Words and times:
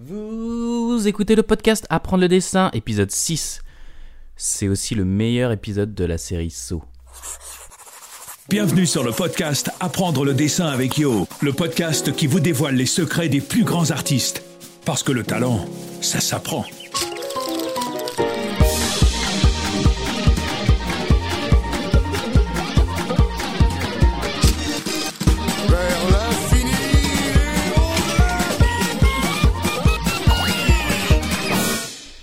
Vous 0.00 1.08
écoutez 1.08 1.34
le 1.34 1.42
podcast 1.42 1.84
Apprendre 1.90 2.20
le 2.20 2.28
dessin, 2.28 2.70
épisode 2.72 3.10
6. 3.10 3.62
C'est 4.36 4.68
aussi 4.68 4.94
le 4.94 5.04
meilleur 5.04 5.50
épisode 5.50 5.92
de 5.92 6.04
la 6.04 6.18
série 6.18 6.50
So. 6.50 6.84
Bienvenue 8.48 8.86
sur 8.86 9.02
le 9.02 9.10
podcast 9.10 9.70
Apprendre 9.80 10.24
le 10.24 10.34
dessin 10.34 10.66
avec 10.66 10.98
Yo, 10.98 11.26
le 11.40 11.52
podcast 11.52 12.14
qui 12.14 12.28
vous 12.28 12.38
dévoile 12.38 12.76
les 12.76 12.86
secrets 12.86 13.28
des 13.28 13.40
plus 13.40 13.64
grands 13.64 13.90
artistes. 13.90 14.44
Parce 14.84 15.02
que 15.02 15.10
le 15.10 15.24
talent, 15.24 15.64
ça 16.00 16.20
s'apprend. 16.20 16.64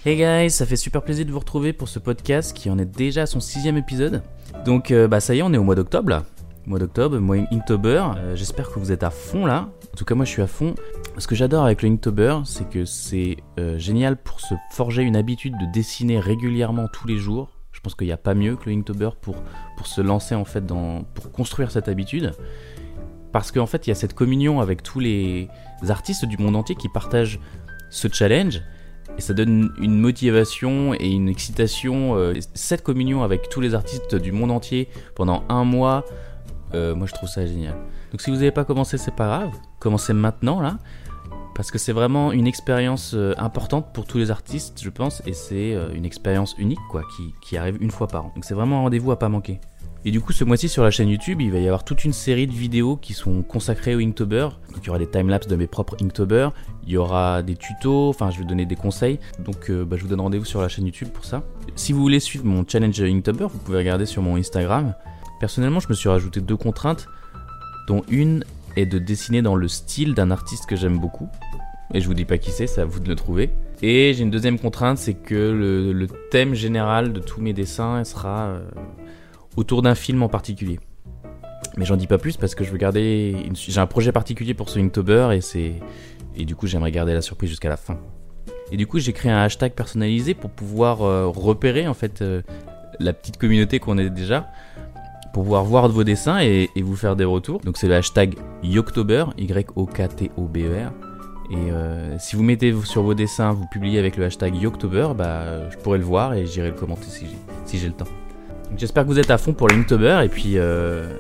Hey 0.08 0.18
guys, 0.18 0.52
ça 0.52 0.68
fait 0.68 0.76
super 0.76 1.02
plaisir 1.02 1.26
de 1.26 1.32
vous 1.32 1.40
retrouver 1.40 1.74
pour 1.74 1.90
ce 1.90 1.98
podcast 1.98 2.56
qui 2.56 2.70
en 2.70 2.78
est 2.78 2.86
déjà 2.86 3.24
à 3.24 3.26
son 3.26 3.40
sixième 3.40 3.76
épisode. 3.76 4.22
Donc 4.64 4.92
euh, 4.92 5.08
bah 5.08 5.20
ça 5.20 5.34
y 5.34 5.40
est, 5.40 5.42
on 5.42 5.52
est 5.52 5.58
au 5.58 5.64
mois 5.64 5.74
d'octobre 5.74 6.12
là. 6.12 6.26
Mois 6.68 6.78
d'octobre, 6.78 7.18
mois 7.18 7.38
Inktober. 7.52 8.04
Euh, 8.16 8.36
J'espère 8.36 8.70
que 8.70 8.78
vous 8.78 8.92
êtes 8.92 9.02
à 9.02 9.10
fond 9.10 9.48
là. 9.48 9.68
En 9.92 9.98
tout 9.98 10.06
cas 10.06 10.14
moi 10.14 10.26
je 10.26 10.30
suis 10.30 10.44
à 10.44 10.48
fond. 10.48 10.76
Ce 11.18 11.26
que 11.26 11.34
j'adore 11.34 11.66
avec 11.66 11.82
le 11.82 11.90
Inktober, 11.90 12.38
c'est 12.46 12.70
que 12.70 12.86
c'est 12.86 13.38
euh, 13.58 13.80
génial 13.80 14.16
pour 14.16 14.42
se 14.42 14.54
forger 14.70 15.02
une 15.02 15.16
habitude 15.16 15.56
de 15.58 15.66
dessiner 15.74 16.20
régulièrement 16.20 16.88
tous 16.88 17.08
les 17.08 17.18
jours. 17.18 17.50
Je 17.72 17.80
pense 17.80 17.96
qu'il 17.96 18.06
n'y 18.06 18.14
a 18.14 18.18
pas 18.18 18.36
mieux 18.36 18.58
que 18.58 18.70
le 18.70 18.76
Inktober 18.76 19.10
pour, 19.20 19.42
pour 19.76 19.88
se 19.88 20.02
lancer 20.02 20.36
en 20.36 20.46
fait 20.46 20.68
dans, 20.68 21.02
pour 21.16 21.32
construire 21.32 21.72
cette 21.72 21.88
habitude. 21.88 22.34
Parce 23.32 23.52
qu'en 23.52 23.66
fait 23.66 23.88
il 23.88 23.90
y 23.90 23.92
a 23.92 23.96
cette 23.96 24.14
communion 24.14 24.62
avec 24.62 24.84
tous 24.84 25.00
les 25.00 25.50
artistes 25.90 26.26
du 26.26 26.38
monde 26.38 26.56
entier 26.56 26.76
qui 26.76 26.90
partagent 26.90 27.40
ce 27.90 28.08
challenge 28.08 28.62
et 29.18 29.22
ça 29.22 29.34
donne 29.34 29.72
une 29.80 29.98
motivation 30.00 30.94
et 30.94 31.10
une 31.10 31.30
excitation. 31.30 32.16
euh, 32.16 32.34
cette 32.54 32.84
communion 32.84 33.24
avec 33.24 33.50
tous 33.50 33.62
les 33.62 33.76
artistes 33.76 34.16
du 34.16 34.32
monde 34.32 34.52
entier 34.52 34.90
pendant 35.16 35.44
un 35.50 35.64
mois, 35.64 36.06
euh, 36.74 36.96
moi 36.96 37.08
je 37.08 37.14
trouve 37.14 37.30
ça 37.30 37.46
génial. 37.46 37.76
Donc 38.12 38.22
si 38.22 38.30
vous 38.30 38.38
n'avez 38.38 38.52
pas 38.52 38.66
commencé, 38.66 38.98
c'est 38.98 39.16
pas 39.16 39.28
grave. 39.28 39.52
Commencez 39.80 40.14
maintenant 40.14 40.62
là. 40.62 40.78
Parce 41.56 41.72
que 41.72 41.78
c'est 41.78 41.94
vraiment 41.94 42.34
une 42.34 42.48
expérience 42.48 43.14
euh, 43.14 43.34
importante 43.38 43.94
pour 43.94 44.06
tous 44.06 44.18
les 44.18 44.30
artistes, 44.30 44.82
je 44.84 44.90
pense, 44.90 45.22
et 45.26 45.32
c'est 45.32 45.78
une 45.94 46.04
expérience 46.04 46.54
unique, 46.58 46.80
quoi, 46.92 47.04
qui, 47.16 47.34
qui 47.42 47.56
arrive 47.56 47.78
une 47.80 47.92
fois 47.92 48.08
par 48.08 48.26
an. 48.26 48.32
Donc 48.36 48.44
c'est 48.44 48.54
vraiment 48.54 48.80
un 48.80 48.82
rendez-vous 48.82 49.12
à 49.12 49.20
pas 49.20 49.30
manquer. 49.30 49.62
Et 50.08 50.12
du 50.12 50.22
coup, 50.22 50.34
ce 50.34 50.44
mois-ci 50.44 50.70
sur 50.70 50.84
la 50.84 50.92
chaîne 50.92 51.10
YouTube, 51.10 51.42
il 51.42 51.52
va 51.52 51.58
y 51.58 51.66
avoir 51.66 51.84
toute 51.84 52.06
une 52.06 52.14
série 52.14 52.46
de 52.46 52.54
vidéos 52.54 52.96
qui 52.96 53.14
sont 53.14 53.42
consacrées 53.42 53.96
au 53.96 54.00
Inktober. 54.00 54.50
Donc 54.72 54.84
il 54.84 54.86
y 54.86 54.90
aura 54.90 55.00
des 55.00 55.10
timelapses 55.10 55.48
de 55.48 55.56
mes 55.56 55.66
propres 55.66 55.98
Inktober, 56.00 56.50
il 56.86 56.94
y 56.94 56.98
aura 56.98 57.42
des 57.42 57.56
tutos, 57.56 58.10
enfin 58.10 58.30
je 58.30 58.38
vais 58.38 58.46
donner 58.46 58.68
des 58.68 58.76
conseils. 58.76 59.20
Donc 59.40 59.72
euh, 59.72 59.84
bah, 59.84 59.98
je 59.98 60.04
vous 60.04 60.08
donne 60.08 60.22
rendez-vous 60.22 60.46
sur 60.46 60.62
la 60.62 60.68
chaîne 60.68 60.86
YouTube 60.86 61.08
pour 61.08 61.26
ça. 61.26 61.42
Si 61.76 61.92
vous 61.92 62.02
voulez 62.02 62.20
suivre 62.20 62.46
mon 62.46 62.64
challenge 62.68 63.02
Inktober, 63.02 63.48
vous 63.52 63.58
pouvez 63.58 63.80
regarder 63.80 64.06
sur 64.06 64.22
mon 64.22 64.36
Instagram. 64.36 64.94
Personnellement, 65.40 65.80
je 65.80 65.90
me 65.90 65.96
suis 65.96 66.08
rajouté 66.08 66.40
deux 66.40 66.56
contraintes, 66.56 67.08
dont 67.88 68.04
une 68.08 68.44
est 68.76 68.86
de 68.86 69.00
dessiner 69.00 69.42
dans 69.42 69.56
le 69.56 69.68
style 69.68 70.14
d'un 70.14 70.30
artiste 70.30 70.68
que 70.68 70.76
j'aime 70.76 71.00
beaucoup. 71.00 71.30
Et 71.96 72.02
je 72.02 72.08
vous 72.08 72.14
dis 72.14 72.26
pas 72.26 72.38
qui 72.38 72.52
c'est, 72.52 72.68
c'est 72.68 72.82
à 72.82 72.86
vous 72.86 73.00
de 73.00 73.08
le 73.08 73.16
trouver. 73.16 73.50
Et 73.82 74.14
j'ai 74.14 74.22
une 74.22 74.32
deuxième 74.32 74.60
contrainte, 74.60 75.00
c'est 75.00 75.16
que 75.16 75.34
le, 75.34 76.08
thème 76.30 76.54
général 76.54 77.12
de 77.12 77.20
tous 77.20 77.42
mes 77.42 77.54
dessins 77.54 78.04
sera 78.04 78.48
euh, 78.48 78.60
autour 79.56 79.82
d'un 79.82 79.96
film 79.96 80.24
en 80.24 80.30
particulier. 80.30 80.80
Mais 81.78 81.86
j'en 81.86 81.98
dis 81.98 82.08
pas 82.08 82.18
plus 82.18 82.38
parce 82.38 82.56
que 82.56 82.64
je 82.64 82.72
veux 82.72 82.78
garder. 82.78 83.36
J'ai 83.54 83.80
un 83.80 83.88
projet 83.88 84.12
particulier 84.12 84.54
pour 84.54 84.70
ce 84.70 84.80
Inktober 84.80 85.30
et 85.34 85.42
c'est. 85.42 85.74
Et 86.38 86.46
du 86.46 86.56
coup, 86.56 86.68
j'aimerais 86.68 86.92
garder 86.92 87.14
la 87.14 87.22
surprise 87.22 87.50
jusqu'à 87.50 87.70
la 87.70 87.78
fin. 87.78 87.98
Et 88.72 88.78
du 88.78 88.88
coup, 88.88 89.00
j'ai 89.00 89.14
créé 89.14 89.32
un 89.32 89.42
hashtag 89.42 89.74
personnalisé 89.74 90.34
pour 90.34 90.50
pouvoir 90.50 91.04
euh, 91.04 91.28
repérer 91.28 91.88
en 91.88 91.94
fait 91.94 92.22
euh, 92.22 92.42
la 93.00 93.14
petite 93.14 93.38
communauté 93.38 93.80
qu'on 93.80 93.98
est 93.98 94.10
déjà, 94.10 94.48
pour 95.34 95.44
pouvoir 95.44 95.64
voir 95.64 95.88
vos 95.88 96.04
dessins 96.04 96.40
et, 96.40 96.70
vous 96.78 96.96
faire 96.96 97.16
des 97.16 97.26
retours. 97.26 97.62
Donc 97.62 97.78
c'est 97.78 97.88
le 97.88 97.96
hashtag 97.96 98.36
Yoktober, 98.64 99.26
Y-O-K-T-O-B-E-R. 99.38 100.92
Et 101.52 101.72
euh, 101.72 102.18
si 102.18 102.36
vous 102.36 102.44
mettez 102.44 102.74
sur 102.86 103.04
vos 103.04 103.14
dessins, 103.14 103.52
vous 103.52 103.68
publiez 103.68 104.00
avec 104.00 104.18
le 104.18 104.26
hashtag 104.26 104.56
Yoktober, 104.56 105.10
bah, 105.16 105.70
je 105.70 105.78
pourrai 105.78 106.00
le 106.00 106.04
voir 106.04 106.34
et 106.34 106.48
j'irai 106.48 106.70
le 106.70 106.76
commenter 106.76 107.08
si 107.66 107.78
j'ai 107.78 107.88
le 107.88 107.94
temps. 107.94 108.08
J'espère 108.78 109.04
que 109.04 109.10
vous 109.10 109.20
êtes 109.20 109.32
à 109.32 109.38
fond 109.38 109.54
pour 109.54 109.68
l'Inktober 109.68 110.22
et 110.24 110.30
puis 110.30 110.54
euh, 110.58 111.18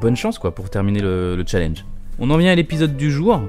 bonne 0.00 0.16
chance 0.16 0.38
quoi 0.38 0.54
pour 0.54 0.70
terminer 0.70 1.00
le, 1.00 1.36
le 1.36 1.44
challenge. 1.46 1.84
On 2.18 2.30
en 2.30 2.36
vient 2.36 2.52
à 2.52 2.54
l'épisode 2.54 2.96
du 2.96 3.10
jour. 3.10 3.40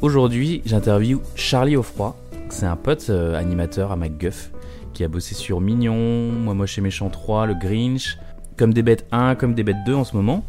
Aujourd'hui, 0.00 0.62
j'interview 0.64 1.20
Charlie 1.34 1.76
Offroy. 1.76 2.16
C'est 2.48 2.66
un 2.66 2.76
pote 2.76 3.06
euh, 3.10 3.34
animateur 3.34 3.92
à 3.92 3.96
MacGuff 3.96 4.50
qui 4.94 5.04
a 5.04 5.08
bossé 5.08 5.34
sur 5.34 5.60
Mignon, 5.60 6.32
Moi 6.32 6.54
Moche 6.54 6.78
et 6.78 6.80
Méchant 6.80 7.08
3, 7.08 7.46
Le 7.46 7.54
Grinch, 7.54 8.18
comme 8.56 8.72
des 8.72 8.82
bêtes 8.82 9.06
1, 9.10 9.34
comme 9.34 9.54
des 9.54 9.62
bêtes 9.62 9.84
2 9.86 9.94
en 9.94 10.04
ce 10.04 10.16
moment. 10.16 10.44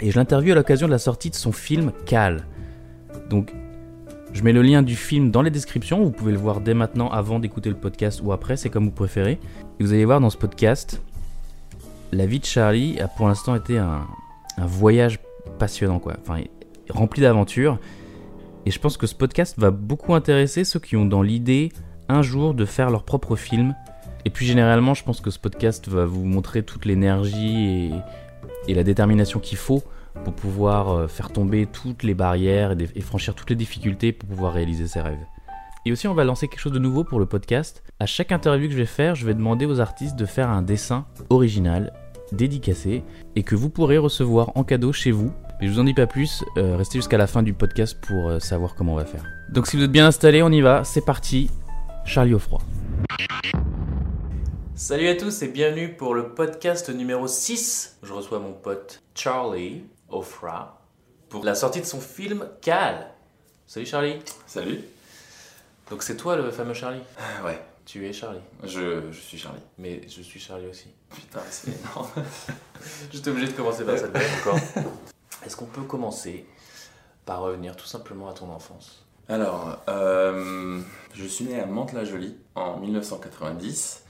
Et 0.00 0.10
je 0.10 0.18
l'interviewe 0.18 0.52
à 0.52 0.54
l'occasion 0.54 0.86
de 0.86 0.92
la 0.92 0.98
sortie 0.98 1.30
de 1.30 1.34
son 1.34 1.52
film 1.52 1.92
Cal. 2.04 2.44
Donc, 3.30 3.52
je 4.32 4.42
mets 4.42 4.52
le 4.52 4.62
lien 4.62 4.82
du 4.82 4.96
film 4.96 5.30
dans 5.30 5.42
les 5.42 5.50
descriptions. 5.50 6.02
Vous 6.02 6.10
pouvez 6.10 6.32
le 6.32 6.38
voir 6.38 6.60
dès 6.60 6.74
maintenant 6.74 7.08
avant 7.08 7.38
d'écouter 7.38 7.68
le 7.68 7.76
podcast 7.76 8.20
ou 8.24 8.32
après, 8.32 8.56
c'est 8.56 8.68
comme 8.68 8.84
vous 8.84 8.90
préférez. 8.90 9.38
Vous 9.80 9.92
allez 9.92 10.04
voir 10.04 10.20
dans 10.20 10.30
ce 10.30 10.36
podcast, 10.36 11.02
la 12.12 12.26
vie 12.26 12.38
de 12.38 12.44
Charlie 12.44 13.00
a 13.00 13.08
pour 13.08 13.26
l'instant 13.26 13.56
été 13.56 13.76
un, 13.76 14.06
voyage 14.56 15.18
passionnant, 15.58 15.98
quoi. 15.98 16.14
Enfin, 16.20 16.42
rempli 16.90 17.22
d'aventures. 17.22 17.80
Et 18.66 18.70
je 18.70 18.78
pense 18.78 18.96
que 18.96 19.08
ce 19.08 19.16
podcast 19.16 19.58
va 19.58 19.72
beaucoup 19.72 20.14
intéresser 20.14 20.62
ceux 20.62 20.78
qui 20.78 20.96
ont 20.96 21.04
dans 21.04 21.22
l'idée 21.22 21.72
un 22.08 22.22
jour 22.22 22.54
de 22.54 22.64
faire 22.64 22.88
leur 22.88 23.02
propre 23.02 23.34
film. 23.34 23.74
Et 24.24 24.30
puis 24.30 24.46
généralement, 24.46 24.94
je 24.94 25.02
pense 25.02 25.20
que 25.20 25.30
ce 25.30 25.40
podcast 25.40 25.88
va 25.88 26.06
vous 26.06 26.24
montrer 26.24 26.62
toute 26.62 26.84
l'énergie 26.84 27.90
et, 28.68 28.74
la 28.74 28.84
détermination 28.84 29.40
qu'il 29.40 29.58
faut 29.58 29.82
pour 30.24 30.34
pouvoir 30.34 30.90
euh, 30.90 31.08
faire 31.08 31.32
tomber 31.32 31.66
toutes 31.66 32.04
les 32.04 32.14
barrières 32.14 32.76
et 32.94 33.00
franchir 33.00 33.34
toutes 33.34 33.50
les 33.50 33.56
difficultés 33.56 34.12
pour 34.12 34.28
pouvoir 34.28 34.52
réaliser 34.52 34.86
ses 34.86 35.00
rêves. 35.00 35.18
Et 35.86 35.92
aussi, 35.92 36.08
on 36.08 36.14
va 36.14 36.24
lancer 36.24 36.48
quelque 36.48 36.60
chose 36.60 36.72
de 36.72 36.78
nouveau 36.78 37.04
pour 37.04 37.18
le 37.18 37.26
podcast. 37.26 37.82
À 38.00 38.06
chaque 38.06 38.32
interview 38.32 38.68
que 38.68 38.72
je 38.72 38.78
vais 38.78 38.86
faire, 38.86 39.14
je 39.14 39.26
vais 39.26 39.34
demander 39.34 39.66
aux 39.66 39.80
artistes 39.80 40.16
de 40.16 40.24
faire 40.24 40.48
un 40.48 40.62
dessin 40.62 41.04
original, 41.28 41.92
dédicacé, 42.32 43.02
et 43.36 43.42
que 43.42 43.54
vous 43.54 43.68
pourrez 43.68 43.98
recevoir 43.98 44.56
en 44.56 44.64
cadeau 44.64 44.92
chez 44.92 45.10
vous. 45.10 45.30
Mais 45.60 45.66
je 45.66 45.72
vous 45.72 45.80
en 45.80 45.84
dis 45.84 45.92
pas 45.92 46.06
plus, 46.06 46.42
euh, 46.56 46.78
restez 46.78 46.98
jusqu'à 46.98 47.18
la 47.18 47.26
fin 47.26 47.42
du 47.42 47.52
podcast 47.52 47.98
pour 48.00 48.28
euh, 48.28 48.40
savoir 48.40 48.74
comment 48.76 48.94
on 48.94 48.96
va 48.96 49.04
faire. 49.04 49.24
Donc 49.50 49.66
si 49.66 49.76
vous 49.76 49.82
êtes 49.82 49.92
bien 49.92 50.06
installés, 50.06 50.42
on 50.42 50.50
y 50.50 50.62
va, 50.62 50.84
c'est 50.84 51.04
parti. 51.04 51.50
Charlie 52.06 52.32
Offroy. 52.32 52.60
Salut 54.74 55.08
à 55.08 55.14
tous 55.16 55.42
et 55.42 55.48
bienvenue 55.48 55.94
pour 55.94 56.14
le 56.14 56.30
podcast 56.30 56.88
numéro 56.88 57.26
6. 57.26 57.98
Je 58.02 58.12
reçois 58.12 58.38
mon 58.38 58.52
pote 58.52 59.02
Charlie 59.14 59.84
Offra 60.08 60.80
pour 61.28 61.44
la 61.44 61.54
sortie 61.54 61.80
de 61.80 61.86
son 61.86 62.00
film 62.00 62.46
Cal. 62.62 63.10
Salut 63.66 63.86
Charlie. 63.86 64.18
Salut. 64.46 64.80
Donc 65.90 66.02
c'est 66.02 66.16
toi 66.16 66.36
le 66.36 66.50
fameux 66.50 66.74
Charlie? 66.74 67.02
Ah 67.18 67.44
ouais, 67.44 67.60
Tu 67.84 68.06
es 68.06 68.12
Charlie. 68.12 68.40
je, 68.62 69.10
je 69.10 69.20
suis 69.20 69.38
Charlie. 69.38 69.60
Mais 69.78 70.02
je 70.08 70.22
suis 70.22 70.40
Charlie 70.40 70.66
aussi. 70.66 70.88
Putain, 71.14 71.40
c'est 71.50 71.70
énorme. 71.80 72.08
J'étais 73.12 73.30
obligé 73.30 73.48
de 73.48 73.52
commencer 73.56 73.84
par 73.84 73.98
cette 73.98 74.12
blague 74.12 74.24
encore. 74.40 74.58
Est-ce 75.44 75.56
qu'on 75.56 75.66
peut 75.66 75.82
commencer 75.82 76.46
par 77.26 77.40
revenir 77.40 77.76
tout 77.76 77.86
simplement 77.86 78.28
à 78.30 78.32
ton 78.34 78.50
enfance? 78.50 79.04
Alors, 79.28 79.78
euh, 79.88 80.80
je 81.14 81.24
suis 81.26 81.44
né 81.46 81.60
à 81.60 81.66
Mantes-la-Jolie 81.66 82.36
en 82.54 82.78
1990. 82.78 84.02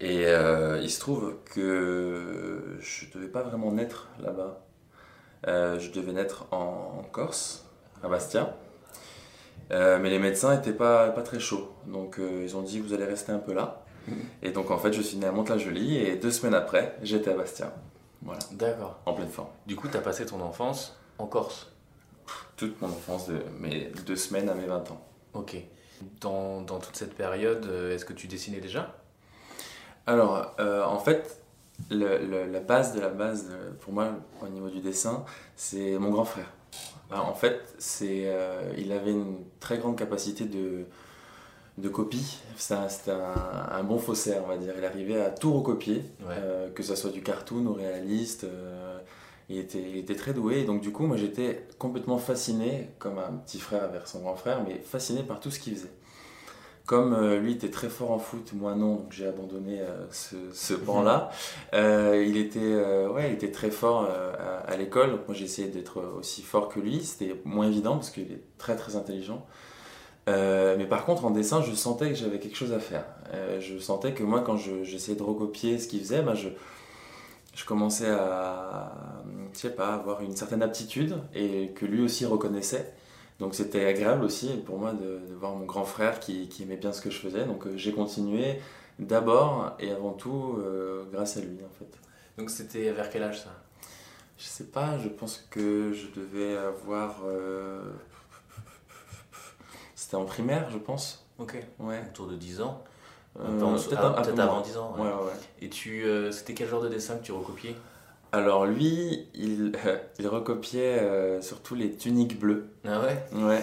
Et 0.00 0.26
euh, 0.26 0.80
il 0.82 0.90
se 0.90 0.98
trouve 1.00 1.36
que 1.44 2.76
je 2.80 3.06
devais 3.14 3.28
pas 3.28 3.42
vraiment 3.42 3.70
naître 3.72 4.08
là-bas. 4.20 4.60
Euh, 5.46 5.78
je 5.78 5.90
devais 5.90 6.12
naître 6.12 6.46
en 6.52 7.02
Corse, 7.12 7.64
à 8.02 8.08
Bastia. 8.08 8.56
Euh, 9.70 9.98
mais 10.00 10.10
les 10.10 10.18
médecins 10.18 10.54
n'étaient 10.54 10.72
pas, 10.72 11.08
pas 11.10 11.22
très 11.22 11.40
chauds. 11.40 11.70
Donc 11.86 12.18
euh, 12.18 12.42
ils 12.42 12.56
ont 12.56 12.62
dit 12.62 12.80
vous 12.80 12.92
allez 12.92 13.04
rester 13.06 13.32
un 13.32 13.38
peu 13.38 13.52
là. 13.54 13.82
Et 14.42 14.50
donc 14.50 14.70
en 14.70 14.76
fait 14.78 14.92
je 14.92 15.00
suis 15.00 15.16
né 15.16 15.26
à 15.26 15.32
Mantes-la-Jolie 15.32 15.96
et 15.96 16.16
deux 16.16 16.30
semaines 16.30 16.54
après 16.54 16.96
j'étais 17.02 17.30
à 17.30 17.34
Bastia. 17.34 17.72
Voilà, 18.22 18.40
D'accord. 18.52 18.98
en 19.06 19.12
pleine 19.14 19.28
forme. 19.28 19.48
Du 19.66 19.76
coup, 19.76 19.86
t'as 19.88 20.00
passé 20.00 20.24
ton 20.26 20.40
enfance 20.40 20.96
en 21.18 21.26
Corse? 21.26 21.70
toute 22.56 22.80
mon 22.80 22.88
enfance, 22.88 23.28
de 23.28 23.36
mes 23.60 23.92
deux 24.06 24.16
semaines 24.16 24.48
à 24.48 24.54
mes 24.54 24.64
20 24.66 24.90
ans. 24.92 25.00
Ok. 25.34 25.56
Dans, 26.20 26.62
dans 26.62 26.78
toute 26.78 26.96
cette 26.96 27.14
période, 27.14 27.66
euh, 27.66 27.94
est-ce 27.94 28.04
que 28.06 28.12
tu 28.14 28.28
dessinais 28.28 28.60
déjà? 28.60 28.94
Alors, 30.06 30.54
euh, 30.60 30.82
en 30.84 30.98
fait, 30.98 31.42
le- 31.90 32.18
le- 32.24 32.46
la 32.50 32.60
base 32.60 32.94
de 32.94 33.00
la 33.00 33.08
base, 33.08 33.48
de- 33.48 33.72
pour 33.80 33.92
moi, 33.92 34.08
au 34.42 34.48
niveau 34.48 34.68
du 34.68 34.80
dessin, 34.80 35.24
c'est 35.56 35.98
mon 35.98 36.10
grand 36.10 36.24
frère. 36.24 36.46
Alors, 37.14 37.28
en 37.28 37.34
fait, 37.34 37.74
c'est, 37.78 38.24
euh, 38.26 38.72
il 38.76 38.92
avait 38.92 39.12
une 39.12 39.36
très 39.60 39.78
grande 39.78 39.96
capacité 39.96 40.44
de, 40.44 40.84
de 41.78 41.88
copie. 41.88 42.38
C'était 42.56 42.74
un, 42.74 42.88
c'était 42.88 43.10
un- 43.12 43.68
un 43.70 43.84
bon 43.84 43.98
faussaire, 43.98 44.42
on 44.44 44.48
va 44.48 44.56
dire. 44.56 44.74
Il 44.76 44.84
arrivait 44.84 45.20
à 45.20 45.30
tout 45.30 45.52
recopier, 45.52 46.02
Ouais. 46.20 46.34
euh, 46.38 46.70
que 46.70 46.82
ce 46.82 46.94
soit 46.96 47.10
du 47.10 47.22
cartoon 47.22 47.66
au 47.66 47.74
réaliste. 47.74 48.44
euh, 48.44 48.98
Il 49.50 49.58
était, 49.58 49.78
il 49.80 49.96
était 49.98 50.14
très 50.16 50.32
doué, 50.32 50.60
et 50.60 50.64
donc 50.64 50.80
du 50.80 50.90
coup, 50.90 51.06
moi 51.06 51.18
j'étais 51.18 51.68
complètement 51.78 52.16
fasciné, 52.16 52.88
comme 52.98 53.18
un 53.18 53.32
petit 53.44 53.60
frère 53.60 53.90
vers 53.90 54.08
son 54.08 54.20
grand 54.20 54.36
frère, 54.36 54.62
mais 54.66 54.78
fasciné 54.80 55.22
par 55.22 55.38
tout 55.38 55.50
ce 55.50 55.58
qu'il 55.60 55.74
faisait. 55.76 55.90
Comme 56.86 57.14
euh, 57.14 57.38
lui 57.40 57.52
était 57.52 57.70
très 57.70 57.88
fort 57.88 58.10
en 58.10 58.18
foot, 58.18 58.52
moi 58.52 58.74
non, 58.74 58.96
donc 58.96 59.06
j'ai 59.10 59.26
abandonné 59.26 59.80
euh, 59.80 60.04
ce, 60.10 60.36
ce 60.52 60.74
il, 61.72 62.36
était, 62.36 62.58
euh, 62.62 63.08
ouais, 63.10 63.28
il 63.30 63.34
était 63.34 63.50
très 63.50 63.70
fort 63.70 64.02
à, 64.04 64.56
à 64.70 64.76
l'école, 64.76 65.12
donc 65.12 65.20
moi 65.26 65.34
j'ai 65.34 65.46
essayé 65.46 65.68
d'être 65.68 66.02
aussi 66.18 66.42
fort 66.42 66.68
que 66.68 66.80
lui. 66.80 67.02
C'était 67.02 67.40
moins 67.46 67.66
évident 67.68 67.94
parce 67.94 68.10
qu'il 68.10 68.24
est 68.30 68.42
très 68.58 68.76
très 68.76 68.96
intelligent. 68.96 69.46
Mais 70.26 70.86
par 70.86 71.04
contre, 71.06 71.24
en 71.24 71.30
dessin, 71.30 71.62
je 71.62 71.72
sentais 71.74 72.08
que 72.10 72.14
j'avais 72.16 72.38
quelque 72.38 72.56
chose 72.56 72.72
à 72.72 72.80
faire. 72.80 73.04
Je 73.60 73.78
sentais 73.78 74.12
que 74.14 74.22
moi, 74.22 74.40
quand 74.42 74.56
je- 74.56 74.82
j'essayais 74.84 75.16
de 75.16 75.22
recopier 75.22 75.78
ce 75.78 75.88
qu'il 75.88 76.00
faisait, 76.00 76.22
ben, 76.22 76.34
je, 76.34 76.48
je 77.54 77.64
commençais 77.64 78.08
à, 78.10 78.92
je 79.52 79.58
sais 79.58 79.70
pas, 79.70 79.94
avoir 79.94 80.22
une 80.22 80.34
certaine 80.36 80.62
aptitude 80.62 81.16
et 81.34 81.70
que 81.74 81.86
lui 81.86 82.02
aussi 82.02 82.26
reconnaissait. 82.26 82.92
Donc 83.40 83.54
c'était 83.54 83.84
agréable 83.86 84.24
aussi 84.24 84.48
pour 84.64 84.78
moi 84.78 84.92
de, 84.92 85.20
de 85.28 85.34
voir 85.34 85.54
mon 85.54 85.64
grand 85.64 85.84
frère 85.84 86.20
qui, 86.20 86.48
qui 86.48 86.62
aimait 86.62 86.76
bien 86.76 86.92
ce 86.92 87.00
que 87.00 87.10
je 87.10 87.18
faisais. 87.18 87.44
Donc 87.44 87.66
euh, 87.66 87.76
j'ai 87.76 87.92
continué 87.92 88.60
d'abord 88.98 89.74
et 89.80 89.90
avant 89.90 90.12
tout 90.12 90.56
euh, 90.58 91.04
grâce 91.12 91.36
à 91.36 91.40
lui 91.40 91.58
en 91.64 91.74
fait. 91.78 91.98
Donc 92.38 92.50
c'était 92.50 92.90
vers 92.92 93.10
quel 93.10 93.22
âge 93.24 93.42
ça? 93.42 93.50
Je 94.38 94.44
sais 94.44 94.64
pas, 94.64 94.98
je 94.98 95.08
pense 95.08 95.46
que 95.50 95.92
je 95.92 96.06
devais 96.20 96.56
avoir... 96.56 97.20
euh, 97.24 97.80
C'était 99.94 100.16
en 100.16 100.24
primaire, 100.24 100.68
je 100.70 100.78
pense. 100.78 101.24
Ok. 101.38 101.56
Ouais. 101.78 102.02
Autour 102.10 102.26
de 102.26 102.36
10 102.36 102.60
ans. 102.60 102.82
Euh, 103.40 103.58
peut-être 103.58 104.38
ah, 104.38 104.42
avant 104.42 104.60
10 104.60 104.76
ans. 104.76 104.94
ouais. 104.96 105.02
Ouais. 105.02 105.32
Et 105.60 105.68
tu, 105.68 106.04
euh, 106.04 106.30
c'était 106.30 106.54
quel 106.54 106.68
genre 106.68 106.82
de 106.82 106.88
dessin 106.88 107.16
que 107.16 107.22
tu 107.24 107.32
recopiais? 107.32 107.76
Alors 108.34 108.66
lui, 108.66 109.28
il, 109.34 109.72
il 110.18 110.26
recopiait 110.28 110.98
euh, 111.00 111.40
surtout 111.40 111.74
les 111.74 111.92
tuniques 111.94 112.38
bleues. 112.38 112.66
Ah 112.84 113.00
ouais? 113.00 113.24
Ouais. 113.32 113.62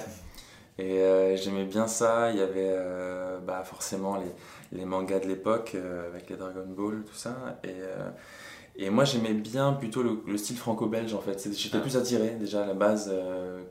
Et 0.78 1.00
euh, 1.02 1.36
j'aimais 1.36 1.66
bien 1.66 1.88
ça. 1.88 2.32
Il 2.32 2.38
y 2.38 2.42
avait 2.42 2.70
euh, 2.72 3.40
bah, 3.40 3.64
forcément 3.66 4.18
les, 4.18 4.78
les 4.80 4.86
mangas 4.86 5.20
de 5.20 5.28
l'époque 5.28 5.76
avec 6.08 6.30
les 6.30 6.38
Dragon 6.38 6.66
Ball, 6.68 7.04
tout 7.06 7.16
ça. 7.16 7.60
Et, 7.66 7.76
et 8.86 8.90
moi 8.90 9.04
j'aimais 9.04 9.34
bien 9.34 9.74
plutôt 9.74 10.02
le, 10.04 10.22
le 10.26 10.38
style 10.38 10.58
franco-belge 10.58 11.14
en 11.14 11.20
fait. 11.22 11.50
J'étais 11.54 11.78
Ah. 11.78 11.82
plus 11.82 11.98
attiré 11.98 12.30
déjà 12.40 12.64
à 12.64 12.66
la 12.66 12.74
base 12.74 13.14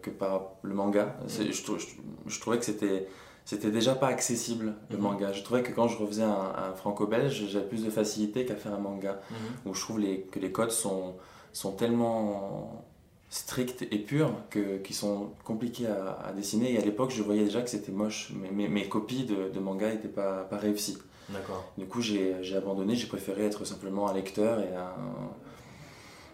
que 0.03 0.11
par 0.11 0.53
le 0.63 0.75
manga. 0.75 1.17
Je, 1.27 1.63
trou- 1.63 1.79
je, 1.79 1.87
je 2.27 2.41
trouvais 2.41 2.59
que 2.59 2.65
c'était. 2.65 3.07
C'était 3.51 3.73
déjà 3.73 3.97
pas 3.97 4.07
accessible 4.07 4.75
le 4.91 4.97
Mhm. 4.97 5.03
manga. 5.03 5.33
Je 5.33 5.43
trouvais 5.43 5.65
que 5.65 5.73
quand 5.73 5.89
je 5.89 5.99
refaisais 5.99 6.23
un, 6.23 6.53
un 6.69 6.73
franco-belge, 6.77 7.47
j'avais 7.49 7.65
plus 7.67 7.83
de 7.85 7.91
facilité 7.91 8.45
qu'à 8.47 8.55
faire 8.55 8.73
un 8.73 8.79
manga 8.79 9.21
Mhm. 9.29 9.37
où 9.71 9.75
je 9.75 9.81
trouve 9.81 9.99
les, 9.99 10.21
que 10.21 10.39
les 10.39 10.53
codes 10.53 10.71
sont, 10.71 11.15
sont 11.53 11.73
tellement 11.73 12.85
stricts 13.29 13.83
et 13.91 13.99
purs 13.99 14.33
que, 14.51 14.77
qui 14.79 14.95
sont 14.95 15.31
compliqués 15.45 15.89
à, 15.89 16.29
à 16.29 16.33
dessiner. 16.33 16.75
Et 16.75 16.79
à 16.79 16.85
l'époque, 16.85 17.11
je 17.11 17.25
voyais 17.25 17.43
déjà 17.43 17.61
que 17.61 17.71
c'était 17.71 17.91
moche. 17.91 18.31
Mes, 18.41 18.53
mes, 18.53 18.69
mes 18.69 18.89
copies 18.89 19.25
de, 19.25 19.49
de 19.49 19.59
manga 19.59 19.91
n'étaient 19.91 20.07
pas, 20.07 20.45
pas 20.45 20.57
réussies. 20.57 20.99
D'accord. 21.31 21.65
Du 21.77 21.87
coup, 21.87 22.01
j'ai 22.03 22.37
abandonné. 22.57 22.95
J'ai 22.95 23.09
préféré 23.09 23.47
être 23.47 23.65
simplement 23.65 24.09
un 24.09 24.15
lecteur 24.15 24.61
et 24.61 24.77
un, 24.77 24.95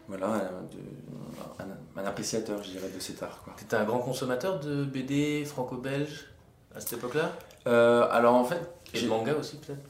voilà, 0.08 0.26
un, 0.26 0.62
de- 0.70 1.64
un- 1.64 2.02
un 2.02 2.04
appréciateur, 2.06 2.62
je 2.62 2.72
dirais, 2.72 2.90
de 2.94 3.00
cet 3.00 3.22
art. 3.22 3.40
Quoi. 3.42 3.54
T'étais 3.56 3.76
un 3.76 3.84
grand 3.84 4.00
consommateur 4.00 4.60
de 4.60 4.84
BD 4.84 5.46
franco-belge? 5.46 6.26
À 6.76 6.80
cette 6.80 6.94
époque-là 6.94 7.32
Euh, 7.66 8.06
alors 8.12 8.34
en 8.34 8.44
fait, 8.44 8.60
Et 8.94 8.98
j'ai- 8.98 9.08
manga 9.08 9.34
aussi 9.34 9.56
peut-être 9.56 9.80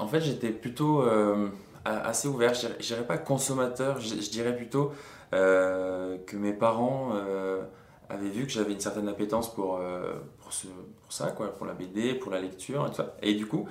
En 0.00 0.06
fait, 0.08 0.20
j'étais 0.20 0.50
plutôt 0.50 1.02
euh, 1.02 1.48
assez 1.84 2.28
ouvert. 2.28 2.52
Je 2.54 2.68
dirais- 2.82 3.06
pas 3.06 3.16
consommateur, 3.18 4.00
je, 4.00 4.14
dirais 4.30 4.54
plutôt 4.56 4.92
euh, 5.32 6.18
que 6.26 6.36
mes 6.36 6.52
parents 6.52 7.12
avaient 8.10 8.28
vu 8.28 8.44
que 8.44 8.50
j'avais 8.52 8.72
une 8.72 8.80
certaine 8.80 9.08
appétence 9.08 9.52
pour, 9.54 9.80
pour, 10.40 10.52
ce, 10.52 10.66
pour 11.02 11.12
ça, 11.12 11.28
quoi, 11.30 11.48
pour 11.54 11.66
la 11.66 11.72
BD, 11.72 12.14
pour 12.14 12.30
la 12.32 12.40
lecture 12.40 12.84
et 12.86 12.90
tout 12.90 12.96
ça. 12.96 13.14
Et 13.22 13.34
du 13.34 13.46
coup, 13.46 13.66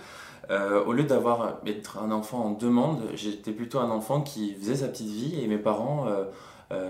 au 0.50 0.92
lieu 0.94 1.04
d'avoir 1.04 1.60
être 1.68 2.00
un 2.00 2.12
enfant 2.12 2.46
en 2.46 2.52
demande, 2.52 3.02
j'étais 3.14 3.52
plutôt 3.52 3.80
un 3.80 3.90
enfant 3.92 4.22
qui 4.22 4.56
faisait 4.56 4.78
sa 4.78 4.88
petite 4.88 5.08
vie 5.10 5.40
et 5.42 5.48
mes 5.48 5.58
parents. 5.60 6.08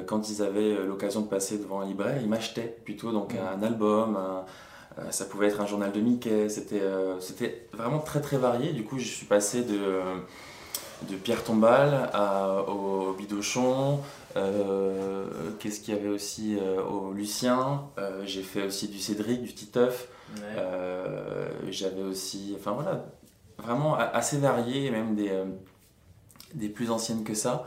quand 0.08 0.30
ils 0.30 0.42
avaient 0.42 0.86
l'occasion 0.86 1.22
de 1.22 1.28
passer 1.28 1.58
devant 1.58 1.82
un 1.82 1.86
libraire, 1.86 2.18
ils 2.22 2.30
m'achetaient 2.30 2.78
plutôt 2.86 3.12
donc 3.12 3.34
Mhm. 3.34 3.40
un 3.60 3.64
album, 3.64 4.16
un, 4.16 4.46
ça 5.12 5.26
pouvait 5.26 5.48
être 5.48 5.62
un 5.62 5.66
journal 5.66 5.92
de 5.92 6.00
Mickey, 6.02 6.50
c'était 6.50 6.82
euh, 6.82 7.20
c'était 7.20 7.68
vraiment 7.74 8.00
très 8.00 8.22
très 8.22 8.38
varié. 8.38 8.74
Du 8.74 8.84
coup, 8.84 9.00
je 9.00 9.08
suis 9.08 9.26
passé 9.26 9.64
de, 9.64 9.80
de 11.10 11.16
Pierre 11.16 11.44
Tombal 11.44 12.10
à, 12.14 12.62
au 12.68 13.14
Bidochon. 13.14 14.00
euh, 14.38 15.26
Qu'est-ce 15.60 15.80
qu'il 15.82 15.94
y 15.96 15.98
avait 15.98 16.10
aussi 16.10 16.58
euh, 16.60 16.82
au 16.84 17.12
Lucien 17.14 17.84
euh, 17.98 18.24
J'ai 18.26 18.44
fait 18.44 18.66
aussi 18.68 18.88
du 18.88 19.00
Cédric, 19.00 19.42
du 19.44 19.54
Titeuf. 19.54 20.08
Euh, 20.58 21.50
J'avais 21.70 22.04
aussi, 22.04 22.56
enfin 22.60 22.72
voilà, 22.72 23.06
vraiment 23.58 23.96
assez 23.96 24.38
varié, 24.38 24.90
même 24.92 25.16
des, 25.16 25.30
euh, 25.30 25.46
des 26.54 26.70
plus 26.70 26.92
anciennes 26.92 27.24
que 27.24 27.34
ça. 27.34 27.66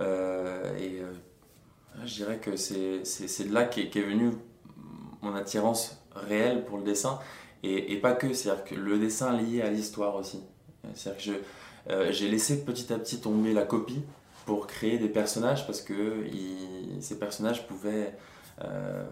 Euh, 0.00 0.76
et 0.78 1.00
euh, 1.00 1.12
je 2.04 2.14
dirais 2.14 2.38
que 2.38 2.56
c'est 2.56 3.02
de 3.48 3.52
là 3.52 3.64
qu'est 3.64 3.88
qu'est 3.88 4.02
venue 4.02 4.30
mon 5.22 5.34
attirance 5.34 5.97
réelle 6.26 6.64
pour 6.64 6.78
le 6.78 6.84
dessin. 6.84 7.18
Et, 7.62 7.92
et 7.92 7.96
pas 8.00 8.12
que, 8.12 8.32
c'est-à-dire 8.32 8.64
que 8.64 8.74
le 8.74 8.98
dessin 8.98 9.36
lié 9.36 9.62
à 9.62 9.70
l'histoire 9.70 10.14
aussi. 10.16 10.40
C'est-à-dire 10.94 11.34
que 11.86 11.92
euh, 11.92 12.12
j'ai 12.12 12.28
laissé 12.28 12.64
petit 12.64 12.92
à 12.92 12.98
petit 12.98 13.20
tomber 13.20 13.52
la 13.52 13.64
copie 13.64 14.02
pour 14.46 14.66
créer 14.66 14.98
des 14.98 15.08
personnages 15.08 15.66
parce 15.66 15.80
que 15.82 16.24
ces 17.00 17.18
personnages 17.18 17.66
pouvaient 17.66 18.14
euh, 18.64 19.04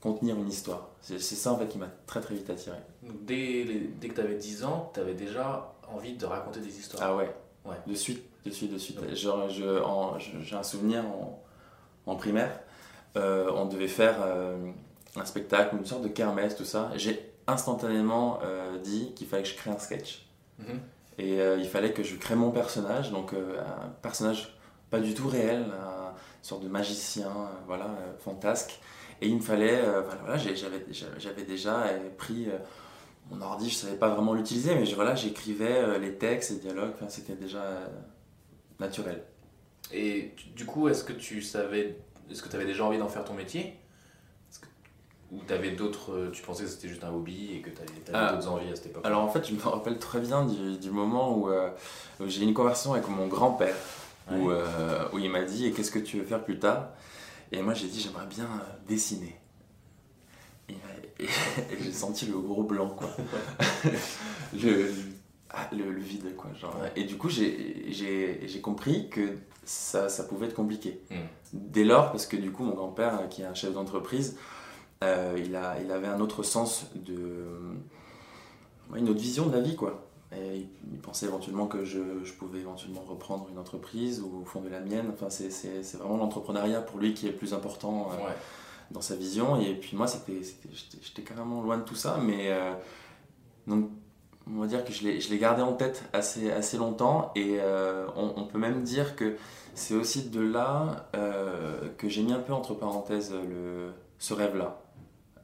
contenir 0.00 0.36
une 0.36 0.48
histoire. 0.48 0.88
C'est 1.00 1.18
ça 1.20 1.52
en 1.52 1.58
fait 1.58 1.66
qui 1.68 1.78
m'a 1.78 1.88
très 2.06 2.20
très 2.20 2.34
vite 2.34 2.48
attiré. 2.50 2.76
Dès, 3.02 3.64
dès 4.00 4.08
que 4.08 4.14
tu 4.14 4.20
avais 4.20 4.36
10 4.36 4.64
ans, 4.64 4.90
tu 4.94 5.00
avais 5.00 5.14
déjà 5.14 5.72
envie 5.92 6.14
de 6.16 6.24
raconter 6.26 6.60
des 6.60 6.78
histoires. 6.78 7.02
Ah 7.04 7.16
ouais, 7.16 7.34
Ouais. 7.66 7.76
de 7.86 7.94
suite, 7.94 8.22
de 8.44 8.50
suite, 8.50 8.72
de 8.72 8.78
suite. 8.78 9.14
Genre, 9.14 9.48
J'ai 9.48 10.56
un 10.56 10.62
souvenir 10.62 11.04
en, 11.04 11.42
en 12.06 12.16
primaire, 12.16 12.60
euh, 13.16 13.50
on 13.54 13.66
devait 13.66 13.88
faire 13.88 14.16
un 15.16 15.24
spectacle, 15.24 15.76
une 15.76 15.84
sorte 15.86 16.02
de 16.02 16.08
kermesse, 16.08 16.56
tout 16.56 16.64
ça. 16.64 16.90
J'ai 16.96 17.32
instantanément 17.46 18.38
euh, 18.44 18.78
dit 18.78 19.12
qu'il 19.14 19.26
fallait 19.26 19.42
que 19.42 19.48
je 19.48 19.56
crée 19.56 19.70
un 19.70 19.78
sketch. 19.78 20.26
Mhm. 20.58 20.80
Et 21.18 21.40
euh, 21.40 21.58
il 21.58 21.68
fallait 21.68 21.92
que 21.92 22.02
je 22.02 22.16
crée 22.16 22.36
mon 22.36 22.50
personnage, 22.50 23.10
donc 23.10 23.34
euh, 23.34 23.60
un 23.60 23.88
personnage 24.02 24.56
pas 24.90 25.00
du 25.00 25.14
tout 25.14 25.28
réel, 25.28 25.60
une 25.62 26.44
sorte 26.44 26.62
de 26.64 26.68
magicien, 26.68 27.30
voilà, 27.66 27.88
fantasque. 28.18 28.80
Et 29.20 29.28
il 29.28 29.36
me 29.36 29.40
fallait, 29.40 29.82
voilà, 30.24 30.36
j'avais 30.38 31.44
déjà 31.44 31.84
pris 32.18 32.48
mon 33.30 33.40
ordi, 33.40 33.70
je 33.70 33.74
savais 33.76 33.96
pas 33.96 34.08
vraiment 34.08 34.34
l'utiliser, 34.34 34.74
mais 34.74 34.86
je- 34.86 34.96
voilà, 34.96 35.14
j'écrivais 35.14 35.98
les 36.00 36.14
textes, 36.16 36.50
les 36.50 36.56
dialogues, 36.56 36.92
enfin, 36.94 37.08
c'était 37.08 37.36
déjà 37.36 37.62
naturel. 38.78 39.22
Et 39.92 40.34
du 40.56 40.66
coup, 40.66 40.88
est-ce 40.88 41.04
que 41.04 41.12
tu 41.12 41.42
savais, 41.42 41.98
est-ce 42.30 42.42
que 42.42 42.48
tu 42.48 42.56
avais 42.56 42.66
déjà 42.66 42.84
envie 42.84 42.98
d'en 42.98 43.08
faire 43.08 43.24
ton 43.24 43.34
métier? 43.34 43.76
Ou 45.32 45.38
t'avais 45.46 45.70
d'autres, 45.72 46.12
euh, 46.12 46.30
tu 46.32 46.42
pensais 46.42 46.64
que 46.64 46.68
c'était 46.70 46.88
juste 46.88 47.04
un 47.04 47.10
hobby 47.12 47.54
et 47.54 47.60
que 47.60 47.70
tu 47.70 47.80
avais, 47.80 47.90
Ah. 48.12 48.32
d'autres 48.32 48.48
envies 48.48 48.70
à 48.72 48.74
cette 48.76 48.86
époque 48.86 49.06
Alors 49.06 49.22
en 49.22 49.28
fait, 49.28 49.46
je 49.48 49.54
me 49.54 49.60
rappelle 49.62 49.98
très 49.98 50.18
bien 50.20 50.44
du, 50.44 50.76
du 50.76 50.90
moment 50.90 51.36
où, 51.36 51.48
euh, 51.50 51.70
où 52.18 52.26
j'ai 52.26 52.40
eu 52.42 52.44
une 52.44 52.54
conversation 52.54 52.94
avec 52.94 53.08
mon 53.08 53.28
grand-père, 53.28 53.76
où, 54.32 54.50
euh, 54.50 55.04
où 55.12 55.18
il 55.20 55.30
m'a 55.30 55.42
dit 55.44 55.66
Et 55.66 55.72
qu'est-ce 55.72 55.92
que 55.92 56.00
tu 56.00 56.18
veux 56.18 56.24
faire 56.24 56.42
plus 56.42 56.58
tard? 56.58 56.88
Et 57.52 57.62
moi 57.62 57.74
j'ai 57.74 57.86
dit 57.86 58.00
J'aimerais 58.00 58.26
bien 58.26 58.48
dessiner. 58.88 59.36
Et, 60.68 60.74
j'ai 61.80 61.92
senti 61.92 62.26
le 62.26 62.38
gros 62.38 62.62
blanc, 62.62 62.88
quoi. 62.88 63.10
le, 64.54 64.90
ah, 65.50 65.68
le, 65.72 65.90
le 65.92 66.00
vide, 66.00 66.34
quoi. 66.36 66.50
Genre. 66.54 66.74
Ouais. 66.80 66.92
Et 66.96 67.04
du 67.04 67.16
coup, 67.16 67.28
j'ai- 67.28 67.86
j'ai 67.92 68.40
j'ai 68.46 68.60
compris 68.60 69.08
que 69.10 69.36
ça, 69.64 70.08
ça 70.08 70.24
pouvait 70.24 70.46
être 70.46 70.54
compliqué. 70.54 71.00
Mm. 71.10 71.14
Dès 71.52 71.84
lors, 71.84 72.10
parce 72.12 72.26
que 72.26 72.36
du 72.36 72.50
coup, 72.52 72.64
mon 72.64 72.74
grand-père, 72.74 73.28
qui 73.28 73.42
est 73.42 73.46
un 73.46 73.54
chef 73.54 73.72
d'entreprise, 73.72 74.36
euh, 75.02 75.34
il, 75.42 75.56
a, 75.56 75.80
il 75.82 75.90
avait 75.90 76.08
un 76.08 76.20
autre 76.20 76.42
sens 76.42 76.86
de. 76.94 77.46
une 78.94 79.08
autre 79.08 79.20
vision 79.20 79.46
de 79.46 79.52
la 79.56 79.60
vie, 79.62 79.74
quoi. 79.76 80.06
Et 80.36 80.68
il, 80.92 80.98
pensait 81.00 81.26
éventuellement 81.26 81.66
que 81.66 81.84
je, 81.84 82.22
je 82.22 82.32
pouvais 82.34 82.60
éventuellement 82.60 83.00
reprendre 83.08 83.48
une 83.50 83.58
entreprise 83.58 84.20
ou 84.20 84.44
fonder 84.44 84.68
la 84.68 84.80
mienne. 84.80 85.10
Enfin, 85.12 85.30
c'est- 85.30 85.96
vraiment 85.96 86.18
l'entrepreneuriat 86.18 86.82
pour 86.82 86.98
lui 87.00 87.14
qui 87.14 87.26
est 87.26 87.30
le 87.30 87.36
plus 87.36 87.54
important 87.54 88.10
euh, 88.12 88.26
Ouais. 88.26 88.34
dans 88.90 89.00
sa 89.00 89.16
vision. 89.16 89.58
Et 89.60 89.74
puis 89.74 89.96
moi, 89.96 90.06
j'étais, 90.06 91.22
carrément 91.22 91.62
loin 91.62 91.78
de 91.78 91.82
tout 91.82 91.96
ça. 91.96 92.18
Mais 92.22 92.50
euh, 92.50 92.74
donc, 93.66 93.88
on 94.46 94.60
va 94.60 94.66
dire 94.66 94.84
que 94.84 94.92
je 94.92 95.04
l'ai, 95.04 95.38
gardé 95.38 95.62
en 95.62 95.72
tête 95.72 96.04
assez, 96.12 96.52
assez 96.52 96.76
longtemps. 96.76 97.32
Et 97.34 97.56
euh, 97.58 98.06
on, 98.16 98.34
on 98.36 98.44
peut 98.44 98.58
même 98.58 98.82
dire 98.82 99.16
que 99.16 99.36
c'est 99.74 99.94
aussi 99.94 100.28
de 100.28 100.40
là 100.42 101.08
que 101.96 102.08
j'ai 102.08 102.22
mis 102.22 102.32
un 102.34 102.40
peu 102.40 102.52
entre 102.52 102.74
parenthèses 102.74 103.32
le, 103.32 103.92
ce 104.18 104.34
rêve-là. 104.34 104.80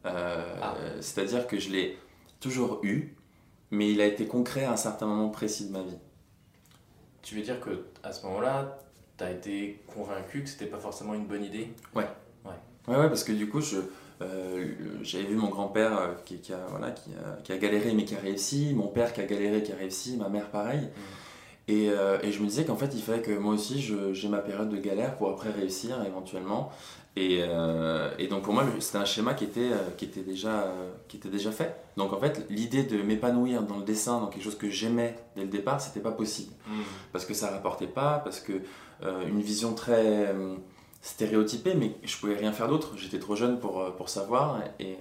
Euh, 0.07 0.57
Ah. 0.63 0.75
C'est-à-dire 1.01 1.47
que 1.47 1.59
je 1.59 1.71
l'ai 1.71 1.99
toujours 2.41 2.81
eu, 2.83 3.15
mais 3.71 3.91
il 3.91 4.01
a 4.01 4.07
été 4.07 4.27
concret 4.27 4.65
à 4.65 4.73
un 4.73 4.77
certain 4.77 5.07
moment 5.07 5.29
précis 5.29 5.67
de 5.67 5.73
ma 5.73 5.83
vie. 5.83 5.99
Tu 7.23 7.35
veux 7.35 7.43
dire 7.43 7.61
que 7.61 7.87
à 8.03 8.13
ce 8.13 8.25
moment-là, 8.27 8.79
t'as 9.17 9.31
été 9.33 9.83
convaincu 9.93 10.43
que 10.43 10.49
c'était 10.49 10.67
pas 10.67 10.79
forcément 10.79 11.15
une 11.15 11.27
bonne 11.27 11.45
idée? 11.45 11.73
Ouais. 11.95 12.07
Ouais, 12.89 12.97
ouais, 12.97 13.09
parce 13.09 13.25
que 13.25 13.33
du 13.33 13.49
coup, 13.49 13.61
je, 13.61 13.79
euh, 14.23 14.69
j'avais 15.03 15.25
vu 15.25 15.35
mon 15.35 15.49
grand-père 15.49 15.99
euh, 15.99 16.15
qui, 16.25 16.39
qui 16.39 16.53
a, 16.53 16.61
voilà, 16.71 16.93
qui, 16.93 17.11
a, 17.15 17.43
qui 17.43 17.53
a 17.53 17.57
galéré 17.59 17.93
mais 17.95 18.05
qui 18.05 18.15
a 18.15 18.21
réussi, 18.21 18.73
mon 18.75 18.87
père 18.87 19.13
qui 19.13 19.21
a 19.21 19.25
galéré 19.25 19.61
qui 19.65 19.73
a 19.73 19.77
réussi, 19.77 20.17
ma 20.17 20.29
mère 20.29 20.51
pareil. 20.51 20.83
Mm. 20.83 21.69
Et, 21.69 21.91
euh, 21.91 22.21
et 22.23 22.31
je 22.31 22.41
me 22.41 22.47
disais 22.47 22.65
qu'en 22.65 22.77
fait, 22.77 22.95
il 22.95 23.03
fallait 23.03 23.23
que 23.23 23.33
moi 23.33 23.55
aussi, 23.55 23.83
j'ai 24.13 24.29
ma 24.29 24.39
période 24.39 24.69
de 24.69 24.77
galère 24.77 25.17
pour 25.17 25.31
après 25.31 25.51
réussir 25.51 26.01
éventuellement. 26.07 26.71
Et, 27.19 27.39
euh, 27.41 28.11
et 28.19 28.29
donc 28.29 28.43
pour 28.43 28.53
moi, 28.53 28.65
c'était 28.79 28.99
un 28.99 29.07
schéma 29.07 29.33
qui 29.33 29.45
était, 29.45 29.73
euh, 29.73 29.91
qui, 29.97 30.05
était 30.05 30.21
déjà, 30.21 30.65
euh, 30.65 30.91
qui 31.09 31.17
était 31.17 31.31
déjà 31.31 31.51
fait. 31.51 31.75
Donc 31.97 32.13
en 32.13 32.19
fait, 32.21 32.45
l'idée 32.51 32.83
de 32.83 33.01
m'épanouir 33.03 33.63
dans 33.63 33.79
le 33.79 33.85
dessin, 33.85 34.21
dans 34.21 34.27
quelque 34.27 34.45
chose 34.45 34.59
que 34.59 34.69
j'aimais 34.69 35.17
dès 35.35 35.43
le 35.43 35.49
départ, 35.49 35.81
c'était 35.81 36.01
pas 36.01 36.13
possible. 36.13 36.53
Parce 37.13 37.25
que 37.25 37.33
ça 37.33 37.51
rapportait 37.51 37.87
pas, 37.87 38.21
parce 38.23 38.41
que 38.41 38.61
euh, 39.03 39.27
une 39.27 39.41
vision 39.41 39.73
très 39.73 40.27
euh, 40.27 40.57
stéréotypée, 41.01 41.75
mais 41.75 41.97
je 42.03 42.19
pouvais 42.19 42.37
rien 42.37 42.53
faire 42.53 42.69
d'autre. 42.69 42.93
J'étais 42.99 43.19
trop 43.19 43.35
jeune 43.35 43.61
pour, 43.61 43.95
pour 43.97 44.11
savoir. 44.11 44.61
Et 44.79 44.99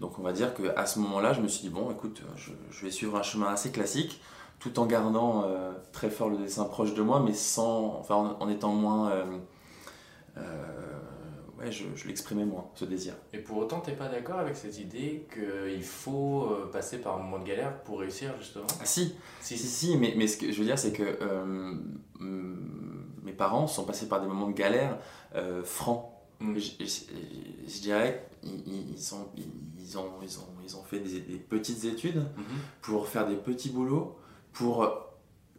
donc 0.00 0.18
on 0.18 0.22
va 0.22 0.32
dire 0.32 0.54
qu'à 0.54 0.86
ce 0.86 1.00
moment-là, 1.00 1.32
je 1.32 1.40
me 1.40 1.48
suis 1.48 1.62
dit, 1.62 1.70
bon, 1.70 1.90
écoute, 1.90 2.22
je, 2.36 2.52
je 2.70 2.84
vais 2.84 2.92
suivre 2.92 3.16
un 3.16 3.22
chemin 3.22 3.48
assez 3.48 3.72
classique, 3.72 4.20
tout 4.60 4.78
en 4.78 4.86
gardant 4.86 5.44
très 5.92 6.10
fort 6.10 6.28
le 6.28 6.36
dessin 6.36 6.64
proche 6.66 6.94
de 6.94 7.02
moi, 7.02 7.20
mais 7.20 7.32
sans, 7.32 7.96
enfin, 7.98 8.14
en, 8.14 8.44
en 8.44 8.48
étant 8.48 8.72
moins... 8.74 9.10
euh, 10.40 11.58
ouais, 11.58 11.70
je, 11.70 11.84
je 11.94 12.06
l'exprimais 12.08 12.44
moins, 12.44 12.66
ce 12.74 12.84
désir. 12.84 13.14
Et 13.32 13.38
pour 13.38 13.58
autant, 13.58 13.80
t'es 13.80 13.92
pas 13.92 14.08
d'accord 14.08 14.38
avec 14.38 14.56
cette 14.56 14.78
idée 14.78 15.26
qu'il 15.32 15.82
faut 15.84 16.44
euh, 16.50 16.70
passer 16.70 16.98
par 16.98 17.16
un 17.16 17.22
moment 17.22 17.38
de 17.38 17.46
galère 17.46 17.82
pour 17.82 18.00
réussir 18.00 18.34
justement? 18.38 18.66
Ah 18.80 18.84
si, 18.84 19.14
Si, 19.40 19.56
Si, 19.58 19.66
si, 19.66 19.96
mais, 19.96 20.14
mais 20.16 20.26
ce 20.26 20.36
que 20.36 20.50
je 20.50 20.58
veux 20.58 20.64
dire, 20.66 20.78
c'est 20.78 20.92
que 20.92 21.02
euh, 21.20 21.74
mm, 22.18 23.06
mes 23.22 23.32
parents 23.32 23.66
sont 23.66 23.84
passés 23.84 24.08
par 24.08 24.20
des 24.20 24.26
moments 24.26 24.48
de 24.48 24.54
galère 24.54 24.98
euh, 25.34 25.62
francs. 25.62 26.06
Mm. 26.40 26.54
Je, 26.56 26.84
je- 26.84 27.68
je 27.68 27.80
dirais 27.80 28.26
qu'ils 28.42 28.94
ils 28.96 29.14
ont, 29.14 29.28
ils, 29.36 29.98
ont, 29.98 30.06
ils, 30.22 30.38
ont, 30.38 30.46
ils 30.64 30.76
ont 30.76 30.82
fait 30.82 30.98
des, 31.00 31.20
des 31.20 31.36
petites 31.38 31.84
études 31.84 32.16
Mhm. 32.16 32.58
pour 32.80 33.06
faire 33.08 33.26
des 33.28 33.36
petits 33.36 33.68
boulots, 33.70 34.16
pour 34.52 34.88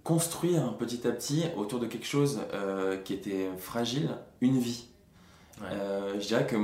construire 0.03 0.75
petit 0.77 1.07
à 1.07 1.11
petit 1.11 1.45
autour 1.55 1.79
de 1.79 1.87
quelque 1.87 2.05
chose 2.07 2.39
euh, 2.53 2.97
qui 2.97 3.13
était 3.13 3.49
fragile, 3.57 4.17
une 4.41 4.57
vie. 4.59 4.87
Ouais. 5.59 5.67
Euh, 5.71 6.19
je 6.19 6.27
dirais 6.27 6.47
que, 6.47 6.55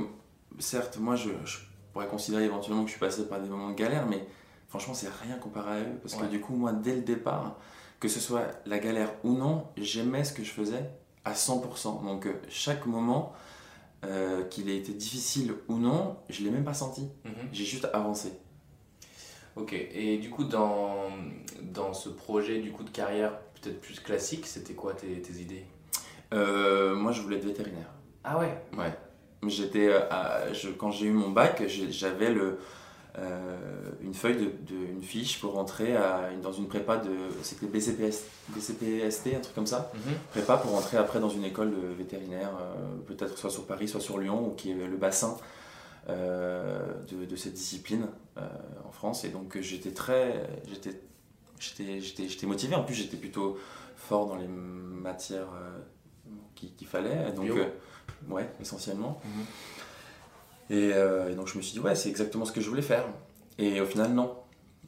certes, 0.60 0.98
moi, 0.98 1.16
je, 1.16 1.30
je 1.46 1.58
pourrais 1.94 2.08
considérer 2.08 2.46
éventuellement 2.46 2.82
que 2.84 2.88
je 2.88 2.94
suis 2.94 3.00
passé 3.00 3.28
par 3.28 3.40
des 3.40 3.48
moments 3.48 3.70
de 3.70 3.76
galère, 3.76 4.06
mais 4.08 4.26
franchement, 4.70 4.94
c'est 4.94 5.10
rien 5.24 5.36
comparé 5.38 5.72
à 5.72 5.80
eux. 5.82 6.00
Parce 6.02 6.16
Ouais. 6.16 6.22
que 6.22 6.26
du 6.28 6.42
coup, 6.42 6.56
moi, 6.56 6.74
dès 6.74 6.96
le 6.96 7.02
départ, 7.02 7.58
que 8.00 8.08
ce 8.08 8.20
soit 8.20 8.48
la 8.66 8.80
galère 8.80 9.12
ou 9.24 9.34
non, 9.34 9.68
j'aimais 9.78 10.24
ce 10.24 10.34
que 10.34 10.44
je 10.44 10.52
faisais 10.52 10.90
à 11.26 11.34
100%. 11.34 12.04
Donc, 12.04 12.26
euh, 12.26 12.34
chaque 12.50 12.86
moment, 12.86 13.34
euh, 14.06 14.44
qu'il 14.46 14.70
ait 14.70 14.78
été 14.78 14.94
difficile 14.94 15.54
ou 15.68 15.78
non, 15.78 16.18
je 16.30 16.44
l'ai 16.44 16.52
même 16.52 16.64
pas 16.64 16.74
senti. 16.76 17.10
Mhm. 17.26 17.32
J'ai 17.52 17.66
juste 17.66 17.88
avancé. 17.94 18.32
Ok, 19.60 19.74
et 19.74 20.18
du 20.18 20.30
coup, 20.30 20.44
dans, 20.44 21.10
dans 21.62 21.94
ce 21.94 22.10
projet 22.10 22.60
du 22.60 22.72
coup 22.72 22.84
de 22.84 22.90
carrière 22.90 23.32
peut-être 23.62 23.82
plus 23.82 24.00
classique, 24.00 24.46
c'était 24.46 24.74
quoi 24.74 24.94
tes, 24.94 25.22
tes 25.22 25.34
idées? 25.42 25.66
Euh, 26.34 26.96
moi, 26.96 27.12
je 27.12 27.22
voulais 27.22 27.38
être 27.38 27.46
vétérinaire. 27.46 27.90
Ah 28.24 28.38
ouais? 28.40 28.56
Ouais. 28.78 28.94
J'étais, 29.48 29.88
euh, 29.90 30.54
je- 30.54 30.70
quand 30.70 30.92
j'ai 30.92 31.06
eu 31.08 31.12
mon 31.12 31.30
bac, 31.30 31.64
j'avais 31.68 32.32
le, 32.32 32.60
euh, 33.18 33.58
une 34.02 34.14
feuille 34.14 34.36
de, 34.36 34.46
de- 34.46 34.92
une 34.92 35.02
fiche 35.02 35.40
pour 35.40 35.54
rentrer 35.54 35.96
à, 35.96 36.30
dans 36.44 36.52
une 36.52 36.68
prépa 36.68 36.98
de, 36.98 37.10
c'était 37.42 37.66
BCPS, 37.68 38.26
BCPST, 38.50 39.36
un 39.36 39.40
truc 39.40 39.56
comme 39.56 39.66
ça, 39.68 39.92
Mhm. 39.96 40.14
prépa 40.32 40.58
pour 40.58 40.72
rentrer 40.72 40.98
après 40.98 41.20
dans 41.20 41.30
une 41.30 41.46
école 41.46 41.72
de 41.72 41.88
vétérinaire, 41.98 42.52
peut-être 43.08 43.38
soit 43.38 43.50
sur 43.50 43.66
Paris, 43.66 43.88
soit 43.88 44.02
sur 44.02 44.18
Lyon, 44.20 44.50
ou 44.50 44.52
qui 44.56 44.72
est 44.72 44.76
le 44.76 44.98
bassin 44.98 45.38
de, 46.08 47.26
de 47.26 47.36
cette 47.36 47.54
discipline 47.54 48.08
euh, 48.38 48.48
en 48.88 48.92
France. 48.92 49.26
Et 49.26 49.30
donc 49.30 49.60
j'étais 49.60 49.92
très, 49.92 50.48
j'étais, 50.70 51.02
j'étais, 51.60 52.00
j'étais, 52.00 52.28
j'étais 52.28 52.48
motivé. 52.48 52.76
En 52.76 52.84
plus, 52.84 52.96
j'étais 52.96 53.18
plutôt 53.18 53.58
fort 53.96 54.28
dans 54.28 54.36
les 54.36 54.48
matières 54.48 55.50
euh, 55.56 55.80
qu'il 56.56 56.74
qu'il 56.76 56.88
fallait. 56.88 57.32
Donc, 57.34 57.50
euh, 57.50 57.66
ouais, 58.30 58.50
essentiellement. 58.62 59.20
Mhm. 59.26 59.46
Et, 60.70 60.94
euh, 60.94 61.32
et 61.32 61.36
donc 61.36 61.48
je 61.48 61.58
me 61.58 61.62
suis 61.62 61.74
dit, 61.74 61.80
ouais, 61.80 61.96
c'est 61.96 62.10
exactement 62.10 62.46
ce 62.46 62.52
que 62.52 62.62
je 62.62 62.70
voulais 62.70 62.82
faire. 62.82 63.06
Et 63.58 63.82
au 63.82 63.86
final, 63.86 64.14
non. 64.14 64.36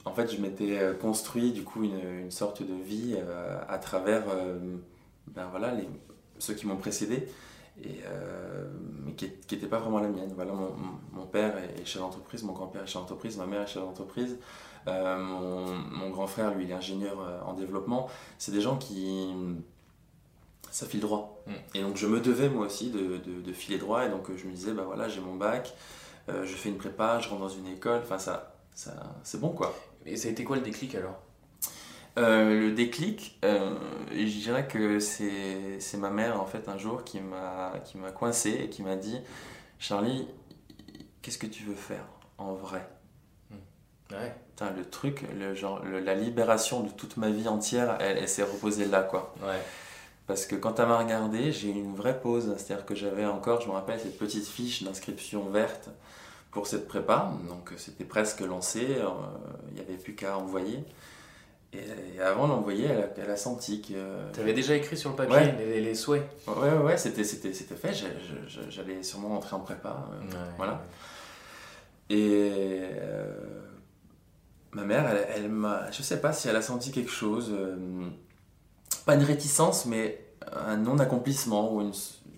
En 0.05 0.13
fait, 0.13 0.33
je 0.33 0.41
m'étais 0.41 0.77
euh, 0.79 0.93
construit 0.93 1.51
du 1.51 1.63
coup 1.63 1.83
une, 1.83 1.99
une 2.21 2.31
sorte 2.31 2.63
de 2.63 2.73
vie 2.73 3.15
euh, 3.17 3.59
à 3.67 3.77
travers 3.77 4.23
euh, 4.29 4.57
ben, 5.27 5.47
voilà, 5.51 5.73
les, 5.73 5.87
ceux 6.37 6.53
qui 6.53 6.67
m'ont 6.67 6.77
précédé, 6.77 7.27
et, 7.83 7.99
euh, 8.05 8.67
mais 9.03 9.13
qui 9.13 9.25
n'était 9.51 9.67
pas 9.67 9.79
vraiment 9.79 9.99
la 9.99 10.07
mienne. 10.09 10.31
Voilà, 10.35 10.53
mon, 10.53 11.25
père 11.25 11.57
est 11.57 11.85
chef 11.85 12.01
d'entreprise, 12.01 12.43
mon 12.43 12.53
grand-père 12.53 12.83
est 12.83 12.87
chef 12.87 13.01
d'entreprise, 13.01 13.37
ma 13.37 13.45
mère 13.45 13.61
est 13.61 13.67
chef 13.67 13.83
d'entreprise, 13.83 14.37
euh, 14.87 15.17
mon, 15.17 15.65
mon 15.75 16.09
grand 16.09 16.27
frère, 16.27 16.53
lui, 16.55 16.65
il 16.65 16.71
est 16.71 16.73
ingénieur 16.73 17.19
euh, 17.21 17.39
en 17.45 17.53
développement. 17.53 18.07
C'est 18.37 18.51
des 18.51 18.61
gens 18.61 18.77
qui. 18.77 19.33
Ça 20.71 20.85
file 20.85 20.99
droit. 20.99 21.41
Mm. 21.47 21.51
Et 21.75 21.81
donc 21.81 21.97
je 21.97 22.05
me 22.07 22.19
devais 22.19 22.49
moi 22.49 22.67
aussi 22.67 22.91
de, 22.91 23.17
de- 23.17 23.41
de 23.41 23.53
filer 23.53 23.77
droit, 23.77 24.05
et 24.05 24.09
donc 24.09 24.27
je 24.35 24.45
me 24.45 24.51
disais, 24.51 24.71
bah 24.73 24.83
voilà, 24.85 25.09
j'ai 25.09 25.19
mon 25.21 25.35
bac, 25.35 25.73
euh, 26.29 26.45
je 26.45 26.53
fais 26.55 26.69
une 26.69 26.77
prépa, 26.77 27.19
je 27.19 27.29
rentre 27.29 27.41
dans 27.41 27.49
une 27.49 27.67
école, 27.67 28.01
enfin 28.03 28.19
ça, 28.19 28.55
ça, 28.75 28.93
c'est 29.23 29.39
bon 29.39 29.49
quoi. 29.49 29.73
Et 30.05 30.15
ça 30.15 30.27
a 30.27 30.31
été 30.31 30.43
quoi 30.43 30.57
le 30.57 30.61
déclic 30.61 30.93
alors? 30.95 31.19
Euh, 32.17 32.59
le 32.59 32.71
déclic, 32.71 33.39
euh, 33.45 33.75
je 34.11 34.23
dirais 34.39 34.67
que 34.67 34.99
c'est 34.99 35.79
c'est 35.79 35.97
ma 35.97 36.09
mère 36.09 36.41
en 36.41 36.45
fait 36.45 36.67
un 36.67 36.77
jour 36.77 37.03
qui 37.03 37.21
m'a 37.21 37.73
qui 37.85 37.97
m'a 37.97 38.11
coincé 38.11 38.49
et 38.63 38.69
qui 38.69 38.81
m'a 38.81 38.95
dit 38.95 39.17
Charlie, 39.77 40.27
qu'est-ce 41.21 41.37
que 41.37 41.47
tu 41.47 41.63
veux 41.63 41.75
faire 41.75 42.03
en 42.37 42.53
vrai? 42.53 42.87
Ouais. 44.11 44.35
Putain, 44.49 44.71
le 44.75 44.83
truc, 44.89 45.23
le, 45.37 45.53
genre, 45.53 45.85
le- 45.85 45.99
la 45.99 46.15
libération 46.15 46.81
de 46.81 46.89
toute 46.89 47.15
ma 47.17 47.29
vie 47.29 47.47
entière, 47.47 47.95
elle, 48.01 48.17
elle 48.17 48.27
s'est 48.27 48.43
reposée 48.43 48.85
là 48.85 49.03
quoi. 49.03 49.33
Ouais. 49.43 49.61
Parce 50.27 50.45
que 50.45 50.55
quand 50.55 50.79
elle 50.79 50.87
m'a 50.87 50.97
regardé, 50.97 51.51
j'ai 51.51 51.69
eu 51.69 51.73
une 51.73 51.95
vraie 51.95 52.19
pause. 52.19 52.53
C'est-à-dire 52.57 52.85
que 52.85 52.95
j'avais 52.95 53.25
encore, 53.25 53.61
je 53.61 53.67
me 53.67 53.73
rappelle, 53.73 53.99
cette 53.99 54.17
petite 54.17 54.47
fiche 54.47 54.83
d'inscription 54.83 55.45
verte 55.49 55.89
pour 56.51 56.65
cette 56.67 56.87
prépa. 56.87 57.31
Donc 57.47 57.71
c'était 57.77 58.03
presque 58.03 58.41
lancé, 58.41 58.87
euh, 58.97 59.07
il 59.69 59.75
n'y 59.75 59.79
avait 59.81 59.97
plus 59.97 60.15
qu'à 60.15 60.37
envoyer. 60.37 60.83
Et, 61.71 62.19
avant 62.19 62.47
d'envoyer, 62.47 62.85
elle, 62.85 62.99
a- 63.03 63.09
elle 63.23 63.29
a 63.29 63.37
senti 63.37 63.81
que. 63.81 63.93
T'avais 64.33 64.53
déjà 64.53 64.75
écrit 64.75 64.97
sur 64.97 65.11
le 65.11 65.15
papier 65.15 65.35
Ouais. 65.35 65.55
les, 65.57 65.81
les 65.81 65.95
souhaits 65.95 66.27
Ouais, 66.47 66.53
ouais, 66.69 66.77
ouais, 66.77 66.97
c'était, 66.97 67.23
c'était, 67.23 67.53
c'était 67.53 67.75
fait. 67.75 67.93
J'allais 68.69 69.03
sûrement 69.03 69.29
rentrer 69.29 69.55
en 69.55 69.59
prépa. 69.59 70.07
euh, 70.11 70.19
Ouais. 70.31 70.37
Voilà. 70.57 70.81
Et 72.09 72.79
euh, 72.81 73.61
ma 74.71 74.83
mère, 74.83 75.07
elle, 75.09 75.27
elle 75.35 75.49
m'a. 75.49 75.91
Je 75.91 76.01
sais 76.01 76.19
pas 76.19 76.33
si 76.33 76.47
elle 76.47 76.55
a 76.55 76.61
senti 76.61 76.91
quelque 76.91 77.11
chose. 77.11 77.51
euh, 77.53 77.75
pas 79.05 79.13
une 79.15 79.23
réticence, 79.23 79.85
mais 79.85 80.25
un 80.51 80.77
non-accomplissement 80.77 81.73
ou 81.73 81.81
une- 81.81 81.93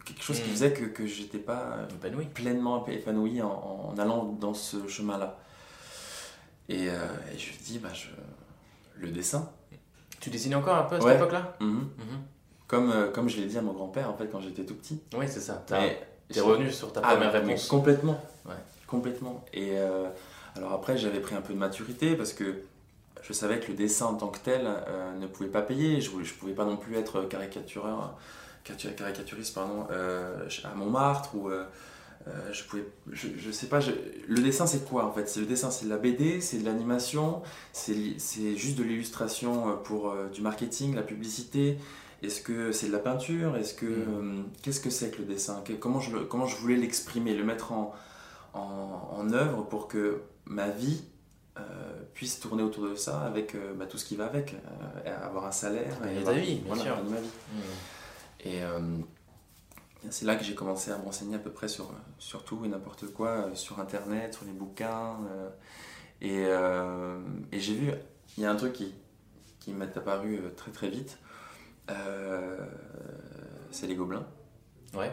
quelque 0.05 0.21
chose 0.23 0.39
qui 0.41 0.49
Mm. 0.49 0.53
faisait 0.53 0.73
que, 0.73 0.83
que 0.85 1.05
j'étais 1.05 1.37
pas 1.37 1.77
euh, 1.77 1.87
Épanoui. 1.89 2.25
pleinement 2.25 2.85
épanoui 2.87 3.41
en, 3.41 3.91
en 3.93 3.97
allant 3.97 4.25
dans 4.25 4.53
ce 4.53 4.87
chemin-là. 4.87 5.37
Et, 6.69 6.89
euh, 6.89 6.97
et 7.33 7.37
je 7.37 7.47
lui 7.51 7.57
dis, 7.63 7.79
bah, 7.79 7.89
je... 7.93 8.07
le 9.01 9.09
dessin. 9.11 9.49
Tu 10.19 10.29
dessinais 10.29 10.55
encore 10.55 10.77
un 10.77 10.83
peu 10.83 10.95
à 10.95 10.99
cette 10.99 11.07
Ouais. 11.07 11.15
époque-là? 11.15 11.55
Mhm. 11.59 11.69
Mhm. 11.69 11.87
Comme, 12.67 12.91
euh, 12.91 13.11
comme 13.11 13.27
je 13.27 13.37
l'ai 13.37 13.47
dit 13.47 13.57
à 13.57 13.61
mon 13.61 13.73
grand-père 13.73 14.09
en 14.09 14.13
fait 14.15 14.27
quand 14.31 14.39
j'étais 14.39 14.63
tout 14.63 14.75
petit. 14.75 15.01
Oui, 15.17 15.25
c'est 15.27 15.39
ça. 15.41 15.63
T'es 15.67 16.39
revenu 16.39 16.71
sur 16.71 16.93
ta 16.93 17.01
Ah, 17.03 17.11
première 17.13 17.31
réponse. 17.33 17.67
Complètement. 17.67 18.23
Ouais. 18.45 18.53
Complètement. 18.87 19.43
Et 19.53 19.71
euh, 19.77 20.07
alors 20.55 20.71
après, 20.73 20.97
j'avais 20.97 21.19
pris 21.19 21.35
un 21.35 21.41
peu 21.41 21.53
de 21.53 21.57
maturité 21.59 22.15
parce 22.15 22.31
que 22.33 22.61
je 23.21 23.33
savais 23.33 23.59
que 23.59 23.67
le 23.67 23.73
dessin 23.73 24.05
en 24.07 24.13
tant 24.15 24.27
que 24.29 24.39
tel 24.39 24.61
euh, 24.65 25.13
ne 25.19 25.27
pouvait 25.27 25.49
pas 25.49 25.61
payer. 25.61 25.99
Je 26.01 26.11
ne 26.15 26.23
pouvais 26.39 26.53
pas 26.53 26.65
non 26.65 26.77
plus 26.77 26.95
être 26.95 27.23
caricatureur, 27.23 28.15
caricature- 28.63 28.95
caricaturiste 28.95 29.53
pardon, 29.55 29.87
à 29.89 30.75
Montmartre 30.75 31.35
ou. 31.35 31.49
Euh, 32.27 32.53
je 32.53 32.63
pouvais, 32.65 32.85
je, 33.11 33.27
je 33.37 33.51
sais 33.51 33.67
pas, 33.67 33.79
je- 33.79 33.91
le 34.27 34.41
dessin 34.41 34.67
c'est 34.67 34.85
quoi 34.87 35.05
en 35.05 35.11
fait? 35.11 35.27
C'est 35.29 35.39
le 35.39 35.45
dessin, 35.45 35.71
c'est 35.71 35.85
de 35.85 35.89
la 35.89 35.97
BD, 35.97 36.41
c'est 36.41 36.57
de 36.59 36.65
l'animation, 36.65 37.41
c'est 37.73 37.95
juste 38.55 38.77
de 38.77 38.83
l'illustration 38.83 39.69
euh, 39.69 39.73
pour 39.73 40.09
euh, 40.09 40.27
du 40.29 40.41
marketing, 40.41 40.95
la 40.95 41.01
publicité. 41.03 41.77
Est-ce 42.23 42.41
que 42.41 42.71
c'est 42.71 42.87
de 42.87 42.91
la 42.91 42.99
peinture? 42.99 43.55
Est-ce 43.57 43.73
que 43.73 43.85
euh, 43.87 44.41
qu'est-ce 44.61 44.79
que 44.79 44.89
c'est 44.91 45.09
que 45.11 45.17
le 45.19 45.25
dessin? 45.25 45.61
Que- 45.65 45.73
Comment 45.73 45.99
je 45.99 46.15
comment 46.17 46.45
je 46.45 46.55
voulais 46.57 46.75
l'exprimer, 46.77 47.33
le 47.35 47.43
mettre 47.43 47.71
en, 47.71 47.93
en, 48.53 49.09
en 49.17 49.33
œuvre 49.33 49.63
pour 49.63 49.87
que 49.87 50.21
ma 50.45 50.67
vie 50.69 51.03
puisse 52.15 52.39
tourner 52.39 52.63
autour 52.63 52.87
de 52.89 52.95
ça 52.95 53.21
avec 53.21 53.55
bah, 53.77 53.85
tout 53.85 53.97
ce 53.97 54.05
qui 54.05 54.15
va 54.15 54.25
avec, 54.25 54.55
avoir 55.05 55.45
un 55.45 55.51
salaire, 55.51 55.93
et 56.09 56.15
ta 56.23 56.29
avoir- 56.31 56.35
vie, 56.35 56.55
bien 56.55 56.73
voilà, 56.73 56.83
sûr. 56.83 57.03
ma 57.09 57.17
vie. 57.19 57.29
Et 58.43 58.63
euh, 58.63 58.79
c'est 60.09 60.25
là 60.25 60.35
que 60.35 60.43
j'ai 60.43 60.55
commencé 60.55 60.91
à 60.91 60.97
me 60.97 61.03
renseigner 61.03 61.35
à 61.35 61.39
peu 61.39 61.51
près 61.51 61.67
sur, 61.67 61.91
sur 62.19 62.43
tout 62.43 62.63
et 62.65 62.67
n'importe 62.67 63.07
quoi, 63.13 63.29
euh, 63.29 63.55
sur 63.55 63.79
Internet, 63.79 64.33
sur 64.33 64.45
les 64.45 64.51
bouquins. 64.53 65.17
euh, 65.31 65.49
et 66.21 66.45
euh, 66.47 67.19
et 67.51 67.59
j'ai 67.59 67.75
vu, 67.75 67.91
il 68.37 68.43
y 68.43 68.45
a 68.45 68.51
un 68.51 68.55
truc 68.55 68.73
qui, 68.73 68.93
qui 69.59 69.73
m'est 69.73 69.95
apparu 69.97 70.41
très 70.57 70.71
très 70.71 70.89
vite. 70.89 71.17
c'est 73.71 73.87
les 73.87 73.95
gobelins. 73.95 74.25
Ouais. 74.93 75.11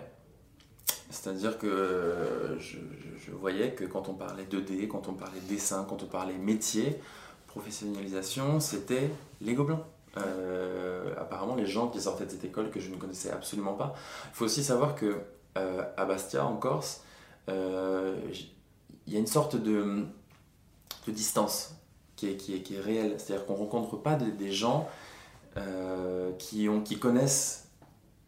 C'est-à-dire 1.11 1.59
que 1.59 2.57
je, 2.59 2.77
je- 2.79 3.19
je 3.27 3.31
voyais 3.33 3.73
que 3.75 3.85
quand 3.85 4.09
on 4.09 4.15
parlait 4.15 4.45
2D, 4.45 4.89
quand 4.89 5.09
on 5.09 5.15
parlait 5.15 5.41
dessin, 5.49 5.87
quand 5.89 6.03
on 6.03 6.07
parlait 6.07 6.37
métier, 6.37 7.01
professionnalisation, 7.47 8.61
c'était 8.61 9.11
les 9.41 9.55
gobelins. 9.55 9.85
Euh, 10.17 11.15
apparemment, 11.19 11.55
les 11.55 11.67
gens 11.67 11.89
qui 11.89 12.01
sortaient 12.01 12.27
de 12.27 12.31
cette 12.31 12.45
école 12.45 12.71
que 12.71 12.81
je 12.81 12.91
ne 12.91 12.97
connaissais 12.97 13.31
absolument 13.31 13.75
pas. 13.75 13.95
Il 14.33 14.35
faut 14.35 14.45
aussi 14.45 14.65
savoir 14.65 14.95
que 14.95 15.21
euh, 15.57 15.83
à 15.97 16.05
Bastia, 16.05 16.45
en 16.45 16.57
Corse, 16.57 17.03
euh, 17.49 18.17
il 19.07 19.13
y 19.13 19.17
a 19.17 19.19
une 19.19 19.27
sorte 19.27 19.57
de, 19.57 20.05
distance 21.07 21.75
qui 22.17 22.29
est, 22.29 22.37
qui 22.37 22.79
réelle. 22.79 23.15
C'est-à-dire 23.19 23.47
qu'on 23.47 23.55
ne 23.55 23.59
rencontre 23.59 23.97
pas 23.97 24.15
des, 24.15 24.53
gens 24.53 24.89
qui, 26.39 26.99
connaissent 26.99 27.69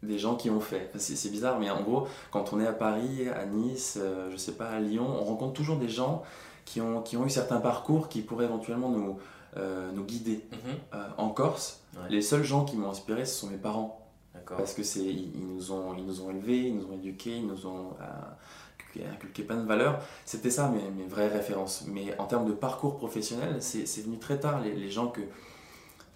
des 0.01 0.17
gens 0.17 0.35
qui 0.35 0.49
ont 0.49 0.61
fait. 0.61 0.91
C'est 0.97 1.29
bizarre, 1.29 1.59
mais 1.59 1.69
en 1.69 1.81
gros, 1.81 2.07
quand 2.31 2.53
on 2.53 2.59
est 2.59 2.65
à 2.65 2.73
Paris, 2.73 3.29
à 3.29 3.45
Nice, 3.45 3.99
je 4.31 4.37
sais 4.37 4.53
pas, 4.53 4.69
à 4.69 4.79
Lyon, 4.79 5.05
on 5.07 5.23
rencontre 5.23 5.53
toujours 5.53 5.77
des 5.77 5.89
gens 5.89 6.23
qui 6.65 6.81
ont, 6.81 7.01
qui 7.01 7.17
ont 7.17 7.25
eu 7.25 7.29
certains 7.29 7.59
parcours 7.59 8.09
qui 8.09 8.21
pourraient 8.21 8.45
éventuellement 8.45 8.89
nous, 8.89 9.19
nous 9.57 10.03
guider. 10.03 10.45
Euh, 10.93 11.07
en 11.17 11.29
Corse, 11.29 11.79
Ouais. 11.93 12.09
les 12.09 12.21
seuls 12.21 12.43
gens 12.43 12.63
qui 12.63 12.77
m'ont 12.77 12.89
inspiré, 12.89 13.25
ce 13.25 13.37
sont 13.41 13.47
mes 13.47 13.57
parents. 13.57 13.97
Parce 14.45 14.73
que 14.73 14.81
c'est 14.81 15.01
ils, 15.03 15.31
ils 15.35 15.45
nous 15.47 15.71
ont 15.73 15.93
ils 15.97 16.05
nous 16.05 16.21
ont 16.21 16.29
élevés, 16.31 16.67
ils 16.69 16.77
nous 16.77 16.85
ont 16.85 16.93
éduqués, 16.93 17.35
ils 17.37 17.45
nous 17.45 17.65
ont 17.67 17.95
euh, 18.01 19.09
inculqué 19.13 19.43
plein 19.43 19.57
de 19.57 19.67
valeurs. 19.67 19.99
C'était 20.25 20.49
ça 20.49 20.69
mes, 20.69 20.89
mes 20.91 21.05
vraies 21.07 21.27
références. 21.27 21.83
Mais 21.87 22.17
en 22.17 22.25
termes 22.25 22.47
de 22.47 22.53
parcours 22.53 22.97
professionnel, 22.97 23.57
c'est 23.61 24.01
venu 24.03 24.17
très 24.19 24.39
tard. 24.39 24.61
Les, 24.61 24.73
les 24.73 24.89
gens 24.89 25.07
que, 25.09 25.21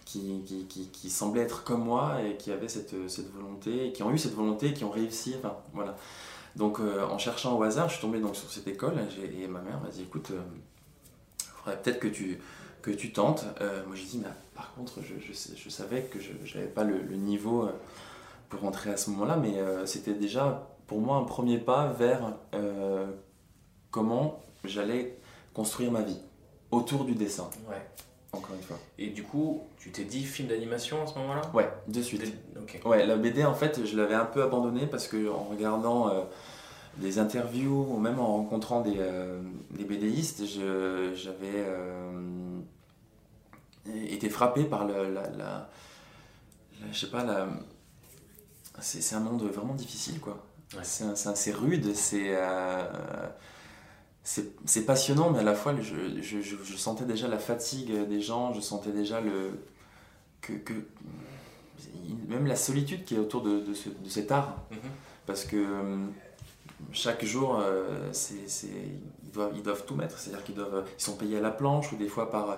qui, 0.05 0.41
qui, 0.45 0.65
qui, 0.67 0.87
qui 0.89 1.09
semblaient 1.09 1.41
être 1.41 1.63
comme 1.65 1.83
moi 1.83 2.21
et 2.23 2.37
qui 2.37 2.51
avaient 2.51 2.69
cette, 2.69 2.95
cette 3.09 3.31
volonté, 3.33 3.91
qui 3.91 4.01
ont 4.03 4.11
eu 4.11 4.17
cette 4.17 4.33
volonté, 4.33 4.73
qui 4.73 4.83
ont 4.85 4.91
réussi. 4.91 5.35
Enfin, 5.37 5.57
voilà. 5.73 5.95
Donc 6.55 6.79
euh, 6.79 7.05
en 7.05 7.17
cherchant 7.17 7.57
au 7.57 7.63
hasard, 7.63 7.89
je 7.89 7.93
suis 7.95 8.01
tombé 8.01 8.19
donc 8.21 8.35
sur 8.37 8.49
cette 8.49 8.67
école 8.67 8.93
et, 9.21 9.47
ma 9.47 9.59
mère 9.59 9.81
m'a 9.81 9.89
dit 9.89 10.03
écoute, 10.03 10.31
euh, 10.31 10.41
faudrait 11.63 11.81
peut-être 11.81 11.99
que 11.99 12.07
tu, 12.07 12.39
que 12.85 12.91
tu 12.91 13.11
tentes. 13.11 13.45
Euh, 13.61 13.83
moi 13.87 13.95
j'ai 13.95 14.05
dit 14.05 14.19
mais 14.21 14.29
par 14.53 14.71
contre 14.75 14.99
je, 15.01 15.15
je, 15.19 15.69
savais 15.69 16.03
que 16.03 16.19
je 16.19 16.31
n'avais 16.57 16.69
pas 16.69 16.83
le, 16.83 17.01
le 17.01 17.15
niveau 17.15 17.63
euh, 17.63 17.71
pour 18.49 18.59
rentrer 18.61 18.91
à 18.91 18.97
ce 18.97 19.09
moment-là, 19.09 19.37
mais 19.37 19.57
euh, 19.57 19.87
c'était 19.87 20.13
déjà 20.13 20.67
pour 20.85 21.01
moi 21.01 21.17
un 21.17 21.23
premier 21.23 21.57
pas 21.57 21.87
vers 21.87 22.33
euh, 22.53 23.07
comment 23.89 24.39
j'allais 24.63 25.17
construire 25.55 25.91
ma 25.91 26.01
vie 26.03 26.19
autour 26.69 27.05
du 27.05 27.15
dessin, 27.15 27.49
Ouais. 27.67 27.81
encore 28.33 28.55
une 28.55 28.61
fois. 28.61 28.77
Et 28.99 29.07
du 29.07 29.23
coup, 29.23 29.63
tu 29.79 29.91
t'es 29.91 30.03
dit 30.03 30.23
film 30.23 30.47
d'animation 30.49 31.01
à 31.01 31.07
ce 31.07 31.17
moment-là? 31.17 31.41
Ouais, 31.55 31.69
de 31.87 32.01
suite. 32.03 32.33
Ouais, 32.85 33.03
la 33.07 33.15
BD, 33.15 33.45
en 33.45 33.55
fait, 33.55 33.83
je 33.83 33.97
l'avais 33.97 34.13
un 34.15 34.25
peu 34.25 34.43
abandonnée 34.43 34.85
parce 34.85 35.07
que 35.07 35.27
en 35.31 35.43
regardant 35.45 36.11
des 36.97 37.19
interviews 37.19 37.87
ou 37.89 37.97
même 37.97 38.19
en 38.19 38.27
rencontrant 38.37 38.81
des, 38.81 38.95
euh, 38.97 39.41
des 39.71 39.83
BDistes, 39.85 40.43
j'avais 40.45 41.55
euh, 41.55 42.54
été 43.93 44.29
frappé 44.29 44.63
par 44.65 44.85
le- 44.85 45.13
la, 45.13 45.21
la- 45.29 45.69
la- 46.81 46.91
je 46.91 46.99
sais 46.99 47.09
pas, 47.11 47.23
la, 47.23 47.47
c'est 48.79 49.15
un 49.15 49.19
monde 49.19 49.43
vraiment 49.43 49.73
difficile, 49.73 50.19
quoi. 50.19 50.43
Ouais. 50.75 50.83
C'est 50.83 51.51
rude, 51.53 51.93
c'est 51.95 52.35
euh, 52.35 52.83
c'est 54.23 54.51
c'est 54.65 54.85
passionnant, 54.85 55.29
mais 55.29 55.39
à 55.39 55.43
la 55.43 55.53
fois, 55.55 55.73
je, 55.79 56.21
je, 56.21 56.41
je- 56.41 56.55
je 56.63 56.77
sentais 56.77 57.05
déjà 57.05 57.27
la 57.27 57.37
fatigue 57.39 58.07
des 58.07 58.21
gens, 58.21 58.53
je 58.53 58.61
sentais 58.61 58.91
déjà 58.91 59.21
le 59.21 59.51
que, 60.41 60.53
que 60.53 60.73
même 62.27 62.47
la 62.47 62.55
solitude 62.55 63.05
qui 63.05 63.15
est 63.15 63.19
autour 63.19 63.41
de, 63.43 63.59
de, 63.61 63.73
ce- 63.73 63.89
de 63.89 64.09
cet 64.09 64.31
art. 64.31 64.57
Mhm. 64.71 64.77
Parce 65.25 65.43
que 65.45 65.55
euh, 65.57 65.97
chaque 66.91 67.23
jour, 67.25 67.59
euh, 67.59 68.11
ils, 68.63 69.31
doivent, 69.31 69.51
ils 69.55 69.63
doivent 69.63 69.85
tout 69.85 69.95
mettre. 69.95 70.17
C'est-à-dire 70.19 70.43
qu'ils 70.43 70.55
doivent, 70.55 70.85
ils 70.97 71.01
sont 71.03 71.15
payés 71.15 71.37
à 71.37 71.41
la 71.41 71.51
planche 71.51 71.91
ou 71.93 71.95
des 71.97 72.07
fois 72.07 72.29
par. 72.29 72.57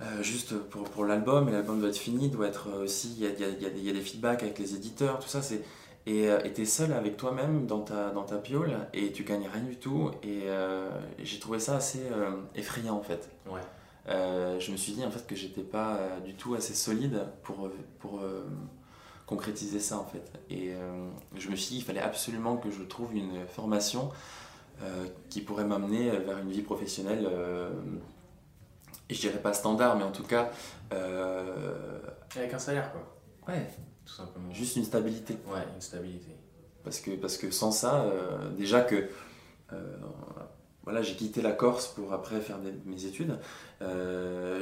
Euh, 0.00 0.22
juste 0.22 0.54
pour, 0.58 0.84
pour 0.84 1.04
l'album, 1.04 1.48
et 1.48 1.52
l'album 1.52 1.78
doit 1.80 1.90
être 1.90 1.96
fini, 1.98 2.28
doit 2.28 2.48
être 2.48 2.68
aussi. 2.82 3.14
Il 3.18 3.22
y 3.22 3.26
a, 3.26 3.30
y 3.30 3.44
a- 3.44 3.48
y 3.50 3.66
a 3.66 3.68
y 3.68 3.90
a 3.90 3.92
des 3.92 4.00
feedbacks 4.00 4.42
avec 4.42 4.58
les 4.58 4.74
éditeurs, 4.74 5.18
tout 5.20 5.28
ça. 5.28 5.42
C'est, 5.42 5.62
et 6.06 6.28
euh, 6.28 6.42
et 6.44 6.52
t'es 6.52 6.64
seul 6.64 6.92
avec 6.92 7.16
toi-même 7.16 7.66
dans 7.66 7.80
ta, 7.82 8.10
dans 8.10 8.24
ta 8.24 8.38
piole 8.38 8.76
et 8.92 9.12
tu 9.12 9.22
gagnes 9.22 9.46
rien 9.52 9.62
du 9.62 9.76
tout. 9.76 10.10
Et, 10.24 10.42
euh, 10.46 10.90
j'ai 11.22 11.38
trouvé 11.38 11.60
ça 11.60 11.76
assez 11.76 12.00
euh, 12.10 12.32
effrayant 12.56 12.96
en 12.96 13.02
fait. 13.02 13.30
Ouais. 13.48 13.60
Euh, 14.08 14.58
je 14.58 14.72
me 14.72 14.76
suis 14.76 14.94
dit 14.94 15.04
en 15.04 15.12
fait 15.12 15.24
que 15.28 15.36
j'étais 15.36 15.62
pas 15.62 15.94
euh, 15.96 16.18
du 16.20 16.34
tout 16.34 16.54
assez 16.54 16.74
solide 16.74 17.24
pour, 17.44 17.66
euh, 17.66 17.72
pour 18.00 18.18
euh, 18.20 18.42
concrétiser 19.26 19.78
ça 19.78 19.96
en 19.98 20.04
fait. 20.04 20.32
Et 20.50 20.72
euh, 20.74 21.06
je 21.36 21.48
me 21.50 21.54
suis 21.54 21.70
dit 21.70 21.76
qu'il 21.76 21.84
fallait 21.84 22.00
absolument 22.00 22.56
que 22.56 22.68
je 22.72 22.82
trouve 22.82 23.14
une 23.14 23.46
formation 23.46 24.10
euh, 24.82 25.04
qui 25.30 25.40
pourrait 25.40 25.64
m'amener 25.64 26.10
vers 26.10 26.38
une 26.38 26.50
vie 26.50 26.62
professionnelle, 26.62 27.28
euh, 27.30 27.70
je 29.14 29.20
dirais 29.20 29.40
pas 29.40 29.52
standard, 29.52 29.96
mais 29.96 30.04
en 30.04 30.12
tout 30.12 30.22
cas, 30.24 30.50
euh, 30.92 31.98
Avec 32.36 32.52
un 32.54 32.58
salaire, 32.58 32.90
quoi. 32.92 33.52
ouais, 33.54 33.66
Tout 34.04 34.12
simplement. 34.12 34.52
juste 34.52 34.76
une 34.76 34.84
stabilité. 34.84 35.34
Ouais, 35.46 35.62
une 35.74 35.80
stabilité. 35.80 36.36
Parce 36.84 37.00
que, 37.00 37.12
parce 37.12 37.36
que 37.36 37.50
sans 37.50 37.70
ça, 37.72 38.02
euh, 38.02 38.50
déjà 38.50 38.80
que 38.82 39.08
euh, 39.72 39.96
voilà, 40.84 41.00
j'ai 41.02 41.14
quitté 41.14 41.40
la 41.42 41.52
Corse 41.52 41.86
pour 41.88 42.12
après 42.12 42.40
faire 42.40 42.58
des- 42.58 42.74
mes 42.86 43.04
études, 43.04 43.38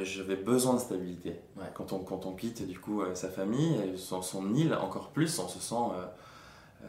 j'avais 0.03 0.35
besoin 0.35 0.75
de 0.75 0.79
stabilité. 0.79 1.39
Ouais. 1.57 1.65
Quand, 1.73 1.93
on, 1.93 1.99
quand 1.99 2.25
on 2.25 2.33
quitte 2.35 2.65
du 2.67 2.79
coup 2.79 3.01
sa 3.15 3.29
famille, 3.29 3.97
son, 3.97 4.21
son 4.21 4.53
île, 4.53 4.73
encore 4.75 5.09
plus, 5.09 5.39
on 5.39 5.47
se 5.47 5.59
sent 5.59 5.75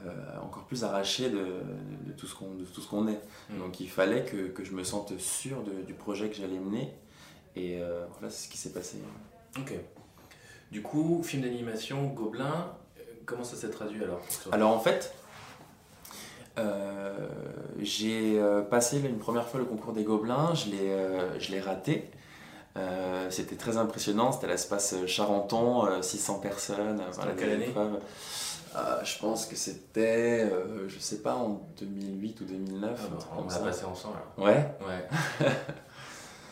euh, 0.04 0.40
encore 0.42 0.64
plus 0.64 0.84
arraché 0.84 1.28
de, 1.30 1.36
de- 1.38 2.08
de 2.08 2.12
tout 2.12 2.26
ce 2.26 2.88
qu'on 2.88 3.08
est. 3.08 3.20
Mm. 3.50 3.58
Donc 3.58 3.80
il 3.80 3.88
fallait 3.88 4.24
que, 4.24 4.48
que 4.48 4.64
je 4.64 4.72
me 4.72 4.84
sente 4.84 5.18
sûr 5.18 5.62
de- 5.62 5.82
du 5.82 5.94
projet 5.94 6.28
que 6.28 6.36
j'allais 6.36 6.58
mener. 6.58 6.94
Et 7.56 7.78
euh, 7.80 8.04
voilà, 8.12 8.30
c'est 8.30 8.46
ce 8.46 8.48
qui 8.50 8.58
s'est 8.58 8.72
passé. 8.72 8.96
Ok. 9.58 9.74
Du 10.70 10.82
coup, 10.82 11.22
film 11.22 11.42
d'animation, 11.42 12.06
Gobelin, 12.06 12.72
euh, 12.98 13.02
comment 13.26 13.44
ça 13.44 13.56
s'est 13.56 13.70
traduit 13.70 14.02
alors 14.02 14.22
Alors 14.52 14.70
en 14.70 14.80
fait, 14.80 15.12
euh, 16.58 17.28
j'ai 17.78 18.40
passé 18.70 18.98
une 19.00 19.18
première 19.18 19.48
fois 19.48 19.60
le 19.60 19.66
concours 19.66 19.92
des 19.92 20.04
Gobelins, 20.04 20.54
je 20.54 20.70
l'ai 20.70 20.90
euh, 20.90 21.62
raté. 21.62 22.10
Euh, 22.78 23.30
c'était 23.30 23.56
très 23.56 23.76
impressionnant, 23.76 24.32
c'était 24.32 24.46
à 24.46 24.50
l'espace 24.50 24.94
Charenton, 25.06 25.84
euh, 25.86 26.00
600 26.00 26.38
personnes. 26.38 27.02
quelle 27.38 27.50
année? 27.52 27.74
je 29.04 29.18
pense 29.18 29.44
que 29.44 29.56
c'était, 29.56 30.50
je 30.88 30.98
sais 30.98 31.18
pas, 31.18 31.34
en 31.34 31.60
2008 31.78 32.40
ou 32.40 32.44
2009. 32.44 32.98
Ah 32.98 33.36
On 33.36 33.50
ça. 33.50 33.58
passé 33.58 33.84
ensemble 33.84 34.14
alors. 34.16 34.48
Ouais, 34.48 34.74
Ouais. 34.86 35.46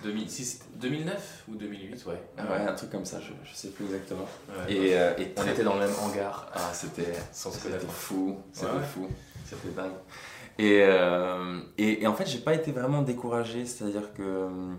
2000 0.02 0.30
si 0.30 0.44
c'était 0.44 0.64
2009 0.76 1.44
ou 1.48 1.54
2008, 1.56 2.06
ouais. 2.06 2.12
ouais, 2.38 2.66
un 2.66 2.74
truc 2.74 2.90
comme 2.90 3.04
ça, 3.04 3.20
je, 3.20 3.32
je 3.48 3.54
sais 3.54 3.68
plus 3.68 3.84
exactement. 3.86 4.26
Ouais. 4.48 4.72
Et, 4.74 4.98
euh, 4.98 5.14
et 5.18 5.32
on 5.36 5.46
était 5.46 5.62
dans 5.64 5.74
le 5.74 5.80
même 5.80 5.94
hangar. 6.02 6.50
Ah, 6.54 6.70
c'était 6.72 7.12
Sans 7.32 7.50
se 7.50 7.56
c'était 7.58 7.70
connaître. 7.70 7.90
fou, 7.92 8.38
c'était 8.52 8.66
Ouais, 8.72 8.82
fou, 8.82 9.08
c'était 9.44 9.68
dingue. 9.74 9.92
Et, 10.58 10.80
euh, 10.82 11.60
et, 11.78 12.02
et 12.02 12.06
en 12.06 12.14
fait, 12.14 12.26
j'ai 12.26 12.38
pas 12.40 12.54
été 12.54 12.72
vraiment 12.72 13.02
découragé, 13.02 13.64
c'est-à-dire 13.66 14.12
que 14.14 14.22
euh, 14.22 14.74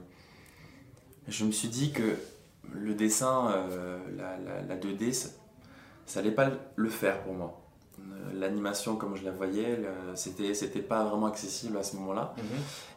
je 1.28 1.46
me 1.46 1.52
suis 1.52 1.70
dit 1.70 1.92
que 1.92 2.16
le 2.74 2.94
dessin, 2.94 3.52
euh, 3.52 3.98
la, 4.16 4.38
la, 4.38 4.62
la 4.62 4.76
2D, 4.78 5.12
ça, 5.14 5.30
ça 6.06 6.20
allait 6.20 6.32
pas 6.32 6.50
le 6.76 6.90
faire 6.90 7.22
pour 7.24 7.34
moi. 7.34 7.61
Euh, 8.02 8.40
L'animation, 8.40 8.96
comme 8.96 9.16
je 9.16 9.24
la 9.24 9.32
voyais, 9.32 9.80
c'était 10.16 10.54
c'était 10.54 10.80
pas 10.82 11.04
vraiment 11.04 11.28
accessible 11.28 11.78
à 11.78 11.84
ce 11.84 11.96
moment-là. 11.98 12.34
Mhm. 12.38 12.44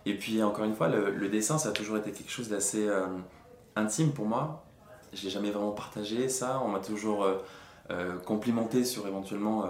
Et 0.07 0.17
puis 0.17 0.43
encore 0.43 0.65
une 0.65 0.75
fois, 0.75 0.89
le, 0.89 1.11
le 1.11 1.29
dessin, 1.29 1.59
ça 1.59 1.71
a 1.71 1.73
toujours 1.73 1.97
été 1.97 2.13
quelque 2.13 2.31
chose 2.31 2.49
d'assez 2.49 2.87
euh, 2.89 3.07
intime 3.77 4.13
pour 4.13 4.27
moi. 4.27 4.65
Je 5.13 5.23
l'ai 5.25 5.31
jamais 5.31 5.51
vraiment 5.51 5.73
partagé 5.73 6.29
ça. 6.29 6.61
On 6.65 6.69
m'a 6.69 6.79
toujours 6.81 7.25
euh, 7.25 7.39
euh, 7.91 8.19
complimenté 8.19 8.85
sur 8.85 9.07
éventuellement 9.07 9.67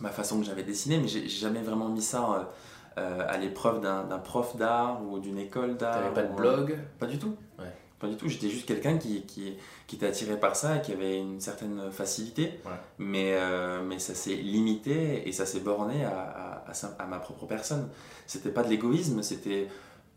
ma 0.00 0.10
façon 0.10 0.40
que 0.40 0.44
j'avais 0.46 0.64
dessiné, 0.64 0.98
mais 0.98 1.08
j'ai 1.08 1.28
jamais 1.28 1.62
vraiment 1.62 1.88
mis 1.88 2.02
ça 2.02 2.48
à 2.96 3.36
l'épreuve 3.38 3.80
d'un 3.80 4.18
prof 4.18 4.56
d'art 4.56 5.00
ou 5.02 5.18
d'une 5.20 5.38
école 5.38 5.76
d'art. 5.76 5.94
T'avais 5.94 6.14
pas 6.14 6.22
de 6.24 6.34
blog? 6.34 6.78
Pas 6.98 7.06
du 7.06 7.18
tout. 7.18 7.36
Ouais. 7.58 7.72
Pas 7.98 8.06
du 8.08 8.16
tout. 8.16 8.28
J'étais 8.28 8.48
juste 8.48 8.66
quelqu'un 8.66 8.96
qui, 8.96 9.22
qui, 9.26 9.54
qui 9.88 9.96
était 9.96 10.06
attiré 10.06 10.38
par 10.38 10.54
ça 10.54 10.76
et 10.76 10.82
qui 10.82 10.92
avait 10.92 11.18
une 11.18 11.40
certaine 11.40 11.90
facilité. 11.90 12.60
Ouais. 12.64 12.72
Mais, 12.98 13.32
euh, 13.34 13.82
mais 13.84 13.98
ça 13.98 14.14
s'est 14.14 14.34
limité 14.36 15.28
et 15.28 15.32
ça 15.32 15.46
s'est 15.46 15.60
borné 15.60 16.04
à, 16.04 16.18
à, 16.20 16.70
à 16.70 16.74
sa- 16.74 16.94
à 16.98 17.06
ma 17.06 17.18
propre 17.18 17.46
personne. 17.46 17.88
C'était 18.26 18.50
pas 18.50 18.62
de 18.62 18.68
l'égoïsme, 18.68 19.22
c'était 19.22 19.66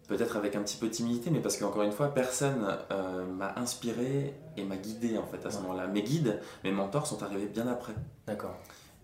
peut-être 0.08 0.36
avec 0.38 0.56
un 0.56 0.62
petit 0.62 0.78
peu 0.78 0.88
de 0.88 0.92
timidité, 0.92 1.30
mais 1.32 1.40
parce 1.40 1.58
qu'encore 1.58 1.84
une 1.84 1.92
fois, 1.94 2.14
personne 2.14 2.68
euh, 2.92 3.26
m'a 3.26 3.54
inspiré 3.58 4.36
et 4.58 4.64
m'a 4.64 4.76
guidé 4.78 5.18
en 5.18 5.26
fait 5.26 5.44
à 5.46 5.50
ce 5.50 5.56
Ouais. 5.58 5.62
moment-là. 5.64 5.88
Mes 5.88 6.04
guides, 6.04 6.40
mes 6.64 6.72
mentors 6.72 7.08
sont 7.08 7.24
arrivés 7.24 7.46
bien 7.48 7.66
après. 7.68 7.94
D'accord. 8.28 8.56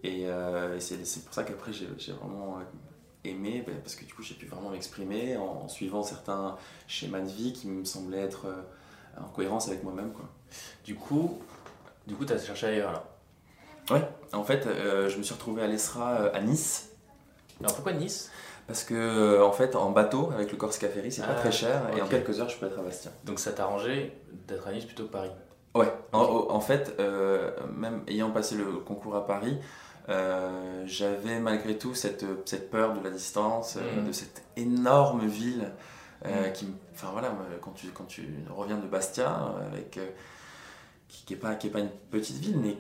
Et, 0.04 0.24
euh, 0.28 0.76
et 0.76 0.80
c'est 0.82 1.24
pour 1.26 1.34
ça 1.34 1.44
qu'après 1.44 1.74
j'ai 1.74 1.88
j'ai 1.98 2.12
vraiment 2.12 2.58
euh, 2.60 2.64
aimé, 3.24 3.64
ben, 3.66 3.76
parce 3.82 3.96
que 3.96 4.06
du 4.06 4.14
coup 4.14 4.22
j'ai 4.24 4.36
pu 4.36 4.46
vraiment 4.46 4.70
m'exprimer 4.70 5.38
en, 5.38 5.64
en 5.64 5.68
suivant 5.68 6.04
certains 6.04 6.56
schémas 6.88 7.22
de 7.22 7.28
vie 7.30 7.54
qui 7.54 7.68
me 7.68 7.84
semblaient 7.86 8.22
être 8.22 8.46
euh, 8.48 8.62
en 9.22 9.28
cohérence 9.30 9.68
avec 9.68 9.84
moi-même. 9.84 10.12
quoi. 10.14 10.26
Du 10.86 10.96
coup, 10.96 11.40
Du 12.08 12.16
coup, 12.16 12.26
tu 12.26 12.34
as 12.34 12.40
cherché 12.40 12.68
ailleurs 12.68 12.94
là 12.94 13.04
Ouais, 13.92 14.08
en 14.34 14.44
fait, 14.44 14.66
euh, 14.68 15.10
je 15.10 15.18
me 15.18 15.24
suis 15.24 15.34
retrouvé 15.34 15.62
à 15.64 15.68
l'ESRA 15.68 16.22
euh, 16.22 16.32
à 16.34 16.42
Nice. 16.42 16.90
Alors 17.60 17.74
pourquoi 17.74 17.94
Nice? 17.94 18.32
Parce 18.68 18.84
que, 18.84 18.94
euh, 18.94 19.46
en 19.46 19.52
fait, 19.54 19.76
en 19.76 19.92
bateau, 19.92 20.30
avec 20.34 20.52
le 20.52 20.58
Corsica 20.58 20.90
Ferry, 20.90 21.12
c'est 21.12 21.22
pas 21.22 21.30
Ah, 21.32 21.36
très 21.40 21.52
cher 21.52 21.82
et 21.96 22.02
en 22.02 22.08
quelques 22.08 22.40
heures, 22.40 22.50
je 22.50 22.58
peux 22.58 22.66
être 22.68 22.78
à 22.80 22.82
Bastia. 22.84 23.12
Donc 23.26 23.40
ça 23.40 23.52
t'a 23.54 23.64
arrangé 23.64 24.14
d'être 24.48 24.68
à 24.68 24.72
Nice 24.74 24.86
plutôt 24.86 25.04
que 25.06 25.12
Paris? 25.12 25.32
Ouais, 25.74 25.92
en, 26.12 26.20
en- 26.22 26.52
en 26.52 26.60
fait, 26.60 26.98
même 27.74 28.04
ayant 28.08 28.32
passé 28.32 28.56
le 28.56 28.66
concours 28.80 29.16
à 29.16 29.26
Paris, 29.26 29.58
euh, 30.10 30.84
j'avais 30.86 31.40
malgré 31.40 31.78
tout 31.78 31.94
cette, 31.94 32.26
cette 32.46 32.70
peur 32.72 32.94
de 32.94 33.04
la 33.04 33.10
distance, 33.10 33.78
euh, 33.78 34.00
Mhm. 34.02 34.08
de 34.08 34.12
cette 34.12 34.44
énorme 34.56 35.26
ville 35.28 35.72
euh, 36.26 36.48
Mhm. 36.48 36.54
qui, 36.54 36.66
me- 36.66 36.74
enfin 36.94 37.10
voilà, 37.12 37.32
quand 37.62 37.72
tu, 37.72 37.88
quand 37.90 38.06
tu 38.06 38.28
reviens 38.50 38.78
de 38.78 38.88
Bastia, 38.88 39.30
euh, 39.60 39.68
avec, 39.68 39.98
euh, 39.98 40.10
qui, 41.08 41.26
qui 41.26 41.34
est 41.34 41.38
pas, 41.38 41.56
qui 41.56 41.68
est 41.68 41.72
pas 41.72 41.80
une 41.80 41.92
petite 42.12 42.38
ville, 42.38 42.58
mais 42.60 42.76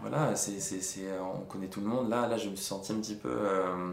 voilà, 0.00 0.34
c'est, 0.36 0.58
c'est, 0.60 0.80
c'est- 0.80 1.18
on 1.20 1.40
connaît 1.42 1.66
tout 1.68 1.80
le 1.80 1.86
monde. 1.86 2.08
Là, 2.08 2.26
là, 2.28 2.36
je 2.38 2.48
me 2.48 2.56
suis 2.56 2.64
senti 2.64 2.92
un 2.92 2.96
petit 2.96 3.14
peu 3.16 3.28
euh, 3.30 3.92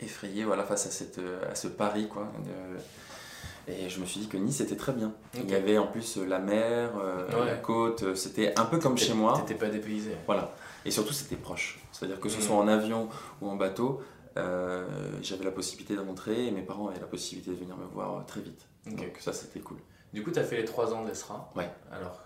effrayé, 0.00 0.44
voilà, 0.44 0.62
face 0.64 0.86
à 0.86 0.90
cette, 0.90 1.18
euh, 1.18 1.50
à 1.50 1.54
ce 1.54 1.68
Paris, 1.68 2.08
quoi. 2.08 2.28
de- 2.44 3.72
et 3.72 3.88
je 3.88 3.98
me 3.98 4.04
suis 4.04 4.20
dit 4.20 4.28
que 4.28 4.36
Nice 4.36 4.60
était 4.60 4.76
très 4.76 4.92
bien. 4.92 5.12
Il 5.34 5.50
y 5.50 5.54
avait 5.54 5.78
en 5.78 5.86
plus 5.86 6.18
euh, 6.18 6.26
la 6.26 6.38
mer, 6.38 6.90
euh, 6.98 7.26
Ouais. 7.40 7.46
la 7.46 7.56
côte, 7.56 8.02
euh, 8.02 8.14
c'était 8.14 8.52
un 8.58 8.66
peu 8.66 8.78
comme 8.78 8.98
chez 8.98 9.14
moi. 9.14 9.38
T'étais 9.38 9.58
pas 9.58 9.70
dépaysé. 9.70 10.14
Voilà. 10.26 10.54
Et 10.84 10.90
surtout, 10.90 11.12
c'était 11.12 11.36
proche. 11.36 11.80
C'est-à-dire 11.92 12.20
que 12.20 12.28
ce 12.28 12.36
Mhm. 12.36 12.42
soit 12.42 12.56
en 12.56 12.68
avion 12.68 13.08
ou 13.40 13.48
en 13.48 13.56
bateau, 13.56 14.02
euh, 14.36 14.86
j'avais 15.22 15.44
la 15.44 15.50
possibilité 15.52 15.94
de 15.94 16.00
rentrer 16.00 16.46
et 16.46 16.50
mes 16.50 16.62
parents 16.62 16.88
avaient 16.88 17.00
la 17.00 17.06
possibilité 17.06 17.50
de 17.52 17.56
venir 17.56 17.76
me 17.76 17.86
voir 17.86 18.16
euh, 18.18 18.20
très 18.26 18.40
vite. 18.40 18.66
Donc 18.86 19.16
ça, 19.20 19.32
c'était 19.32 19.60
cool. 19.60 19.78
Du 20.12 20.22
coup, 20.22 20.30
t'as 20.30 20.42
fait 20.44 20.56
les 20.56 20.64
3 20.64 20.92
ans 20.92 21.02
de 21.02 21.08
l'ESRA. 21.08 21.50
Ouais. 21.56 21.70
Alors, 21.90 22.20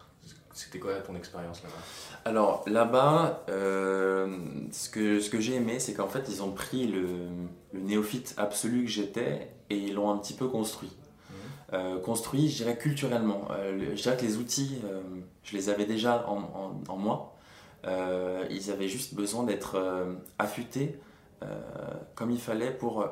c'était 0.52 0.78
quoi 0.80 0.94
ton 0.96 1.14
expérience 1.14 1.62
là-bas? 1.62 1.74
Alors 2.24 2.64
là-bas, 2.66 3.44
euh, 3.48 4.36
ce 4.72 4.88
que, 4.90 5.20
ce 5.20 5.30
que 5.30 5.40
j'ai 5.40 5.54
aimé, 5.54 5.78
c'est 5.78 5.94
qu'en 5.94 6.08
fait, 6.08 6.24
ils 6.28 6.42
ont 6.42 6.50
pris 6.50 6.86
le, 6.86 7.06
le 7.72 7.80
néophyte 7.80 8.34
absolu 8.38 8.84
que 8.84 8.90
j'étais 8.90 9.50
et 9.70 9.76
ils 9.76 9.94
l'ont 9.94 10.10
un 10.10 10.18
petit 10.18 10.34
peu 10.34 10.48
construit. 10.48 10.90
Euh, 11.74 12.00
construit, 12.00 12.48
je 12.48 12.56
dirais 12.56 12.78
culturellement. 12.78 13.48
Le- 13.62 13.94
je 13.94 14.02
dirais 14.02 14.16
que 14.16 14.22
les 14.24 14.38
outils, 14.38 14.80
je 15.44 15.54
les 15.56 15.68
avais 15.68 15.84
déjà 15.84 16.26
en, 16.26 16.38
en- 16.38 16.80
en 16.92 16.96
moi. 16.96 17.36
Euh, 17.84 18.44
ils 18.50 18.70
avaient 18.70 18.88
juste 18.88 19.14
besoin 19.14 19.44
d'être 19.44 19.76
euh, 19.76 20.14
affûtés 20.38 20.98
euh, 21.42 21.46
comme 22.16 22.30
il 22.32 22.40
fallait 22.40 22.72
pour, 22.72 23.06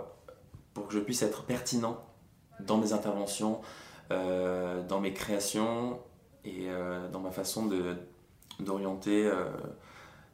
pour 0.74 0.88
que 0.88 0.94
je 0.94 0.98
puisse 0.98 1.22
être 1.22 1.44
pertinent 1.44 2.05
dans 2.61 2.79
mes 2.79 2.92
interventions, 2.92 3.61
dans 4.11 5.00
mes 5.00 5.12
créations 5.12 6.00
et 6.44 6.68
dans 7.12 7.20
ma 7.20 7.31
façon 7.31 7.66
de, 7.66 7.96
d'orienter 8.61 9.31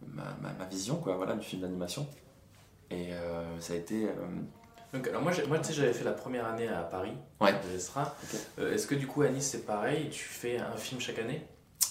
ma, 0.06 0.24
ma- 0.40 0.52
ma 0.58 0.64
vision 0.66 0.96
quoi, 0.96 1.16
voilà, 1.16 1.34
du 1.34 1.44
film 1.44 1.62
d'animation. 1.62 2.06
Et 2.90 3.12
euh, 3.12 3.58
ça 3.60 3.72
a 3.72 3.76
été... 3.76 4.06
euh, 4.06 4.12
Donc, 4.92 5.08
alors 5.08 5.22
moi, 5.22 5.32
moi 5.48 5.58
tu 5.58 5.68
sais, 5.68 5.72
j'avais 5.72 5.92
fait 5.92 6.04
la 6.04 6.12
première 6.12 6.46
année 6.46 6.68
à 6.68 6.82
Paris 6.82 7.14
Ouais. 7.40 7.52
de 7.52 7.72
l'ESRA. 7.72 8.14
Euh, 8.58 8.72
Est-ce 8.74 8.86
que 8.86 8.94
du 8.94 9.06
coup 9.06 9.22
à 9.22 9.28
Nice 9.30 9.48
c'est 9.50 9.64
pareil 9.66 10.08
Tu 10.10 10.22
fais 10.24 10.58
un 10.58 10.76
film 10.76 11.00
chaque 11.00 11.18
année? 11.18 11.46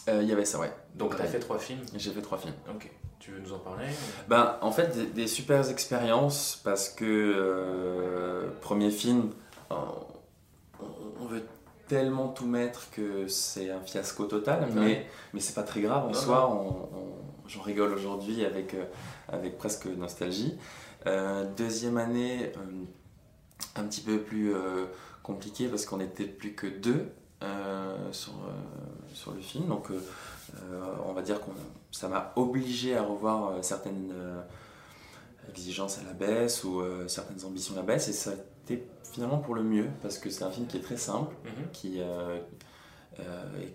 Euh, 0.10 0.21
Il 0.23 0.27
y 0.30 0.32
avait 0.32 0.45
ça, 0.45 0.60
ouais. 0.60 0.71
Donc 0.95 1.15
t'as 1.15 1.23
Ouais. 1.23 1.30
fait 1.30 1.39
trois 1.39 1.60
films? 1.60 1.82
J'ai 1.95 2.12
fait 2.12 2.21
trois 2.21 2.38
films. 2.38 2.56
Ok. 2.69 2.89
Tu 3.19 3.32
veux 3.32 3.39
nous 3.39 3.54
en 3.54 3.60
parler? 3.60 3.86
Ben, 4.27 4.58
en 4.62 4.71
fait, 4.71 4.95
des, 4.95 5.06
des 5.06 5.27
super 5.27 5.69
expériences 5.69 6.60
parce 6.63 6.89
que, 6.89 7.06
euh, 7.06 8.49
premier 8.62 8.89
film, 8.89 9.30
euh, 9.71 9.75
on, 10.80 10.86
on 11.21 11.25
veut 11.27 11.43
tellement 11.88 12.30
tout 12.30 12.47
mettre 12.47 12.89
que 12.89 13.27
c'est 13.27 13.69
un 13.69 13.82
fiasco 13.82 14.25
total, 14.25 14.63
Ouais. 14.63 14.69
mais, 14.73 15.08
mais 15.34 15.39
c'est 15.39 15.54
pas 15.54 15.63
très 15.63 15.82
grave 15.82 16.08
en 16.08 16.13
soi, 16.13 16.49
on- 16.49 16.97
on- 16.97 17.47
j'en 17.47 17.62
rigole 17.62 17.91
aujourd'hui 17.93 18.43
avec, 18.45 18.75
avec 19.27 19.58
presque 19.58 19.86
nostalgie. 19.86 20.58
Euh, 21.06 21.45
deuxième 21.58 21.97
année, 21.97 22.51
un 23.75 23.84
petit 23.84 24.01
peu 24.01 24.19
plus 24.19 24.54
compliqué 25.21 25.67
parce 25.67 25.86
qu'on 25.86 25.97
n'était 25.97 26.25
plus 26.25 26.54
que 26.56 26.65
deux 26.65 27.12
sur, 28.12 28.34
euh, 28.34 28.51
sur 29.13 29.32
le 29.34 29.41
film, 29.41 29.67
donc 29.67 29.89
euh, 29.91 29.99
euh, 30.71 30.84
on 31.06 31.13
va 31.13 31.21
dire 31.21 31.39
que 31.39 31.45
ça 31.91 32.08
m'a 32.08 32.32
obligé 32.36 32.95
à 32.95 33.04
revoir 33.04 33.49
euh, 33.51 33.62
certaines 33.62 34.12
euh, 34.13 34.41
exigences 35.49 35.99
à 35.99 36.04
la 36.04 36.13
baisse 36.13 36.63
ou 36.63 36.82
euh, 36.82 37.08
certaines 37.08 37.43
ambitions 37.45 37.73
à 37.73 37.77
la 37.77 37.84
baisse 37.84 38.08
et 38.08 38.13
ça 38.13 38.32
a 38.32 38.34
été 38.65 38.88
finalement 39.12 39.39
pour 39.39 39.56
le 39.56 39.63
mieux 39.63 39.88
parce 40.01 40.17
que 40.17 40.30
c'est 40.30 40.43
un 40.43 40.51
film 40.51 40.67
qui 40.67 40.77
est 40.77 40.82
très 40.82 40.97
simple, 40.97 41.36
Mhm. 41.45 41.51
qui, 41.73 41.99
euh, 41.99 42.39
euh, 43.19 43.23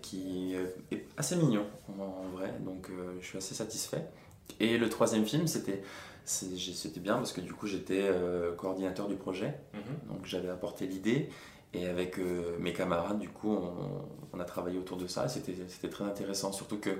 qui 0.01 0.55
euh, 0.55 0.65
est 0.91 1.05
assez 1.17 1.35
mignon 1.35 1.65
en, 1.99 2.27
vrai, 2.35 2.53
donc 2.61 2.89
euh, 2.89 3.15
je 3.21 3.25
suis 3.27 3.37
assez 3.37 3.53
satisfait. 3.53 4.05
Et 4.59 4.77
le 4.77 4.89
troisième 4.89 5.25
film, 5.25 5.45
c'était 5.47 5.83
c'était 6.25 6.99
bien 6.99 7.15
parce 7.15 7.31
que 7.31 7.39
du 7.39 7.53
coup 7.53 7.67
j'étais 7.67 8.01
euh, 8.03 8.53
coordinateur 8.55 9.07
du 9.07 9.15
projet, 9.15 9.57
Mhm. 9.73 10.13
donc 10.15 10.25
j'avais 10.25 10.49
apporté 10.49 10.85
l'idée 10.85 11.29
et 11.77 11.87
avec 11.87 12.17
euh, 12.19 12.57
mes 12.59 12.73
camarades, 12.73 13.19
du 13.19 13.29
coup, 13.29 13.51
on, 13.51 14.07
on 14.33 14.39
a 14.39 14.45
travaillé 14.45 14.77
autour 14.77 14.97
de 14.97 15.07
ça 15.07 15.25
et 15.25 15.29
c'était 15.29 15.89
très 15.89 16.03
intéressant. 16.03 16.51
Surtout 16.51 16.79
que 16.79 16.91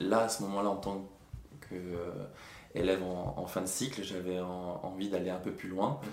là, 0.00 0.20
à 0.20 0.28
ce 0.28 0.42
moment-là, 0.42 0.68
en 0.70 0.76
tant 0.76 1.08
qu'élève 1.68 3.02
en, 3.02 3.34
en 3.38 3.46
fin 3.46 3.62
de 3.62 3.66
cycle, 3.66 4.02
j'avais 4.02 4.40
en- 4.40 4.80
envie 4.82 5.08
d'aller 5.08 5.30
un 5.30 5.38
peu 5.38 5.52
plus 5.52 5.68
loin. 5.68 6.00
Mhm. 6.02 6.08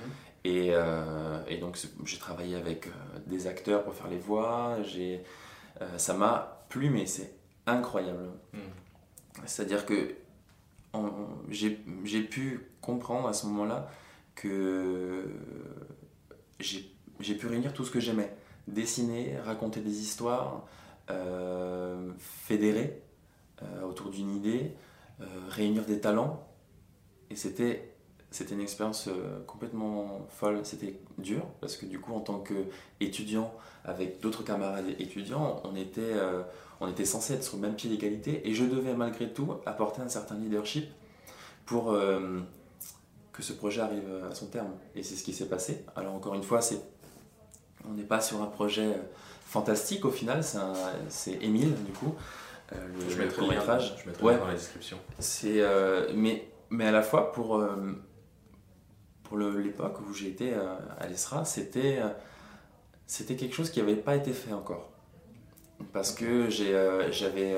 Et, 0.45 0.69
euh, 0.73 1.41
et 1.47 1.57
donc 1.57 1.77
j'ai 2.05 2.17
travaillé 2.17 2.55
avec 2.55 2.87
euh, 2.87 2.91
des 3.27 3.47
acteurs 3.47 3.83
pour 3.83 3.93
faire 3.93 4.09
les 4.09 4.17
voix. 4.17 4.77
Euh, 4.79 5.17
ça 5.97 6.13
m'a 6.13 6.65
plu, 6.69 6.89
mais 6.89 7.05
c'est 7.05 7.33
incroyable. 7.65 8.29
Mhm. 8.53 8.59
C'est-à-dire 9.45 9.85
que 9.85 10.15
j'ai 11.49 12.21
pu 12.23 12.67
comprendre 12.81 13.27
à 13.27 13.33
ce 13.33 13.45
moment-là 13.47 13.89
que 14.35 15.25
j'ai 16.59 16.91
j'ai 17.23 17.35
pu 17.35 17.47
réunir 17.47 17.73
tout 17.73 17.85
ce 17.85 17.91
que 17.91 17.99
j'aimais. 17.99 18.35
Dessiner, 18.67 19.37
raconter 19.39 19.81
des 19.81 20.01
histoires, 20.01 20.65
euh, 21.09 22.11
fédérer 22.17 23.01
euh, 23.61 23.83
autour 23.83 24.09
d'une 24.09 24.33
idée, 24.33 24.71
euh, 25.19 25.25
réunir 25.49 25.85
des 25.85 25.99
talents. 25.99 26.47
Et 27.29 27.35
c'était 27.35 27.89
c'était 28.31 28.55
une 28.55 28.61
expérience 28.61 29.09
complètement 29.45 30.25
folle. 30.27 30.61
C'était 30.63 30.99
dur 31.19 31.45
parce 31.61 31.77
que 31.77 31.85
du 31.85 31.99
coup, 31.99 32.13
en 32.13 32.19
tant 32.19 32.39
qu'étudiant, 32.39 33.53
avec 33.85 34.21
d'autres 34.21 34.43
camarades 34.43 34.89
étudiants, 34.97 35.61
on 35.63 35.75
était, 35.75 36.15
on 36.79 36.87
était 36.87 37.05
censé 37.05 37.35
être 37.35 37.43
sur 37.43 37.57
le 37.57 37.61
même 37.61 37.75
pied 37.75 37.91
d'égalité 37.91 38.49
et 38.49 38.55
je 38.55 38.65
devais 38.65 38.95
malgré 38.95 39.31
tout 39.31 39.53
apporter 39.67 40.01
un 40.01 40.09
certain 40.09 40.33
leadership 40.33 40.89
pour 41.67 41.95
que 43.31 43.43
ce 43.43 43.53
projet 43.53 43.81
arrive 43.81 44.09
à 44.27 44.33
son 44.33 44.47
terme. 44.47 44.71
Et 44.95 45.03
c'est 45.03 45.15
ce 45.15 45.23
qui 45.23 45.33
s'est 45.33 45.47
passé. 45.47 45.85
Alors 45.95 46.15
encore 46.15 46.33
une 46.33 46.41
fois, 46.41 46.63
c'est, 46.63 46.81
on 47.89 47.93
n'est 47.93 48.03
pas 48.03 48.21
sur 48.21 48.41
un 48.41 48.47
projet 48.47 48.85
euh, 48.85 48.97
fantastique 49.45 50.03
au 50.05 50.09
final, 50.11 50.41
c'est, 51.09 51.33
Émile 51.43 51.75
du 51.85 51.91
coup, 51.91 52.15
euh, 52.73 52.75
le, 52.87 53.09
Je 53.09 53.17
mettrai 53.21 53.41
le 53.45 53.53
lien, 53.53 53.79
je 53.79 54.09
mettrai 54.09 54.23
Ouais. 54.25 54.37
dans 54.37 54.47
la 54.47 54.53
description. 54.53 54.97
C'est, 55.19 55.61
euh, 55.61 56.11
mais, 56.15 56.47
mais 56.71 56.87
à 56.87 56.91
la 56.91 57.03
fois 57.03 57.31
pour, 57.31 57.57
euh, 57.57 57.75
pour 59.23 59.37
l'époque 59.37 59.99
où 60.09 60.13
j'ai 60.13 60.29
été 60.29 60.53
à 60.53 61.07
l'ESRA, 61.07 61.45
c'était, 61.45 61.99
c'était 63.05 63.35
quelque 63.35 63.53
chose 63.53 63.69
qui 63.69 63.79
n'avait 63.79 63.95
pas 63.95 64.15
été 64.15 64.31
fait 64.31 64.53
encore. 64.53 64.89
Parce 65.91 66.11
que 66.11 66.49
j'avais 66.49 67.55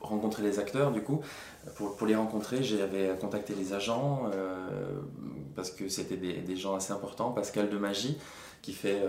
rencontré 0.00 0.42
les 0.42 0.58
acteurs, 0.58 0.92
du 0.92 1.02
coup, 1.02 1.20
pour, 1.76 1.96
pour 1.96 2.06
les 2.06 2.14
rencontrer, 2.16 2.62
j'avais 2.62 3.16
contacté 3.20 3.54
les 3.54 3.72
agents, 3.72 4.30
parce 5.56 5.70
que 5.70 5.88
c'était 5.88 6.16
des, 6.16 6.34
des 6.34 6.56
gens 6.56 6.74
assez 6.74 6.92
importants. 6.92 7.30
Pascal 7.32 7.70
de 7.70 7.78
Magie, 7.78 8.18
qui 8.60 8.72
fait 8.72 9.02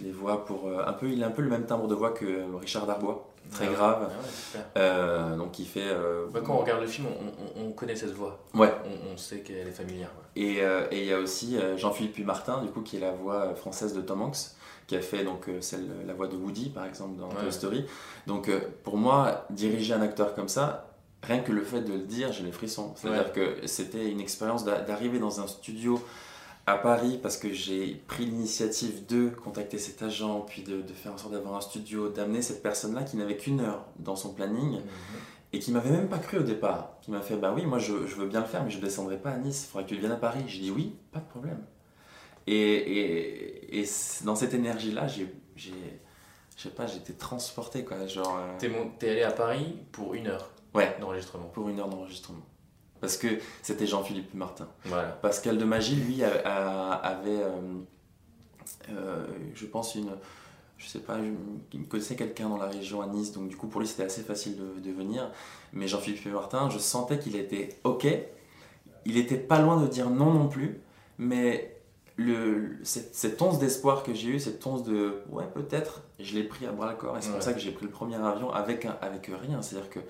les 0.00 0.10
voix 0.10 0.44
pour... 0.44 0.66
euh, 0.68 0.84
un 0.86 0.92
peu, 0.92 1.08
il 1.10 1.22
a 1.22 1.26
un 1.26 1.30
peu 1.30 1.42
le 1.42 1.48
même 1.50 1.66
timbre 1.66 1.86
de 1.88 1.94
voix 1.94 2.10
que 2.12 2.24
euh, 2.24 2.44
Richard 2.60 2.86
Darbois, 2.86 3.28
très 3.50 3.66
Ah 3.66 3.68
ouais. 3.68 3.74
grave. 3.74 4.08
Ah 4.10 4.56
ouais. 4.58 4.64
Euh, 4.78 5.36
donc 5.36 5.58
il 5.58 5.66
fait... 5.66 5.88
Bah, 6.32 6.40
quand 6.44 6.54
on 6.54 6.58
regarde 6.58 6.80
le 6.80 6.86
film, 6.86 7.06
on, 7.08 7.60
on- 7.62 7.66
on 7.66 7.72
connaît 7.72 7.96
cette 7.96 8.12
voix. 8.12 8.38
Ouais. 8.54 8.72
On, 8.86 9.12
on 9.12 9.16
sait 9.16 9.40
qu'elle 9.40 9.68
est 9.68 9.72
familière. 9.72 10.10
Et 10.34 10.60
il 10.92 11.04
y 11.04 11.12
a 11.12 11.18
aussi 11.18 11.58
Jean-Philippe 11.76 12.24
Martin, 12.24 12.62
du 12.62 12.68
coup, 12.70 12.80
qui 12.80 12.96
est 12.96 13.00
la 13.00 13.12
voix 13.12 13.54
française 13.54 13.92
de 13.94 14.00
Tom 14.00 14.22
Hanks, 14.22 14.52
qui 14.86 14.96
a 14.96 15.00
fait 15.00 15.24
donc 15.24 15.48
celle, 15.60 15.86
la 16.06 16.14
voix 16.14 16.26
de 16.26 16.36
Woody, 16.36 16.70
par 16.70 16.86
exemple, 16.86 17.18
dans 17.18 17.28
Ouais. 17.28 17.34
Toy 17.42 17.52
Story. 17.52 17.84
Donc, 18.26 18.50
pour 18.82 18.96
moi, 18.96 19.44
diriger 19.50 19.92
un 19.94 20.00
acteur 20.02 20.34
comme 20.34 20.48
ça, 20.48 20.88
rien 21.22 21.40
que 21.40 21.52
le 21.52 21.62
fait 21.62 21.82
de 21.82 21.92
le 21.92 21.98
dire, 22.00 22.32
j'ai 22.32 22.42
les 22.44 22.50
frissons. 22.52 22.94
C'est-à-dire 22.96 23.32
que 23.32 23.66
c'était 23.66 24.08
une 24.10 24.20
expérience 24.20 24.64
d'a- 24.64 24.80
d'arriver 24.80 25.18
dans 25.18 25.40
un 25.40 25.46
studio 25.46 26.02
à 26.72 26.78
Paris 26.78 27.18
parce 27.22 27.36
que 27.36 27.52
j'ai 27.52 27.94
pris 28.06 28.24
l'initiative 28.24 29.06
de 29.06 29.28
contacter 29.28 29.78
cet 29.78 30.02
agent, 30.02 30.40
puis 30.40 30.62
de, 30.62 30.82
de 30.82 30.92
faire 30.92 31.12
en 31.12 31.18
sorte 31.18 31.32
d'avoir 31.32 31.54
un 31.56 31.60
studio, 31.60 32.08
d'amener 32.08 32.42
cette 32.42 32.62
personne-là 32.62 33.02
qui 33.02 33.16
n'avait 33.16 33.36
qu'une 33.36 33.60
heure 33.60 33.84
dans 33.98 34.16
son 34.16 34.32
planning 34.32 34.80
et 35.52 35.58
qui 35.58 35.70
m'avait 35.70 35.90
même 35.90 36.08
pas 36.08 36.18
cru 36.18 36.38
au 36.38 36.42
départ, 36.42 36.94
qui 37.02 37.10
m'a 37.10 37.20
fait 37.20 37.36
bah 37.36 37.52
oui, 37.54 37.66
moi 37.66 37.78
je, 37.78 38.06
je 38.06 38.14
veux 38.14 38.26
bien 38.26 38.40
le 38.40 38.46
faire, 38.46 38.64
mais 38.64 38.70
je 38.70 38.78
descendrai 38.78 39.18
pas 39.18 39.30
à 39.30 39.36
Nice, 39.38 39.64
il 39.66 39.70
faudrait 39.70 39.84
que 39.84 39.94
tu 39.94 40.00
viennes 40.00 40.12
à 40.12 40.16
Paris. 40.16 40.42
J'ai 40.46 40.60
dit 40.60 40.70
oui, 40.70 40.96
pas 41.12 41.20
de 41.20 41.26
problème. 41.28 41.62
Et, 42.46 42.54
et, 42.56 43.80
et 43.80 43.84
dans 44.24 44.34
cette 44.34 44.54
énergie-là, 44.54 45.06
j'ai, 45.06 45.32
j'ai, 45.54 46.00
je 46.56 46.62
sais 46.62 46.70
pas, 46.70 46.86
j'étais 46.86 47.12
transporté 47.12 47.84
quoi. 47.84 48.06
Genre, 48.06 48.38
euh, 48.38 48.68
t'es 48.98 49.10
allé 49.10 49.22
à 49.22 49.30
Paris 49.30 49.76
pour 49.92 50.14
une 50.14 50.26
heure 50.26 50.50
ouais, 50.74 50.96
d'enregistrement. 51.00 51.46
pour 51.46 51.68
une 51.68 51.78
heure 51.78 51.88
d'enregistrement. 51.88 52.42
Parce 53.02 53.16
que 53.18 53.26
c'était 53.62 53.86
Jean-Philippe 53.86 54.32
Martin. 54.32 54.68
Voilà. 54.86 55.08
Pascal 55.08 55.58
de 55.58 55.64
Magie, 55.66 55.96
lui, 55.96 56.22
a- 56.24 56.30
a- 56.44 56.92
avait, 56.94 57.30
euh, 57.42 57.50
euh, 58.90 59.26
je 59.54 59.66
pense, 59.66 59.94
une. 59.94 60.10
Je 60.78 60.88
sais 60.88 60.98
pas, 60.98 61.16
il 61.72 61.86
connaissait 61.86 62.16
quelqu'un 62.16 62.48
dans 62.48 62.56
la 62.56 62.66
région 62.66 63.02
à 63.02 63.06
Nice, 63.06 63.30
donc 63.32 63.48
du 63.48 63.56
coup, 63.56 63.68
pour 63.68 63.80
lui, 63.80 63.86
c'était 63.86 64.02
assez 64.02 64.22
facile 64.22 64.56
de, 64.56 64.80
de 64.80 64.90
venir. 64.92 65.30
Mais 65.72 65.86
Jean-Philippe 65.86 66.26
Martin, 66.26 66.70
je 66.70 66.78
sentais 66.78 67.18
qu'il 67.18 67.36
était 67.36 67.68
OK. 67.84 68.06
Il 69.04 69.16
était 69.16 69.36
pas 69.36 69.60
loin 69.60 69.80
de 69.80 69.86
dire 69.86 70.10
non 70.10 70.32
non 70.32 70.48
plus, 70.48 70.80
mais 71.18 71.76
le, 72.16 72.76
cette, 72.82 73.14
cette 73.14 73.40
once 73.42 73.58
d'espoir 73.60 74.02
que 74.02 74.12
j'ai 74.12 74.28
eu, 74.30 74.38
cette 74.40 74.64
once 74.66 74.82
de 74.82 75.22
ouais, 75.30 75.44
peut-être, 75.54 76.02
je 76.20 76.34
l'ai 76.34 76.44
pris 76.44 76.66
à 76.66 76.72
bras 76.72 76.90
le 76.90 76.96
corps. 76.96 77.16
Et 77.16 77.20
c'est 77.22 77.28
Ouais. 77.28 77.34
pour 77.34 77.42
ça 77.42 77.52
que 77.52 77.60
j'ai 77.60 77.70
pris 77.72 77.84
le 77.86 77.90
premier 77.92 78.16
avion 78.16 78.50
avec, 78.52 78.84
un- 78.84 78.96
avec 79.00 79.30
rien. 79.40 79.62
C'est-à-dire 79.62 79.90
que 79.90 80.00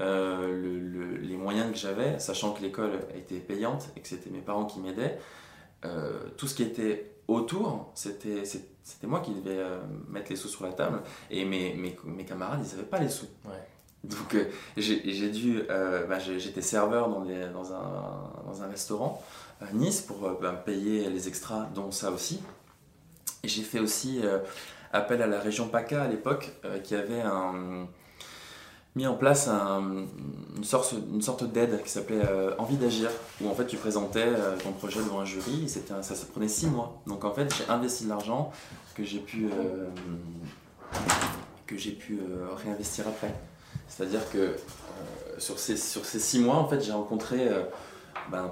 le- 0.00 0.78
le- 0.78 1.16
les 1.16 1.36
moyens 1.36 1.70
que 1.72 1.78
j'avais, 1.78 2.18
sachant 2.18 2.52
que 2.52 2.62
l'école 2.62 3.00
était 3.16 3.40
payante 3.40 3.88
et 3.96 4.00
que 4.00 4.08
c'était 4.08 4.30
mes 4.30 4.40
parents 4.40 4.64
qui 4.66 4.80
m'aidaient, 4.80 5.18
euh, 5.84 6.20
tout 6.36 6.46
ce 6.46 6.54
qui 6.54 6.62
était 6.62 7.12
autour, 7.28 7.90
c'était 7.94 8.42
moi 9.02 9.20
qui 9.20 9.32
devais 9.34 9.58
euh, 9.58 9.78
mettre 10.08 10.30
les 10.30 10.36
sous 10.36 10.48
sur 10.48 10.64
la 10.64 10.72
table. 10.72 11.00
Et 11.30 11.44
mes, 11.44 11.74
mes, 11.74 11.96
mes 12.04 12.24
camarades, 12.24 12.60
ils 12.64 12.70
n'avaient 12.76 12.88
pas 12.88 12.98
les 13.00 13.08
sous. 13.08 13.26
Ouais. 13.44 13.52
Donc 14.04 14.34
euh, 14.34 14.44
j'ai 14.76 15.28
dû, 15.30 15.60
euh, 15.70 16.06
bah, 16.06 16.18
j'étais 16.20 16.62
serveur 16.62 17.08
dans, 17.08 17.20
dans, 17.52 17.72
un, 17.74 18.32
dans 18.46 18.62
un 18.62 18.68
restaurant 18.68 19.22
à 19.60 19.72
Nice 19.72 20.00
pour 20.02 20.24
euh, 20.24 20.38
bah, 20.40 20.52
payer 20.52 21.10
les 21.10 21.26
extras, 21.28 21.68
dont 21.74 21.90
ça 21.90 22.10
aussi. 22.12 22.40
Et 23.42 23.48
j'ai 23.48 23.62
fait 23.62 23.80
aussi 23.80 24.20
euh, 24.22 24.38
appel 24.92 25.20
à 25.20 25.26
la 25.26 25.40
région 25.40 25.68
PACA 25.68 26.04
à 26.04 26.08
l'époque, 26.08 26.52
euh, 26.64 26.78
qui 26.78 26.94
avait 26.94 27.20
un- 27.20 27.88
mis 28.98 29.06
en 29.06 29.14
place 29.14 29.46
un- 29.48 30.04
une 30.56 30.64
sorte, 30.64 30.92
une 31.14 31.22
sorte 31.22 31.44
d'aide 31.44 31.80
qui 31.84 31.88
s'appelait 31.90 32.20
euh, 32.28 32.50
Envie 32.58 32.76
d'agir, 32.76 33.08
où 33.40 33.48
en 33.48 33.54
fait 33.54 33.66
tu 33.66 33.76
présentais 33.76 34.26
euh, 34.26 34.56
ton 34.62 34.72
projet 34.72 34.98
devant 34.98 35.20
un 35.20 35.24
jury, 35.24 35.64
et 35.64 35.68
ça, 35.68 36.02
ça 36.02 36.14
prenait 36.32 36.48
six 36.48 36.66
mois. 36.66 37.00
Donc 37.06 37.24
en 37.24 37.32
fait 37.32 37.48
j'ai 37.56 37.72
investi 37.72 38.04
de 38.04 38.08
l'argent 38.08 38.50
que 38.96 39.04
j'ai 39.04 39.20
pu, 39.20 39.46
euh, 39.46 39.86
que 41.66 41.76
j'ai 41.76 41.92
pu 41.92 42.18
réinvestir 42.56 43.06
après. 43.06 43.32
C'est-à-dire 43.86 44.28
que 44.32 44.56
sur, 45.38 45.58
ces, 45.60 45.76
sur 45.76 46.04
ces 46.04 46.18
six 46.18 46.40
mois, 46.40 46.56
en 46.56 46.66
fait, 46.68 46.80
j'ai 46.80 46.92
rencontré 46.92 47.48
ben, 48.30 48.50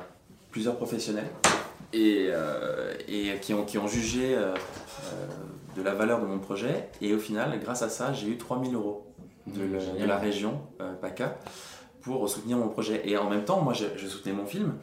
plusieurs 0.53 0.77
professionnels 0.77 1.29
et, 1.93 2.31
et 3.09 3.35
qui, 3.43 3.53
ont, 3.53 3.65
qui 3.65 3.79
ont 3.79 3.89
jugé 3.89 4.37
de 5.77 5.83
la 5.83 5.95
valeur 5.95 6.21
de 6.21 6.27
mon 6.27 6.39
projet. 6.39 6.89
Et 7.03 7.13
au 7.13 7.19
final, 7.19 7.59
grâce 7.61 7.83
à 7.83 7.89
ça, 7.89 8.13
j'ai 8.13 8.29
eu 8.29 8.39
3000 8.39 8.75
euros 8.75 9.06
de, 9.47 9.65
la- 9.73 9.79
génial. 9.79 9.99
de 10.03 10.05
la 10.07 10.19
région 10.19 10.61
euh, 10.81 10.95
PACA 10.95 11.39
pour 12.03 12.29
soutenir 12.29 12.57
mon 12.57 12.69
projet. 12.69 13.03
Et 13.09 13.17
en 13.17 13.29
même 13.29 13.45
temps, 13.45 13.61
moi, 13.61 13.73
je, 13.73 13.85
je 13.97 14.07
soutenais 14.07 14.35
mon 14.35 14.47
film. 14.47 14.75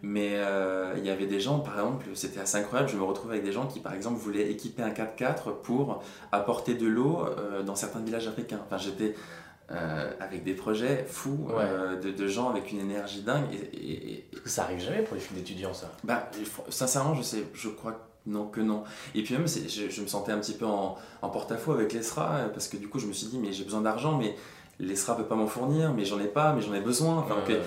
Mais 0.00 0.34
euh, 0.34 0.94
il 0.96 1.04
y 1.04 1.10
avait 1.10 1.26
des 1.26 1.40
gens, 1.40 1.58
par 1.58 1.74
exemple, 1.74 2.06
c'était 2.14 2.38
assez 2.38 2.56
incroyable, 2.56 2.88
je 2.88 2.96
me 2.96 3.02
retrouvais 3.02 3.34
avec 3.34 3.44
des 3.44 3.50
gens 3.50 3.66
qui, 3.66 3.80
par 3.80 3.94
exemple, 3.94 4.16
voulaient 4.16 4.48
équiper 4.48 4.82
un 4.82 4.90
4x4 4.90 5.60
pour 5.62 6.04
apporter 6.30 6.74
de 6.74 6.86
l'eau 6.86 7.24
euh, 7.26 7.64
dans 7.64 7.74
certains 7.74 7.98
villages 7.98 8.28
africains. 8.28 8.60
Enfin, 8.64 8.78
j'étais 8.78 9.16
euh, 9.72 10.12
avec 10.20 10.44
des 10.44 10.54
projets 10.54 11.04
fous 11.08 11.48
Ouais. 11.48 11.54
euh, 11.58 11.96
de, 12.00 12.12
de 12.12 12.26
gens 12.28 12.48
avec 12.48 12.70
une 12.70 12.78
énergie 12.78 13.22
dingue. 13.22 13.46
Et, 13.52 13.56
et- 13.76 14.10
et- 14.12 14.28
Parce 14.30 14.44
que 14.44 14.48
ça 14.50 14.62
arrive 14.62 14.78
jamais 14.78 15.02
pour 15.02 15.14
les 15.16 15.20
films 15.20 15.40
d'étudiants, 15.40 15.74
ça. 15.74 15.90
bah, 16.04 16.30
sincèrement, 16.68 17.14
je 17.14 17.22
sais, 17.22 17.42
je 17.52 17.68
crois 17.68 17.90
que 17.92 17.98
non, 18.28 18.46
que 18.46 18.60
non. 18.60 18.84
Et 19.14 19.22
puis 19.22 19.34
même, 19.34 19.46
je, 19.48 19.88
je 19.90 20.00
me 20.02 20.06
sentais 20.06 20.32
un 20.32 20.38
petit 20.38 20.52
peu 20.52 20.66
en, 20.66 20.96
en 21.22 21.28
porte-à-faux 21.30 21.72
avec 21.72 21.92
l'ESRA, 21.92 22.34
euh, 22.36 22.48
parce 22.48 22.68
que 22.68 22.76
du 22.76 22.88
coup, 22.88 22.98
je 22.98 23.06
me 23.06 23.12
suis 23.12 23.26
dit, 23.26 23.38
mais 23.38 23.52
j'ai 23.52 23.64
besoin 23.64 23.80
d'argent, 23.80 24.16
mais 24.18 24.36
l'ESRA 24.78 25.16
peut 25.16 25.24
pas 25.24 25.34
m'en 25.34 25.46
fournir, 25.46 25.92
mais 25.94 26.04
j'en 26.04 26.20
ai 26.20 26.28
pas, 26.28 26.52
mais 26.52 26.60
j'en 26.62 26.74
ai 26.74 26.80
besoin. 26.80 27.18
Enfin, 27.18 27.36
Ouais. 27.36 27.54
que- 27.54 27.60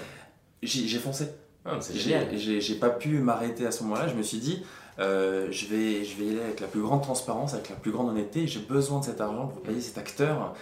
j'ai 0.63 0.99
foncé. 0.99 1.25
Ah. 1.65 1.77
J'ai 1.93 2.75
pas 2.75 2.89
pu 2.89 3.19
m'arrêter 3.19 3.65
à 3.65 3.71
ce 3.71 3.83
moment-là. 3.83 4.07
Je 4.07 4.15
me 4.15 4.23
suis 4.23 4.37
dit, 4.39 4.63
euh, 4.99 5.47
je, 5.51 5.65
vais, 5.67 6.03
je 6.03 6.17
vais 6.17 6.25
y 6.25 6.29
aller 6.31 6.41
avec 6.41 6.59
la 6.59 6.67
plus 6.67 6.81
grande 6.81 7.01
transparence, 7.03 7.53
avec 7.53 7.69
la 7.69 7.75
plus 7.75 7.91
grande 7.91 8.09
honnêteté. 8.09 8.47
J'ai 8.47 8.59
besoin 8.61 8.99
de 8.99 9.05
cet 9.05 9.21
argent 9.21 9.47
pour 9.47 9.61
payer 9.61 9.81
cet 9.81 9.97
acteur 9.97 10.53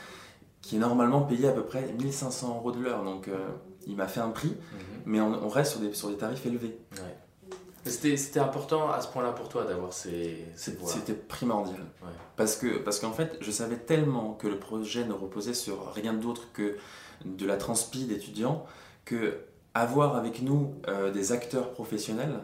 qui 0.61 0.75
est 0.75 0.79
normalement 0.79 1.21
payé 1.21 1.47
à 1.47 1.51
peu 1.51 1.63
près 1.63 1.93
1500 2.01 2.55
euros 2.57 2.71
de 2.71 2.79
l'heure. 2.81 3.03
Donc, 3.03 3.27
euh, 3.29 3.37
il 3.87 3.95
m'a 3.95 4.07
fait 4.07 4.19
un 4.19 4.29
prix, 4.29 4.49
Mhm. 4.49 4.55
mais 5.05 5.21
on, 5.21 5.45
on 5.45 5.47
reste 5.49 5.71
sur 5.71 5.79
des, 5.79 5.93
sur 5.93 6.09
des 6.09 6.15
tarifs 6.17 6.45
élevés. 6.45 6.77
Ouais. 6.97 7.08
C'était 7.89 8.17
c'était 8.17 8.39
important 8.39 8.91
à 8.91 9.01
ce 9.01 9.07
point-là 9.09 9.31
pour 9.31 9.49
toi 9.49 9.65
d'avoir 9.65 9.93
ces, 9.93 10.45
ces. 10.55 10.77
C'était 10.85 11.13
primordial. 11.13 11.81
Ouais. 12.01 12.09
Parce 12.35 12.55
que 12.55 12.77
parce 12.77 12.99
qu'en 12.99 13.11
fait, 13.11 13.37
je 13.41 13.51
savais 13.51 13.77
tellement 13.77 14.33
que 14.33 14.47
le 14.47 14.57
projet 14.57 15.05
ne 15.05 15.13
reposait 15.13 15.53
sur 15.53 15.93
rien 15.93 16.13
d'autre 16.13 16.51
que 16.53 16.77
de 17.25 17.45
la 17.45 17.57
transpi 17.57 18.05
d'étudiants 18.05 18.65
que 19.05 19.39
avoir 19.73 20.15
avec 20.15 20.41
nous 20.41 20.75
euh, 20.87 21.11
des 21.11 21.31
acteurs 21.31 21.71
professionnels, 21.71 22.39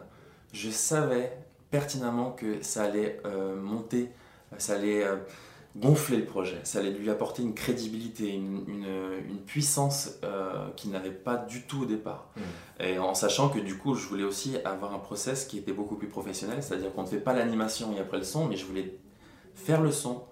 je 0.52 0.70
savais 0.70 1.36
pertinemment 1.70 2.30
que 2.30 2.62
ça 2.62 2.84
allait 2.84 3.20
euh, 3.24 3.56
monter, 3.56 4.10
ça 4.58 4.74
allait 4.74 5.04
euh, 5.04 5.16
gonfler 5.76 6.16
le 6.18 6.24
projet, 6.24 6.58
ça 6.64 6.78
allait 6.78 6.90
lui 6.90 7.10
apporter 7.10 7.42
une 7.42 7.54
crédibilité, 7.54 8.32
une, 8.32 8.64
une- 8.68 8.86
une 9.28 9.38
puissance 9.38 10.12
euh, 10.24 10.68
qu'il 10.76 10.90
n'avait 10.90 11.10
pas 11.10 11.36
du 11.36 11.62
tout 11.62 11.82
au 11.82 11.86
départ. 11.86 12.30
Mm. 12.36 12.40
Et 12.84 12.98
en 12.98 13.14
sachant 13.14 13.48
que 13.48 13.58
du 13.58 13.76
coup, 13.78 13.94
je 13.94 14.06
voulais 14.06 14.24
aussi 14.24 14.56
avoir 14.64 14.94
un 14.94 14.98
process 14.98 15.44
qui 15.44 15.58
était 15.58 15.72
beaucoup 15.72 15.96
plus 15.96 16.08
professionnel, 16.08 16.62
c'est-à-dire 16.62 16.92
qu'on 16.92 17.02
ne 17.02 17.06
fait 17.08 17.20
pas 17.20 17.34
l'animation 17.34 17.94
et 17.96 18.00
après 18.00 18.18
le 18.18 18.24
son, 18.24 18.46
mais 18.46 18.56
je 18.56 18.64
voulais 18.64 18.98
faire 19.54 19.80
le 19.82 19.90
son 19.92 20.22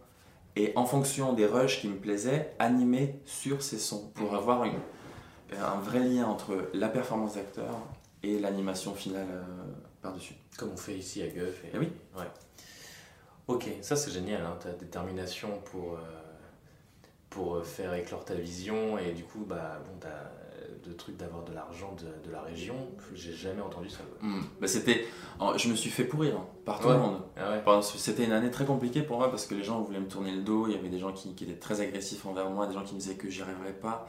et 0.56 0.72
en 0.76 0.86
fonction 0.86 1.32
des 1.32 1.46
rushs 1.46 1.80
qui 1.80 1.88
me 1.88 1.96
plaisaient, 1.96 2.54
animer 2.58 3.20
sur 3.24 3.62
ces 3.62 3.78
sons 3.78 4.10
pour 4.14 4.30
Mhm. 4.32 4.38
avoir 4.38 4.64
une- 4.64 4.78
un 5.60 5.78
vrai 5.80 6.00
lien 6.00 6.26
entre 6.26 6.68
la 6.74 6.88
performance 6.88 7.34
d'acteur 7.34 7.76
et 8.22 8.38
l'animation 8.38 8.94
finale 8.94 9.26
euh, 9.30 9.42
par-dessus. 10.00 10.34
Comme 10.56 10.70
on 10.72 10.76
fait 10.76 10.94
ici 10.96 11.22
à 11.22 11.26
Guff. 11.28 11.62
Et... 11.64 11.70
Eh 11.74 11.78
oui. 11.78 11.88
Ouais. 12.16 12.24
Ok, 13.46 13.68
ça 13.82 13.94
c'est 13.96 14.10
génial, 14.10 14.40
hein, 14.42 14.56
ta 14.62 14.70
détermination 14.72 15.48
pour, 15.70 15.94
euh, 15.94 15.98
pour 17.30 17.56
euh, 17.56 17.62
faire 17.62 17.92
éclore 17.94 18.24
ta 18.24 18.34
vision 18.34 18.96
et 18.98 19.12
du 19.12 19.22
coup, 19.24 19.44
bah, 19.46 19.80
bon, 19.86 19.98
t'as 20.00 20.08
le 20.86 20.94
truc 20.96 21.16
d'avoir 21.16 21.44
de 21.44 21.52
l'argent 21.54 21.94
de, 21.98 22.26
de 22.28 22.32
la 22.32 22.42
région, 22.42 22.74
j'ai 23.14 23.32
jamais 23.32 23.60
entendu 23.62 23.88
ça. 23.90 23.98
quoi. 24.18 24.28
Mm. 24.28 24.42
Bah, 24.60 24.68
c'était, 24.68 25.06
je 25.56 25.68
me 25.68 25.74
suis 25.76 25.90
fait 25.90 26.04
pourrir 26.04 26.36
hein, 26.36 26.46
par 26.64 26.78
tout 26.80 26.88
Ouais. 26.88 26.94
le 26.94 27.00
monde. 27.00 27.20
Ah 27.36 27.50
ouais 27.52 27.82
C'était 27.82 28.24
une 28.24 28.32
année 28.32 28.50
très 28.50 28.64
compliquée 28.66 29.02
pour 29.02 29.18
moi 29.18 29.30
parce 29.30 29.46
que 29.46 29.54
les 29.54 29.62
gens 29.64 29.80
voulaient 29.82 30.00
me 30.00 30.08
tourner 30.08 30.32
le 30.32 30.42
dos, 30.42 30.66
il 30.68 30.74
y 30.74 30.78
avait 30.78 30.88
des 30.90 30.98
gens 30.98 31.12
qui, 31.12 31.34
qui 31.34 31.44
étaient 31.44 31.58
très 31.58 31.80
agressifs 31.80 32.24
envers 32.26 32.48
moi, 32.50 32.66
des 32.66 32.74
gens 32.74 32.82
qui 32.84 32.94
me 32.94 33.00
disaient 33.00 33.14
que 33.16 33.28
j'y 33.30 33.42
arriverais 33.42 33.72
pas, 33.72 34.06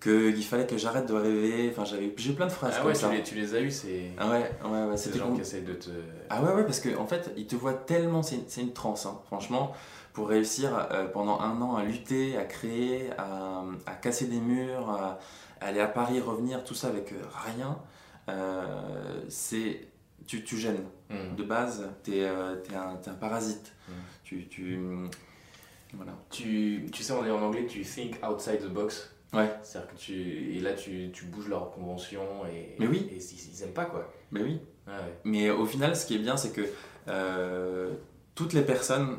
qu'il 0.00 0.44
fallait 0.44 0.66
que 0.66 0.76
j'arrête 0.76 1.06
de 1.06 1.14
rêver, 1.14 1.68
enfin 1.72 1.84
j'avais 1.84 2.12
j'ai 2.16 2.32
plein 2.32 2.46
de 2.46 2.52
phrases 2.52 2.74
Ah 2.76 2.78
comme 2.80 2.88
ouais, 2.88 2.94
ça. 2.94 3.08
tu 3.08 3.16
les, 3.16 3.22
tu 3.22 3.34
les 3.34 3.54
as 3.54 3.60
eu, 3.60 3.70
c'est 3.70 4.12
Ah 4.16 4.30
ouais, 4.30 4.50
ouais, 4.64 4.84
ouais, 4.84 4.96
c'était 4.96 5.18
gens 5.18 5.32
qui 5.34 5.40
essayent 5.40 5.62
de 5.62 5.72
te. 5.74 5.90
Ah 6.30 6.42
ouais, 6.42 6.52
ouais, 6.52 6.64
parce 6.64 6.80
qu'en 6.80 7.02
en 7.02 7.06
fait, 7.06 7.32
ils 7.36 7.46
te 7.46 7.56
voient 7.56 7.74
tellement, 7.74 8.22
c'est 8.22 8.48
c'est 8.48 8.60
une 8.60 8.72
transe, 8.72 9.06
hein, 9.06 9.20
franchement, 9.26 9.72
pour 10.12 10.28
réussir 10.28 10.70
euh, 10.92 11.06
pendant 11.08 11.40
un 11.40 11.60
an 11.62 11.76
à 11.76 11.84
lutter, 11.84 12.36
à 12.36 12.44
créer, 12.44 13.10
à, 13.18 13.64
à 13.86 13.94
casser 13.94 14.26
des 14.26 14.40
murs, 14.40 14.88
à, 14.90 15.18
à 15.60 15.66
aller 15.66 15.80
à 15.80 15.88
Paris, 15.88 16.20
revenir, 16.20 16.62
tout 16.64 16.74
ça 16.74 16.88
avec 16.88 17.12
euh, 17.12 17.16
rien, 17.56 17.76
euh, 18.28 19.20
c'est. 19.28 19.88
Tu, 20.26 20.44
tu 20.44 20.58
gênes. 20.58 20.84
Mm. 21.10 21.36
De 21.36 21.42
base, 21.42 21.88
t'es 22.02 22.20
euh, 22.24 22.54
un, 22.74 23.10
un 23.10 23.14
parasite. 23.14 23.72
Mm. 23.88 23.92
Tu, 24.24 24.46
tu. 24.48 24.78
Voilà. 25.94 26.12
Tu, 26.30 26.86
tu 26.92 27.02
sais, 27.02 27.12
on 27.14 27.24
est 27.24 27.30
en 27.30 27.40
anglais, 27.42 27.66
tu 27.66 27.80
think 27.82 28.16
outside 28.24 28.60
the 28.60 28.68
box. 28.68 29.10
Ouais, 29.34 29.50
C'est-à-dire 29.62 29.90
que 29.90 29.96
tu. 29.96 30.56
Et 30.56 30.60
là, 30.60 30.72
tu, 30.72 31.10
tu 31.12 31.26
bouges 31.26 31.48
leurs 31.48 31.70
conventions 31.70 32.46
et. 32.52 32.74
Mais 32.78 32.86
oui. 32.86 33.06
Et 33.12 33.16
ils, 33.16 33.50
ils 33.54 33.62
aiment 33.62 33.74
pas 33.74 33.84
quoi. 33.84 34.10
mais 34.30 34.42
oui. 34.42 34.58
Ah 34.86 34.92
ouais. 35.00 35.14
Mais 35.24 35.50
au 35.50 35.66
final, 35.66 35.94
ce 35.96 36.06
qui 36.06 36.14
est 36.14 36.18
bien, 36.18 36.36
c'est 36.38 36.50
que 36.52 36.62
euh, 37.08 37.90
toutes 38.34 38.54
les 38.54 38.62
personnes 38.62 39.18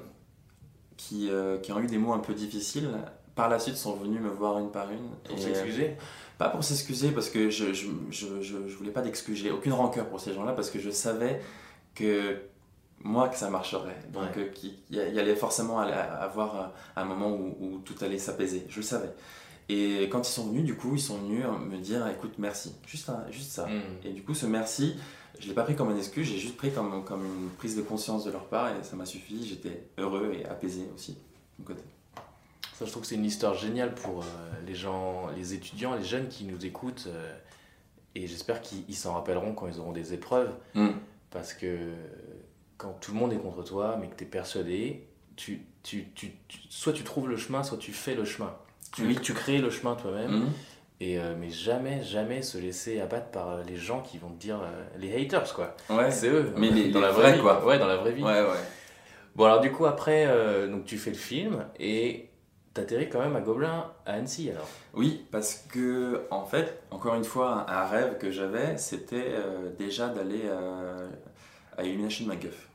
qui, 0.97 1.29
euh, 1.29 1.57
qui 1.59 1.71
ont 1.71 1.79
eu 1.79 1.85
des 1.87 1.97
mots 1.97 2.13
un 2.13 2.19
peu 2.19 2.33
difficiles, 2.33 2.89
par 3.35 3.49
la 3.49 3.59
suite 3.59 3.77
sont 3.77 3.95
venues 3.95 4.19
me 4.19 4.29
voir 4.29 4.57
une 4.59 4.71
par 4.71 4.89
une. 4.91 5.09
Pour 5.27 5.37
s'excuser? 5.39 5.95
Pas 6.37 6.49
pour 6.49 6.63
s'excuser, 6.63 7.11
parce 7.11 7.29
que 7.29 7.49
je, 7.49 7.73
je, 7.73 7.87
je, 8.09 8.41
je, 8.41 8.67
je 8.67 8.75
voulais 8.77 8.91
pas 8.91 9.01
d'excuses. 9.01 9.37
J'ai 9.37 9.51
aucune 9.51 9.73
rancœur 9.73 10.07
pour 10.07 10.19
ces 10.19 10.33
gens-là, 10.33 10.53
parce 10.53 10.69
que 10.71 10.79
je 10.79 10.89
savais 10.89 11.41
que 11.95 12.37
moi, 13.01 13.29
que 13.29 13.37
ça 13.37 13.49
marcherait. 13.49 13.97
Donc, 14.11 14.23
Ouais. 14.35 14.43
euh, 14.43 14.49
qu'il 14.49 14.71
y, 14.89 14.95
y 14.97 15.19
allait 15.19 15.35
forcément 15.35 15.79
aller- 15.79 15.93
avoir 15.93 16.55
euh, 16.61 16.67
un 16.95 17.05
moment 17.05 17.29
où, 17.29 17.55
où 17.59 17.77
tout 17.79 17.95
allait 18.01 18.17
s'apaiser. 18.17 18.65
Je 18.69 18.77
le 18.77 18.83
savais. 18.83 19.09
Et 19.69 20.09
quand 20.09 20.27
ils 20.27 20.31
sont 20.31 20.47
venus, 20.47 20.63
du 20.65 20.75
coup, 20.75 20.95
ils 20.95 20.99
sont 21.01 21.17
venus 21.17 21.43
me 21.45 21.77
dire 21.77 22.07
écoute, 22.07 22.33
merci. 22.39 22.73
Juste, 22.87 23.09
un- 23.09 23.29
juste 23.31 23.51
ça. 23.51 23.67
Mm. 23.67 23.81
Et 24.05 24.09
du 24.13 24.23
coup, 24.23 24.33
ce 24.33 24.45
merci, 24.47 24.95
je 25.39 25.47
l'ai 25.47 25.53
pas 25.53 25.63
pris 25.63 25.75
comme 25.75 25.91
une 25.91 25.97
excuse, 25.97 26.27
j'ai 26.27 26.39
juste 26.39 26.57
pris 26.57 26.71
comme, 26.71 27.03
comme 27.05 27.23
une 27.23 27.49
prise 27.51 27.75
de 27.77 27.81
conscience 27.83 28.25
de 28.25 28.31
leur 28.31 28.45
part 28.45 28.69
et 28.69 28.83
ça 28.83 28.95
m'a 28.95 29.05
suffi. 29.05 29.47
J'étais 29.47 29.83
heureux 29.99 30.33
et 30.33 30.45
apaisé 30.45 30.85
aussi, 30.95 31.13
de 31.13 31.17
mon 31.59 31.65
côté. 31.65 31.81
Ça, 32.73 32.85
je 32.85 32.89
trouve 32.91 33.01
que 33.03 33.07
c'est 33.07 33.15
une 33.15 33.25
histoire 33.25 33.53
géniale 33.55 33.93
pour 33.93 34.21
euh, 34.23 34.25
les 34.65 34.73
gens, 34.73 35.27
les 35.35 35.53
étudiants, 35.53 35.95
les 35.95 36.03
jeunes 36.05 36.29
qui 36.29 36.45
nous 36.45 36.65
écoutent. 36.65 37.05
euh, 37.07 37.37
et 38.15 38.25
j'espère 38.25 38.61
qu'ils 38.61 38.83
ils 38.89 38.95
s'en 38.95 39.13
rappelleront 39.13 39.53
quand 39.53 39.67
ils 39.67 39.79
auront 39.79 39.91
des 39.91 40.13
épreuves. 40.13 40.51
Mm. 40.73 40.89
Parce 41.29 41.53
que 41.53 41.93
quand 42.77 42.93
tout 43.01 43.11
le 43.11 43.19
monde 43.19 43.33
est 43.33 43.37
contre 43.37 43.63
toi, 43.63 43.97
mais 44.01 44.07
que 44.07 44.15
tu 44.15 44.23
es 44.23 44.27
persuadé, 44.27 45.07
tu, 45.35 45.61
tu, 45.83 46.07
tu- 46.15 46.31
soit 46.69 46.93
tu 46.93 47.03
trouves 47.03 47.29
le 47.29 47.37
chemin, 47.37 47.61
soit 47.63 47.77
tu 47.77 47.91
fais 47.91 48.15
le 48.15 48.25
chemin. 48.25 48.51
Tu, 48.93 49.05
Oui. 49.05 49.17
tu 49.21 49.33
crées 49.33 49.59
le 49.59 49.69
chemin 49.69 49.95
toi-même, 49.95 50.31
Mhm. 50.31 50.49
et, 50.99 51.19
euh, 51.19 51.35
mais 51.39 51.49
jamais, 51.49 52.03
jamais 52.03 52.41
se 52.41 52.57
laisser 52.57 52.99
abattre 52.99 53.27
par 53.31 53.49
euh, 53.51 53.63
les 53.67 53.75
gens 53.75 54.01
qui 54.01 54.17
vont 54.17 54.29
te 54.29 54.39
dire, 54.39 54.59
euh, 54.61 54.83
les 54.97 55.15
haters 55.21 55.53
quoi. 55.53 55.75
Ouais. 55.89 56.11
C'est 56.11 56.29
eux. 56.29 56.53
Mais 56.57 56.69
les- 56.69 56.89
dans 56.89 56.99
les 56.99 57.05
la 57.05 57.11
vraie 57.11 57.33
vie, 57.33 57.41
quoi. 57.41 57.63
Ouais, 57.65 57.77
dans 57.79 57.87
la 57.87 57.97
vraie 57.97 58.11
vie. 58.13 58.23
Ouais, 58.23 58.41
ouais. 58.41 58.57
Bon, 59.35 59.45
alors 59.45 59.59
du 59.61 59.71
coup, 59.71 59.85
après, 59.85 60.25
euh, 60.27 60.67
donc, 60.67 60.85
tu 60.85 60.97
fais 60.97 61.11
le 61.11 61.17
film 61.17 61.65
et 61.79 62.29
t'atterris 62.73 63.09
quand 63.09 63.19
même 63.19 63.35
à 63.35 63.41
Gobelin, 63.41 63.85
à 64.05 64.13
Annecy 64.13 64.49
alors. 64.51 64.67
Oui, 64.93 65.25
parce 65.31 65.65
que, 65.71 66.23
en 66.31 66.45
fait, 66.45 66.81
encore 66.91 67.15
une 67.15 67.23
fois, 67.23 67.65
un, 67.69 67.85
rêve 67.85 68.17
que 68.17 68.31
j'avais, 68.31 68.77
c'était 68.77 69.33
déjà 69.77 70.07
d'aller 70.09 70.41
à 71.77 71.83
Illumination 71.83 72.25
MacGuff. 72.25 72.67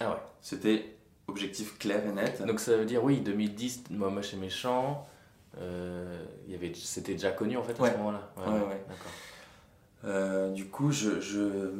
Ah 0.00 0.10
ouais. 0.10 0.16
C'était 0.40 0.96
objectif 1.28 1.78
clair 1.78 2.02
et 2.06 2.12
net. 2.12 2.42
Donc 2.46 2.60
ça 2.60 2.76
veut 2.76 2.84
dire, 2.84 3.02
oui, 3.02 3.20
2010, 3.20 3.84
Moi 3.90 4.10
Moche 4.10 4.34
et 4.34 4.36
Méchant, 4.36 5.06
euh, 5.58 6.24
il 6.46 6.52
y 6.52 6.54
avait- 6.54 6.72
c'était 6.74 7.12
déjà 7.12 7.30
connu 7.30 7.56
en 7.56 7.62
fait 7.62 7.78
à 7.78 7.82
Ouais. 7.82 7.92
ce 7.92 7.96
moment-là. 7.98 8.32
Ouais, 8.38 8.44
ouais. 8.52 8.84
D'accord. 8.88 9.12
Euh, 10.04 10.50
du 10.50 10.66
coup, 10.66 10.90
je, 10.90 11.20
je, 11.20 11.72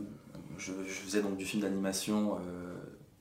je, 0.59 0.73
je 0.87 0.93
faisais 0.93 1.23
donc 1.23 1.37
du 1.37 1.45
film 1.45 1.63
d'animation 1.63 2.37
euh, 2.39 2.75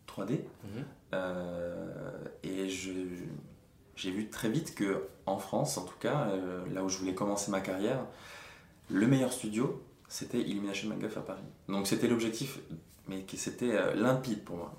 3D. 0.07 0.31
Mhm. 0.63 0.85
Euh, 1.13 2.11
et 2.43 2.69
j'ai 2.69 4.11
vu 4.11 4.29
très 4.29 4.49
vite 4.49 4.75
que 4.75 5.07
en 5.25 5.37
France, 5.37 5.77
en 5.77 5.83
tout 5.85 5.97
cas, 5.99 6.27
euh, 6.29 6.63
là 6.73 6.83
où 6.83 6.89
je 6.89 6.97
voulais 6.97 7.13
commencer 7.15 7.51
ma 7.51 7.61
carrière, 7.61 8.05
le 8.89 9.07
meilleur 9.07 9.31
studio, 9.33 9.81
c'était 10.07 10.39
Illumination 10.39 10.89
MacGuff 10.89 11.17
à 11.17 11.21
Paris. 11.21 11.41
Donc 11.69 11.87
c'était 11.87 12.07
l'objectif, 12.07 12.59
mais 13.07 13.23
qui 13.23 13.37
c'était 13.37 13.75
euh, 13.75 13.93
limpide 13.95 14.43
pour 14.43 14.57
moi. 14.57 14.73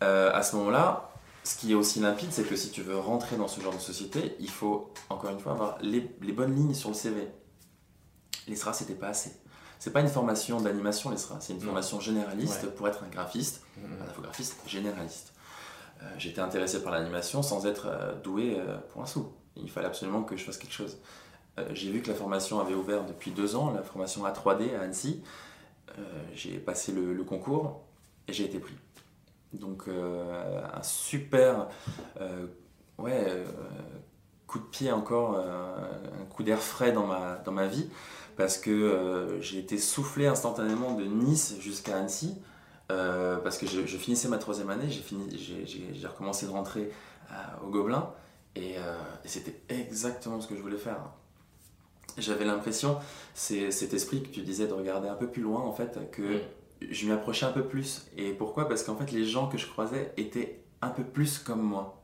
À 0.00 0.42
ce 0.42 0.56
moment-là, 0.56 1.11
ce 1.44 1.56
qui 1.56 1.72
est 1.72 1.74
aussi 1.74 2.00
limpide, 2.00 2.28
c'est 2.32 2.44
que 2.44 2.54
si 2.56 2.70
tu 2.70 2.82
veux 2.82 2.98
rentrer 2.98 3.36
dans 3.36 3.48
ce 3.48 3.60
genre 3.60 3.74
de 3.74 3.80
société, 3.80 4.36
il 4.38 4.48
faut 4.50 4.92
encore 5.10 5.30
une 5.30 5.40
fois 5.40 5.52
avoir 5.52 5.78
les, 5.82 6.08
les 6.20 6.32
bonnes 6.32 6.54
lignes 6.54 6.74
sur 6.74 6.88
le 6.90 6.94
CV. 6.94 7.28
Les 8.48 8.56
SRA, 8.56 8.72
c'était 8.72 8.94
pas 8.94 9.08
assez. 9.08 9.32
C'est 9.78 9.92
pas 9.92 10.00
une 10.00 10.08
formation 10.08 10.60
d'animation, 10.60 11.10
les 11.10 11.16
SRA, 11.16 11.38
c'est 11.40 11.52
une 11.54 11.60
formation 11.60 11.98
généraliste 12.00 12.62
Ouais. 12.64 12.70
pour 12.70 12.86
être 12.88 13.02
un 13.02 13.08
graphiste 13.08 13.62
Mhm. 13.76 13.84
un 14.00 14.04
infographiste 14.04 14.56
généraliste. 14.66 15.32
Euh, 16.02 16.06
J'étais 16.18 16.40
intéressé 16.40 16.82
par 16.82 16.92
l'animation 16.92 17.42
sans 17.42 17.66
être 17.66 17.86
euh, 17.86 18.14
doué 18.20 18.56
euh, 18.58 18.78
pour 18.92 19.02
un 19.02 19.06
sou. 19.06 19.32
Il 19.56 19.70
fallait 19.70 19.86
absolument 19.88 20.22
que 20.22 20.36
je 20.36 20.44
fasse 20.44 20.58
quelque 20.58 20.72
chose. 20.74 20.96
J'ai 21.74 21.90
vu 21.90 22.00
que 22.00 22.08
la 22.08 22.14
formation 22.14 22.60
avait 22.60 22.72
ouvert 22.74 23.04
depuis 23.04 23.30
deux 23.30 23.56
ans, 23.56 23.72
la 23.72 23.82
formation 23.82 24.24
A3D 24.24 24.74
à 24.74 24.80
Annecy. 24.80 25.22
J'ai 26.34 26.56
passé 26.58 26.92
le, 26.92 27.12
le 27.12 27.24
concours 27.24 27.82
et 28.26 28.32
j'ai 28.32 28.44
été 28.46 28.58
pris. 28.58 28.72
Donc 29.52 29.84
euh, 29.88 30.62
un 30.72 30.82
super 30.82 31.68
euh, 32.20 32.46
ouais, 32.98 33.24
euh, 33.28 33.44
coup 34.46 34.58
de 34.58 34.64
pied 34.64 34.90
encore, 34.92 35.36
un 35.36 36.24
coup 36.26 36.42
d'air 36.42 36.58
frais 36.58 36.92
dans 36.92 37.06
ma, 37.06 37.36
dans 37.36 37.52
ma 37.52 37.66
vie 37.66 37.88
parce 38.36 38.58
que 38.58 39.38
j'ai 39.40 39.58
été 39.58 39.78
soufflé 39.78 40.26
instantanément 40.26 40.94
de 40.94 41.04
Nice 41.04 41.56
jusqu'à 41.60 41.98
Annecy. 41.98 42.36
Parce 42.88 43.56
que 43.56 43.66
je, 43.66 43.96
finissais 43.96 44.28
ma 44.28 44.36
troisième 44.36 44.68
année, 44.68 44.88
j'ai 44.90 46.06
recommencé 46.06 46.44
de 46.44 46.50
rentrer 46.50 46.90
au 47.64 47.70
Gobelin 47.70 48.10
et, 48.54 48.72
et 48.72 49.28
c'était 49.28 49.58
exactement 49.70 50.40
ce 50.42 50.48
que 50.48 50.56
je 50.56 50.60
voulais 50.60 50.76
faire. 50.76 50.98
J'avais 52.18 52.44
l'impression, 52.44 52.98
c'est 53.32 53.70
cet 53.70 53.94
esprit 53.94 54.22
que 54.22 54.28
tu 54.28 54.42
disais 54.42 54.66
de 54.66 54.74
regarder 54.74 55.08
un 55.08 55.14
peu 55.14 55.28
plus 55.28 55.40
loin 55.40 55.60
en 55.60 55.72
fait, 55.72 56.10
que 56.10 56.22
Mhm. 56.22 56.40
Je 56.90 57.06
m'y 57.06 57.12
approchais 57.12 57.46
un 57.46 57.52
peu 57.52 57.64
plus. 57.64 58.06
Et 58.16 58.32
pourquoi? 58.32 58.68
Parce 58.68 58.82
qu'en 58.82 58.96
fait 58.96 59.12
les 59.12 59.24
gens 59.24 59.48
que 59.48 59.58
je 59.58 59.66
croisais 59.66 60.12
étaient 60.16 60.60
un 60.80 60.88
peu 60.90 61.04
plus 61.04 61.38
comme 61.38 61.62
moi. 61.62 62.02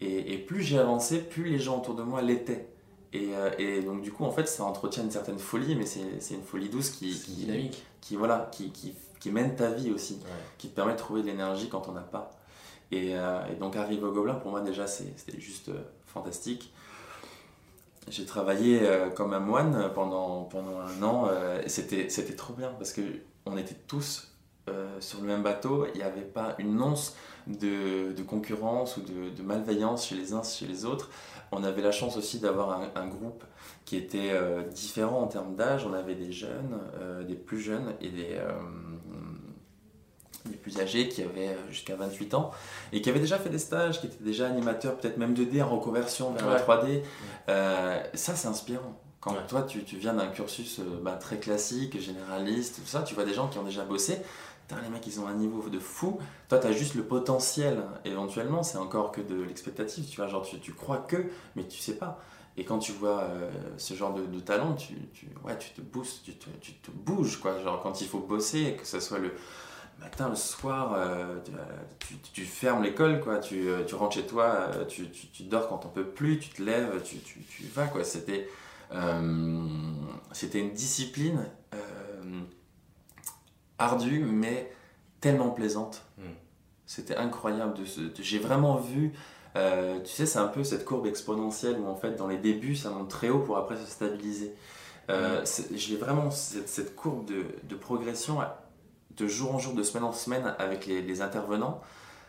Et, 0.00 0.34
et 0.34 0.38
plus 0.38 0.62
j'ai 0.62 0.78
avancé, 0.78 1.18
plus 1.20 1.44
les 1.44 1.58
gens 1.58 1.78
autour 1.78 1.94
de 1.94 2.02
moi 2.02 2.22
l'étaient. 2.22 2.68
Et, 3.12 3.36
euh, 3.36 3.50
et 3.58 3.82
donc 3.82 4.00
du 4.02 4.10
coup 4.10 4.24
en 4.24 4.30
fait 4.32 4.48
ça 4.48 4.64
entretient 4.64 5.02
une 5.04 5.10
certaine 5.10 5.38
folie, 5.38 5.76
mais 5.76 5.84
c'est 5.86 6.34
une 6.34 6.42
folie 6.42 6.68
douce 6.70 6.90
qui, 6.90 7.10
qui, 7.20 7.32
dynamique. 7.32 7.84
qui, 8.00 8.16
voilà, 8.16 8.48
qui, 8.52 8.70
qui, 8.70 8.94
qui 9.20 9.30
mène 9.30 9.54
ta 9.54 9.70
vie 9.70 9.90
aussi 9.92 10.14
Ouais. 10.24 10.30
qui 10.58 10.68
te 10.70 10.74
permet 10.74 10.92
de 10.94 10.98
trouver 10.98 11.22
de 11.22 11.26
l'énergie 11.26 11.68
quand 11.68 11.88
on 11.88 11.92
n'a 11.92 12.00
pas. 12.00 12.30
Et, 12.90 13.16
euh, 13.16 13.40
et 13.50 13.54
donc 13.54 13.76
arriver 13.76 14.02
au 14.04 14.12
Gobelin, 14.12 14.34
pour 14.34 14.50
moi 14.50 14.60
déjà, 14.60 14.86
c'était 14.86 15.38
juste 15.40 15.68
euh, 15.68 15.82
fantastique. 16.06 16.72
J'ai 18.08 18.26
travaillé 18.26 18.80
euh, 18.82 19.10
comme 19.10 19.32
un 19.32 19.40
moine 19.40 19.90
pendant, 19.94 20.42
pendant 20.44 20.80
un 20.80 21.02
an, 21.02 21.28
et 21.64 21.68
c'était 21.68 22.08
c'était 22.10 22.34
trop 22.34 22.52
bien, 22.52 22.72
parce 22.78 22.92
que 22.92 23.00
on 23.46 23.56
était 23.56 23.76
tous 23.86 24.28
euh, 24.68 25.00
sur 25.00 25.20
le 25.20 25.26
même 25.26 25.42
bateau, 25.42 25.86
il 25.94 25.98
n'y 25.98 26.02
avait 26.04 26.20
pas 26.22 26.54
une 26.58 26.80
once 26.80 27.16
de, 27.48 28.12
de 28.12 28.22
concurrence 28.22 28.96
ou 28.96 29.00
de, 29.02 29.30
de 29.30 29.42
malveillance 29.42 30.06
chez 30.06 30.14
les 30.14 30.32
uns 30.32 30.42
chez 30.44 30.66
les 30.66 30.84
autres. 30.84 31.10
On 31.50 31.64
avait 31.64 31.82
la 31.82 31.90
chance 31.92 32.16
aussi 32.16 32.38
d'avoir 32.38 32.80
un, 32.80 32.90
un 32.94 33.06
groupe 33.08 33.44
qui 33.84 33.96
était 33.96 34.30
euh, 34.30 34.62
différent 34.62 35.20
en 35.20 35.26
termes 35.26 35.56
d'âge. 35.56 35.84
On 35.84 35.92
avait 35.92 36.14
des 36.14 36.30
jeunes, 36.32 36.78
euh, 37.00 37.24
des 37.24 37.34
plus 37.34 37.60
jeunes 37.60 37.94
et 38.00 38.08
des, 38.10 38.38
des 40.46 40.56
plus 40.56 40.80
âgés 40.80 41.08
qui 41.08 41.22
avaient 41.22 41.56
jusqu'à 41.68 41.94
28 41.96 42.34
ans 42.34 42.50
et 42.92 43.00
qui 43.02 43.10
avaient 43.10 43.20
déjà 43.20 43.38
fait 43.38 43.50
des 43.50 43.58
stages, 43.58 44.00
qui 44.00 44.06
étaient 44.06 44.24
déjà 44.24 44.46
animateurs, 44.46 44.96
peut-être 44.96 45.16
même 45.16 45.34
2D 45.34 45.62
en 45.62 45.68
reconversion 45.68 46.32
vers 46.32 46.46
la 46.48 46.54
Ouais. 46.54 46.60
3D. 46.62 47.02
Euh, 47.48 48.02
ça, 48.14 48.34
c'est 48.34 48.48
inspirant. 48.48 48.98
Quand 49.22 49.32
Ouais. 49.32 49.46
toi, 49.48 49.62
tu, 49.62 49.84
tu 49.84 49.96
viens 49.96 50.12
d'un 50.14 50.26
cursus 50.26 50.80
euh, 50.80 51.00
bah, 51.00 51.12
très 51.12 51.38
classique, 51.38 51.98
généraliste, 52.00 52.80
tout 52.82 52.86
ça, 52.86 53.02
tu 53.02 53.14
vois 53.14 53.24
des 53.24 53.32
gens 53.32 53.48
qui 53.48 53.56
ont 53.58 53.62
déjà 53.62 53.84
bossé. 53.84 54.18
Les 54.82 54.88
mecs, 54.88 55.06
ils 55.06 55.20
ont 55.20 55.26
un 55.28 55.34
niveau 55.34 55.68
de 55.68 55.78
fou. 55.78 56.18
Toi, 56.48 56.58
tu 56.58 56.66
as 56.66 56.72
juste 56.72 56.94
le 56.94 57.02
potentiel. 57.04 57.82
Éventuellement, 58.06 58.62
c'est 58.62 58.78
encore 58.78 59.12
que 59.12 59.20
de 59.20 59.42
l'expectative. 59.42 60.06
Tu 60.08 60.16
vois, 60.16 60.28
genre, 60.28 60.42
tu, 60.46 60.58
tu 60.60 60.72
crois 60.72 60.96
que, 60.96 61.26
mais 61.56 61.64
tu 61.68 61.78
sais 61.78 61.96
pas. 61.96 62.22
Et 62.56 62.64
quand 62.64 62.78
tu 62.78 62.92
vois 62.92 63.20
euh, 63.24 63.50
ce 63.76 63.92
genre 63.92 64.14
de, 64.14 64.24
de 64.24 64.40
talent, 64.40 64.74
tu, 64.74 64.94
tu, 65.12 65.28
ouais, 65.44 65.58
tu 65.58 65.70
te 65.72 65.82
boostes, 65.82 66.22
tu 66.24 66.34
te, 66.36 66.48
tu 66.62 66.72
te 66.72 66.90
bouges, 66.90 67.38
quoi. 67.38 67.58
Genre, 67.62 67.82
quand 67.82 68.00
il 68.00 68.08
faut 68.08 68.20
bosser, 68.20 68.76
que 68.80 68.86
ce 68.86 68.98
soit 68.98 69.18
le 69.18 69.32
matin, 70.00 70.30
le 70.30 70.36
soir, 70.36 70.94
euh, 70.96 71.38
tu, 71.98 72.16
tu- 72.16 72.30
tu 72.32 72.44
fermes 72.46 72.82
l'école, 72.82 73.20
quoi. 73.20 73.40
Tu, 73.40 73.68
tu 73.86 73.94
rentres 73.94 74.14
chez 74.14 74.26
toi, 74.26 74.70
tu, 74.88 75.06
dors 75.44 75.68
quand 75.68 75.84
on 75.84 75.88
peut 75.90 76.06
plus, 76.06 76.38
tu 76.38 76.48
te 76.48 76.62
lèves, 76.62 77.02
tu, 77.02 77.18
tu, 77.18 77.40
tu 77.40 77.64
vas, 77.74 77.86
quoi. 77.88 78.04
C'était 78.04 78.48
c'était 80.32 80.60
une 80.60 80.72
discipline 80.72 81.46
euh, 81.74 82.40
ardue, 83.78 84.20
mais 84.20 84.72
tellement 85.20 85.50
plaisante. 85.50 86.04
Mm. 86.18 86.22
C'était 86.86 87.16
incroyable. 87.16 87.74
J'ai 88.20 88.38
vraiment 88.38 88.76
vu, 88.76 89.12
euh, 89.56 90.00
tu 90.00 90.10
sais, 90.10 90.26
c'est 90.26 90.38
un 90.38 90.48
peu 90.48 90.64
cette 90.64 90.84
courbe 90.84 91.06
exponentielle 91.06 91.78
où 91.78 91.86
en 91.86 91.96
fait, 91.96 92.16
dans 92.16 92.26
les 92.28 92.38
débuts, 92.38 92.76
ça 92.76 92.90
monte 92.90 93.08
très 93.08 93.28
haut 93.30 93.40
pour 93.40 93.56
après 93.56 93.76
se 93.76 93.86
stabiliser. 93.86 94.54
Euh, 95.10 95.40
c'est- 95.44 95.76
J'ai 95.76 95.96
vraiment 95.96 96.30
cette, 96.30 96.68
cette 96.68 96.94
courbe 96.94 97.24
de, 97.24 97.46
de 97.64 97.74
progression 97.74 98.38
de 99.16 99.26
jour 99.26 99.54
en 99.54 99.58
jour, 99.58 99.74
de 99.74 99.82
semaine 99.82 100.04
en 100.04 100.12
semaine 100.12 100.54
avec 100.58 100.86
les, 100.86 101.02
les 101.02 101.20
intervenants. 101.22 101.80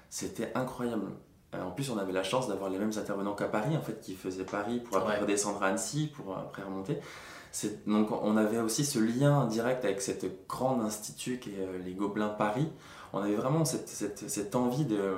C'était 0.09 0.51
incroyable. 0.55 1.11
Euh, 1.53 1.63
en 1.63 1.71
plus, 1.71 1.89
on 1.89 1.97
avait 1.97 2.11
la 2.13 2.23
chance 2.23 2.47
d'avoir 2.47 2.69
les 2.69 2.77
mêmes 2.79 2.91
intervenants 2.97 3.35
qu'à 3.35 3.47
Paris, 3.47 3.75
en 3.77 3.81
fait, 3.81 3.99
qui 4.01 4.15
faisaient 4.15 4.43
Paris 4.45 4.79
pour 4.79 4.97
après 4.97 5.13
Ouais. 5.15 5.21
redescendre 5.21 5.61
à 5.63 5.67
Annecy, 5.67 6.11
pour 6.15 6.37
après 6.37 6.63
remonter. 6.63 6.97
Donc, 7.85 8.09
on 8.11 8.35
avait 8.35 8.59
aussi 8.59 8.83
ce 8.83 8.97
lien 8.97 9.45
direct 9.45 9.85
avec 9.85 10.01
cette 10.01 10.47
grande 10.47 10.81
institut 10.81 11.37
qui 11.37 11.51
est 11.51 11.59
euh, 11.59 11.77
les 11.85 11.93
Gobelins 11.93 12.29
Paris. 12.29 12.67
On 13.13 13.19
avait 13.19 13.35
vraiment 13.35 13.63
cette, 13.63 13.87
cette, 13.89 14.27
cette 14.27 14.55
envie 14.55 14.85
de, 14.85 15.13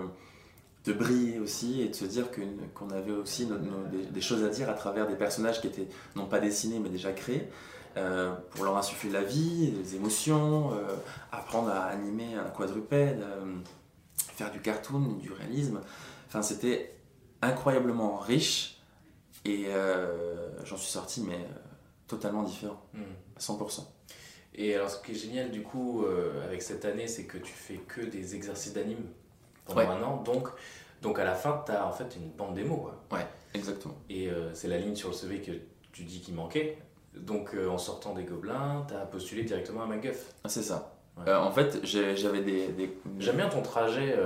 de 0.85 0.91
briller 0.93 1.39
aussi 1.39 1.81
et 1.81 1.87
de 1.87 1.95
se 1.95 2.03
dire 2.03 2.25
qu'on 2.73 2.89
avait 2.89 3.13
aussi 3.13 3.45
nos- 3.45 3.57
nos- 3.57 3.87
des, 3.89 4.05
des 4.05 4.21
choses 4.21 4.43
à 4.43 4.49
dire 4.49 4.69
à 4.69 4.73
travers 4.73 5.07
des 5.07 5.15
personnages 5.15 5.61
qui 5.61 5.67
étaient 5.67 5.87
non 6.17 6.25
pas 6.25 6.39
dessinés 6.39 6.79
mais 6.79 6.89
déjà 6.89 7.13
créés. 7.13 7.47
euh, 7.97 8.33
pour 8.51 8.65
leur 8.65 8.75
insuffler 8.75 9.09
la 9.09 9.23
vie, 9.23 9.71
des 9.71 9.95
émotions, 9.95 10.73
euh, 10.73 10.95
apprendre 11.31 11.69
à 11.69 11.83
animer 11.85 12.35
un 12.35 12.49
quadrupède, 12.49 13.21
euh, 13.21 13.45
faire 14.17 14.51
du 14.51 14.59
cartoon, 14.59 15.13
du 15.21 15.31
réalisme. 15.31 15.79
Enfin, 16.35 16.41
c'était 16.41 16.93
incroyablement 17.41 18.17
riche 18.17 18.77
et 19.45 19.67
euh, 19.67 20.49
j'en 20.65 20.75
suis 20.75 20.91
sorti, 20.91 21.21
mais 21.25 21.35
euh, 21.35 21.47
totalement 22.07 22.43
différent, 22.43 22.81
à 23.37 23.39
100%. 23.39 23.83
Et 24.55 24.75
alors, 24.75 24.89
ce 24.89 25.01
qui 25.01 25.11
est 25.13 25.15
génial, 25.15 25.49
du 25.51 25.61
coup, 25.63 26.03
euh, 26.03 26.43
avec 26.45 26.61
cette 26.61 26.83
année, 26.83 27.07
c'est 27.07 27.23
que 27.23 27.37
tu 27.37 27.53
fais 27.53 27.75
que 27.75 28.01
des 28.01 28.35
exercices 28.35 28.73
d'anime 28.73 29.05
pendant 29.65 29.79
Ouais. 29.79 29.87
un 29.87 30.03
an. 30.03 30.23
Donc, 30.23 30.49
donc, 31.01 31.19
à 31.19 31.23
la 31.23 31.35
fin, 31.35 31.63
tu 31.65 31.71
as 31.71 31.87
en 31.87 31.91
fait 31.93 32.15
une 32.17 32.29
bande 32.31 32.53
démo. 32.55 32.75
Quoi. 33.09 33.27
Exactement. 33.53 33.95
Et 34.09 34.29
c'est 34.53 34.67
la 34.67 34.77
ligne 34.77 34.95
sur 34.95 35.09
le 35.09 35.15
CV 35.15 35.39
que 35.41 35.51
tu 35.93 36.03
dis 36.03 36.19
qui 36.19 36.33
manquait. 36.33 36.77
Donc, 37.15 37.55
en 37.69 37.77
sortant 37.77 38.13
des 38.13 38.23
gobelins, 38.25 38.85
tu 38.89 38.93
as 38.93 39.05
postulé 39.05 39.43
directement 39.43 39.83
à 39.83 39.85
MacGuff. 39.85 40.33
Ah, 40.43 40.49
C'est 40.49 40.63
ça. 40.63 40.97
Ouais. 41.17 41.33
En 41.33 41.51
fait, 41.53 41.79
j'avais 41.85 42.41
des, 42.41 42.67
des- 42.73 42.97
J'aime 43.19 43.37
bien 43.37 43.47
ton 43.47 43.61
trajet 43.61 44.17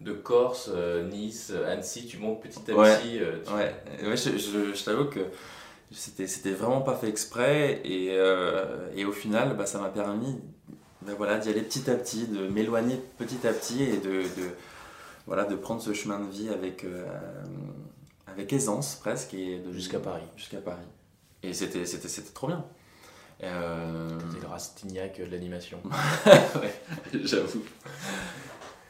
de 0.00 0.12
Corse, 0.12 0.70
euh, 0.72 1.08
Nice, 1.08 1.50
euh, 1.54 1.72
Annecy. 1.72 2.06
Tu 2.06 2.18
montes 2.18 2.42
petit 2.42 2.70
à 2.70 2.74
Ouais. 2.74 2.96
petit. 2.98 3.18
euh, 3.20 3.38
tu- 3.44 3.52
Ouais, 3.52 3.74
ouais 4.08 4.16
je, 4.16 4.36
je- 4.36 4.74
je 4.74 4.84
t'avoue 4.84 5.06
que 5.06 5.20
c'était, 5.90 6.26
c'était 6.26 6.50
vraiment 6.52 6.80
pas 6.82 6.94
fait 6.94 7.08
exprès 7.08 7.80
et, 7.84 8.08
euh, 8.12 8.88
et 8.94 9.04
au 9.04 9.12
final, 9.12 9.56
bah, 9.56 9.66
ça 9.66 9.78
m'a 9.80 9.88
permis 9.88 10.38
ben 11.02 11.14
voilà, 11.14 11.38
d'y 11.38 11.48
aller 11.50 11.62
petit 11.62 11.88
à 11.88 11.94
petit, 11.94 12.26
de 12.26 12.48
m'éloigner 12.48 13.00
petit 13.18 13.46
à 13.46 13.52
petit 13.52 13.82
et 13.84 13.98
de, 13.98 14.22
de, 14.22 14.50
voilà, 15.26 15.44
de 15.44 15.54
prendre 15.54 15.80
ce 15.80 15.92
chemin 15.92 16.18
de 16.18 16.28
vie 16.28 16.48
avec, 16.48 16.82
euh, 16.84 17.04
avec 18.26 18.52
aisance 18.52 18.96
presque. 18.96 19.32
et 19.34 19.58
de 19.58 19.70
Jusqu'à 19.72 20.00
Paris. 20.00 20.24
Jusqu'à 20.36 20.58
Paris. 20.58 20.82
Et 21.44 21.52
c'était, 21.52 21.86
c'était, 21.86 22.08
c'était 22.08 22.32
trop 22.32 22.48
bien. 22.48 22.64
Euh, 23.44 24.08
C'était 24.30 24.42
le 24.42 24.48
Rastignac 24.48 25.20
de 25.20 25.30
l'animation. 25.30 25.78
ouais, 26.26 26.74
j'avoue. 27.22 27.62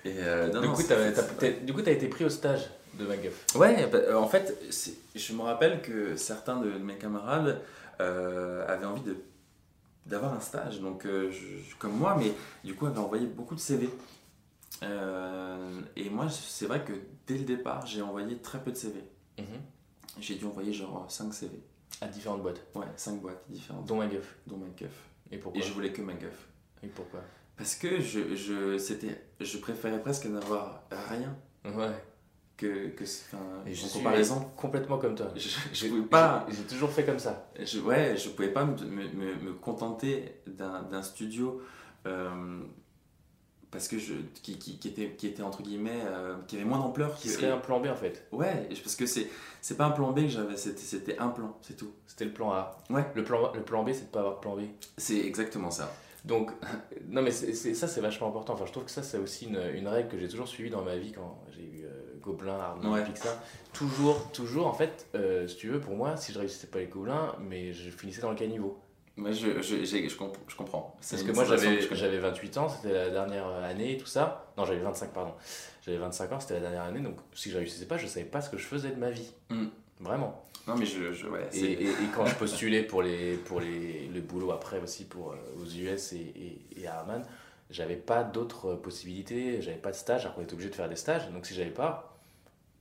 Et 0.07 0.15
euh, 0.21 0.47
non, 0.53 0.61
Du 0.61 0.69
non, 0.69 0.75
coup, 0.75 0.83
t'as- 0.83 1.11
t'as- 1.13 1.23
c'est- 1.23 1.37
t'as- 1.39 1.51
du 1.65 1.73
coup, 1.73 1.83
t'as 1.83 1.91
été 1.93 2.09
pris 2.09 2.25
au 2.25 2.29
stage 2.31 2.71
de 2.95 3.05
MacGuff. 3.07 3.47
Ouais, 3.57 3.87
bah, 3.89 3.99
euh, 3.99 4.15
en 4.17 4.27
fait, 4.29 4.57
c'est- 4.71 4.95
je 5.15 5.33
me 5.33 5.43
rappelle 5.43 5.83
que 5.83 6.17
certains 6.17 6.61
de 6.61 6.71
mes 6.79 6.97
camarades 6.97 7.61
euh, 8.01 8.67
avaient 8.69 8.87
envie 8.87 9.03
de 9.03 9.17
d'avoir 10.05 10.35
un 10.35 10.41
stage, 10.41 10.81
donc 10.81 11.05
euh, 11.05 11.33
je- 11.33 11.75
comme 11.79 11.97
moi, 11.97 12.15
mais 12.17 12.31
du 12.63 12.75
coup 12.77 12.87
avaient 12.87 12.99
envoyé 13.01 13.27
beaucoup 13.27 13.55
de 13.57 13.61
CV. 13.61 13.89
Et 15.97 16.11
moi, 16.11 16.27
c'est 16.31 16.67
vrai 16.67 16.85
que 16.85 16.93
dès 17.27 17.39
le 17.39 17.45
départ, 17.45 17.87
j'ai 17.87 18.03
envoyé 18.03 18.37
très 18.39 18.59
peu 18.61 18.71
de 18.71 18.77
CV. 18.77 19.01
Mhm. 19.39 19.45
J'ai 20.21 20.35
dû 20.37 20.45
envoyer 20.45 20.73
genre 20.73 21.07
5 21.09 21.33
CV. 21.35 21.59
À 22.01 22.07
différentes 22.09 22.43
boîtes, 22.43 22.61
Ouais, 22.75 22.85
5 22.97 23.21
boîtes 23.21 23.43
différentes, 23.49 23.87
dont 23.87 23.97
MacGuff. 23.97 24.35
dont 24.47 24.57
MacGuff. 24.59 24.91
Et 25.31 25.39
pourquoi 25.39 25.61
Et 25.61 25.65
je 25.65 25.73
voulais 25.73 25.93
que 25.93 26.03
MacGuff. 26.03 26.47
Et 26.83 26.89
pourquoi? 26.89 27.21
Parce 27.57 27.75
que 27.75 28.01
je, 28.01 28.35
je, 28.37 28.79
c'était, 28.79 29.21
je 29.41 29.59
préférais 29.59 30.01
presque 30.03 30.27
n'avoir 30.27 30.83
rien 31.09 31.35
Ouais. 31.65 31.91
que, 32.57 32.89
que 32.89 33.05
enfin, 33.05 33.39
Et 33.67 33.75
je 33.75 33.85
en 33.85 33.89
suis 33.89 33.99
comparaison. 33.99 34.41
complètement 34.57 34.99
comme 34.99 35.15
toi. 35.15 35.33
Je, 35.73 35.89
pouvais 35.89 36.03
pas. 36.03 36.47
J'ai 36.51 36.63
toujours 36.65 36.91
fait 36.91 37.05
comme 37.05 37.19
ça. 37.19 37.51
Je, 37.59 37.81
ouais, 37.81 38.17
je 38.17 38.29
pouvais 38.29 38.53
pas 38.53 38.65
me, 38.65 38.77
me, 38.85 39.35
me- 39.43 39.53
contenter 39.55 40.37
d'un 40.47 41.03
studio 41.03 41.61
euh, 42.07 42.61
parce 43.71 43.89
que 43.89 43.99
je, 43.99 44.15
qui, 44.43 44.59
qui, 44.59 44.79
qui 44.79 44.89
était, 44.89 45.11
qui 45.17 45.27
était 45.27 45.43
entre 45.43 45.63
guillemets, 45.63 46.03
euh, 46.05 46.37
qui 46.47 46.57
avait 46.57 46.65
moins 46.65 46.79
d'ampleur. 46.79 47.17
Qui 47.17 47.29
serait 47.29 47.51
un 47.51 47.59
plan 47.59 47.81
B 47.81 47.87
en 47.87 47.97
fait. 47.97 48.27
Ouais, 48.33 48.69
parce 48.83 48.97
que 48.97 49.07
c'est 49.07 49.29
c'est 49.61 49.77
pas 49.77 49.87
un 49.87 49.91
plan 49.91 50.13
B 50.13 50.21
que 50.21 50.29
j'avais, 50.29 50.57
c'était 50.57 50.81
c'était 50.81 51.19
un 51.19 51.29
plan, 51.29 51.59
c'est 51.63 51.77
tout. 51.77 51.91
C'était 52.07 52.27
le 52.27 52.33
plan 52.33 52.53
A. 52.53 52.79
Ouais. 52.91 53.05
Le 53.15 53.25
plan, 53.25 53.53
le 53.53 53.63
plan 53.63 53.83
B, 53.83 53.91
c'est 53.93 54.03
de 54.07 54.11
pas 54.11 54.21
avoir 54.21 54.37
de 54.37 54.41
plan 54.41 54.57
B. 54.57 54.61
C'est 54.97 55.19
exactement 55.19 55.71
ça. 55.71 55.93
Donc, 56.27 56.51
non 57.09 57.23
mais 57.23 57.31
ça 57.31 57.87
c'est 57.89 58.01
vachement 58.01 58.29
important. 58.29 58.53
Enfin, 58.55 58.67
je 58.67 58.73
trouve 58.73 58.85
que 58.85 58.91
ça 58.91 59.03
c'est 59.03 59.19
aussi 59.19 59.47
une, 59.47 59.61
une 59.75 59.89
règle 59.89 60.09
que 60.11 60.19
j'ai 60.19 60.29
toujours 60.29 60.49
suivie 60.49 60.71
dans 60.71 60.83
ma 60.83 60.97
vie 60.97 61.13
quand 61.13 61.41
j'ai 61.51 61.63
eu 61.63 61.85
euh, 61.85 62.19
Gobelin, 62.21 62.59
Arnaud, 62.59 62.93
Ouais. 62.93 63.05
Pixar. 63.05 63.33
Toujours, 63.73 64.31
toujours 64.33 64.67
en 64.67 64.73
fait, 64.75 65.07
euh, 65.15 65.47
si 65.47 65.57
tu 65.57 65.69
veux, 65.69 65.81
pour 65.81 65.95
moi, 65.95 66.17
si 66.17 66.33
je 66.33 66.39
réussissais 66.39 66.67
pas 66.67 66.79
les 66.81 66.87
Gobelins, 66.87 67.35
mais 67.41 67.73
je 67.73 67.91
finissais 67.91 68.21
dans 68.21 68.31
le 68.31 68.37
caniveau. 68.37 68.79
Moi, 69.19 69.31
je, 69.31 69.63
je, 69.63 69.83
je, 69.85 70.17
comp- 70.17 70.37
je 70.47 70.57
comprends. 70.57 70.95
Parce 71.11 71.23
que 71.23 71.33
moi 71.33 71.45
j'avais 71.45 71.77
que 71.77 71.83
je 71.85 71.89
connais. 71.89 72.01
j'avais 72.01 72.19
28 72.19 72.59
ans, 72.59 72.69
c'était 72.69 72.93
la 72.93 73.09
dernière 73.09 73.47
année 73.47 73.93
et 73.95 73.97
tout 73.97 74.05
ça. 74.07 74.53
Non, 74.59 74.67
j'avais 74.67 74.81
25 74.81 75.11
pardon. 75.13 75.33
J'avais 75.81 75.97
25 75.97 76.33
ans, 76.33 76.41
c'était 76.41 76.55
la 76.55 76.61
dernière 76.61 76.83
année, 76.83 77.01
donc 77.01 77.17
si 77.33 77.51
je 77.51 77.57
réussissais 77.57 77.87
pas, 77.87 77.97
je 77.97 78.07
savais 78.09 78.27
pas 78.27 78.41
ce 78.43 78.51
que 78.51 78.59
je 78.59 78.67
faisais 78.67 78.91
de 78.91 78.97
ma 78.97 79.11
vie. 79.11 79.33
Mm. 79.51 79.67
Vraiment. 80.01 80.43
Non, 80.67 80.75
mais 80.77 80.85
je. 80.87 81.13
je 81.13 81.27
ouais, 81.29 81.49
Et, 81.55 81.61
et- 81.65 81.89
et 81.89 81.95
quand 82.15 82.27
je 82.27 82.35
postulais 82.35 82.83
pour, 82.83 83.01
les, 83.03 83.37
pour 83.37 83.61
les, 83.61 84.09
le 84.09 84.21
boulot 84.21 84.51
après 84.51 84.81
aussi 84.81 85.05
pour, 85.05 85.33
euh, 85.33 85.37
aux 85.63 85.65
US 85.67 86.13
et, 86.13 86.59
et, 86.77 86.87
à 86.87 86.99
Harman, 86.99 87.23
j'avais 87.71 87.97
pas 87.97 88.25
d'autres 88.25 88.75
possibilités, 88.75 89.63
j'avais 89.63 89.77
pas 89.79 89.91
de 89.93 89.97
stage, 89.97 90.23
alors 90.23 90.35
qu'on 90.35 90.43
était 90.43 90.55
obligé 90.55 90.71
de 90.71 90.75
faire 90.75 90.89
des 90.89 90.97
stages. 90.97 91.31
Donc 91.31 91.47
si 91.47 91.55
j'avais 91.55 91.71
pas, 91.71 92.17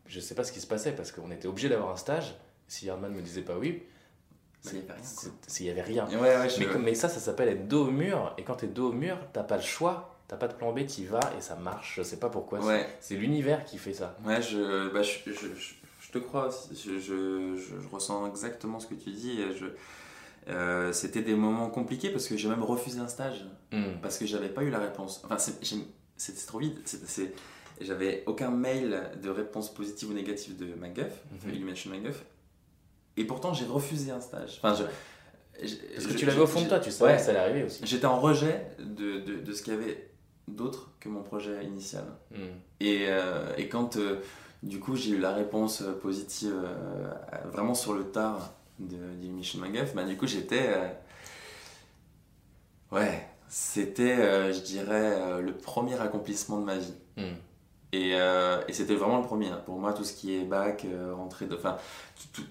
je 0.07 0.19
sais 0.19 0.35
pas 0.35 0.43
ce 0.43 0.51
qui 0.51 0.59
se 0.59 0.67
passait 0.67 0.93
parce 0.93 1.11
qu'on 1.11 1.29
était 1.31 1.47
obligé 1.47 1.69
d'avoir 1.69 1.91
un 1.91 1.95
stage. 1.97 2.35
Si 2.67 2.89
Harman 2.89 3.11
me 3.11 3.21
disait 3.21 3.41
pas 3.43 3.57
oui, 3.57 3.83
Bah, 4.63 4.71
il 4.73 4.77
y 4.79 4.81
avait 4.81 4.93
rien, 4.93 4.95
quoi. 4.95 5.05
c'est- 5.05 5.49
s'il 5.51 5.65
y 5.67 5.69
avait 5.69 5.81
rien. 5.83 6.07
Ouais, 6.09 6.19
ouais, 6.37 6.49
je- 6.49 6.59
Mais, 6.59 6.65
comme- 6.65 6.83
mais 6.83 6.95
ça, 6.95 7.07
ça 7.07 7.19
s'appelle 7.19 7.49
être 7.49 7.67
dos 7.67 7.87
au 7.87 7.91
mur. 7.91 8.33
Et 8.39 8.43
quand 8.43 8.55
t'es 8.55 8.67
dos 8.67 8.89
au 8.89 8.93
mur, 8.93 9.17
t'as 9.31 9.43
pas 9.43 9.57
le 9.57 9.61
choix, 9.63 10.15
t'as 10.27 10.37
pas 10.37 10.47
de 10.47 10.55
plan 10.55 10.73
B, 10.73 10.85
t'y 10.87 11.05
vas 11.05 11.19
et 11.37 11.41
ça 11.41 11.55
marche. 11.55 11.93
Je 11.97 12.01
sais 12.01 12.17
pas 12.17 12.29
pourquoi. 12.29 12.61
c'est- 12.61 12.67
Ouais. 12.67 12.87
C'est 12.99 13.15
l'univers 13.15 13.63
qui 13.63 13.77
fait 13.77 13.93
ça. 13.93 14.17
Ouais, 14.25 14.41
je, 14.41 14.89
bah, 14.91 15.03
je, 15.03 15.19
je, 15.27 15.31
je- 15.33 15.53
je 15.53 15.73
te 16.19 16.23
crois. 16.23 16.49
Je, 16.71 16.99
je, 16.99 17.55
je- 17.57 17.81
je 17.81 17.87
ressens 17.91 18.27
exactement 18.27 18.79
ce 18.79 18.87
que 18.87 18.95
tu 18.95 19.09
dis. 19.11 19.41
et 19.41 19.53
Je, 19.53 19.65
euh, 20.49 20.91
C'était 20.93 21.21
des 21.21 21.35
moments 21.35 21.69
compliqués 21.69 22.09
parce 22.09 22.27
que 22.27 22.37
j'ai 22.37 22.47
même 22.49 22.63
refusé 22.63 22.99
un 22.99 23.07
stage 23.07 23.45
Hmm. 23.71 23.99
parce 24.01 24.17
que 24.17 24.25
j'avais 24.25 24.49
pas 24.49 24.63
eu 24.63 24.69
la 24.69 24.79
réponse. 24.79 25.21
Enfin, 25.25 25.37
c'était 25.37 26.45
trop 26.47 26.59
vite. 26.59 26.79
J'avais 27.81 28.23
aucun 28.25 28.51
mail 28.51 29.01
de 29.21 29.29
réponse 29.29 29.73
positive 29.73 30.09
ou 30.11 30.13
négative 30.13 30.55
de 30.55 30.73
MacGuff, 30.75 31.11
Mhm. 31.43 31.49
Illumination 31.51 31.91
MacGuff. 31.91 32.23
Et 33.17 33.25
pourtant, 33.25 33.53
j'ai 33.53 33.65
refusé 33.65 34.11
un 34.11 34.21
stage. 34.21 34.59
Enfin, 34.63 34.75
je, 34.75 35.65
je- 35.67 35.75
Parce 35.93 36.05
que 36.07 36.13
je- 36.13 36.17
tu 36.17 36.25
l'avais 36.25 36.39
au 36.39 36.47
fond 36.47 36.61
de 36.61 36.67
toi, 36.69 36.79
tu 36.79 36.89
savais 36.91 37.11
Ouais. 37.11 37.17
que 37.17 37.23
ça 37.23 37.31
allait 37.31 37.39
arriver 37.39 37.63
aussi. 37.63 37.81
J'étais 37.85 38.05
en 38.05 38.19
rejet 38.21 38.65
de, 38.79 39.19
de, 39.19 39.35
de 39.41 39.53
ce 39.53 39.61
qu'il 39.63 39.73
y 39.73 39.75
avait 39.75 40.09
d'autre 40.47 40.91
que 41.01 41.09
mon 41.09 41.21
projet 41.23 41.65
initial. 41.65 42.05
Hmm. 42.31 42.37
Et, 42.79 43.07
euh, 43.09 43.51
et 43.57 43.67
quand 43.67 43.97
euh, 43.97 44.21
du 44.65 44.79
coup 44.81 44.95
j'ai 44.97 45.11
eu 45.11 45.19
la 45.19 45.31
réponse 45.33 45.81
euh, 45.81 45.93
positive 45.93 46.53
euh, 46.53 47.07
vraiment 47.51 47.73
sur 47.75 47.93
le 47.93 48.03
tard 48.11 48.51
de 48.79 48.97
d'Illumination 49.19 49.59
MacGuff, 49.59 49.95
bah, 49.95 50.03
du 50.03 50.17
coup 50.17 50.27
j'étais. 50.27 50.67
euh, 50.67 50.87
ouais, 52.91 53.27
c'était, 53.47 54.51
je 54.53 54.59
dirais, 54.61 55.41
le 55.41 55.53
premier 55.53 55.99
accomplissement 55.99 56.59
de 56.59 56.65
ma 56.65 56.77
vie. 56.77 56.93
Hmm. 57.17 57.35
Et, 57.93 58.11
euh, 58.15 58.61
et 58.67 58.73
c'était 58.73 58.95
vraiment 58.95 59.19
le 59.21 59.25
premier. 59.25 59.47
hein. 59.49 59.61
Pour 59.65 59.77
moi, 59.79 59.93
tout 59.93 60.03
ce 60.03 60.11
qui 60.11 60.35
est 60.35 60.43
bac, 60.43 60.83
euh, 60.85 61.13
rentrée 61.15 61.45
de. 61.45 61.55
Enfin, 61.55 61.77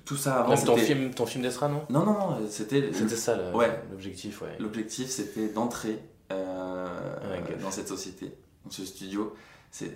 tout, 0.06 0.16
ça 0.16 0.36
avant. 0.40 0.54
Même 0.54 0.64
ton 0.64 0.76
film, 0.76 1.10
ton 1.12 1.26
film 1.26 1.42
d'Estra, 1.42 1.68
non? 1.68 1.82
Non, 1.90 2.06
non, 2.06 2.12
non, 2.14 2.38
c'était. 2.48 2.90
C'était 2.94 3.16
ça 3.16 3.36
Ouais. 3.52 3.82
l'objectif, 3.90 4.40
ouais. 4.40 4.56
L'objectif, 4.58 5.08
c'était 5.10 5.48
d'entrer 5.48 5.98
euh, 6.32 6.86
Ouais, 7.30 7.56
dans 7.60 7.70
cette 7.70 7.88
société, 7.88 8.32
dans 8.64 8.70
ce 8.70 8.84
studio. 8.86 9.34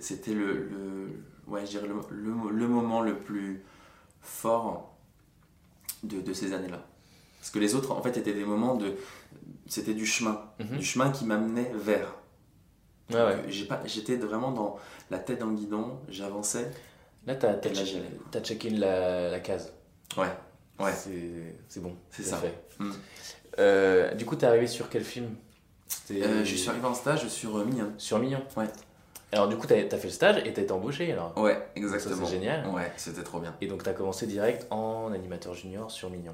C'était 0.01 0.33
le, 0.33 0.63
le, 0.67 1.23
ouais, 1.47 1.61
je 1.65 1.71
dirais 1.71 1.87
le, 1.87 1.95
le- 2.11 2.51
le 2.51 2.67
moment 2.67 3.01
le 3.01 3.17
plus 3.17 3.63
fort 4.21 4.93
de, 6.03 6.19
de 6.19 6.33
ces 6.33 6.51
années-là. 6.53 6.85
Parce 7.39 7.49
que 7.51 7.59
les 7.59 7.75
autres, 7.75 7.91
en 7.91 8.01
fait, 8.01 8.17
étaient 8.17 8.33
des 8.33 8.43
moments 8.43 8.75
de. 8.75 8.95
C'était 9.67 9.93
du 9.93 10.05
chemin. 10.05 10.41
Mhm. 10.59 10.77
Du 10.79 10.83
chemin 10.83 11.11
qui 11.11 11.23
m'amenait 11.23 11.71
vers. 11.75 12.13
Ouais, 13.09 13.23
ouais. 13.23 13.45
J'étais 13.85 14.17
vraiment 14.17 14.51
dans 14.51 14.77
la 15.09 15.17
tête 15.19 15.39
dans 15.39 15.47
le 15.47 15.55
guidon, 15.55 15.99
j'avançais. 16.09 16.69
Là, 17.25 17.35
t'as 17.35 17.53
t'as 17.53 17.69
Et 17.69 17.73
là, 17.73 17.79
check- 17.81 17.85
j'y 17.87 17.97
allais. 17.99 18.19
t'as 18.31 18.41
check-in 18.41 18.77
la, 18.77 19.29
la 19.31 19.39
case. 19.39 19.71
Ouais, 20.17 20.27
ouais. 20.79 20.93
C'est 21.69 21.79
bon. 21.81 21.95
C'est 22.09 22.23
ça. 22.23 22.35
fait. 22.37 22.53
Mm. 22.79 22.91
Euh, 23.59 24.13
du 24.15 24.25
coup, 24.25 24.35
t'es 24.35 24.45
arrivé 24.45 24.67
sur 24.67 24.89
quel 24.89 25.05
film? 25.05 25.35
Euh, 26.11 26.43
je 26.43 26.55
suis 26.55 26.69
arrivé 26.69 26.85
en 26.85 26.93
stage 26.93 27.27
sur 27.29 27.57
euh, 27.57 27.63
Mignon. 27.65 27.93
sur 27.97 28.19
Mignon. 28.19 28.43
Ouais. 28.57 28.67
Alors, 29.31 29.47
du 29.47 29.57
coup, 29.57 29.67
t'as 29.67 29.75
as 29.75 29.97
fait 29.97 30.07
le 30.07 30.09
stage 30.09 30.37
et 30.45 30.53
t'as 30.53 30.61
été 30.63 30.71
embauché 30.71 31.11
alors. 31.13 31.37
Ouais, 31.37 31.59
exactement. 31.75 32.25
c'est 32.25 32.31
génial. 32.31 32.67
Ouais, 32.69 32.91
c'était 32.97 33.21
trop 33.23 33.39
bien. 33.39 33.53
Et 33.61 33.67
donc, 33.67 33.83
t'as 33.83 33.93
commencé 33.93 34.25
direct 34.25 34.65
en 34.71 35.11
animateur 35.13 35.53
junior 35.53 35.91
sur 35.91 36.09
Mignon. 36.09 36.33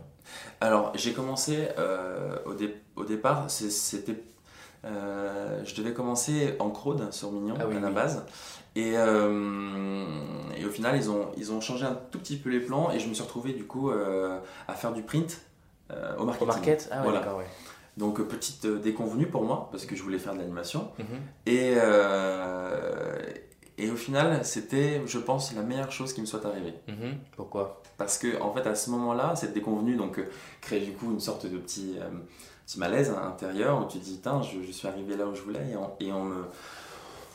Alors, 0.61 0.91
j'ai 0.95 1.11
commencé 1.13 1.67
euh, 1.77 2.37
au, 2.45 2.53
dé- 2.53 2.75
au 2.95 3.03
départ, 3.03 3.49
c'était. 3.49 4.15
euh, 4.85 5.61
je 5.65 5.75
devais 5.75 5.91
commencer 5.93 6.55
en 6.59 6.69
crowd 6.69 7.11
sur 7.11 7.31
Mignon 7.31 7.55
Ah 7.59 7.65
oui, 7.67 7.75
à 7.75 7.79
la 7.81 7.87
oui. 7.89 7.93
base. 7.93 8.23
Et, 8.77 8.93
euh, 8.95 10.05
et 10.57 10.65
au 10.65 10.69
final, 10.69 10.95
ils 10.95 11.09
ont, 11.09 11.27
ils 11.37 11.51
ont 11.51 11.61
changé 11.61 11.85
un 11.85 11.97
tout 12.11 12.19
petit 12.19 12.37
peu 12.37 12.49
les 12.49 12.59
plans 12.59 12.91
et 12.91 12.99
je 12.99 13.07
me 13.07 13.13
suis 13.13 13.23
retrouvé 13.23 13.53
du 13.53 13.65
coup 13.65 13.89
à 13.89 14.73
faire 14.73 14.91
du 14.93 15.01
print 15.01 15.41
au 15.89 16.21
Au 16.21 16.25
marketing. 16.25 16.47
market? 16.47 16.89
Ah 16.91 16.97
ouais, 16.97 17.03
Voilà. 17.03 17.19
d'accord, 17.19 17.37
ouais. 17.39 17.45
Donc, 17.97 18.19
euh, 18.19 18.23
petite 18.23 18.65
euh, 18.65 18.79
déconvenue 18.79 19.27
pour 19.27 19.43
moi 19.43 19.69
parce 19.71 19.85
que 19.85 19.95
je 19.95 20.03
voulais 20.03 20.19
faire 20.19 20.33
de 20.33 20.39
l'animation. 20.39 20.91
Mhm. 20.99 21.05
Et, 21.45 21.73
euh, 21.77 23.17
et 23.77 23.89
au 23.91 23.95
final, 23.95 24.43
c'était, 24.45 25.01
je 25.05 25.17
pense, 25.17 25.53
la 25.53 25.61
meilleure 25.61 25.91
chose 25.91 26.13
qui 26.13 26.21
me 26.21 26.25
soit 26.25 26.45
arrivée. 26.45 26.73
Mhm. 26.87 27.17
Pourquoi? 27.35 27.81
Parce 27.97 28.17
que 28.17 28.41
en 28.41 28.53
fait 28.53 28.67
à 28.67 28.75
ce 28.75 28.89
moment-là, 28.91 29.35
cette 29.35 29.53
déconvenue 29.53 29.95
donc 29.95 30.21
crée 30.61 30.79
du 30.79 30.91
coup 30.91 31.11
une 31.11 31.19
sorte 31.19 31.45
de 31.45 31.57
petit, 31.57 31.95
euh, 31.99 32.09
petit 32.65 32.79
malaise 32.79 33.09
intérieur 33.11 33.81
où 33.81 33.87
tu 33.87 33.99
te 33.99 34.03
dis 34.03 34.21
je 34.65 34.71
suis 34.71 34.87
arrivé 34.87 35.15
là 35.15 35.25
où 35.27 35.33
je 35.33 35.41
voulais 35.41 35.71
et 35.71 35.77
on, 35.77 35.91
et 35.99 36.11
on 36.11 36.25
me 36.25 36.43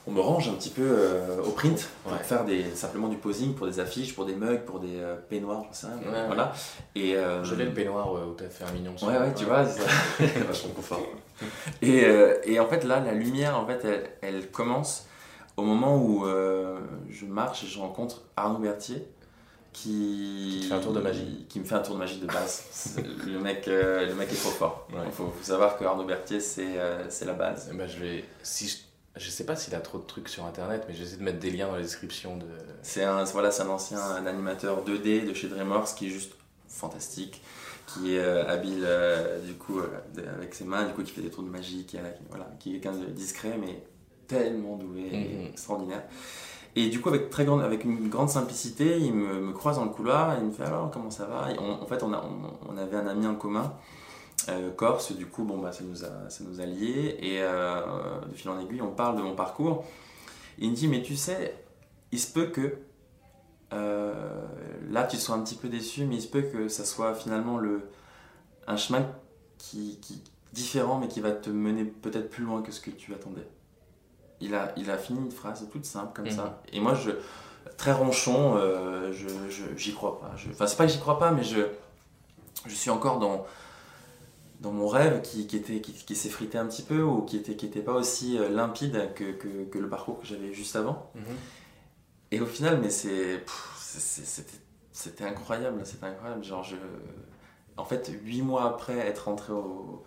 on 0.07 0.13
me 0.13 0.21
range 0.21 0.49
un 0.49 0.53
petit 0.55 0.71
peu 0.71 0.83
euh, 0.83 1.43
au 1.43 1.51
print 1.51 1.89
pour 2.03 2.13
Ouais. 2.13 2.19
faire 2.21 2.45
des, 2.45 2.65
simplement 2.75 3.09
du 3.09 3.17
posing 3.17 3.55
pour 3.55 3.67
des 3.67 3.81
affiches, 3.81 4.15
pour 4.15 4.25
des 4.25 4.35
mugs, 4.35 4.61
pour 4.65 4.81
des 4.81 4.97
euh, 4.99 5.15
peignoirs, 5.29 5.63
j'en 5.65 5.73
sais 5.73 5.87
rien. 5.89 5.97
Ouais, 6.13 6.27
voilà. 6.27 6.53
Et 6.95 7.17
euh, 7.17 7.45
Je 7.45 7.55
l'ai 7.55 7.65
le 7.67 7.73
peignoir 7.75 8.13
ouais, 8.13 8.21
où 8.23 8.33
t'as 8.35 8.49
fait 8.49 8.65
un 8.65 8.73
mignon. 8.73 8.95
Ouais, 9.03 9.19
ouais, 9.19 9.35
tu 9.35 9.45
vois, 9.45 9.65
c'est 9.67 9.81
ça. 9.83 10.41
vachement 10.47 10.71
confort. 10.75 11.01
Et, 11.83 12.05
euh, 12.05 12.37
et 12.45 12.59
en 12.61 12.67
fait, 12.67 12.85
là, 12.85 13.01
la 13.01 13.13
lumière, 13.13 13.59
en 13.59 13.67
fait, 13.67 13.85
elle, 13.85 14.11
elle 14.23 14.51
commence 14.51 15.07
au 15.57 15.63
moment 15.63 15.97
où 15.97 16.27
euh, 16.27 16.79
je 17.11 17.27
marche 17.27 17.65
et 17.65 17.67
je 17.67 17.79
rencontre 17.79 18.23
Arnaud 18.37 18.59
Berthier 18.59 19.07
qui... 19.73 20.61
Qui 20.63 20.69
fait 20.69 20.75
un 20.75 20.81
tour 20.81 20.93
de 20.93 21.01
magie. 21.01 21.47
Qui 21.49 21.61
me 21.61 21.65
fait 21.65 21.75
un 21.77 21.81
tour 21.81 21.95
de 21.95 22.01
magie 22.01 22.19
de 22.19 22.27
base. 22.27 22.97
Le, 23.27 23.39
mec, 23.39 23.69
euh, 23.69 24.07
le 24.07 24.15
mec 24.15 24.31
est 24.33 24.37
trop 24.37 24.51
fort. 24.51 24.87
Il 24.91 24.97
Ouais. 24.97 25.03
faut, 25.13 25.27
faut 25.27 25.45
savoir 25.45 25.77
que 25.79 25.85
Arnaud 25.85 26.05
Berthier, 26.05 26.41
c'est 26.41 26.77
euh, 26.77 27.05
la 27.25 27.33
base. 27.35 27.71
Eh 27.73 27.77
ben, 27.77 27.87
je 27.89 27.99
vais. 27.99 28.25
Si 28.43 28.85
je... 29.17 29.31
sais 29.31 29.45
pas 29.45 29.57
s'il 29.57 29.75
a 29.75 29.81
trop 29.81 29.99
de 29.99 30.05
trucs 30.05 30.29
sur 30.29 30.45
internet, 30.47 30.85
mais 30.89 30.95
j'essaie 30.95 31.17
de 31.17 31.23
mettre 31.23 31.39
des 31.39 31.51
liens 31.51 31.67
dans 31.69 31.77
la 31.77 31.83
description 31.83 32.37
de. 32.37 32.47
C'est 32.83 33.05
un, 33.05 33.25
voilà, 33.25 33.51
un 33.61 33.69
ancien 33.69 34.01
un 34.01 34.27
animateur 34.27 34.85
2D 34.85 35.25
de 35.27 35.35
chez 35.35 35.49
DreamWorks 35.49 35.95
qui 35.97 36.07
est 36.07 36.11
juste 36.11 36.33
fantastique, 36.69 37.43
qui 37.87 38.15
est 38.15 38.21
euh, 38.21 38.49
habile 38.49 38.83
euh, 38.85 39.41
du 39.45 39.55
coup 39.55 39.81
euh, 39.81 39.89
avec 40.37 40.55
ses 40.55 40.65
mains, 40.65 40.85
du 40.87 40.93
coup 40.93 41.03
qui 41.03 41.13
fait 41.13 41.23
des 41.23 41.31
tours 41.31 41.43
de 41.45 41.49
magie, 41.51 41.85
qui, 41.87 41.99
voilà, 42.29 42.49
qui 42.59 42.71
est 42.77 42.81
quelqu'un 42.81 42.99
de 42.99 43.07
discret 43.07 43.57
mais 43.61 43.83
tellement 44.29 44.77
doué 44.77 45.09
et 45.13 45.37
Mhm. 45.39 45.47
extraordinaire. 45.49 46.03
Et 46.77 46.89
du 46.89 47.01
coup, 47.01 47.09
avec, 47.09 47.31
très 47.31 47.45
grande, 47.45 47.63
avec 47.63 47.85
une 47.85 48.09
grande 48.09 48.29
simplicité, 48.31 48.99
il 48.99 49.13
me, 49.13 49.41
me 49.41 49.53
croise 49.53 49.77
dans 49.77 49.85
le 49.85 49.91
couloir, 49.91 50.39
il 50.39 50.45
me 50.47 50.53
fait 50.53 50.63
alors 50.63 50.91
comment 50.93 51.11
ça 51.11 51.27
va? 51.27 51.51
Et 51.51 51.59
on- 51.59 51.83
En 51.83 51.87
fait, 51.87 52.03
on, 52.05 52.13
a, 52.13 52.19
on, 52.25 52.73
on 52.73 52.77
avait 52.79 52.97
un 52.97 53.09
ami 53.09 53.27
en 53.27 53.35
commun, 53.35 53.73
euh, 54.49 54.71
Corse, 54.71 55.13
du 55.13 55.27
coup, 55.27 55.45
bon, 55.45 55.59
bah, 55.59 55.73
ça, 55.73 55.85
nous 55.85 56.05
a, 56.05 56.31
ça 56.31 56.45
nous 56.45 56.61
a 56.61 56.67
liés. 56.67 57.17
Et 57.21 57.43
euh, 57.43 58.21
de 58.27 58.35
fil 58.35 58.49
en 58.51 58.59
aiguille, 58.61 58.83
on 58.83 58.93
parle 58.93 59.17
de 59.17 59.23
mon 59.23 59.35
parcours. 59.35 59.85
Il 60.59 60.71
me 60.71 60.75
dit 60.77 60.89
Mais 60.89 61.03
tu 61.03 61.17
sais, 61.17 61.55
il 62.13 62.19
se 62.21 62.33
peut 62.33 62.47
que. 62.47 62.79
euh, 63.73 64.43
là, 64.91 65.05
tu 65.05 65.17
sois 65.17 65.35
un 65.37 65.43
petit 65.43 65.55
peu 65.57 65.69
déçu, 65.69 66.05
mais 66.07 66.17
il 66.17 66.23
se 66.23 66.29
peut 66.29 66.43
que 66.43 66.69
ça 66.69 66.85
soit 66.85 67.15
finalement 67.15 67.59
le, 67.59 67.83
un 68.67 68.77
chemin 68.77 69.07
qui, 69.59 69.99
qui 70.01 70.23
différent, 70.53 70.99
mais 70.99 71.09
qui 71.09 71.21
va 71.21 71.31
te 71.33 71.51
mener 71.51 71.85
peut-être 71.85 72.29
plus 72.31 72.45
loin 72.45 72.63
que 72.63 72.73
ce 72.73 72.81
que 72.81 72.91
tu 72.91 73.15
attendais. 73.15 73.47
Il 74.41 74.55
a, 74.55 74.73
il 74.77 74.91
a 74.91 74.97
fini 74.99 75.21
une 75.21 75.31
phrase 75.31 75.67
toute 75.71 75.85
simple 75.85 76.13
comme 76.15 76.25
Mhm. 76.25 76.31
ça. 76.33 76.63
Et 76.73 76.81
moi, 76.81 76.95
je, 76.95 77.11
très 77.77 77.93
ronchon, 77.93 78.57
euh, 78.57 79.13
je, 79.13 79.29
je- 79.51 79.77
j'y 79.77 79.95
crois 79.95 80.19
pas. 80.19 80.33
Enfin, 80.51 80.67
c'est 80.67 80.77
pas 80.77 80.87
que 80.87 80.93
j'y 80.93 80.99
crois 80.99 81.19
pas, 81.19 81.31
mais 81.31 81.45
je, 81.45 81.61
je 82.67 82.75
suis 82.75 82.91
encore 82.91 83.19
dans, 83.19 83.47
dans 84.61 84.73
mon 84.73 84.87
rêve 84.89 85.23
qui, 85.23 85.47
qui, 85.47 85.57
était, 85.57 85.81
qui, 85.81 85.93
qui 85.93 86.15
s'effritait 86.15 86.59
un 86.59 86.67
petit 86.67 86.83
peu 86.83 87.03
ou 87.03 87.23
qui 87.23 87.37
était, 87.39 87.57
qui 87.57 87.67
était 87.67 87.81
pas 87.81 87.95
aussi 87.95 88.39
euh, 88.39 88.49
limpide 88.51 89.13
que, 89.15 89.33
que, 89.33 89.65
que 89.65 89.79
le 89.79 89.89
parcours 89.89 90.21
que 90.21 90.27
j'avais 90.27 90.53
juste 90.53 90.77
avant. 90.77 91.11
Mhm. 91.15 91.23
Et 92.33 92.41
au 92.41 92.47
final, 92.47 92.79
mais 92.81 92.91
c'est, 92.91 93.39
pff, 93.39 93.75
c'est- 93.79 94.01
c'est- 94.01 94.25
c'était, 94.27 94.59
c'était 94.93 95.25
incroyable, 95.25 95.81
c'était 95.85 96.07
incroyable. 96.07 96.45
Genre, 96.45 96.63
je, 96.63 96.77
en 97.77 97.85
fait, 97.85 98.13
huit 98.23 98.43
mois 98.43 98.65
après 98.67 98.99
être 98.99 99.25
rentré 99.27 99.53
au, 99.53 100.05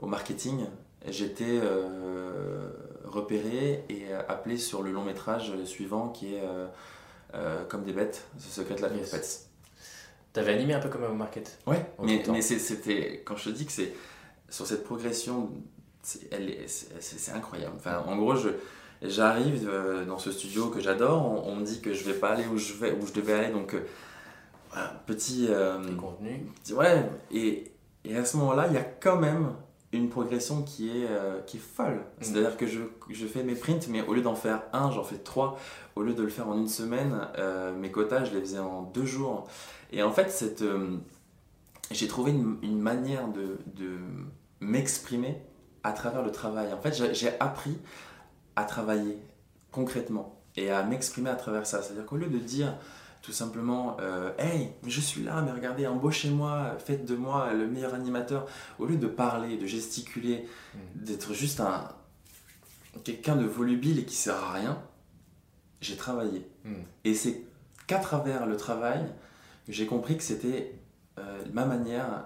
au 0.00 0.06
marketing, 0.06 0.66
j'étais 1.08 1.60
euh, 1.62 2.70
repéré 3.04 3.84
et 3.88 4.12
appelé 4.28 4.56
sur 4.58 4.82
le 4.82 4.90
long 4.92 5.04
métrage 5.04 5.52
suivant 5.64 6.08
qui 6.08 6.34
est 6.34 6.40
euh, 6.42 6.66
euh, 7.34 7.64
Comme 7.64 7.84
des 7.84 7.92
bêtes, 7.92 8.26
The 8.36 8.42
Secret 8.42 8.74
Life 8.76 8.92
Yes. 8.96 9.14
of 9.14 9.20
Pets. 9.20 9.48
T'avais 10.32 10.52
animé 10.54 10.74
un 10.74 10.80
peu 10.80 10.88
comme 10.88 11.04
au 11.04 11.14
market. 11.14 11.58
Ouais, 11.66 11.84
mais, 12.02 12.22
mais 12.32 12.42
c'était, 12.42 13.22
quand 13.24 13.36
je 13.36 13.44
te 13.50 13.50
dis 13.50 13.66
que 13.66 13.72
c'est 13.72 13.92
sur 14.48 14.66
cette 14.66 14.84
progression, 14.84 15.50
c'est, 16.02 16.32
est- 16.32 17.32
incroyable. 17.34 17.74
Enfin, 17.76 18.02
en 18.06 18.16
gros, 18.16 18.34
je, 18.36 18.48
j'arrive 19.02 19.68
euh, 19.68 20.04
dans 20.06 20.18
ce 20.18 20.32
studio 20.32 20.68
que 20.68 20.80
j'adore, 20.80 21.24
on, 21.46 21.52
on 21.52 21.56
me 21.56 21.64
dit 21.64 21.80
que 21.82 21.92
je 21.92 22.04
vais 22.04 22.14
pas 22.14 22.30
aller 22.30 22.46
où 22.46 22.56
je, 22.56 22.72
vais, 22.74 22.92
où 22.92 23.06
je 23.06 23.12
devais 23.12 23.34
aller, 23.34 23.52
donc 23.52 23.74
euh, 23.74 23.80
voilà, 24.70 25.02
petit. 25.06 25.46
euh, 25.50 25.82
Tes 25.84 25.94
contenus. 25.94 26.40
ouais, 26.74 27.08
et, 27.30 27.70
et 28.04 28.16
à 28.16 28.24
ce 28.24 28.36
moment-là, 28.38 28.68
il 28.68 28.74
y 28.74 28.78
a 28.78 28.84
quand 28.84 29.16
même 29.18 29.52
une 29.92 30.08
progression 30.08 30.62
qui 30.62 30.88
est, 30.88 31.06
euh, 31.10 31.40
qui 31.42 31.58
est 31.58 31.60
folle. 31.60 32.00
C'est-à-dire 32.22 32.56
que 32.56 32.66
je, 32.66 32.80
je 33.10 33.26
fais 33.26 33.42
mes 33.42 33.54
prints, 33.54 33.86
mais 33.90 34.00
au 34.00 34.14
lieu 34.14 34.22
d'en 34.22 34.34
faire 34.34 34.62
un, 34.72 34.90
j'en 34.90 35.04
fais 35.04 35.18
trois. 35.18 35.58
Au 35.94 36.02
lieu 36.02 36.14
de 36.14 36.22
le 36.22 36.30
faire 36.30 36.48
en 36.48 36.56
une 36.56 36.68
semaine, 36.68 37.28
euh, 37.38 37.74
mes 37.76 37.90
quotas, 37.90 38.24
je 38.24 38.32
les 38.32 38.40
faisais 38.40 38.58
en 38.58 38.82
deux 38.82 39.04
jours. 39.04 39.46
Et 39.92 40.02
en 40.02 40.10
fait, 40.12 40.30
cette, 40.30 40.62
euh, 40.62 40.96
j'ai 41.90 42.08
trouvé 42.08 42.32
une, 42.32 42.56
une 42.62 42.80
manière 42.80 43.28
de, 43.28 43.58
de 43.66 43.98
m'exprimer 44.60 45.36
à 45.84 45.92
travers 45.92 46.22
le 46.22 46.32
travail. 46.32 46.72
En 46.72 46.80
fait, 46.80 47.14
j'ai 47.14 47.38
appris 47.40 47.76
à 48.56 48.64
travailler 48.64 49.18
concrètement 49.70 50.40
et 50.56 50.70
à 50.70 50.82
m'exprimer 50.82 51.30
à 51.30 51.34
travers 51.36 51.66
ça. 51.66 51.82
C'est-à-dire 51.82 52.06
qu'au 52.06 52.16
lieu 52.16 52.28
de 52.28 52.38
dire 52.38 52.76
tout 53.22 53.32
simplement 53.32 53.96
euh, 54.00 54.32
Hey, 54.38 54.72
je 54.86 55.00
suis 55.00 55.22
là, 55.22 55.42
mais 55.42 55.52
regardez, 55.52 55.86
embauchez-moi, 55.86 56.76
faites 56.78 57.04
de 57.04 57.14
moi 57.14 57.52
le 57.52 57.66
meilleur 57.66 57.94
animateur, 57.94 58.46
au 58.78 58.86
lieu 58.86 58.96
de 58.96 59.06
parler, 59.06 59.56
de 59.56 59.66
gesticuler, 59.66 60.46
Mm. 60.74 61.04
d'être 61.04 61.32
juste 61.34 61.60
un 61.60 61.88
quelqu'un 63.04 63.36
de 63.36 63.46
volubile 63.46 63.98
et 64.00 64.04
qui 64.04 64.14
sert 64.14 64.36
à 64.36 64.52
rien, 64.52 64.78
j'ai 65.80 65.96
travaillé. 65.96 66.46
Mm. 66.64 66.74
Et 67.04 67.14
c'est 67.14 67.42
qu'à 67.86 67.98
travers 67.98 68.46
le 68.46 68.56
travail 68.56 69.00
j'ai 69.72 69.86
compris 69.86 70.16
que 70.16 70.22
c'était 70.22 70.74
euh, 71.18 71.42
ma 71.52 71.64
manière 71.64 72.24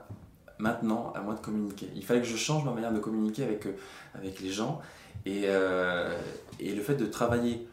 maintenant 0.58 1.12
à 1.14 1.20
moi 1.20 1.34
de 1.34 1.40
communiquer. 1.40 1.88
Il 1.94 2.04
fallait 2.04 2.20
que 2.20 2.26
je 2.26 2.36
change 2.36 2.64
ma 2.64 2.72
manière 2.72 2.92
de 2.92 2.98
communiquer 2.98 3.44
avec, 3.44 3.66
euh, 3.66 3.76
avec 4.14 4.40
les 4.40 4.50
gens. 4.50 4.80
Et, 5.24 5.44
euh, 5.46 6.16
et 6.60 6.74
le 6.74 6.82
fait 6.82 6.94
de 6.94 7.06
travailler 7.06 7.66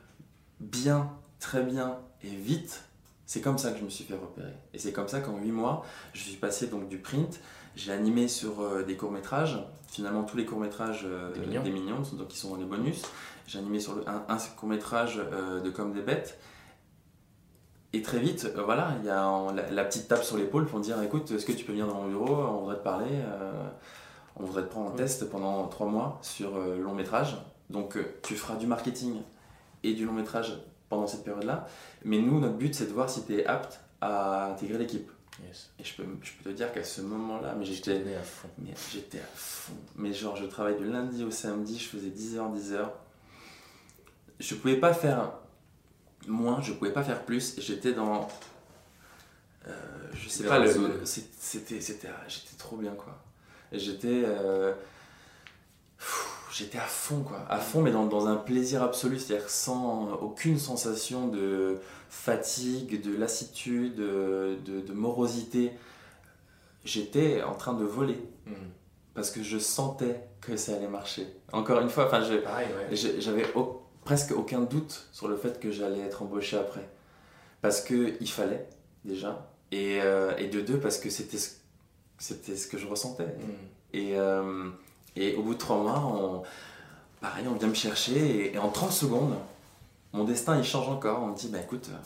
bien, 0.59 1.09
très 1.39 1.63
bien 1.63 1.97
et 2.23 2.29
vite, 2.29 2.83
c'est 3.25 3.41
comme 3.41 3.57
ça 3.57 3.71
que 3.71 3.79
je 3.79 3.83
me 3.83 3.89
suis 3.89 4.03
fait 4.03 4.15
repérer. 4.15 4.53
Et 4.73 4.79
c'est 4.79 4.91
comme 4.91 5.07
ça 5.07 5.19
qu'en 5.21 5.37
8 5.37 5.51
mois, 5.51 5.85
je 6.13 6.21
suis 6.21 6.35
passé 6.37 6.67
donc 6.67 6.89
du 6.89 6.97
print, 6.97 7.39
j'ai 7.75 7.91
animé 7.91 8.27
sur 8.27 8.61
euh, 8.61 8.83
des 8.83 8.95
courts-métrages, 8.95 9.59
finalement 9.87 10.23
tous 10.23 10.37
les 10.37 10.45
courts-métrages 10.45 11.03
euh, 11.05 11.33
Des 11.33 11.39
Mignons. 11.39 11.63
des 11.63 11.71
Mignons, 11.71 12.01
donc 12.13 12.27
qui 12.27 12.37
sont 12.37 12.51
dans 12.51 12.57
les 12.57 12.65
bonus. 12.65 13.01
J'ai 13.47 13.59
animé 13.59 13.79
sur 13.79 13.95
le, 13.95 14.07
un, 14.09 14.23
un 14.27 14.37
court-métrage 14.57 15.17
de 15.63 15.69
Comme 15.69 15.93
des 15.93 16.01
bêtes. 16.01 16.39
Et 17.95 18.01
très 18.01 18.17
vite, 18.19 18.51
euh, 18.55 18.63
voilà, 18.63 18.95
il 19.01 19.05
y 19.05 19.09
a 19.09 19.27
en- 19.27 19.51
la, 19.53 19.69
la 19.69 19.85
petite 19.85 20.07
tape 20.07 20.23
sur 20.23 20.35
l'épaule 20.37 20.65
pour 20.65 20.79
me 20.79 20.83
dire 20.83 21.01
écoute, 21.03 21.29
est-ce 21.31 21.45
que 21.45 21.51
tu 21.51 21.63
peux 21.63 21.71
venir 21.73 21.87
dans 21.87 21.93
mon 22.01 22.07
bureau 22.07 22.35
On 22.35 22.59
voudrait 22.61 22.77
te 22.77 22.83
parler. 22.83 23.07
euh, 23.11 23.51
on 24.35 24.43
voudrait 24.45 24.63
te 24.63 24.69
prendre 24.69 24.89
en 24.91 24.95
test 24.95 25.29
pendant 25.29 25.67
trois 25.67 25.85
mois 25.87 26.17
sur 26.23 26.55
euh, 26.57 26.77
long 26.79 26.95
métrage. 26.95 27.37
Donc 27.69 27.95
euh, 27.97 28.03
tu 28.23 28.35
feras 28.35 28.55
du 28.55 28.65
marketing 28.65 29.21
et 29.83 29.93
du 29.93 30.05
long 30.05 30.13
métrage 30.13 30.57
pendant 30.89 31.05
cette 31.05 31.23
période-là. 31.23 31.67
Mais 32.03 32.17
nous, 32.19 32.39
notre 32.39 32.55
but, 32.55 32.73
c'est 32.73 32.87
de 32.87 32.93
voir 32.93 33.09
si 33.11 33.25
tu 33.25 33.35
es 33.37 33.45
apte 33.45 33.79
à 34.01 34.47
intégrer 34.47 34.79
l'équipe. 34.79 35.09
Yes. 35.47 35.69
Et 35.79 35.83
je 35.83 35.95
peux, 35.95 36.03
je 36.23 36.31
peux 36.43 36.49
te 36.51 36.55
dire 36.55 36.71
qu'à 36.73 36.83
ce 36.83 37.01
moment-là, 37.01 37.53
mais 37.57 37.65
J'étais 37.65 37.91
à 38.15 38.21
fond. 38.23 38.47
mais 38.59 38.71
j'étais 38.91 39.19
à 39.19 39.29
fond. 39.35 39.73
Mais 39.95 40.13
genre, 40.13 40.35
je 40.35 40.45
travaille 40.45 40.77
du 40.77 40.85
lundi 40.89 41.23
au 41.23 41.31
samedi, 41.31 41.77
je 41.77 41.89
faisais 41.89 42.09
10h, 42.09 42.53
10h. 42.55 42.87
Je 44.39 44.55
pouvais 44.55 44.77
pas 44.77 44.93
faire 44.93 45.31
moins, 46.27 46.61
je 46.61 46.73
pouvais 46.73 46.91
pas 46.93 47.03
faire 47.03 47.23
plus. 47.23 47.55
J'étais 47.59 47.93
dans. 47.93 48.27
euh, 49.67 49.71
je 50.13 50.29
sais 50.29 50.43
pas, 50.43 50.59
le- 50.59 51.01
c'était, 51.05 51.79
c'était, 51.81 52.07
ah, 52.09 52.23
j'étais 52.27 52.55
trop 52.57 52.77
bien 52.77 52.91
quoi. 52.93 53.17
J'étais. 53.71 54.23
euh, 54.25 54.73
J'étais 56.51 56.77
à 56.77 56.81
fond 56.85 57.23
quoi, 57.23 57.43
à 57.49 57.57
fond 57.57 57.81
mais 57.81 57.89
dans, 57.91 58.05
dans 58.05 58.27
un 58.27 58.35
plaisir 58.35 58.83
absolu, 58.83 59.17
c'est-à-dire 59.17 59.49
sans 59.49 60.11
aucune 60.21 60.59
sensation 60.59 61.27
de 61.27 61.79
fatigue, 62.09 63.01
de 63.01 63.17
lassitude, 63.17 63.95
de, 63.95 64.57
de- 64.63 64.81
de 64.81 64.93
morosité. 64.93 65.71
J'étais 66.85 67.41
en 67.41 67.55
train 67.55 67.73
de 67.73 67.83
voler 67.83 68.19
Mm. 68.45 68.51
parce 69.15 69.31
que 69.31 69.41
je 69.41 69.57
sentais 69.57 70.19
que 70.41 70.55
ça 70.57 70.75
allait 70.75 70.87
marcher. 70.89 71.25
Encore 71.53 71.79
une 71.79 71.89
fois, 71.89 72.05
enfin, 72.05 72.21
je- 72.23 72.33
ouais. 72.33 73.19
j'avais 73.21 73.45
presque 74.03 74.31
aucun 74.31 74.61
doute 74.61 75.07
sur 75.11 75.27
le 75.27 75.37
fait 75.37 75.59
que 75.59 75.71
j'allais 75.71 76.01
être 76.01 76.23
embauché 76.23 76.57
après. 76.57 76.87
Parce 77.61 77.81
que 77.81 78.15
il 78.19 78.29
fallait, 78.29 78.67
déjà. 79.05 79.49
Et, 79.71 79.99
euh, 80.01 80.35
et 80.37 80.47
de 80.47 80.61
deux, 80.61 80.79
parce 80.79 80.97
que 80.97 81.09
c'était 81.09 81.37
ce, 81.37 81.51
c'était 82.17 82.55
ce 82.55 82.67
que 82.67 82.77
je 82.77 82.87
ressentais. 82.87 83.25
Mm. 83.25 83.51
Et, 83.93 84.17
euh, 84.17 84.69
et 85.15 85.35
au 85.35 85.43
bout 85.43 85.53
de 85.53 85.59
trois 85.59 85.77
mois, 85.77 85.99
on, 85.99 86.43
pareil, 87.21 87.47
on 87.47 87.55
vient 87.55 87.67
me 87.67 87.73
chercher 87.73 88.47
et, 88.47 88.55
et 88.55 88.57
en 88.57 88.69
30 88.69 88.91
secondes, 88.91 89.35
mon 90.11 90.23
destin 90.23 90.57
il 90.57 90.63
change 90.63 90.89
encore. 90.89 91.21
On 91.21 91.27
me 91.27 91.35
dit, 91.35 91.47
bah 91.47 91.59
écoute, 91.59 91.89
euh, 91.91 91.97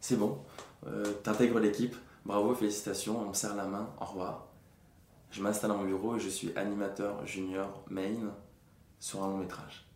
c'est 0.00 0.16
bon, 0.16 0.38
euh, 0.86 1.12
t'intègres 1.22 1.58
l'équipe, 1.58 1.96
bravo, 2.24 2.54
félicitations, 2.54 3.20
on 3.20 3.28
me 3.28 3.34
serre 3.34 3.56
la 3.56 3.64
main, 3.64 3.88
au 4.00 4.04
revoir. 4.04 4.46
Je 5.30 5.42
m'installe 5.42 5.70
dans 5.70 5.78
mon 5.78 5.84
bureau 5.84 6.16
et 6.16 6.20
je 6.20 6.28
suis 6.28 6.52
animateur 6.56 7.26
junior 7.26 7.82
main 7.90 8.32
sur 8.98 9.22
un 9.22 9.28
long 9.28 9.38
métrage. 9.38 9.87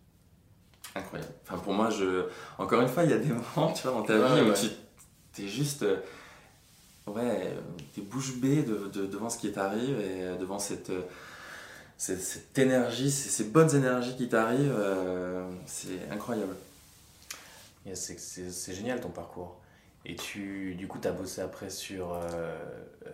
Incroyable. 0.95 1.33
Enfin, 1.47 1.59
pour 1.59 1.73
moi, 1.73 1.89
je... 1.91 2.27
encore 2.59 2.81
une 2.83 2.89
fois, 2.89 3.05
il 3.05 3.11
y 3.11 3.15
a 3.15 3.19
des 3.19 3.29
moments, 3.57 3.73
tu 3.73 3.83
vois, 3.83 3.93
dans 3.93 4.03
ta 4.03 4.19
Ouais, 4.19 4.43
vie 4.45 4.51
où 4.51 4.55
tu 4.55 4.69
t'es 5.33 5.49
juste. 5.49 5.83
euh, 5.83 5.97
Ouais, 7.07 7.53
t'es 7.95 8.01
bouche 8.03 8.37
bée 8.37 8.63
de- 8.63 8.87
de- 8.87 9.07
devant 9.07 9.29
ce 9.29 9.37
qui 9.39 9.51
t'arrive 9.51 9.99
et 9.99 10.23
euh, 10.23 10.37
devant 10.37 10.61
cette, 10.61 10.91
euh, 10.91 11.03
cette, 11.97 12.21
cette 12.21 12.57
énergie, 12.59 13.11
ces, 13.11 13.29
ces 13.29 13.45
bonnes 13.45 13.75
énergies 13.75 14.15
qui 14.17 14.29
t'arrivent, 14.29 14.73
euh, 14.79 15.51
c'est 15.67 16.09
incroyable. 16.13 16.55
C'est- 17.95 18.73
génial 18.75 19.01
ton 19.01 19.09
parcours. 19.09 19.59
Et 20.05 20.15
tu, 20.17 20.75
du 20.77 20.87
coup, 20.87 20.99
tu 21.01 21.09
as 21.09 21.13
bossé 21.13 21.41
après 21.41 21.71
sur 21.71 22.13
euh, 22.13 22.21
euh, 23.07 23.11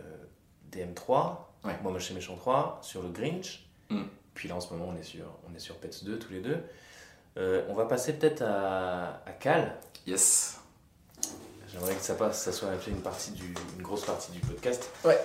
DM3, 0.72 1.44
Ouais. 1.64 1.72
Moi, 1.82 1.90
moi 1.90 1.98
chez 1.98 2.14
Méchant 2.14 2.36
3, 2.36 2.78
sur 2.82 3.02
le 3.02 3.08
Grinch. 3.08 3.66
Mm. 3.90 4.02
Puis 4.34 4.48
là, 4.48 4.54
en 4.54 4.60
ce 4.60 4.72
moment, 4.72 4.92
on 4.94 4.96
est 4.96 5.02
sur, 5.02 5.24
on 5.50 5.54
est 5.56 5.58
sur 5.58 5.74
Pets 5.76 6.04
2 6.04 6.18
tous 6.18 6.32
les 6.32 6.40
deux. 6.40 6.58
Euh, 7.38 7.62
on 7.68 7.74
va 7.74 7.84
passer 7.84 8.14
peut-être 8.14 8.42
à, 8.42 9.22
à 9.26 9.30
Cal. 9.38 9.76
Yes. 10.06 10.58
J'aimerais 11.72 11.94
que 11.94 12.02
ça 12.02 12.14
passe, 12.14 12.42
ça 12.42 12.52
soit 12.52 12.70
une 12.88 13.00
partie 13.00 13.30
du, 13.32 13.54
une 13.76 13.82
grosse 13.82 14.04
partie 14.04 14.32
du 14.32 14.40
podcast. 14.40 14.90
Ouais. 15.04 15.18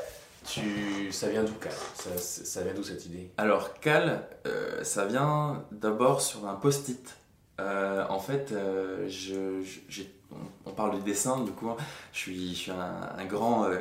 Tu, 0.45 1.11
ça 1.11 1.29
vient 1.29 1.43
d'où 1.43 1.53
Cal? 1.53 1.71
Ça, 1.95 2.17
ça 2.17 2.61
vient 2.61 2.73
d'où 2.73 2.83
cette 2.83 3.05
idée? 3.05 3.31
Alors, 3.37 3.73
Cal, 3.79 4.27
euh, 4.45 4.83
ça 4.83 5.05
vient 5.05 5.63
d'abord 5.71 6.21
sur 6.21 6.47
un 6.47 6.55
post-it. 6.55 7.15
Euh, 7.59 8.05
en 8.09 8.19
fait, 8.19 8.51
euh, 8.51 9.07
je, 9.07 9.61
je- 9.63 9.79
j'ai- 9.87 10.13
on, 10.31 10.69
on 10.69 10.73
parle 10.73 10.97
de 10.97 11.03
dessin, 11.03 11.39
du 11.43 11.51
coup, 11.51 11.69
je 12.11 12.17
suis, 12.17 12.49
je 12.55 12.59
suis 12.59 12.71
un, 12.71 13.09
un 13.17 13.25
grand, 13.25 13.65
euh, 13.65 13.77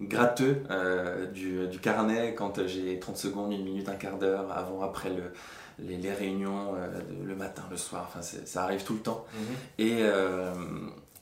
gratteux 0.00 0.62
euh, 0.70 1.26
du, 1.26 1.68
du, 1.68 1.78
carnet 1.78 2.34
quand 2.34 2.66
j'ai 2.66 2.98
30 2.98 3.16
secondes, 3.16 3.52
une 3.52 3.62
minute, 3.64 3.88
un 3.88 3.94
quart 3.94 4.18
d'heure 4.18 4.50
avant, 4.50 4.82
après 4.82 5.10
le, 5.10 5.32
les, 5.78 5.96
les, 5.96 6.12
réunions 6.12 6.74
euh, 6.74 7.00
le 7.24 7.34
matin, 7.34 7.62
le 7.70 7.76
soir. 7.76 8.06
Enfin, 8.08 8.22
ça 8.22 8.64
arrive 8.64 8.84
tout 8.84 8.94
le 8.94 9.00
temps. 9.00 9.24
Mhm. 9.34 9.56
Et, 9.78 9.96
euh, 10.00 10.54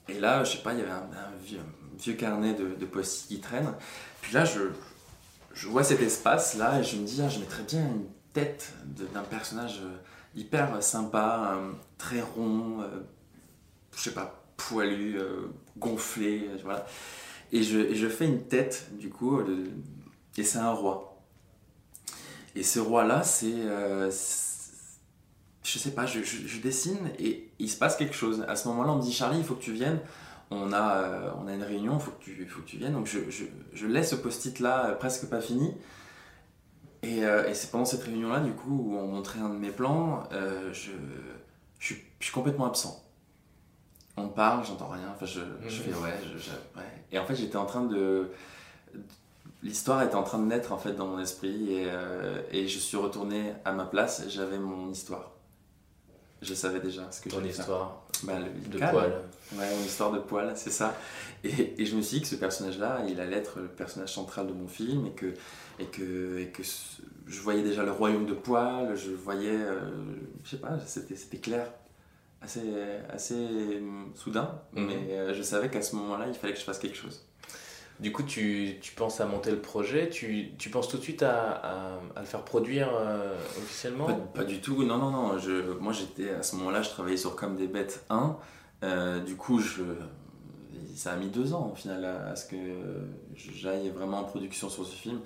et, 0.08 0.18
là, 0.18 0.44
je 0.44 0.56
sais 0.56 0.62
pas, 0.62 0.72
il 0.72 0.80
y 0.80 0.82
avait 0.82 0.90
un, 0.90 0.96
un 0.96 1.44
vieux, 1.44 1.60
vieux, 1.98 2.14
carnet 2.14 2.54
de, 2.54 2.74
de 2.74 2.86
post 2.86 3.28
qui 3.28 3.40
traîne. 3.40 3.72
Puis 4.20 4.34
là, 4.34 4.44
je, 4.44 4.60
je 5.54 5.68
vois 5.68 5.84
cet 5.84 6.00
espace-là 6.00 6.80
et 6.80 6.84
je 6.84 6.96
me 6.96 7.04
dis, 7.04 7.20
ah, 7.22 7.28
je 7.28 7.38
mettrais 7.40 7.62
bien 7.62 7.80
une 7.80 8.06
tête 8.32 8.72
d'un 9.12 9.22
personnage 9.22 9.80
hyper 10.36 10.82
sympa, 10.82 11.58
très 11.98 12.20
rond, 12.20 12.78
je 13.96 14.00
sais 14.00 14.12
pas, 14.12 14.44
poilu, 14.56 15.18
gonflé, 15.76 16.48
voilà. 16.62 16.86
Et 17.50 17.64
je, 17.64 17.80
et 17.80 17.96
je, 17.96 18.06
fais 18.06 18.26
une 18.26 18.44
tête, 18.44 18.86
du 18.92 19.10
coup, 19.10 19.42
de, 19.42 19.64
et 20.36 20.44
c'est 20.44 20.58
un 20.58 20.72
roi. 20.72 21.09
Et 22.54 22.62
ce 22.62 22.80
roi-là, 22.80 23.22
c'est. 23.22 23.52
Euh, 23.54 24.10
je 25.62 25.78
sais 25.78 25.92
pas, 25.92 26.06
je, 26.06 26.22
je, 26.22 26.46
je, 26.46 26.60
dessine 26.60 27.10
et 27.18 27.50
il 27.58 27.70
se 27.70 27.76
passe 27.78 27.96
quelque 27.96 28.14
chose. 28.14 28.44
À 28.48 28.56
ce 28.56 28.66
moment-là, 28.68 28.92
on 28.92 28.96
me 28.96 29.02
dit 29.02 29.12
Charlie, 29.12 29.38
il 29.38 29.44
faut 29.44 29.54
que 29.54 29.62
tu 29.62 29.72
viennes. 29.72 30.00
On 30.50 30.72
a, 30.72 30.96
euh, 30.96 31.30
on 31.38 31.46
a 31.46 31.54
une 31.54 31.62
réunion, 31.62 31.94
il 31.98 32.00
faut, 32.00 32.10
que 32.10 32.24
tu, 32.24 32.46
faut 32.46 32.60
que 32.62 32.66
tu 32.66 32.76
viennes. 32.76 32.94
Donc 32.94 33.06
je, 33.06 33.18
je 33.72 33.86
laisse 33.86 34.10
ce 34.10 34.16
post-it-là 34.16 34.86
euh, 34.86 34.94
presque 34.96 35.26
pas 35.26 35.40
fini. 35.40 35.72
Et, 37.02 37.24
euh, 37.24 37.48
et 37.48 37.54
c'est 37.54 37.70
pendant 37.70 37.84
cette 37.84 38.02
réunion-là, 38.02 38.40
du 38.40 38.52
coup, 38.52 38.90
où 38.90 38.96
on 38.96 39.06
montrait 39.06 39.38
un 39.38 39.48
de 39.48 39.58
mes 39.58 39.70
plans, 39.70 40.24
je, 40.72 40.90
je, 41.78 41.94
suis 42.20 42.32
complètement 42.32 42.66
absent 42.66 43.06
on 44.16 44.28
parle, 44.28 44.64
j'entends 44.64 44.88
rien, 44.88 45.08
enfin 45.14 45.24
je, 45.24 45.40
je 45.66 45.82
fais 45.82 45.94
ouais, 45.94 46.18
je, 46.22 46.38
je, 46.38 46.50
ouais. 46.50 46.86
Et 47.10 47.18
en 47.18 47.24
fait 47.24 47.34
j'étais 47.34 47.56
en 47.56 47.64
train 47.64 47.84
de... 47.84 48.30
L'histoire 49.62 50.02
était 50.02 50.14
en 50.14 50.22
train 50.22 50.38
de 50.38 50.46
naître 50.46 50.72
en 50.72 50.78
fait 50.78 50.92
dans 50.92 51.06
mon 51.06 51.18
esprit 51.18 51.74
et, 51.74 51.86
euh, 51.90 52.40
et 52.50 52.66
je 52.66 52.78
suis 52.78 52.96
retourné 52.96 53.52
à 53.64 53.72
ma 53.72 53.84
place, 53.84 54.24
j'avais 54.28 54.58
mon 54.58 54.90
histoire. 54.90 55.32
Je 56.40 56.54
savais 56.54 56.80
déjà 56.80 57.10
ce 57.12 57.20
que 57.20 57.28
Ton 57.28 57.44
histoire 57.44 58.06
bah, 58.22 58.38
le, 58.38 58.70
de 58.70 58.78
poil. 58.78 59.12
Ouais, 59.52 59.76
mon 59.76 59.84
histoire 59.84 60.12
de 60.12 60.18
poil, 60.18 60.52
c'est 60.56 60.70
ça. 60.70 60.96
Et, 61.44 61.82
et, 61.82 61.84
je 61.84 61.94
me 61.94 62.00
suis 62.00 62.16
dit 62.16 62.22
que 62.22 62.28
ce 62.28 62.36
personnage-là, 62.36 63.02
il 63.08 63.20
allait 63.20 63.36
être 63.36 63.58
le 63.60 63.68
personnage 63.68 64.14
central 64.14 64.46
de 64.46 64.54
mon 64.54 64.66
film 64.66 65.06
et 65.06 65.12
que, 65.12 65.34
et 65.78 65.84
que, 65.86 66.38
et 66.38 66.48
que 66.48 66.62
je 67.26 67.40
voyais 67.40 67.62
déjà 67.62 67.82
le 67.82 67.92
royaume 67.92 68.24
de 68.24 68.32
poil, 68.32 68.96
je 68.96 69.10
voyais, 69.10 69.50
euh, 69.50 69.90
je 70.44 70.50
sais 70.50 70.56
pas, 70.56 70.78
c'était 70.86 71.38
clair 71.38 71.66
assez, 72.40 72.62
assez 73.10 73.82
soudain, 74.14 74.62
mmh. 74.72 74.86
mais 74.86 74.94
euh, 75.10 75.34
je 75.34 75.42
savais 75.42 75.68
qu'à 75.68 75.82
ce 75.82 75.94
moment-là, 75.96 76.26
il 76.28 76.34
fallait 76.34 76.54
que 76.54 76.58
je 76.58 76.64
fasse 76.64 76.78
quelque 76.78 76.96
chose. 76.96 77.26
Du 78.00 78.12
coup, 78.12 78.22
tu, 78.22 78.78
tu, 78.80 78.92
penses 78.94 79.20
à 79.20 79.26
monter 79.26 79.50
le 79.50 79.60
projet, 79.60 80.08
tu, 80.08 80.52
tu 80.58 80.70
penses 80.70 80.88
tout 80.88 80.96
de 80.96 81.02
suite 81.02 81.22
à, 81.22 81.50
à, 81.50 82.00
à 82.16 82.20
le 82.20 82.26
faire 82.26 82.42
produire 82.44 82.88
euh, 82.94 83.36
officiellement 83.58 84.06
pas, 84.06 84.14
pas, 84.14 84.44
du 84.44 84.60
tout, 84.60 84.82
non, 84.84 84.96
non, 84.96 85.10
non. 85.10 85.38
Je, 85.38 85.72
moi, 85.78 85.92
j'étais 85.92 86.30
à 86.30 86.42
ce 86.42 86.56
moment-là, 86.56 86.80
je 86.80 86.88
travaillais 86.88 87.18
sur 87.18 87.36
Comme 87.36 87.56
des 87.56 87.66
Bêtes 87.66 88.04
1. 88.08 88.36
Euh, 88.82 89.20
du 89.20 89.36
coup, 89.36 89.58
je, 89.58 89.82
ça 90.96 91.12
a 91.12 91.16
mis 91.16 91.28
deux 91.28 91.52
ans 91.52 91.70
au 91.72 91.74
final 91.74 92.04
à, 92.04 92.30
à 92.30 92.36
ce 92.36 92.46
que 92.46 92.56
j'aille 93.34 93.90
vraiment 93.90 94.20
en 94.20 94.24
production 94.24 94.70
sur 94.70 94.86
ce 94.86 94.94
film. 94.94 95.20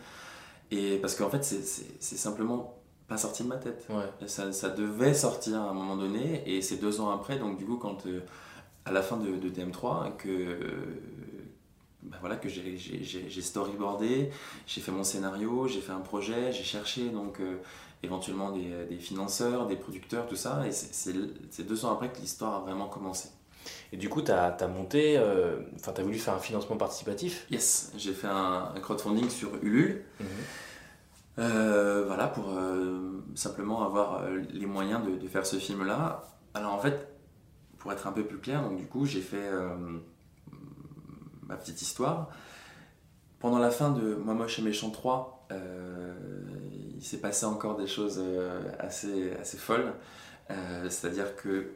Et 0.71 0.99
parce 0.99 1.15
qu'en 1.15 1.31
fait, 1.31 1.45
c'est 1.45 2.17
simplement 2.17 2.79
pas 3.07 3.19
sorti 3.19 3.45
de 3.45 3.49
ma 3.49 3.57
tête. 3.57 3.87
Ouais. 3.91 4.27
Ça, 4.27 4.53
ça, 4.53 4.71
devait 4.71 5.15
sortir 5.15 5.61
à 5.61 5.71
un 5.71 5.75
moment 5.75 5.97
donné, 5.97 6.43
et 6.47 6.63
c'est 6.63 6.77
deux 6.77 7.01
ans 7.01 7.11
après, 7.11 7.39
donc 7.39 7.59
du 7.59 7.65
coup, 7.65 7.77
quand 7.77 8.07
euh, 8.07 8.21
à 8.85 8.93
la 8.93 9.03
fin 9.03 9.17
de, 9.17 9.37
de 9.37 9.49
DM3, 9.49 10.17
que, 10.17 10.59
ben 12.05 12.17
voilà, 12.21 12.37
que 12.37 12.49
j'ai 12.49 13.43
storyboardé, 13.43 14.31
j'ai 14.67 14.81
fait 14.81 14.93
mon 14.93 15.05
scénario, 15.05 15.67
j'ai 15.69 15.81
fait 15.81 15.93
un 15.93 16.01
projet, 16.01 16.53
j'ai 16.53 16.65
cherché 16.65 17.09
donc 17.09 17.41
euh, 17.41 17.57
éventuellement 18.03 18.53
des, 18.53 18.87
des, 18.89 18.99
financeurs, 18.99 19.67
des 19.67 19.77
producteurs, 19.77 20.27
tout 20.27 20.37
ça, 20.37 20.65
et 20.67 20.73
c'est 20.73 21.67
deux 21.67 21.85
ans 21.85 21.93
après 21.93 22.11
que 22.13 22.19
l'histoire 22.19 22.55
a 22.55 22.61
vraiment 22.61 22.89
commencé. 22.89 23.31
Et 23.93 23.97
du 23.97 24.09
coup, 24.09 24.23
tu 24.23 24.31
as, 24.31 24.55
as, 24.55 24.69
monté, 24.69 25.19
enfin, 25.19 25.27
euh, 25.27 25.95
tu 25.95 26.01
as 26.01 26.05
voulu 26.05 26.19
faire 26.19 26.35
un 26.35 26.39
financement 26.41 26.77
participatif? 26.77 27.47
Yes, 27.51 27.93
j'ai 27.97 28.13
fait 28.13 28.27
un, 28.27 28.73
un, 28.75 28.81
crowdfunding 28.81 29.31
sur 29.31 29.51
Ulule. 29.63 30.05
Euh, 31.39 32.05
voilà, 32.07 32.29
pour 32.29 32.51
euh, 32.51 33.25
simplement 33.35 33.85
avoir 33.85 34.23
euh, 34.23 34.41
les 34.53 34.67
moyens 34.67 35.05
de, 35.05 35.17
de 35.17 35.29
faire 35.29 35.45
ce 35.45 35.57
film-là. 35.57 36.23
Alors 36.55 36.73
en 36.73 36.79
fait, 36.79 37.09
pour 37.79 37.93
être 37.93 38.07
un 38.07 38.13
peu 38.13 38.25
plus 38.25 38.39
clair, 38.39 38.63
donc 38.63 38.77
du 38.77 38.87
coup, 38.87 39.05
j'ai 39.05 39.21
fait 39.21 39.37
euh, 39.37 39.99
ma 41.47 41.57
petite 41.57 41.81
histoire. 41.83 42.31
Pendant 43.39 43.59
la 43.59 43.71
fin 43.71 43.91
de 43.91 44.15
Moi 44.15 44.35
Moche 44.35 44.59
et 44.59 44.63
Méchant 44.63 44.91
3, 44.91 45.49
il 46.97 47.05
s'est 47.05 47.21
passé 47.21 47.45
encore 47.45 47.77
des 47.77 47.87
choses 47.87 48.23
assez, 48.79 49.33
assez 49.33 49.59
folles. 49.59 49.93
C'est-à-dire 50.49 51.37
que 51.37 51.73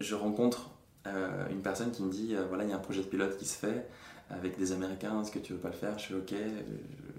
je 0.00 0.16
rencontre 0.16 0.70
une 1.04 1.62
personne 1.62 1.92
qui 1.92 2.02
me 2.02 2.10
dit 2.10 2.34
voilà, 2.48 2.64
il 2.64 2.70
y 2.70 2.72
a 2.72 2.76
un 2.76 2.80
projet 2.80 3.02
de 3.02 3.06
pilote 3.06 3.36
qui 3.36 3.44
se 3.44 3.56
fait 3.56 3.88
avec 4.30 4.58
des 4.58 4.72
Américains, 4.72 5.22
est-ce 5.22 5.30
que 5.30 5.38
tu 5.38 5.52
veux 5.52 5.58
pas 5.58 5.68
le 5.68 5.74
faire? 5.74 5.98
Je 5.98 6.06
fais 6.06 6.14
ok, 6.14 6.34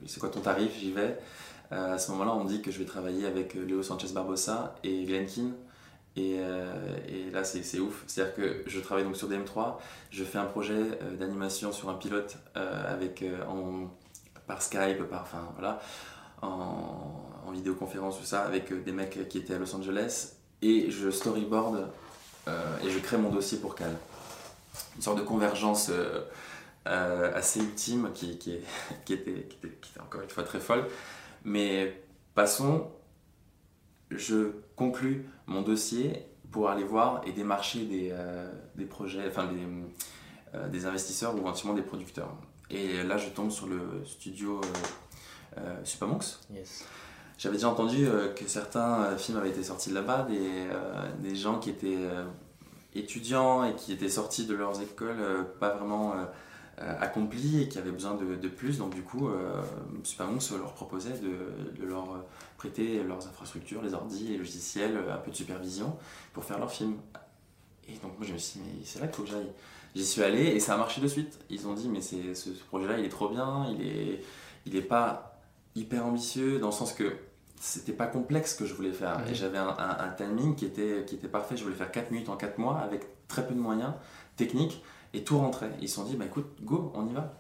c'est 0.06 0.20
quoi 0.20 0.30
ton 0.30 0.42
tarif? 0.42 0.78
J'y 0.78 0.92
vais. 0.92 1.18
Euh, 1.72 1.94
à 1.94 1.98
ce 1.98 2.12
moment-là, 2.12 2.34
on 2.34 2.44
me 2.44 2.50
dit 2.50 2.62
que 2.62 2.72
je 2.72 2.80
vais 2.80 2.86
travailler 2.86 3.26
avec 3.26 3.54
Léo 3.54 3.84
Sanchez 3.84 4.10
Barbosa 4.14 4.76
et 4.84 5.04
Glenn. 5.06 5.54
Et, 6.18 6.38
euh, 6.40 6.98
et 7.08 7.30
là, 7.30 7.44
c'est 7.44 7.80
ouf. 7.80 8.04
C'est-à-dire 8.08 8.36
que 8.36 8.64
je 8.66 8.80
travaille 8.80 9.04
donc 9.04 9.16
sur 9.16 9.30
DM3, 9.30 9.78
je 10.10 10.24
fais 10.24 10.40
un 10.40 10.46
projet 10.46 10.74
euh, 10.74 11.16
d'animation 11.16 11.72
sur 11.72 11.90
un 11.90 11.94
pilote 11.94 12.38
euh, 12.58 12.94
avec, 12.94 13.24
par 14.48 14.62
Skype, 14.64 15.04
par, 15.04 15.22
enfin 15.22 15.48
voilà, 15.54 15.80
en, 16.42 17.14
en, 17.46 17.52
vidéoconférence, 17.52 18.18
tout 18.18 18.26
ça, 18.26 18.42
avec 18.42 18.74
des 18.84 18.92
mecs 18.92 19.30
qui 19.30 19.38
étaient 19.38 19.54
à 19.54 19.60
Los 19.60 19.76
Angeles. 19.76 20.34
Et 20.64 20.90
je 20.90 21.12
storyboard 21.12 21.88
et 22.84 22.90
je 22.90 22.98
crée 23.00 23.18
mon 23.18 23.30
dossier 23.30 23.60
pour 23.60 23.76
Cal. 23.76 23.92
Une 24.96 25.02
sorte 25.02 25.18
de 25.20 25.24
convergence 25.24 25.92
assez 26.86 27.60
ultime 27.60 28.10
qui, 28.14 28.32
était, 29.14 29.48
encore 30.02 30.22
une 30.22 30.30
fois 30.30 30.44
très 30.44 30.60
folle. 30.60 30.88
Mais 31.44 32.02
passons, 32.34 32.90
je 34.12 34.52
conclus 34.76 35.26
mon 35.48 35.62
dossier 35.62 36.26
pour 36.52 36.70
aller 36.70 36.84
voir 36.84 37.22
et 37.26 37.32
démarcher 37.32 37.86
des, 37.86 38.10
euh, 38.12 38.52
des 38.76 38.86
projets, 38.86 39.28
enfin 39.28 39.48
des, 39.52 39.68
euh, 40.56 40.68
des 40.70 40.86
investisseurs 40.86 41.36
ou 41.36 41.40
éventuellement 41.40 41.76
des 41.76 41.82
producteurs. 41.82 42.34
Et 42.70 43.04
là, 43.04 43.18
je 43.18 43.30
tombe 43.30 43.52
sur 43.52 43.68
le 43.68 44.04
studio 44.06 44.62
euh, 45.58 45.76
Supermonks. 45.84 46.38
Yes. 46.54 46.86
J'avais 47.38 47.56
déjà 47.56 47.70
entendu 47.70 48.08
que 48.36 48.48
certains 48.48 49.16
films 49.16 49.38
avaient 49.38 49.52
été 49.52 49.64
sortis 49.64 49.92
de 49.92 49.94
là-bas, 49.94 50.28
des, 50.28 50.66
des 51.20 51.36
gens 51.36 51.60
qui 51.60 51.70
étaient 51.70 52.10
étudiants 52.96 53.64
et 53.64 53.76
qui 53.76 53.94
étaient 53.94 54.10
sortis 54.10 54.48
de 54.48 54.56
leurs 54.56 54.82
écoles 54.82 55.46
pas 55.60 55.76
vraiment 55.76 56.16
euh, 56.80 56.96
accompli 57.00 57.64
et 57.64 57.68
qui 57.68 57.78
avaient 57.78 57.92
besoin 57.92 58.16
de, 58.16 58.36
de, 58.36 58.48
plus. 58.48 58.78
Donc 58.78 58.94
du 58.94 59.02
coup, 59.02 59.28
euh, 59.30 59.62
Supermonks 60.04 60.52
leur 60.52 60.74
proposait 60.74 61.18
de, 61.18 61.80
de, 61.80 61.86
leur 61.86 62.24
prêter 62.58 63.04
leurs 63.04 63.28
infrastructures, 63.28 63.82
les 63.82 63.94
ordi, 63.94 64.28
les 64.30 64.38
logiciels, 64.38 64.98
un 65.12 65.18
peu 65.18 65.32
de 65.32 65.36
supervision 65.36 65.98
pour 66.34 66.44
faire 66.44 66.60
leur 66.60 66.72
film. 66.72 66.98
Et 67.88 67.94
donc 67.94 68.18
moi 68.18 68.28
je 68.28 68.34
me 68.34 68.38
suis 68.38 68.60
dit, 68.60 68.66
mais 68.68 68.86
c'est 68.86 69.00
là 69.00 69.08
qu'il 69.08 69.16
faut 69.16 69.24
que 69.24 69.30
j'aille. 69.30 69.52
J'y 69.96 70.06
suis 70.06 70.22
allé 70.22 70.44
et 70.44 70.60
ça 70.60 70.76
a 70.76 70.78
marché 70.78 71.02
de 71.02 71.08
suite. 71.08 71.40
Ils 71.50 71.68
ont 71.68 71.74
dit, 71.74 71.90
mais 71.90 72.02
c'est, 72.02 72.36
ce, 72.36 72.54
ce 72.54 72.64
projet-là, 72.66 73.00
il 73.00 73.06
est 73.06 73.10
trop 73.10 73.30
bien, 73.30 73.68
il 73.72 73.82
est, 73.82 74.24
il 74.66 74.76
est 74.76 74.82
pas 74.82 75.40
hyper 75.74 76.06
ambitieux 76.06 76.60
dans 76.60 76.68
le 76.68 76.74
sens 76.74 76.94
que 76.94 77.18
c'était 77.60 77.94
pas 77.94 78.06
complexe 78.06 78.54
ce 78.54 78.60
que 78.60 78.66
je 78.66 78.74
voulais 78.76 78.92
faire. 78.92 79.20
Et 79.28 79.34
j'avais 79.34 79.58
un, 79.58 79.70
un, 79.70 79.98
un, 80.00 80.10
timing 80.10 80.56
qui 80.56 80.66
était, 80.66 81.06
qui 81.08 81.16
était 81.16 81.28
parfait. 81.28 81.58
Je 81.58 81.64
voulais 81.64 81.76
faire 81.76 81.92
4 81.92 82.12
minutes 82.12 82.30
en 82.30 82.38
4 82.38 82.60
mois 82.60 82.78
avec 82.80 83.08
très 83.28 83.48
peu 83.48 83.56
de 83.56 83.60
moyens 83.60 83.94
techniques 84.36 84.84
et 85.18 85.24
tout 85.24 85.38
rentrait. 85.40 85.72
Ils 85.82 85.90
se 85.90 85.96
sont 85.96 86.04
dit, 86.04 86.16
bah 86.16 86.26
écoute, 86.26 86.46
go, 86.62 86.92
on 86.96 87.08
y 87.08 87.14
va. 87.14 87.34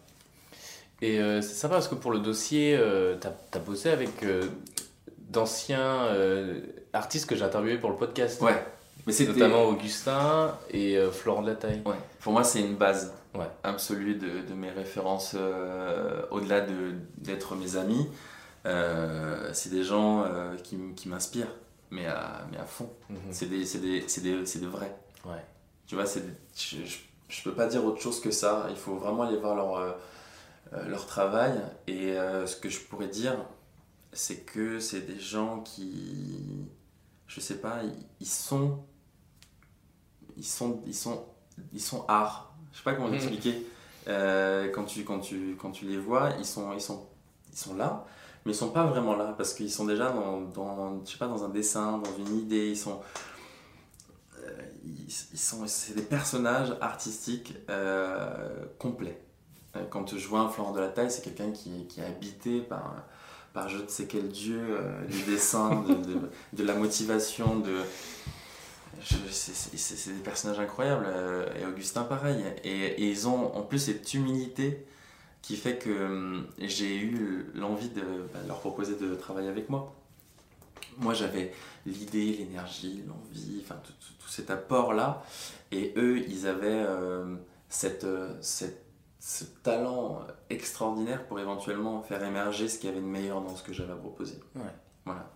Et 1.02 1.20
euh, 1.20 1.42
c'est 1.42 1.54
sympa 1.54 1.76
parce 1.76 1.88
que 1.88 1.96
pour 1.96 2.12
le 2.12 2.20
dossier, 2.20 2.76
euh, 2.76 3.18
tu 3.20 3.28
as, 3.28 3.34
as, 3.54 3.60
bossé 3.60 3.90
avec 3.90 4.24
euh, 4.24 4.44
d'anciens 5.30 6.06
euh, 6.08 6.62
artistes 6.92 7.30
que 7.30 7.36
j'ai 7.36 7.44
interviewés 7.44 7.78
pour 7.78 7.92
le 7.92 7.96
podcast. 7.96 8.42
Ouais. 8.42 8.64
Mais 9.06 9.14
Notamment 9.26 9.64
Augustin 9.66 10.58
et 10.72 11.00
Florent 11.14 11.42
de 11.42 11.48
la 11.48 11.56
Taille. 11.56 11.82
Ouais. 11.86 11.96
Pour 12.20 12.34
moi, 12.34 12.44
c'est 12.44 12.60
une 12.60 12.76
base 12.76 13.14
ouais. 13.36 13.46
absolue 13.64 14.16
de, 14.16 14.46
de, 14.46 14.54
mes 14.54 14.70
références, 14.70 15.34
au-delà 16.30 16.60
d'être 17.18 17.56
de, 17.56 17.62
mes 17.62 17.78
amis. 17.78 18.06
c'est 19.54 19.70
des 19.70 19.86
gens 19.86 20.26
qui, 20.62 20.78
qui 20.98 21.08
m'inspirent, 21.08 21.56
mais 21.90 22.06
à, 22.06 22.46
mais 22.52 22.58
à 22.58 22.66
fond. 22.66 22.90
Mm 23.10 23.16
-hmm. 23.16 23.20
C'est 23.32 23.46
des, 23.46 23.64
des, 23.64 24.02
des, 24.22 24.60
des 24.60 24.68
vrais. 24.68 24.94
Ouais. 25.24 25.46
Tu 25.88 25.96
vois, 25.96 26.04
je, 26.04 26.20
je, 26.86 26.98
je 27.30 27.44
peux 27.44 27.54
pas 27.54 27.68
dire 27.68 27.84
autre 27.86 28.02
chose 28.02 28.20
que 28.20 28.32
ça. 28.32 28.68
Il 28.70 28.78
faut 28.78 28.96
vraiment 28.96 29.24
aller 29.24 29.38
voir 29.38 29.56
leur, 29.56 29.76
euh, 29.78 29.92
leur 30.88 31.06
travail. 31.06 31.54
Et 31.88 32.12
euh, 32.12 32.46
ce 32.48 32.56
que 32.56 32.70
je 32.70 32.80
pourrais 32.80 33.08
dire, 33.08 33.36
c'est 34.14 34.42
que 34.46 34.80
c'est 34.80 35.02
des 35.02 35.20
gens 35.20 35.62
qui, 35.62 36.66
je 37.28 37.40
sais 37.40 37.58
pas, 37.60 37.82
ils, 38.20 38.26
sont, 38.26 38.80
ils 40.38 40.46
sont, 40.46 40.82
ils 40.86 40.96
sont, 40.96 41.26
ils 41.74 41.82
sont 41.82 42.06
art. 42.08 42.56
Je 42.72 42.78
sais 42.78 42.84
pas 42.84 42.94
comment 42.94 43.10
mmh. 43.10 43.14
l'expliquer. 43.14 43.66
euh, 44.08 44.70
quand, 44.70 44.86
tu, 44.86 45.04
quand, 45.04 45.20
tu, 45.20 45.56
quand 45.60 45.72
tu 45.72 45.86
les 45.86 45.98
vois, 45.98 46.32
ils 46.40 46.46
sont, 46.46 46.74
ils 46.74 46.82
sont, 46.82 47.08
ils 47.52 47.58
sont 47.58 47.76
là, 47.76 48.06
mais 48.46 48.54
ils 48.54 48.56
sont 48.56 48.70
pas 48.70 48.86
vraiment 48.86 49.16
là 49.16 49.34
parce 49.38 49.54
qu'ils 49.54 49.72
sont 49.72 49.86
déjà 49.86 50.12
dans, 50.12 50.42
dans, 50.42 51.04
je 51.04 51.12
sais 51.12 51.18
pas, 51.18 51.28
dans 51.28 51.44
un 51.44 51.50
dessin, 51.50 51.98
dans 51.98 52.18
une 52.18 52.40
idée. 52.40 52.70
Ils 52.70 52.78
sont, 52.78 52.94
euh, 52.94 52.96
ils, 54.86 55.08
ils 55.34 55.40
sont, 55.40 55.66
c'est 55.68 55.96
des 55.96 56.02
personnages 56.02 56.74
artistiques 56.82 57.56
euh, 57.70 58.66
complets. 58.80 59.20
Euh, 59.76 59.84
Quand 59.90 60.16
je 60.18 60.28
vois 60.28 60.42
un 60.42 60.50
Florent 60.50 60.72
de 60.74 60.80
la 60.80 60.90
Taille, 60.90 61.12
c'est 61.12 61.24
quelqu'un 61.24 61.52
qui, 61.52 61.88
qui 61.88 62.00
est 62.02 62.06
habité 62.06 62.62
par, 62.62 62.96
je 63.68 63.78
ne 63.78 63.88
sais 63.88 64.06
quel 64.06 64.30
dieu 64.30 64.60
euh, 64.62 65.06
du 65.08 65.22
dessin, 65.24 65.84
de, 65.84 66.20
de, 66.54 66.64
la 66.64 66.74
motivation, 66.76 67.62
c'est- 69.32 70.12
des 70.14 70.20
personnages 70.24 70.60
incroyables. 70.60 71.06
euh, 71.08 71.46
Et 71.60 71.66
Augustin, 71.66 72.04
pareil. 72.04 72.44
Et, 72.64 72.70
et 73.04 73.10
ils 73.10 73.28
ont 73.28 73.56
en 73.56 73.62
plus 73.62 73.80
cette 73.80 74.14
humilité 74.14 74.86
qui 75.42 75.56
fait 75.56 75.78
que 75.78 75.90
hum, 75.90 76.48
j'ai 76.60 76.98
eu 76.98 77.46
l'envie 77.56 77.90
de 77.90 78.02
bah, 78.34 78.40
leur 78.48 78.60
proposer 78.60 78.96
de 78.96 79.16
travailler 79.16 79.50
avec 79.50 79.70
moi. 79.70 79.94
Moi, 80.98 81.14
j'avais 81.14 81.54
l'idée, 81.86 82.34
l'énergie, 82.38 83.04
l'envie, 83.08 83.62
enfin 83.64 83.76
tout, 83.84 83.94
tout- 83.94 84.14
tout 84.20 84.30
cet 84.30 84.50
apport-là. 84.50 85.24
Et 85.72 85.94
eux, 85.98 86.20
ils 86.28 86.48
avaient 86.48 86.84
euh, 86.86 87.36
cette, 87.70 88.04
euh, 88.04 88.34
cette- 88.42 88.84
ce 89.20 89.44
talent 89.64 90.20
extraordinaire 90.50 91.26
pour 91.28 91.40
éventuellement 91.40 92.02
faire 92.02 92.24
émerger 92.24 92.68
ce 92.70 92.80
qu'il 92.80 92.90
y 92.90 92.94
avait 92.94 93.02
de 93.02 93.06
meilleur 93.06 93.42
dans 93.42 93.56
ce 93.56 93.64
que 93.64 93.74
j'avais 93.74 93.94
à 93.94 93.96
proposer. 93.98 94.40
Ouais. 94.56 94.62
Voilà. 95.06 95.30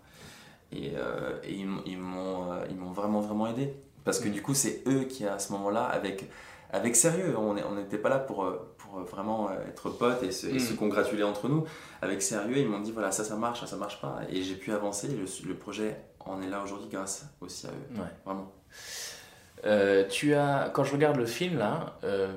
Et, 0.71 0.93
euh, 0.95 1.37
et 1.43 1.53
ils, 1.53 1.63
m- 1.63 1.81
ils 1.85 1.97
m'ont 1.97 2.47
ils 2.69 2.75
m'ont 2.77 2.91
vraiment, 2.91 3.19
vraiment 3.19 3.47
aidé. 3.47 3.73
Parce 4.05 4.19
que 4.19 4.29
Mm. 4.29 4.31
du 4.31 4.41
coup, 4.41 4.53
c'est 4.53 4.81
eux 4.87 5.03
qui, 5.03 5.25
à 5.27 5.37
ce 5.39 5.51
moment-là, 5.53 5.83
avec, 5.85 6.29
avec 6.71 6.95
sérieux, 6.95 7.35
on 7.37 7.53
n'était 7.75 7.97
pas 7.97 8.09
là 8.09 8.17
pour, 8.19 8.43
euh, 8.45 8.73
pour 8.77 8.99
vraiment 9.01 9.49
euh, 9.49 9.67
être 9.67 9.89
potes 9.89 10.23
et 10.23 10.31
se, 10.31 10.47
et 10.47 10.53
Mm. 10.53 10.59
se 10.59 10.73
congratuler 10.73 11.23
entre 11.23 11.47
nous. 11.49 11.65
Avec 12.01 12.21
sérieux, 12.21 12.57
ils 12.57 12.67
m'ont 12.67 12.79
dit 12.79 12.91
voilà, 12.91 13.11
ça, 13.11 13.23
ça 13.23 13.35
marche, 13.35 13.59
ça, 13.59 13.67
ça 13.67 13.75
marche 13.75 13.99
pas. 14.01 14.21
Et 14.29 14.41
j'ai 14.41 14.55
pu 14.55 14.71
avancer. 14.71 15.07
Le, 15.09 15.25
le 15.47 15.55
projet 15.55 15.97
en 16.21 16.41
est 16.41 16.49
là 16.49 16.61
aujourd'hui 16.63 16.87
grâce 16.89 17.25
aussi 17.41 17.67
à 17.67 17.69
eux. 17.71 17.99
Ouais. 17.99 18.07
Vraiment. 18.25 18.51
Euh, 19.65 20.07
tu 20.07 20.33
as, 20.33 20.71
quand 20.73 20.83
je 20.83 20.91
regarde 20.93 21.17
le 21.17 21.25
film 21.25 21.57
là, 21.57 21.97
euh, 22.03 22.33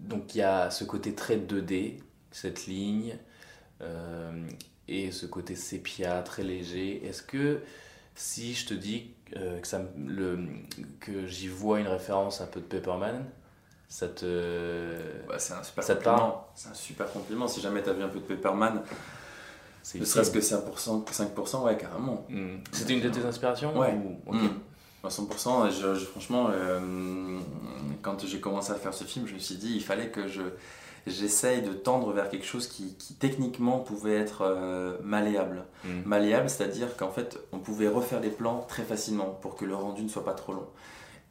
donc 0.00 0.34
il 0.34 0.38
y 0.38 0.42
a 0.42 0.70
ce 0.70 0.84
côté 0.84 1.14
très 1.14 1.36
2D, 1.36 2.00
cette 2.32 2.66
ligne, 2.66 3.16
euh, 3.82 4.48
et 4.88 5.10
ce 5.12 5.26
côté 5.26 5.54
sépia 5.54 6.22
très 6.22 6.42
léger. 6.42 7.04
Est-ce 7.06 7.22
que 7.22 7.60
si 8.14 8.54
je 8.54 8.66
te 8.66 8.74
dis 8.74 9.14
euh, 9.36 9.60
que, 9.60 9.66
ça, 9.66 9.78
me- 9.78 10.10
le, 10.12 10.38
que 11.00 11.26
j'y 11.26 11.48
vois 11.48 11.80
une 11.80 11.88
référence 11.88 12.40
un 12.40 12.46
peu 12.46 12.60
de 12.60 12.64
Pepperman, 12.66 13.24
ça 13.88 14.08
te. 14.08 14.24
Ouais, 15.28 15.38
c'est 15.38 15.54
un 15.54 15.62
super 15.62 15.84
Ça 15.84 15.94
compliment. 15.94 16.46
C'est 16.54 16.68
un 16.70 16.74
super 16.74 17.10
compliment. 17.12 17.48
Si 17.48 17.60
jamais 17.60 17.82
tu 17.82 17.90
as 17.90 17.92
vu 17.94 18.02
un 18.02 18.08
peu 18.08 18.18
de 18.20 18.24
Pepperman, 18.24 18.82
ne 19.94 20.04
serait-ce 20.04 20.30
que 20.30 20.40
5%, 20.40 21.04
5% 21.06 21.64
ouais, 21.64 21.76
carrément. 21.76 22.26
Hmm. 22.28 22.56
C'était 22.72 22.94
une 22.94 23.00
de 23.00 23.08
tes 23.08 23.24
inspirations 23.24 23.78
Ouais. 23.78 23.94
ou- 23.94 24.20
ok. 24.30 24.34
Mm. 24.36 24.48
À 25.04 25.08
100%, 25.10 25.70
je, 25.70 25.94
je- 25.94 26.04
franchement, 26.04 26.48
euh, 26.52 27.38
quand 28.02 28.26
j'ai 28.26 28.40
commencé 28.40 28.72
à 28.72 28.74
faire 28.74 28.92
ce 28.92 29.04
film, 29.04 29.26
je 29.26 29.34
me 29.34 29.38
suis 29.38 29.54
dit 29.54 29.72
il 29.76 29.82
fallait 29.82 30.08
que 30.10 30.26
je 30.26 30.42
j'essaye 31.08 31.62
de 31.62 31.72
tendre 31.72 32.12
vers 32.12 32.28
quelque 32.30 32.44
chose 32.46 32.66
qui, 32.68 32.94
qui 32.96 33.14
techniquement 33.14 33.78
pouvait 33.80 34.16
être 34.16 34.42
euh, 34.42 34.96
malléable. 35.02 35.64
Mm. 35.84 35.88
Malléable, 36.06 36.50
c'est-à-dire 36.50 36.96
qu'en 36.96 37.10
fait, 37.10 37.38
on 37.52 37.58
pouvait 37.58 37.88
refaire 37.88 38.20
les 38.20 38.30
plans 38.30 38.64
très 38.68 38.82
facilement 38.84 39.26
pour 39.42 39.56
que 39.56 39.64
le 39.64 39.74
rendu 39.74 40.02
ne 40.02 40.08
soit 40.08 40.24
pas 40.24 40.34
trop 40.34 40.52
long. 40.52 40.66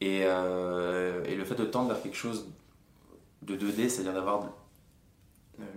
Et, 0.01 0.21
euh, 0.25 1.23
et 1.25 1.35
le 1.35 1.43
fait 1.45 1.55
de 1.55 1.65
tendre 1.65 1.89
vers 1.89 2.01
quelque 2.01 2.17
chose 2.17 2.47
de 3.41 3.55
2D, 3.55 3.89
c'est-à-dire 3.89 4.13
d'avoir 4.13 4.41
de- 4.41 4.47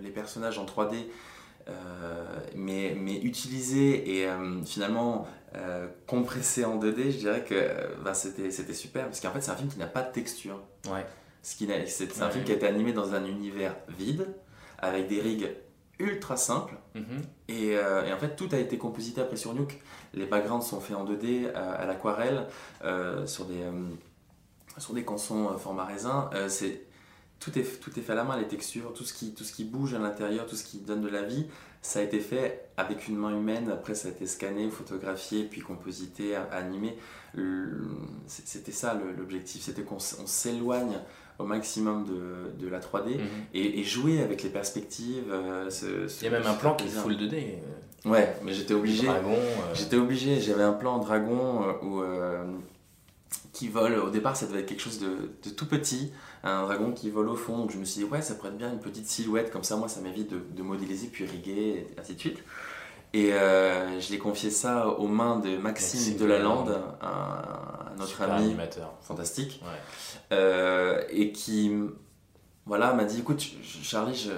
les 0.01 0.09
personnages 0.11 0.59
en 0.59 0.65
3D, 0.65 0.95
euh, 1.67 1.71
mais, 2.55 2.95
mais 2.99 3.17
utilisés 3.19 4.17
et 4.19 4.27
euh, 4.27 4.63
finalement 4.63 5.27
euh, 5.55 5.87
compressés 6.07 6.65
en 6.65 6.77
2D, 6.77 7.11
je 7.11 7.17
dirais 7.17 7.43
que 7.43 7.53
euh, 7.55 7.87
bah, 8.03 8.13
c'était 8.13 8.51
c'était 8.51 8.73
super. 8.73 9.05
Parce 9.05 9.19
qu'en 9.19 9.31
fait, 9.31 9.41
c'est 9.41 9.51
un 9.51 9.55
film 9.55 9.69
qui 9.69 9.79
n'a 9.79 9.87
pas 9.87 10.01
de 10.01 10.11
texture. 10.11 10.59
Ouais. 10.89 11.05
C'est 11.41 12.21
un 12.21 12.29
film 12.29 12.43
qui 12.43 12.51
a 12.51 12.55
été 12.55 12.67
animé 12.67 12.93
dans 12.93 13.13
un 13.13 13.25
univers 13.25 13.75
vide, 13.89 14.27
avec 14.77 15.07
des 15.07 15.21
rigs 15.21 15.49
ultra 16.01 16.37
simples. 16.37 16.75
Mhm. 16.95 17.03
Et, 17.47 17.77
euh, 17.77 18.05
et 18.05 18.13
en 18.13 18.17
fait, 18.17 18.35
tout 18.35 18.49
a 18.51 18.57
été 18.57 18.77
composité 18.77 19.21
après 19.21 19.37
sur 19.37 19.53
Nuke. 19.53 19.81
Les 20.13 20.25
backgrounds 20.25 20.65
sont 20.65 20.79
faits 20.79 20.97
en 20.97 21.05
2D, 21.05 21.45
euh, 21.45 21.53
à 21.55 21.85
l'aquarelle, 21.85 22.47
euh, 22.83 23.25
sur, 23.25 23.45
des, 23.45 23.61
euh, 23.61 23.71
sur 24.77 24.93
des 24.93 25.03
cançons 25.03 25.57
format 25.57 25.85
raisin. 25.85 26.29
C'est, 26.47 26.83
tout, 27.39 27.57
est, 27.57 27.79
tout 27.79 27.97
est 27.97 28.01
fait 28.01 28.11
à 28.11 28.15
la 28.15 28.23
main, 28.23 28.37
les 28.37 28.47
textures, 28.47 28.93
tout 28.93 29.03
ce, 29.03 29.13
qui, 29.13 29.33
tout 29.33 29.43
ce 29.43 29.53
qui 29.53 29.63
bouge 29.63 29.93
à 29.93 29.99
l'intérieur, 29.99 30.45
tout 30.45 30.55
ce 30.55 30.63
qui 30.63 30.79
donne 30.79 31.01
de 31.01 31.09
la 31.09 31.23
vie, 31.23 31.47
ça 31.81 31.99
a 31.99 32.03
été 32.03 32.19
fait 32.19 32.69
avec 32.77 33.07
une 33.07 33.17
main 33.17 33.31
humaine. 33.31 33.71
Après, 33.71 33.95
ça 33.95 34.09
a 34.09 34.11
été 34.11 34.27
scanné, 34.27 34.69
photographié, 34.69 35.45
puis 35.45 35.61
composité, 35.61 36.35
animé. 36.35 36.97
C'était 38.27 38.71
ça 38.71 38.99
l'objectif, 39.17 39.63
c'était 39.63 39.81
qu'on 39.83 39.99
s'éloigne 39.99 40.99
au 41.41 41.45
maximum 41.45 42.05
de, 42.05 42.63
de 42.63 42.69
la 42.69 42.79
3D 42.79 43.17
Mhm. 43.17 43.19
et, 43.53 43.79
et 43.79 43.83
jouer 43.83 44.21
avec 44.21 44.43
les 44.43 44.49
perspectives. 44.49 45.31
euh, 45.31 45.69
Il 46.21 46.25
y 46.25 46.27
a 46.27 46.31
même 46.31 46.47
un 46.47 46.53
plan 46.53 46.75
qui 46.75 46.85
est 46.85 46.89
full 46.89 47.13
2D. 47.13 47.33
euh, 47.35 48.09
Ouais, 48.09 48.35
mais 48.43 48.53
j'étais 48.53 48.73
obligé. 48.73 49.05
Dragon. 49.07 49.31
euh, 49.33 49.73
J'étais 49.75 49.97
obligé. 49.97 50.39
J'avais 50.41 50.63
un 50.63 50.73
plan 50.73 50.97
dragon 50.97 51.63
euh, 51.63 51.85
où, 51.85 52.01
euh, 52.01 52.43
qui 53.53 53.67
vole. 53.67 53.93
Au 53.99 54.09
départ, 54.09 54.35
ça 54.35 54.47
devait 54.47 54.61
être 54.61 54.65
quelque 54.65 54.81
chose 54.81 54.99
de, 54.99 55.29
de 55.43 55.53
tout 55.55 55.67
petit, 55.67 56.11
un 56.43 56.63
dragon 56.63 56.91
qui 56.93 57.09
vole 57.11 57.29
au 57.29 57.35
fond. 57.35 57.57
Donc 57.59 57.71
je 57.71 57.77
me 57.77 57.85
suis 57.85 58.03
dit, 58.03 58.09
ouais, 58.09 58.21
ça 58.23 58.33
pourrait 58.35 58.49
être 58.49 58.57
bien 58.57 58.71
une 58.73 58.79
petite 58.79 59.05
silhouette, 59.07 59.51
comme 59.51 59.63
ça, 59.63 59.75
moi, 59.75 59.87
ça 59.87 60.01
m'évite 60.01 60.31
de, 60.31 60.39
de 60.55 60.63
modéliser, 60.63 61.07
puis 61.11 61.25
riguer, 61.25 61.85
et 61.95 61.99
ainsi 61.99 62.15
de 62.15 62.19
suite. 62.19 62.39
Et 63.13 63.31
je 63.31 64.09
l'ai 64.11 64.17
confié 64.17 64.49
ça 64.49 64.87
aux 64.87 65.07
mains 65.07 65.37
de 65.39 65.57
Maxime, 65.57 65.99
Maxime 65.99 66.17
Delalande. 66.17 66.81
un, 67.01 67.90
un 68.01 68.03
autre 68.03 68.11
super 68.11 68.31
ami 68.33 68.45
animateur. 68.45 68.93
fantastique, 69.01 69.61
Ouais. 69.63 69.69
euh, 70.33 71.03
et 71.09 71.31
qui 71.31 71.71
voilà, 72.65 72.93
m'a 72.93 73.05
dit 73.05 73.19
écoute, 73.19 73.43
Charlie, 73.83 74.29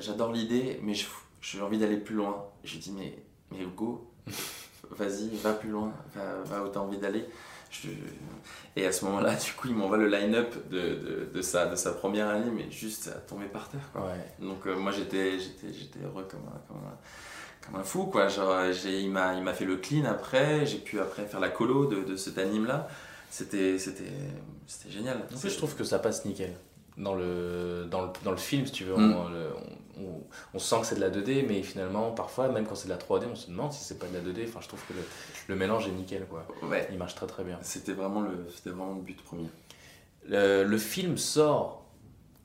j'adore 0.00 0.32
l'idée, 0.32 0.78
mais 0.82 0.94
je- 0.94 1.06
j'ai 1.40 1.60
envie 1.60 1.78
d'aller 1.78 1.96
plus 1.96 2.14
loin. 2.14 2.46
J'ai 2.64 2.78
dit 2.78 2.92
mais, 2.92 3.18
mais 3.50 3.64
go, 3.76 4.08
vas-y, 4.90 5.28
va 5.42 5.52
plus 5.52 5.70
loin, 5.70 5.92
va, 6.14 6.42
va 6.44 6.64
où 6.64 6.70
tu 6.70 6.78
as 6.78 6.80
envie 6.80 6.98
d'aller. 6.98 7.24
Je- 7.70 7.88
Et 8.76 8.86
à 8.86 8.92
ce 8.92 9.04
moment-là, 9.06 9.34
du 9.34 9.52
coup, 9.52 9.68
il 9.68 9.74
m'envoie 9.74 9.96
le 9.96 10.06
line-up 10.08 10.54
de, 10.70 10.78
de, 10.78 11.30
de 11.32 11.42
sa, 11.42 11.66
de 11.66 11.74
sa 11.76 11.92
première 11.92 12.28
année, 12.28 12.50
mais 12.54 12.70
juste 12.70 13.08
à 13.08 13.18
tomber 13.18 13.46
par 13.46 13.68
terre. 13.68 13.80
Quoi. 13.92 14.02
Ouais. 14.02 14.46
Donc 14.46 14.66
euh, 14.66 14.76
moi, 14.76 14.92
j'étais 14.92 15.38
j'étais 15.38 15.72
j'étais 15.72 15.98
heureux 16.04 16.26
comme 16.30 16.40
un, 16.48 16.58
comme 16.68 16.76
un, 16.86 17.66
comme 17.66 17.80
un 17.80 17.84
fou. 17.84 18.04
Quoi. 18.06 18.28
Genre, 18.28 18.72
j'ai- 18.72 19.00
il 19.00 19.10
m'a 19.10 19.34
il 19.34 19.42
m'a 19.42 19.54
fait 19.54 19.64
le 19.64 19.76
clean 19.76 20.04
après, 20.04 20.64
j'ai 20.66 20.78
pu 20.78 21.00
après 21.00 21.24
faire 21.26 21.40
la 21.40 21.48
colo 21.48 21.86
de, 21.86 22.02
de 22.04 22.14
cet 22.16 22.38
anime-là. 22.38 22.88
C'était 23.34 23.78
c'était 23.78 24.04
c'était 24.66 24.90
génial. 24.90 25.16
En 25.34 25.38
plus, 25.38 25.48
je 25.48 25.56
trouve 25.56 25.74
que 25.74 25.84
ça 25.84 25.98
passe 25.98 26.24
nickel. 26.26 26.52
Dans 26.98 27.14
le, 27.14 27.86
dans 27.90 28.02
le, 28.02 28.08
dans 28.22 28.32
le 28.32 28.36
film, 28.36 28.66
si 28.66 28.72
tu 28.72 28.84
veux, 28.84 28.94
Mm. 28.94 29.14
on, 29.14 29.24
on- 29.24 30.04
on- 30.04 30.22
on 30.52 30.58
sent 30.58 30.76
que 30.82 30.86
c'est 30.86 30.96
de 30.96 31.00
la 31.00 31.08
2D, 31.08 31.46
mais 31.48 31.62
finalement, 31.62 32.10
parfois, 32.10 32.48
même 32.48 32.66
quand 32.66 32.74
c'est 32.74 32.88
de 32.88 32.92
la 32.92 32.98
3D, 32.98 33.24
on 33.32 33.34
se 33.34 33.48
demande 33.50 33.72
si 33.72 33.82
c'est 33.82 33.98
pas 33.98 34.06
de 34.08 34.14
la 34.14 34.20
2D. 34.20 34.44
Enfin, 34.46 34.60
je 34.60 34.68
trouve 34.68 34.82
que 34.86 34.92
le, 34.92 35.00
le 35.48 35.56
mélange 35.56 35.88
est 35.88 35.92
nickel, 35.92 36.26
quoi. 36.26 36.46
Ouais, 36.62 36.86
Il 36.92 36.98
marche 36.98 37.14
très 37.14 37.26
très 37.26 37.44
bien. 37.44 37.58
c'était 37.62 37.92
vraiment, 37.94 38.20
le, 38.20 38.46
c'était 38.54 38.68
vraiment 38.70 38.94
le 38.96 39.00
but 39.00 39.18
premier. 39.24 39.48
Le, 40.28 40.64
le 40.64 40.78
film 40.78 41.16
sort 41.16 41.86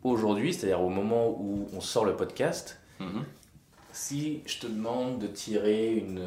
aujourd'hui, 0.03 0.53
c'est-à-dire 0.53 0.81
au 0.81 0.89
moment 0.89 1.27
où 1.29 1.67
on 1.73 1.81
sort 1.81 2.05
le 2.05 2.15
podcast. 2.15 2.77
Mhm. 3.01 3.25
Si 3.91 4.43
je 4.45 4.59
te 4.59 4.67
demande 4.67 5.19
de 5.19 5.27
tirer 5.27 5.93
une, 5.95 6.23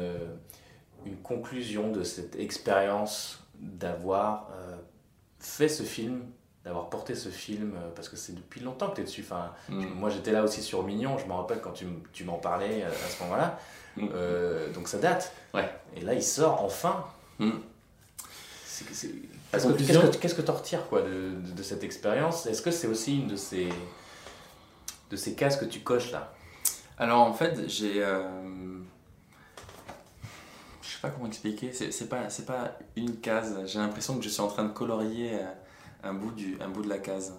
une 1.07 1.17
conclusion 1.17 1.91
de 1.91 2.03
cette 2.03 2.35
expérience 2.35 3.40
d'avoir 3.61 4.49
euh, 4.53 4.75
fait 5.39 5.69
ce 5.69 5.83
film, 5.83 6.21
d'avoir 6.65 6.89
porté 6.89 7.15
ce 7.15 7.29
film, 7.29 7.73
euh, 7.75 7.89
parce 7.95 8.09
que 8.09 8.15
c'est 8.17 8.33
depuis 8.35 8.59
longtemps 8.59 8.89
que 8.89 8.95
tu 8.95 9.01
es 9.01 9.03
dessus. 9.05 9.21
Enfin, 9.25 9.51
Mhm. 9.69 9.93
Moi 9.95 10.09
j'étais 10.09 10.31
là 10.31 10.43
aussi 10.43 10.61
sur 10.61 10.83
Mignon, 10.83 11.17
je 11.17 11.25
me 11.25 11.33
rappelle 11.33 11.61
quand 11.61 11.71
tu, 11.71 11.85
tu 12.13 12.23
m'en 12.23 12.37
parlais 12.37 12.83
euh, 12.83 12.89
à 12.89 13.09
ce 13.09 13.23
moment-là. 13.23 13.59
Euh, 13.99 14.71
donc 14.73 14.87
ça 14.87 14.97
date. 14.97 15.33
Ouais. 15.53 15.69
Et 15.95 16.01
là 16.01 16.13
il 16.13 16.23
sort 16.23 16.63
enfin. 16.63 17.05
La 19.53 19.59
Qu'est-ce 19.59 20.33
que- 20.35 20.41
tu 20.41 20.49
en 20.51 20.53
retires 20.53 20.87
quoi, 20.87 21.01
de, 21.01 21.07
de- 21.35 21.51
de 21.51 21.63
cette 21.63 21.83
expérience? 21.83 22.45
Est-ce 22.45 22.61
que 22.61 22.71
c'est 22.71 22.87
aussi 22.87 23.19
une 23.19 23.27
de 23.27 23.35
ces, 23.35 23.67
de 25.09 25.15
ces 25.17 25.35
cases 25.35 25.57
que 25.57 25.65
tu 25.65 25.81
coches 25.81 26.11
là? 26.11 26.33
Alors 26.97 27.19
en 27.21 27.33
fait, 27.33 27.67
j'ai. 27.67 28.01
Je 31.01 31.07
sais 31.07 31.11
pas 31.13 31.15
comment 31.17 31.27
expliquer, 31.29 31.73
c'est 31.73 32.07
pas, 32.09 32.29
c'est 32.29 32.45
pas 32.45 32.77
une 32.95 33.15
case. 33.21 33.57
J'ai 33.65 33.79
l'impression 33.79 34.17
que 34.17 34.23
je 34.23 34.29
suis 34.29 34.41
en 34.41 34.47
train 34.47 34.65
de 34.65 34.71
colorier 34.71 35.31
euh, 35.33 35.47
un 36.03 36.13
bout, 36.13 36.29
du, 36.29 36.57
un 36.61 36.69
bout 36.69 36.83
de 36.83 36.89
la 36.89 36.99
case. 36.99 37.33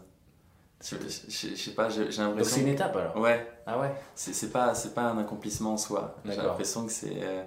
Je, 0.85 0.97
je- 0.97 1.49
je 1.51 1.55
sais 1.55 1.71
pas, 1.71 1.89
j'ai 1.89 1.99
j'ai 1.99 2.05
Donc 2.07 2.15
c'est 2.17 2.23
l'impression. 2.23 2.63
une 2.63 2.67
étape 2.69 2.97
alors? 2.97 3.17
Ouais, 3.19 3.49
Ah 3.65 3.79
ouais? 3.79 3.95
C'est 4.17 4.51
pas, 4.51 4.73
pas 4.97 5.03
un 5.11 5.19
accomplissement 5.19 5.75
en 5.75 5.77
soi. 5.77 6.17
J'ai 6.25 6.35
l'impression 6.35 6.87
que 6.87 6.91
c'est. 6.91 7.23
euh, 7.23 7.45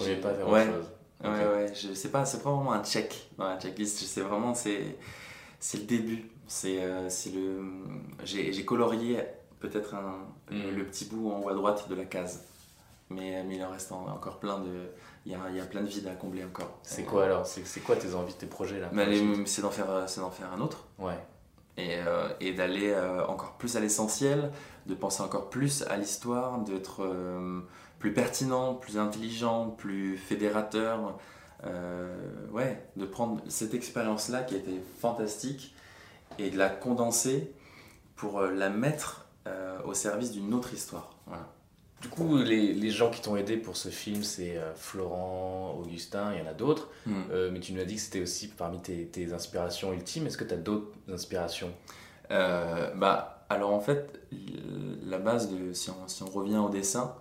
j'ai- 0.00 0.16
pas 0.16 0.32
ouais, 0.32 0.42
autre 0.62 0.72
chose. 0.72 0.86
Ouais, 1.22 1.28
Ok. 1.28 1.52
ouais, 1.54 1.72
je 1.74 1.92
sais 1.92 2.08
pas, 2.08 2.24
c'est 2.24 2.42
pas 2.42 2.50
vraiment 2.50 2.72
un 2.72 2.82
check 2.82 3.28
dans 3.36 3.48
la 3.48 3.60
checklist, 3.60 3.98
c'est 3.98 4.22
vraiment, 4.22 4.54
c'est, 4.54 4.96
le 5.76 5.84
début. 5.84 6.30
C'est 6.46 6.78
euh, 6.80 7.10
le. 7.34 7.62
J'ai 8.24 8.64
colorié 8.64 9.18
peut-être 9.60 9.94
un- 9.94 10.24
Mm. 10.50 10.70
le 10.78 10.86
petit 10.86 11.04
bout 11.04 11.30
en 11.30 11.40
haut 11.42 11.50
à 11.50 11.54
droite 11.54 11.90
de 11.90 11.94
la 11.94 12.06
case. 12.06 12.42
Mais, 13.10 13.42
mais 13.44 13.56
il 13.56 13.64
en 13.64 13.70
reste 13.70 13.92
en- 13.92 14.06
encore 14.08 14.38
plein 14.38 14.60
de. 14.60 14.86
Il 15.26 15.32
y 15.32 15.34
a, 15.34 15.38
il 15.50 15.56
y 15.56 15.60
a 15.60 15.64
plein 15.64 15.82
de 15.82 15.86
vides 15.88 16.06
à 16.06 16.14
combler 16.14 16.44
encore. 16.44 16.78
C'est 16.82 17.02
quoi 17.04 17.24
alors 17.24 17.46
C'est 17.46 17.80
quoi 17.80 17.96
tes 17.96 18.14
envies, 18.14 18.34
tes 18.34 18.46
projets 18.46 18.80
là 18.80 18.90
C'est 19.46 19.62
d'en 19.62 19.70
faire, 19.70 20.08
faire 20.08 20.52
un 20.52 20.60
autre. 20.60 20.86
Ouais. 20.98 21.18
et, 21.76 21.96
euh, 21.98 22.28
et 22.40 22.52
d'aller 22.52 22.90
euh, 22.90 23.24
encore 23.26 23.52
plus 23.58 23.76
à 23.76 23.80
l'essentiel, 23.80 24.50
de 24.86 24.94
penser 24.94 25.22
encore 25.22 25.50
plus 25.50 25.82
à 25.82 25.96
l'histoire, 25.96 26.58
d'être 26.60 27.04
euh, 27.04 27.60
plus 27.98 28.12
pertinent, 28.12 28.74
plus 28.74 28.98
intelligent, 28.98 29.70
plus 29.70 30.16
fédérateur. 30.16 31.18
Ouais, 32.52 32.82
de 32.96 33.04
prendre 33.04 33.40
cette 33.48 33.74
expérience-là 33.74 34.42
qui 34.44 34.54
était 34.54 34.80
fantastique 35.00 35.74
et 36.38 36.50
de 36.50 36.56
la 36.56 36.70
condenser 36.70 37.52
pour 38.16 38.40
la 38.42 38.70
mettre 38.70 39.26
au 39.84 39.92
service 39.92 40.30
d'une 40.30 40.54
autre 40.54 40.72
histoire. 40.72 41.10
Voilà. 41.26 41.48
Du 42.00 42.08
coup, 42.08 42.36
les, 42.36 42.72
les 42.74 42.90
gens 42.90 43.10
qui 43.10 43.20
t'ont 43.20 43.36
aidé 43.36 43.56
pour 43.56 43.76
ce 43.76 43.88
film, 43.88 44.22
c'est 44.22 44.56
euh, 44.56 44.72
Florent, 44.76 45.76
Augustin, 45.80 46.32
il 46.32 46.38
y 46.38 46.42
en 46.42 46.48
a 46.48 46.54
d'autres. 46.54 46.88
Hmm. 47.06 47.22
Euh, 47.32 47.50
mais 47.52 47.58
tu 47.58 47.72
nous 47.72 47.80
as 47.80 47.84
dit 47.84 47.96
que 47.96 48.00
c'était 48.00 48.22
aussi 48.22 48.48
parmi 48.48 48.78
tes, 48.80 49.06
tes 49.06 49.32
inspirations 49.32 49.92
ultimes. 49.92 50.26
Est-ce 50.26 50.38
que 50.38 50.44
tu 50.44 50.54
as 50.54 50.58
d'autres 50.58 50.92
inspirations? 51.12 51.72
Euh, 52.30 52.94
bah, 52.94 53.46
alors 53.48 53.72
en 53.72 53.80
fait, 53.80 54.20
la 55.06 55.18
base 55.18 55.50
de, 55.50 55.72
si 55.72 55.90
on, 55.90 56.06
si 56.06 56.22
on 56.22 56.30
revient 56.30 56.58
au 56.58 56.68
dessin, 56.68 57.14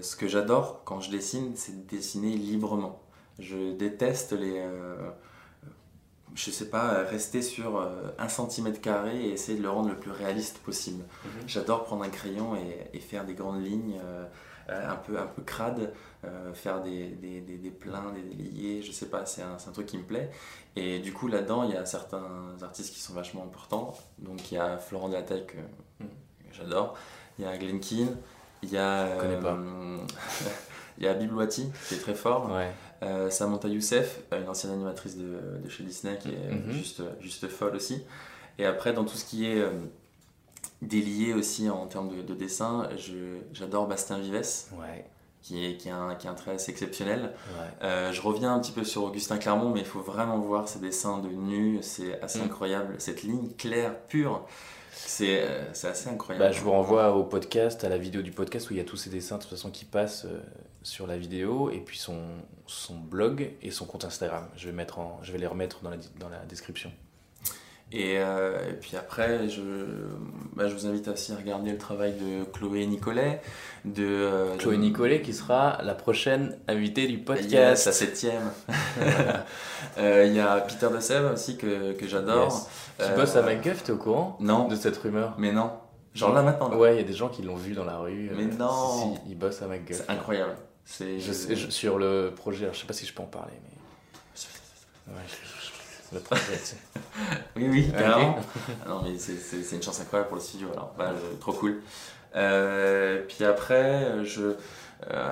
ce 0.00 0.16
que 0.16 0.26
j'adore 0.26 0.82
quand 0.84 1.00
je 1.00 1.10
dessine, 1.10 1.52
c'est 1.54 1.86
de 1.86 1.88
dessiner 1.88 2.34
librement. 2.34 3.00
Je 3.38 3.72
déteste 3.72 4.32
les, 4.32 4.60
je 6.34 6.50
sais 6.50 6.68
pas, 6.70 7.02
rester 7.04 7.42
sur 7.42 7.78
euh, 7.78 8.08
un 8.18 8.28
centimètre 8.28 8.80
carré 8.80 9.16
et 9.26 9.32
essayer 9.32 9.58
de 9.58 9.62
le 9.62 9.70
rendre 9.70 9.88
le 9.90 9.96
plus 9.96 10.10
réaliste 10.10 10.58
possible. 10.58 11.04
Mhm. 11.24 11.30
J'adore 11.46 11.84
prendre 11.84 12.04
un 12.04 12.08
crayon 12.08 12.56
et, 12.56 12.96
et 12.96 13.00
faire 13.00 13.24
des 13.24 13.34
grandes 13.34 13.62
lignes 13.64 13.98
euh, 14.04 14.24
euh, 14.70 14.90
un 14.90 14.96
peu 14.96 15.18
un 15.18 15.26
peu 15.26 15.42
crades, 15.42 15.92
euh, 16.24 16.54
faire 16.54 16.80
des, 16.82 17.08
des, 17.08 17.40
des, 17.40 17.56
des 17.56 17.70
pleins, 17.70 18.12
des 18.12 18.22
déliés, 18.22 18.80
je 18.80 18.92
sais 18.92 19.06
pas, 19.06 19.26
c'est 19.26 19.42
un, 19.42 19.56
truc 19.72 19.86
qui 19.86 19.98
me 19.98 20.04
plaît. 20.04 20.30
Et 20.76 21.00
du 21.00 21.12
coup, 21.12 21.26
là-dedans, 21.26 21.64
il 21.64 21.70
y 21.70 21.76
a 21.76 21.84
certains 21.84 22.54
artistes 22.62 22.94
qui 22.94 23.00
sont 23.00 23.12
vachement 23.12 23.42
importants. 23.42 23.92
Donc, 24.18 24.50
il 24.52 24.54
y 24.54 24.58
a 24.58 24.78
Florent 24.78 25.08
Delatelle 25.08 25.46
que, 25.46 25.56
Mm. 26.02 26.06
que 26.48 26.54
j'adore. 26.54 26.94
Il 27.38 27.44
y 27.44 27.48
a 27.48 27.56
Glenn 27.58 27.80
Keane. 27.80 28.16
Il 28.62 28.70
y 28.70 28.78
a. 28.78 29.16
Je 29.16 29.20
connais 29.20 29.40
pas. 29.40 29.58
il 30.98 31.04
y 31.04 31.08
a 31.08 31.14
Biblouati 31.14 31.70
qui 31.88 31.94
est 31.94 31.98
très 31.98 32.14
fort. 32.14 32.50
Ouais. 32.50 32.70
Euh, 33.02 33.30
Samantha 33.30 33.68
Youssef, 33.68 34.20
une 34.32 34.48
ancienne 34.48 34.72
animatrice 34.72 35.16
de, 35.16 35.58
de 35.64 35.68
chez 35.68 35.82
Disney 35.82 36.16
qui 36.18 36.28
est 36.28 36.50
Mhm. 36.52 36.70
juste, 36.72 37.02
juste 37.20 37.48
folle 37.48 37.74
aussi. 37.76 38.02
Et 38.58 38.64
après, 38.66 38.92
dans 38.92 39.04
tout 39.04 39.16
ce 39.16 39.24
qui 39.24 39.44
est 39.46 39.58
euh, 39.60 39.70
délié 40.82 41.32
aussi 41.34 41.68
en 41.70 41.86
termes 41.86 42.14
de, 42.14 42.22
de 42.22 42.34
dessin, 42.34 42.88
j'adore 43.52 43.86
Bastien 43.88 44.18
Vives, 44.18 44.42
Ouais. 44.78 45.04
qui 45.42 45.64
est, 45.64 45.76
qui, 45.76 45.88
a 45.90 45.96
un, 45.96 46.14
qui 46.14 46.28
un 46.28 46.34
trait 46.34 46.52
assez 46.52 46.70
exceptionnel. 46.70 47.32
Ouais. 47.58 47.66
Euh, 47.82 48.12
je 48.12 48.20
reviens 48.22 48.54
un 48.54 48.60
petit 48.60 48.72
peu 48.72 48.84
sur 48.84 49.04
Augustin 49.04 49.38
Clermont, 49.38 49.70
mais 49.70 49.80
il 49.80 49.86
faut 49.86 50.00
vraiment 50.00 50.38
voir 50.38 50.68
ses 50.68 50.78
dessins 50.78 51.18
de 51.18 51.28
nu, 51.28 51.78
c'est 51.82 52.20
assez 52.20 52.38
Mm. 52.40 52.44
incroyable. 52.44 52.94
Cette 52.98 53.22
ligne 53.22 53.48
claire, 53.58 53.98
pure, 54.08 54.46
c'est 54.94 55.42
euh, 55.42 55.70
assez 55.70 56.08
incroyable. 56.08 56.44
Bah, 56.44 56.52
je 56.52 56.60
vous 56.60 56.70
renvoie 56.70 57.14
au 57.14 57.24
podcast, 57.24 57.82
à 57.84 57.88
la 57.88 57.98
vidéo 57.98 58.22
du 58.22 58.30
podcast 58.30 58.68
où 58.70 58.74
il 58.74 58.76
y 58.76 58.80
a 58.80 58.84
tous 58.84 58.96
ces 58.96 59.10
dessins 59.10 59.36
de 59.36 59.42
toute 59.42 59.50
façon 59.50 59.70
qui 59.70 59.84
passent 59.84 60.26
euh, 60.26 60.40
sur 60.82 61.06
la 61.06 61.16
vidéo 61.16 61.70
et 61.70 61.80
puis 61.80 61.98
son, 61.98 62.20
son 62.66 62.96
blog 62.96 63.52
et 63.62 63.70
son 63.70 63.86
compte 63.86 64.04
Instagram. 64.04 64.46
Je 64.56 64.66
vais, 64.66 64.72
mettre 64.72 64.98
en, 64.98 65.18
je 65.22 65.32
vais 65.32 65.38
les 65.38 65.46
remettre 65.46 65.80
dans 65.82 65.90
la, 65.90 65.96
dans 66.20 66.28
la 66.28 66.44
description. 66.44 66.92
Et, 67.94 68.18
euh, 68.18 68.70
et 68.70 68.72
puis 68.72 68.96
après, 68.96 69.48
je, 69.50 69.60
bah, 70.56 70.66
je 70.66 70.72
vous 70.74 70.86
invite 70.86 71.08
aussi 71.08 71.32
à 71.32 71.36
regarder 71.36 71.72
le 71.72 71.76
travail 71.78 72.12
de 72.14 72.44
Chloé 72.44 72.86
Nicolet. 72.86 73.42
De, 73.84 74.02
euh, 74.06 74.56
Chloé 74.56 74.76
de- 74.76 74.80
Nicolet 74.82 75.20
qui 75.20 75.34
sera 75.34 75.78
la 75.82 75.94
prochaine 75.94 76.56
invitée 76.68 77.06
du 77.06 77.16
Yes, 77.16 77.24
podcast. 77.24 77.86
la 77.86 77.92
septième. 77.92 78.50
Euh, 79.98 80.24
Il 80.26 80.34
y 80.34 80.40
a 80.40 80.60
Peter 80.60 80.88
de 80.94 81.00
Sèvres 81.00 81.32
aussi 81.34 81.56
que, 81.58 81.92
que 81.92 82.06
j'adore. 82.08 82.44
Yes. 82.98 83.06
Qui 83.08 83.14
bosse 83.14 83.36
à 83.36 83.42
MacGuff, 83.42 83.82
t'es 83.82 83.92
au 83.92 83.96
courant 83.98 84.36
Non, 84.40 84.68
de 84.68 84.76
cette 84.76 84.96
rumeur? 84.96 85.34
Mais 85.38 85.52
non. 85.52 85.72
Genre 86.14 86.32
là 86.32 86.42
maintenant. 86.42 86.68
là. 86.70 86.76
Ouais, 86.78 86.94
il 86.94 86.98
y 86.98 87.04
a 87.04 87.06
des 87.06 87.12
gens 87.12 87.28
qui 87.28 87.42
l'ont 87.42 87.56
vu 87.56 87.72
dans 87.74 87.84
la 87.84 87.98
rue. 87.98 88.30
Mais 88.34 88.44
non. 88.46 88.70
Si, 88.70 89.02
si, 89.16 89.20
il 89.30 89.38
bosse 89.38 89.60
à 89.60 89.66
MacGuff. 89.66 89.96
C'est 89.98 90.10
incroyable. 90.10 90.54
C'est 90.84 91.18
Je 91.20 91.32
sais- 91.32 91.56
je- 91.56 91.68
sur 91.70 91.98
le 91.98 92.32
projet, 92.34 92.64
alors 92.64 92.74
je 92.74 92.80
sais 92.80 92.86
pas 92.86 92.92
si 92.94 93.04
je 93.06 93.12
peux 93.12 93.22
en 93.22 93.26
parler, 93.26 93.52
mais. 93.64 95.12
Ouais, 95.14 95.20
je- 95.28 95.51
le 96.12 96.20
projet. 96.20 96.42
Oui, 97.56 97.66
oui, 97.68 97.92
carrément. 97.92 98.36
Ah 98.84 98.88
non, 98.88 99.02
mais 99.02 99.18
c'est- 99.18 99.76
une 99.76 99.82
chance 99.82 100.00
incroyable 100.00 100.28
pour 100.28 100.38
le 100.38 100.42
studio, 100.42 100.68
alors. 100.72 100.94
Bah, 100.96 101.12
trop 101.40 101.52
cool. 101.52 101.82
Euh, 102.34 103.22
puis 103.28 103.44
après, 103.44 104.24
je, 104.24 104.42
euh, 104.42 104.54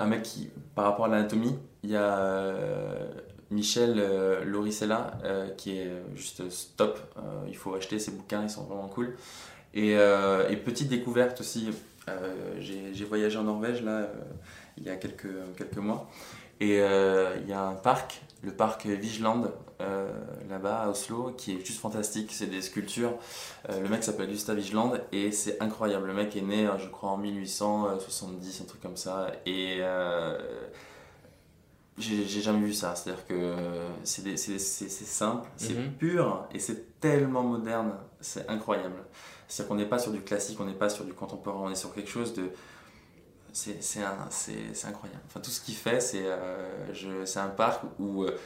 un 0.02 0.04
mec 0.04 0.22
qui, 0.22 0.50
par 0.74 0.84
rapport 0.84 1.06
à 1.06 1.08
l'anatomie, 1.08 1.58
il 1.82 1.90
y 1.90 1.96
a 1.96 2.18
euh, 2.18 3.08
Michel 3.50 4.02
Lauricella 4.44 5.12
euh, 5.24 5.48
qui 5.56 5.78
est 5.78 5.90
juste 6.14 6.48
stop. 6.50 7.00
Il 7.48 7.56
faut 7.56 7.74
acheter 7.74 7.98
ses 7.98 8.10
bouquins, 8.12 8.42
ils 8.42 8.50
sont 8.50 8.64
vraiment 8.64 8.88
cool. 8.88 9.16
Et, 9.72 9.92
et 9.92 10.56
petite 10.56 10.88
découverte 10.88 11.40
aussi, 11.40 11.70
j'ai 12.58 12.92
j'ai 12.92 13.04
voyagé 13.04 13.38
en 13.38 13.44
Norvège 13.44 13.82
là, 13.82 14.08
il 14.76 14.84
y 14.84 14.90
a 14.90 14.96
quelques, 14.96 15.28
quelques 15.56 15.78
mois. 15.78 16.10
Et 16.60 16.76
il 16.76 17.48
y 17.48 17.52
a 17.52 17.62
un 17.62 17.74
parc, 17.74 18.20
le 18.42 18.52
parc 18.52 18.84
Vigeland, 18.86 19.44
euh, 19.80 20.10
là-bas 20.48 20.82
à 20.82 20.88
Oslo, 20.90 21.32
qui 21.36 21.52
est 21.56 21.64
juste 21.64 21.80
fantastique. 21.80 22.30
C'est 22.32 22.46
des 22.46 22.62
sculptures. 22.62 23.14
Euh, 23.68 23.80
le 23.80 23.88
mec 23.88 24.02
s'appelle 24.04 24.28
Gustav 24.30 24.56
Vigeland 24.56 24.92
et 25.12 25.32
c'est 25.32 25.60
incroyable. 25.62 26.06
Le 26.06 26.14
mec 26.14 26.36
est 26.36 26.40
né, 26.42 26.66
euh, 26.66 26.78
je 26.78 26.88
crois, 26.88 27.10
en 27.10 27.16
1870, 27.16 28.60
un 28.60 28.64
truc 28.64 28.80
comme 28.80 28.96
ça. 28.96 29.32
Et 29.46 29.78
euh, 29.80 30.38
j'ai 31.98 32.24
jamais 32.40 32.60
vu 32.64 32.72
ça. 32.72 32.94
C'est-à-dire 32.94 33.26
que 33.26 33.54
c'est 34.04 34.36
simple, 34.88 35.48
c'est 35.56 35.74
Mhm. 35.74 35.92
pur 35.92 36.46
et 36.54 36.58
c'est 36.58 36.98
tellement 37.00 37.42
moderne. 37.42 37.92
C'est 38.20 38.48
incroyable. 38.48 38.96
C'est-à-dire 39.48 39.68
qu'on 39.68 39.74
n'est 39.76 39.88
pas 39.88 39.98
sur 39.98 40.12
du 40.12 40.20
classique, 40.22 40.58
on 40.60 40.64
n'est 40.64 40.72
pas 40.72 40.88
sur 40.88 41.04
du 41.04 41.12
contemporain, 41.12 41.60
on 41.64 41.70
est 41.70 41.74
sur 41.74 41.92
quelque 41.94 42.10
chose 42.10 42.32
de. 42.34 42.50
C'est 43.52 43.72
incroyable. 44.84 45.20
Enfin, 45.26 45.40
tout 45.40 45.50
ce 45.50 45.60
qu'il 45.60 45.74
fait, 45.74 46.00
c'est 46.00 46.22
euh, 46.24 47.24
un 47.36 47.48
parc 47.48 47.82
où, 47.98 48.22
euh, 48.22 48.38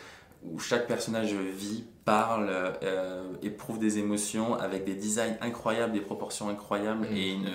où 0.45 0.59
chaque 0.59 0.87
personnage 0.87 1.33
vit, 1.35 1.85
parle, 2.05 2.49
euh, 2.83 3.25
éprouve 3.43 3.79
des 3.79 3.99
émotions 3.99 4.55
avec 4.55 4.85
des 4.85 4.95
designs 4.95 5.37
incroyables, 5.41 5.93
des 5.95 6.01
proportions 6.03 6.49
incroyables 6.51 7.07
Mhm. 7.09 7.17
et 7.17 7.31
une, 7.33 7.51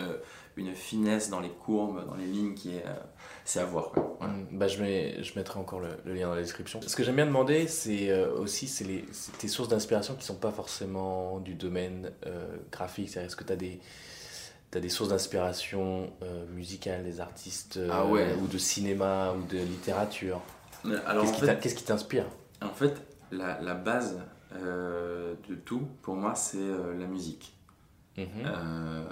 une 0.58 0.74
finesse 0.76 1.30
dans 1.30 1.40
les 1.40 1.50
courbes, 1.50 2.06
dans 2.08 2.16
les 2.16 2.26
lignes 2.26 2.56
qui 2.56 2.76
est. 2.76 2.84
euh, 2.86 2.94
c'est 3.46 3.60
à 3.60 3.66
voir. 3.66 3.92
quoi. 3.92 4.16
Voilà. 4.20 4.34
Mm, 4.34 4.48
Bah, 4.54 4.68
je, 4.68 4.82
mets, 4.82 5.24
je 5.24 5.34
mettrai 5.38 5.60
encore 5.60 5.80
le, 5.80 5.90
le 6.06 6.14
lien 6.14 6.28
dans 6.28 6.36
la 6.36 6.42
description. 6.42 6.80
Ce 6.86 6.96
que 6.96 7.04
j'aime 7.04 7.16
bien 7.16 7.26
demander, 7.28 7.68
c'est 7.68 8.10
euh, 8.10 8.32
aussi 8.36 8.68
c'est 8.68 8.86
tes 9.40 9.48
sources 9.48 9.70
d'inspiration 9.70 10.16
qui 10.16 10.26
sont 10.26 10.36
pas 10.36 10.52
forcément 10.52 11.40
du 11.40 11.54
domaine 11.56 12.12
graphique. 12.72 13.10
C'est-à-dire, 13.10 13.28
est-ce 13.28 13.36
que 13.36 13.44
tu 13.44 13.54
as 13.54 13.56
des, 13.56 13.80
t'as 14.72 14.80
des 14.80 14.90
sources 14.90 15.10
d'inspiration 15.10 16.12
musicales, 16.54 17.04
des 17.04 17.20
artistes, 17.22 17.80
Ah 17.92 18.06
ouais. 18.06 18.34
ou 18.42 18.48
de 18.48 18.58
cinéma, 18.58 19.34
ou 19.34 19.44
de 19.52 19.58
littérature? 19.60 20.42
En 20.86 21.26
fait, 21.26 21.60
qu'est-ce 21.60 21.76
qui 21.76 21.84
t'inspire? 21.84 22.26
En 22.62 22.74
fait, 22.74 23.01
la, 23.32 23.60
la 23.62 23.74
base 23.74 24.20
euh, 24.53 25.36
de 25.47 25.55
tout, 25.55 25.88
pour 26.01 26.16
moi, 26.16 26.36
c'est 26.36 26.57
euh, 26.57 26.97
la 26.97 27.05
musique. 27.05 27.55
Mhm. 28.18 28.26
Euh, 28.45 29.03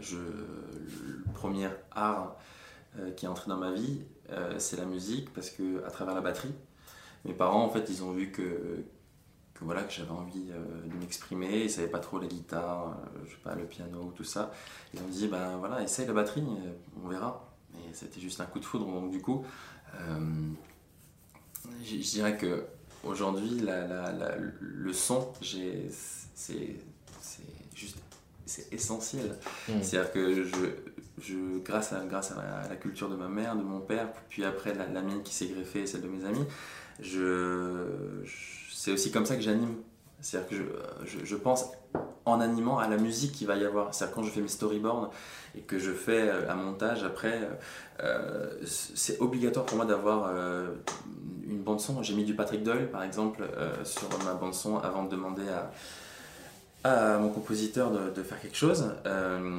je, 0.00 0.18
le 0.18 1.32
premier 1.32 1.68
art 1.90 2.36
qui 3.16 3.24
est 3.24 3.28
entré 3.28 3.48
dans 3.48 3.56
ma 3.56 3.72
vie, 3.72 4.02
c'est 4.58 4.76
la 4.76 4.84
musique, 4.84 5.32
parce 5.32 5.48
que 5.48 5.82
à 5.86 5.90
travers 5.90 6.14
la 6.14 6.20
batterie, 6.20 6.52
mes 7.24 7.32
parents, 7.32 7.64
en 7.64 7.70
fait, 7.70 7.88
ils 7.88 8.04
ont 8.04 8.12
vu 8.12 8.30
que, 8.30 8.84
que, 9.54 9.64
voilà, 9.64 9.82
que 9.82 9.90
j'avais 9.90 10.10
envie 10.10 10.50
de 10.50 10.94
m'exprimer, 11.00 11.62
ils 11.62 11.70
savaient 11.70 11.88
pas 11.88 12.00
trop 12.00 12.18
la 12.18 12.26
guitare, 12.26 12.98
je 13.24 13.30
sais 13.30 13.40
pas, 13.42 13.54
le 13.54 13.64
piano, 13.64 14.12
tout 14.14 14.24
ça. 14.24 14.52
Ils 14.92 15.00
ont 15.00 15.08
dit, 15.08 15.26
ben 15.26 15.56
voilà, 15.56 15.82
essaye 15.82 16.06
la 16.06 16.12
batterie, 16.12 16.44
on 17.02 17.08
verra. 17.08 17.50
Et 17.74 17.94
c'était 17.94 18.20
juste 18.20 18.42
un 18.42 18.44
coup 18.44 18.60
de 18.60 18.66
foudre, 18.66 18.84
donc 18.84 19.10
du 19.10 19.22
coup, 19.22 19.42
je 21.82 21.96
dirais 21.96 22.36
que 22.36 22.66
aujourd'hui, 23.04 23.60
la- 23.60 23.86
la- 23.86 24.12
la- 24.12 24.36
le 24.60 24.92
son, 24.92 25.28
j'ai- 25.40 25.88
c'est 26.34 26.76
c'est 27.20 27.42
juste 27.74 27.96
c'est 28.46 28.72
essentiel. 28.72 29.36
Mm. 29.68 29.72
C'est-à-dire 29.82 30.12
que 30.12 30.44
je, 30.44 30.66
je, 31.20 31.58
grâce, 31.64 31.92
à, 31.92 32.04
grâce 32.04 32.32
à 32.32 32.36
la, 32.36 32.56
à 32.64 32.68
la 32.68 32.76
culture 32.76 33.08
de 33.08 33.16
ma 33.16 33.28
mère, 33.28 33.56
de 33.56 33.62
mon 33.62 33.80
père, 33.80 34.08
puis 34.28 34.44
après 34.44 34.74
la, 34.74 34.86
la 34.88 35.00
mienne 35.02 35.22
qui 35.22 35.32
s'est 35.34 35.46
greffée 35.46 35.82
et 35.82 35.86
celle 35.86 36.02
de 36.02 36.08
mes 36.08 36.24
amis, 36.24 36.44
je, 37.00 38.22
je- 38.24 38.74
c'est 38.74 38.92
aussi 38.92 39.10
comme 39.10 39.26
ça 39.26 39.36
que 39.36 39.42
j'anime. 39.42 39.76
C'est-à-dire 40.20 40.48
que 40.50 40.56
je, 41.24 41.34
pense 41.34 41.66
en 42.24 42.40
animant 42.40 42.78
à 42.78 42.88
la 42.88 42.96
musique 42.96 43.32
qu'il 43.32 43.48
va 43.48 43.56
y 43.56 43.64
avoir. 43.64 43.92
C'est-à-dire 43.92 44.14
quand 44.14 44.22
je 44.22 44.30
fais 44.30 44.40
mes 44.40 44.46
storyboards 44.48 45.10
et 45.56 45.60
que 45.62 45.80
je 45.80 45.90
fais 45.90 46.28
euh, 46.28 46.48
un 46.48 46.54
montage 46.54 47.02
après, 47.02 47.40
euh, 48.00 48.50
c'est 48.64 49.20
obligatoire 49.20 49.66
pour 49.66 49.76
moi 49.76 49.84
d'avoir 49.86 50.26
euh, 50.32 50.74
une 51.52 51.62
bande 51.62 51.80
son. 51.80 52.02
J'ai 52.02 52.14
mis 52.14 52.24
du 52.24 52.34
Patrick 52.34 52.62
Doyle 52.62 52.90
par 52.90 53.02
exemple 53.02 53.42
euh, 53.56 53.72
sur 53.84 54.08
ma 54.24 54.34
bande 54.34 54.54
son 54.54 54.78
avant 54.78 55.04
de 55.04 55.10
demander 55.10 55.42
à, 55.48 55.70
à 56.84 57.18
mon 57.18 57.28
compositeur 57.28 57.92
de, 57.92 58.22
faire 58.22 58.40
quelque 58.40 58.56
chose, 58.56 58.92
euh, 59.06 59.56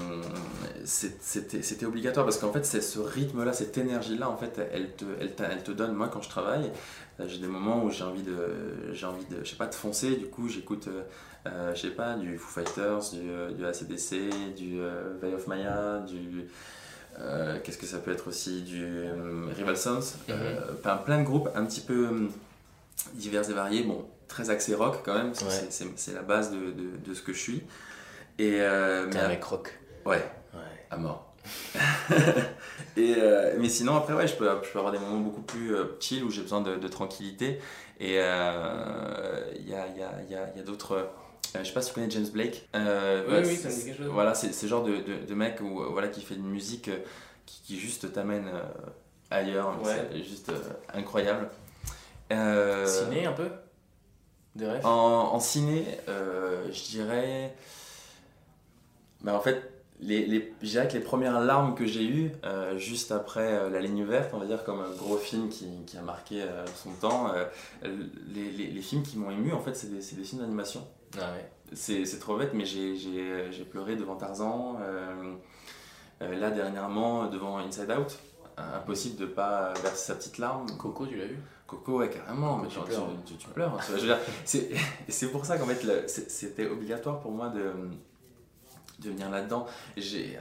c'était 0.84 1.86
obligatoire 1.86 2.26
parce 2.26 2.38
qu'en 2.38 2.52
fait, 2.52 2.66
c'est 2.66 2.82
ce 2.82 3.00
rythme-là, 3.00 3.54
cette 3.54 3.78
énergie-là, 3.78 4.30
en 4.30 4.36
fait, 4.36 4.60
elle 4.74 4.92
te, 4.92 5.06
elle, 5.22 5.34
t'a- 5.34 5.48
elle 5.50 5.64
te 5.64 5.72
donne, 5.72 5.94
moi, 5.94 6.10
quand 6.12 6.22
je 6.22 6.28
travaille, 6.30 6.70
euh, 7.20 7.26
j'ai 7.28 7.38
des 7.40 7.48
moments 7.48 7.84
où 7.86 7.90
j'ai 7.90 8.04
envie 8.04 8.24
de, 8.24 8.92
j'ai 8.92 9.06
envie 9.06 9.26
de, 9.26 9.38
je 9.44 9.50
sais 9.52 9.56
pas, 9.56 9.68
de 9.68 9.76
foncer, 9.76 10.18
du 10.18 10.26
coup, 10.26 10.50
j'écoute, 10.50 10.90
je 11.46 11.80
sais 11.80 11.90
pas, 11.92 12.16
du 12.16 12.38
Foo 12.38 12.50
Fighters, 12.62 13.00
du, 13.14 13.56
du 13.56 13.66
ACDC, 13.66 14.56
du 14.56 14.80
euh, 14.82 15.14
Veil 15.22 15.34
of 15.34 15.48
Maya, 15.48 16.00
du. 16.00 16.46
Euh, 17.20 17.60
Qu'est-ce 17.64 17.78
que 17.78 17.86
ça 17.86 18.00
peut 18.00 18.12
être 18.12 18.28
aussi 18.28 18.62
Du 18.62 18.84
euh, 18.86 19.46
Rival 19.56 19.78
Sons, 19.78 20.00
euh, 20.30 20.74
plein, 20.82 20.98
plein 20.98 21.20
de 21.20 21.24
groupes 21.24 21.50
un 21.56 21.66
petit 21.66 21.82
peu 21.82 22.08
euh, 22.08 22.28
divers 23.14 23.50
et 23.50 23.54
variés, 23.54 23.84
bon, 23.84 24.06
très 24.28 24.50
axé 24.50 24.76
rock 24.76 25.00
quand 25.06 25.14
même, 25.16 25.30
Ouais. 25.30 25.68
c'est- 25.70 26.14
la 26.14 26.22
base 26.22 26.52
de, 26.52 26.72
de, 26.72 26.98
de 27.06 27.14
ce 27.14 27.22
que 27.22 27.34
je 27.34 27.40
suis. 27.40 27.64
Et, 28.40 28.52
mais 28.60 29.18
un 29.20 29.28
mec 29.28 29.44
rock. 29.44 29.78
ouais, 30.06 30.24
Ouais. 30.54 30.60
à 30.90 30.98
mort. 30.98 31.34
et, 32.98 33.16
mais 33.60 33.70
sinon, 33.70 33.96
après, 33.98 34.14
ouais, 34.14 34.28
je 34.28 34.36
peux, 34.36 34.50
je 34.64 34.70
peux 34.70 34.80
avoir 34.80 34.92
des 34.94 35.00
moments 35.00 35.20
beaucoup 35.20 35.42
plus 35.42 35.76
chill 36.00 36.24
où 36.24 36.32
j'ai 36.32 36.42
besoin 36.42 36.62
de, 36.62 36.76
de 36.76 36.88
tranquillité. 36.88 37.60
Et 38.00 38.14
il 38.16 38.16
y 38.16 38.20
a, 38.20 39.88
y 39.88 40.02
a, 40.02 40.22
y 40.30 40.36
a, 40.36 40.56
y 40.56 40.60
a 40.60 40.64
d'autres. 40.64 41.10
Je 41.60 41.64
sais 41.68 41.74
pas 41.74 41.82
si 41.82 41.90
tu 41.90 41.96
connais 41.96 42.10
James 42.10 42.28
Blake. 42.30 42.68
Euh, 42.76 43.26
Oui, 43.28 43.48
oui, 43.50 43.56
ça 43.56 43.70
me 43.70 43.74
dit 43.74 43.86
quelque 43.86 43.98
chose. 43.98 44.08
Voilà, 44.08 44.34
c'est 44.34 44.62
le 44.62 44.68
genre 44.68 44.84
de, 44.84 44.98
de, 44.98 45.26
de 45.28 45.34
mec 45.36 45.60
où, 45.62 45.82
euh, 45.82 45.88
voilà, 45.92 46.08
qui 46.08 46.22
fait 46.22 46.36
une 46.36 46.50
musique 46.50 46.88
euh, 46.88 46.98
qui, 47.46 47.62
qui 47.64 47.80
juste 47.80 48.12
t'amène 48.14 48.50
ailleurs. 49.30 49.80
Ouais. 49.84 50.08
C'est 50.12 50.24
juste 50.24 50.52
incroyable. 50.94 51.50
Ciné 52.30 53.26
un 53.26 53.34
peu? 53.34 53.50
Des 54.56 54.68
rêves? 54.68 54.86
en, 54.86 55.34
en 55.34 55.40
ciné, 55.40 55.86
je 56.08 56.84
dirais. 56.92 57.56
Bah, 59.22 59.36
en 59.36 59.42
fait, 59.42 59.73
les, 60.04 60.26
les, 60.26 60.54
je 60.62 60.68
dirais 60.68 60.88
que 60.88 60.94
les 60.94 61.00
premières 61.00 61.40
larmes 61.40 61.76
que 61.76 61.86
j'ai 61.86 62.04
eues, 62.06 62.32
euh, 62.46 62.78
juste 62.78 63.12
après 63.12 63.54
euh, 63.54 63.70
La 63.70 63.80
ligne 63.80 64.04
verte, 64.04 64.32
on 64.34 64.38
va 64.40 64.46
dire, 64.46 64.64
comme 64.64 64.80
un 64.82 64.90
gros 64.98 65.18
film 65.18 65.50
qui, 65.50 65.66
qui 65.86 65.98
a 65.98 66.02
marqué 66.02 66.42
euh, 66.42 66.66
son 66.76 66.92
temps, 66.92 67.32
les, 67.84 68.52
les, 68.52 68.68
les 68.68 68.82
films 68.82 69.04
qui 69.04 69.18
m'ont 69.18 69.32
ému, 69.32 69.52
en 69.54 69.62
fait, 69.62 69.76
c'est 69.76 69.88
des, 69.92 70.00
des 70.16 70.24
films 70.24 70.42
d'animation. 70.42 70.86
Ah 71.18 71.32
ouais. 71.34 71.50
C'est 71.74 72.20
trop 72.20 72.38
bête, 72.38 72.52
mais 72.54 72.66
j'ai- 72.66 73.66
pleuré 73.72 73.96
devant 73.96 74.16
Tarzan. 74.16 74.78
là, 76.20 76.52
dernièrement, 76.52 77.28
devant 77.28 77.58
Inside 77.58 77.92
Out. 77.92 78.18
Impossible 78.58 79.16
de 79.20 79.26
pas 79.26 79.74
verser 79.82 80.08
sa 80.08 80.16
petite 80.16 80.38
larme. 80.38 80.68
Coco, 80.78 81.08
tu 81.08 81.18
l'as 81.18 81.26
vu? 81.26 81.40
Coco, 81.66 81.98
ouais, 82.00 82.10
carrément, 82.10 82.58
mais 82.58 82.68
tu 82.68 82.80
pleures. 82.80 83.08
tu, 83.26 83.34
pleures. 83.48 83.80
tu 83.84 83.92
veux 83.94 84.00
dire, 84.00 84.20
c'est 85.08 85.32
pour 85.32 85.46
ça 85.46 85.58
qu'en 85.58 85.66
fait, 85.66 86.08
c'était 86.08 86.68
obligatoire 86.68 87.20
pour 87.20 87.32
moi 87.32 87.50
de, 87.50 87.72
de 89.04 89.12
venir 89.12 89.30
là-dedans. 89.30 89.66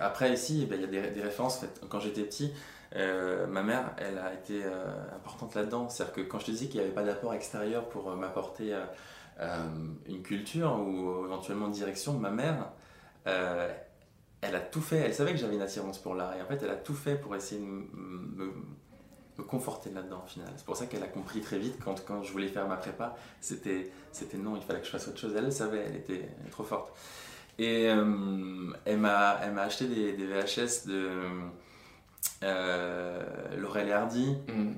Après, 0.00 0.32
ici, 0.32 0.66
ben, 0.66 0.76
il 0.76 0.82
y 0.82 0.98
a 0.98 1.08
des, 1.10 1.22
références. 1.22 1.64
Quand 1.88 2.00
j'étais 2.00 2.22
petit, 2.22 2.52
euh, 2.96 3.46
ma 3.46 3.62
mère, 3.62 3.94
elle 3.98 4.18
a 4.18 4.34
été 4.34 4.62
euh, 4.64 5.16
importante 5.16 5.54
là-dedans. 5.54 5.88
C'est-à-dire 5.88 6.14
que 6.14 6.20
quand 6.22 6.38
je 6.38 6.46
te 6.46 6.50
dis 6.50 6.68
qu'il 6.68 6.80
n'y 6.80 6.86
avait 6.86 6.94
pas 6.94 7.04
d'apport 7.04 7.34
extérieur 7.34 7.88
pour 7.88 8.10
euh, 8.10 8.16
m'apporter 8.16 8.74
une 10.08 10.22
culture 10.22 10.78
ou 10.78 11.24
éventuellement 11.24 11.66
une 11.66 11.72
direction, 11.72 12.12
ma 12.14 12.30
mère, 12.30 12.70
elle 13.24 14.54
a 14.54 14.60
tout 14.60 14.82
fait. 14.82 14.98
Elle 14.98 15.14
savait 15.14 15.32
que 15.32 15.38
j'avais 15.38 15.54
une 15.54 15.62
attirance 15.62 15.98
pour 15.98 16.14
l'art. 16.14 16.36
Et 16.36 16.42
en 16.42 16.46
fait, 16.46 16.62
elle 16.62 16.70
a 16.70 16.76
tout 16.76 16.94
fait 16.94 17.16
pour 17.16 17.34
essayer 17.34 17.60
de 17.60 17.66
me- 17.66 18.52
conforter 19.48 19.90
là-dedans 19.90 20.22
au 20.24 20.28
final. 20.28 20.48
C'est 20.56 20.64
pour 20.64 20.76
ça 20.76 20.86
qu'elle 20.86 21.02
a 21.02 21.08
compris 21.08 21.40
très 21.40 21.58
vite 21.58 21.76
quand, 21.84 22.04
quand 22.06 22.22
je 22.22 22.30
voulais 22.30 22.46
faire 22.46 22.68
ma 22.68 22.76
prépa, 22.76 23.16
c'était, 23.40 23.90
non, 24.34 24.56
il 24.56 24.62
fallait 24.62 24.78
que 24.78 24.86
je 24.86 24.90
fasse 24.92 25.08
autre 25.08 25.18
chose. 25.18 25.34
Elle 25.36 25.46
le 25.46 25.50
savait, 25.50 25.84
elle 25.88 25.96
était, 25.96 26.28
elle 26.44 26.50
trop 26.50 26.62
forte. 26.62 26.92
Et 27.58 27.88
euh, 27.88 28.72
elle, 28.84 28.98
m'a, 28.98 29.38
elle 29.42 29.52
m'a 29.52 29.62
acheté 29.62 29.86
des, 29.86 30.12
des 30.14 30.26
VHS 30.26 30.86
de 30.86 31.08
euh, 32.42 33.22
Laurel 33.56 33.88
et 33.88 33.92
Hardy. 33.92 34.36
Mhm. 34.48 34.74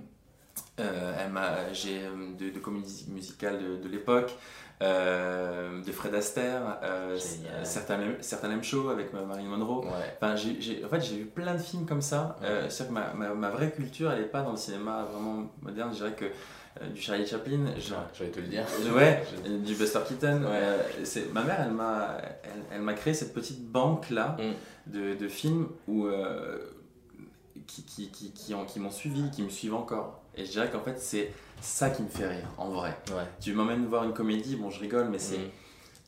Euh, 0.81 1.68
j'ai 1.72 2.01
de, 2.39 2.51
de 2.51 2.59
comédie 2.59 3.07
musicale 3.09 3.59
de, 3.62 3.77
de 3.77 3.89
l'époque, 3.89 4.37
euh, 4.83 5.83
de 5.83 5.93
Fred 5.93 6.14
Astaire, 6.16 6.79
euh, 6.83 7.16
certains, 7.62 8.01
certains 8.20 8.51
M 8.51 8.62
Show 8.62 8.89
avec 8.89 9.12
Marilyn 9.12 9.49
Monroe. 9.49 9.85
Ouais. 9.85 10.16
Enfin, 10.20 10.35
en 10.35 10.89
fait, 10.89 11.01
j'ai 11.01 11.16
vu 11.16 11.27
plein 11.27 11.55
de 11.55 11.61
films 11.61 11.87
comme 11.87 12.03
ça. 12.03 12.37
Ouais. 12.43 12.68
C'est-à-dire 12.68 12.89
que 12.89 12.93
ma, 12.93 13.14
ma, 13.14 13.35
ma 13.35 13.51
vraie 13.51 13.70
culture, 13.70 14.11
elle 14.11 14.22
n'est 14.22 14.27
pas 14.27 14.43
dans 14.43 14.51
le 14.51 14.57
cinéma 14.57 15.05
vraiment 15.05 15.49
moderne. 15.62 15.91
Je 15.93 15.99
dirais 15.99 16.14
que 16.14 16.27
du 16.93 17.01
Charlie 17.01 17.27
Chaplin, 17.27 17.66
genre, 17.79 18.07
J'allais 18.18 18.31
te 18.31 18.41
le 18.41 18.47
dire. 18.49 18.64
ouais, 18.95 19.22
euh, 19.47 19.59
du 19.59 19.75
Buster 19.75 20.01
Keaton. 20.09 20.43
Ouais. 20.43 20.49
euh, 20.51 20.83
c'est, 21.05 21.33
ma 21.33 21.43
mère, 21.45 21.61
elle 21.64 21.72
m'a, 21.72 22.16
elle, 22.43 22.51
elle 22.72 22.81
m'a 22.83 22.95
créé 22.95 23.14
cette 23.14 23.33
petite 23.33 23.64
banque-là 23.70 24.37
Mm. 24.39 24.93
de, 24.93 25.14
de 25.14 25.29
films 25.29 25.68
où, 25.87 26.07
euh, 26.07 26.59
qui, 27.66 27.85
qui, 27.85 28.09
qui, 28.11 28.33
qui, 28.33 28.55
qui 28.66 28.81
m'ont 28.81 28.91
suivi, 28.91 29.31
qui 29.31 29.43
me 29.43 29.51
suivent 29.51 29.75
encore. 29.75 30.20
Et 30.37 30.45
je 30.45 30.51
dirais 30.51 30.68
qu'en 30.70 30.81
fait, 30.81 30.99
c'est 30.99 31.33
ça 31.61 31.91
qui 31.91 32.03
me 32.03 32.09
fait 32.09 32.27
rire, 32.27 32.49
en 32.59 32.70
vrai. 32.70 32.97
Ouais. 33.11 33.22
Tu 33.41 33.53
m'emmènes 33.55 33.87
voir 33.87 34.05
une 34.05 34.12
comédie, 34.12 34.57
bon, 34.57 34.70
je 34.70 34.81
rigole, 34.81 35.09
mais 35.11 35.18
c'est... 35.20 35.39
Mhm. 35.39 35.51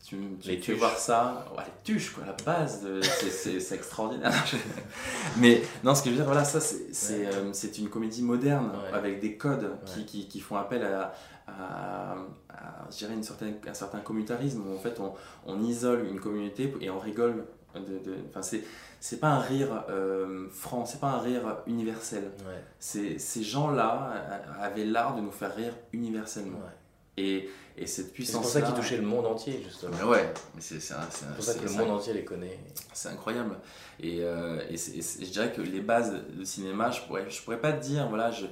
Tu, 0.07 0.17
tu 0.41 0.49
Les 0.51 0.61
tuches. 0.61 0.79
ça, 0.99 1.45
ouais, 1.57 1.65
les 1.65 1.83
tuches, 1.83 2.13
quoi, 2.13 2.23
la 2.27 2.37
base, 2.45 2.83
de- 2.85 3.01
c'est- 3.03 3.59
extraordinaire. 3.75 4.31
Mais 5.39 5.63
non, 5.83 5.97
ce 5.97 6.03
que 6.03 6.11
je 6.11 6.15
veux 6.15 6.17
dire, 6.19 6.27
voilà, 6.27 6.45
ça, 6.45 6.61
c'est 6.61 7.19
Ouais. 7.27 7.31
euh, 7.35 7.53
une 7.79 7.89
comédie 7.89 8.23
moderne 8.23 8.71
Ouais. 8.71 8.97
avec 8.97 9.19
des 9.21 9.37
codes 9.37 9.77
qui, 9.85 10.07
qui, 10.07 10.29
qui 10.29 10.39
font 10.39 10.55
appel 10.57 10.85
à, 10.85 11.13
à, 11.49 12.15
une 13.15 13.23
certaine, 13.25 13.57
un 13.67 13.75
certain 13.75 13.99
communautarisme 13.99 14.63
où 14.69 14.75
en 14.77 14.79
fait 14.79 15.01
on, 15.01 15.13
on 15.47 15.61
isole 15.65 16.07
une 16.09 16.21
communauté 16.21 16.73
et 16.81 16.89
on 16.89 17.01
rigole. 17.01 17.45
De, 17.75 17.81
de, 17.99 18.17
enfin, 18.31 18.41
c'est 19.01 19.21
pas 19.21 19.29
un 19.29 19.41
rire 19.41 19.85
euh, 19.91 20.49
franc, 20.51 20.87
c'est 20.87 20.99
pas 21.01 21.09
un 21.11 21.19
rire 21.19 21.59
universel. 21.67 22.31
Ces 22.79 23.43
gens-là 23.43 24.13
euh, 24.15 24.65
avaient 24.65 24.87
l'art 24.87 25.15
de 25.17 25.21
nous 25.21 25.31
faire 25.33 25.55
rire 25.55 25.75
universellement. 25.93 26.61
Et, 27.17 27.49
et 27.79 27.87
cette 27.87 28.07
C'est 28.07 28.12
puissance 28.12 28.43
pour 28.43 28.51
ça 28.51 28.62
qu'ils 28.62 28.75
touchaient 28.75 28.97
le 28.97 29.03
monde 29.07 29.27
entier, 29.27 29.61
justement. 29.64 29.93
mais 29.99 30.05
ouais, 30.05 30.33
mais 30.55 30.61
c'est 30.61 30.81
c'est 30.81 30.95
c'est 31.11 31.21
C'est 31.27 31.35
pour 31.35 31.45
ça 31.45 31.53
que 31.55 31.59
c'est- 31.61 31.64
le 31.64 31.71
c'est 31.71 31.79
monde 31.79 31.91
entier 31.91 32.12
les 32.12 32.25
connaît. 32.25 32.59
c'est 32.93 33.09
incroyable. 33.09 33.57
Et, 34.01 34.19
euh, 34.23 34.61
et 34.69 34.77
c'est- 34.77 34.97
et 34.97 35.03
c'est- 35.03 35.25
je 35.25 35.31
dirais 35.31 35.53
que 35.53 35.61
les 35.62 35.81
bases 35.81 36.12
de 36.35 36.45
cinéma, 36.45 36.91
je 36.91 37.01
pourrais, 37.03 37.29
je 37.31 37.41
pourrais 37.43 37.61
pas 37.61 37.73
te 37.73 37.83
dire, 37.85 38.07
voilà, 38.09 38.31
je, 38.31 38.47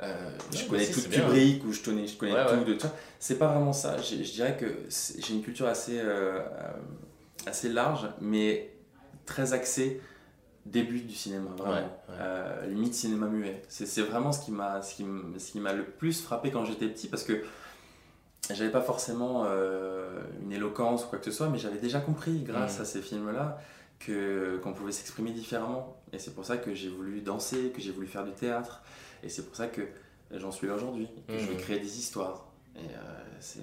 euh, 0.00 0.30
je 0.52 0.64
connais 0.64 0.84
si, 0.84 0.92
tout 0.92 1.00
c'est. 1.00 1.10
Kubrick 1.10 1.64
ou 1.64 1.72
je 1.72 1.80
connais, 1.80 2.06
je 2.06 2.16
connais 2.16 2.32
Ouais, 2.34 2.46
tout 2.46 2.54
ouais. 2.68 2.74
de 2.74 2.78
ça. 2.78 2.92
C'est 3.20 3.38
pas 3.38 3.48
vraiment 3.48 3.72
ça. 3.72 3.96
Je 3.98 4.14
dirais 4.16 4.56
que 4.56 4.66
c'est- 4.88 5.24
j'ai 5.24 5.34
une 5.34 5.42
culture 5.42 5.66
assez, 5.68 5.98
euh, 6.00 6.40
assez 7.46 7.68
large, 7.68 8.08
mais 8.20 8.72
très 9.26 9.52
axée 9.52 10.00
début 10.66 11.00
du 11.00 11.14
cinéma, 11.14 11.50
vraiment. 11.56 11.74
Ouais. 11.76 11.82
Euh, 12.10 12.66
limite 12.66 12.94
cinéma 12.94 13.26
muet. 13.26 13.62
C'est 13.68 13.86
c'est 13.86 14.02
vraiment 14.02 14.30
qui 14.32 14.52
qui 14.52 15.04
ce 15.38 15.52
qui 15.52 15.60
m'a 15.60 15.72
le 15.72 15.84
plus 15.84 16.20
frappé 16.20 16.50
quand 16.50 16.64
j'étais 16.64 16.88
petit 16.88 17.08
parce 17.08 17.22
que 17.24 17.42
j'avais 18.54 18.70
pas 18.70 18.80
forcément 18.82 19.44
euh, 19.46 20.20
une 20.42 20.52
éloquence 20.52 21.04
ou 21.04 21.08
quoi 21.08 21.18
que 21.18 21.24
ce 21.24 21.30
soit, 21.30 21.48
mais 21.48 21.58
j'avais 21.58 21.78
déjà 21.78 22.00
compris 22.00 22.40
grâce 22.42 22.76
Mhm. 22.76 22.82
à 22.82 22.84
ces 22.84 23.02
films-là 23.02 23.58
que 23.98 24.58
qu'on 24.62 24.72
pouvait 24.72 24.92
s'exprimer 24.92 25.30
différemment. 25.32 25.96
Et 26.12 26.18
c'est 26.18 26.34
pour 26.34 26.44
ça 26.44 26.56
que 26.56 26.74
j'ai 26.74 26.88
voulu 26.88 27.20
danser, 27.20 27.70
que 27.74 27.80
j'ai 27.80 27.90
voulu 27.92 28.06
faire 28.06 28.24
du 28.24 28.32
théâtre, 28.32 28.82
et 29.22 29.28
c'est 29.28 29.42
pour 29.44 29.56
ça 29.56 29.66
que 29.66 29.82
j'en 30.30 30.50
suis 30.52 30.66
là 30.66 30.74
aujourd'hui, 30.74 31.08
que 31.26 31.38
je 31.38 31.46
vais 31.46 31.54
Mhm. 31.54 31.60
créer 31.60 31.78
des 31.80 31.98
histoires. 31.98 32.46
Et 32.76 32.78
euh, 32.80 33.22
c'est 33.40 33.60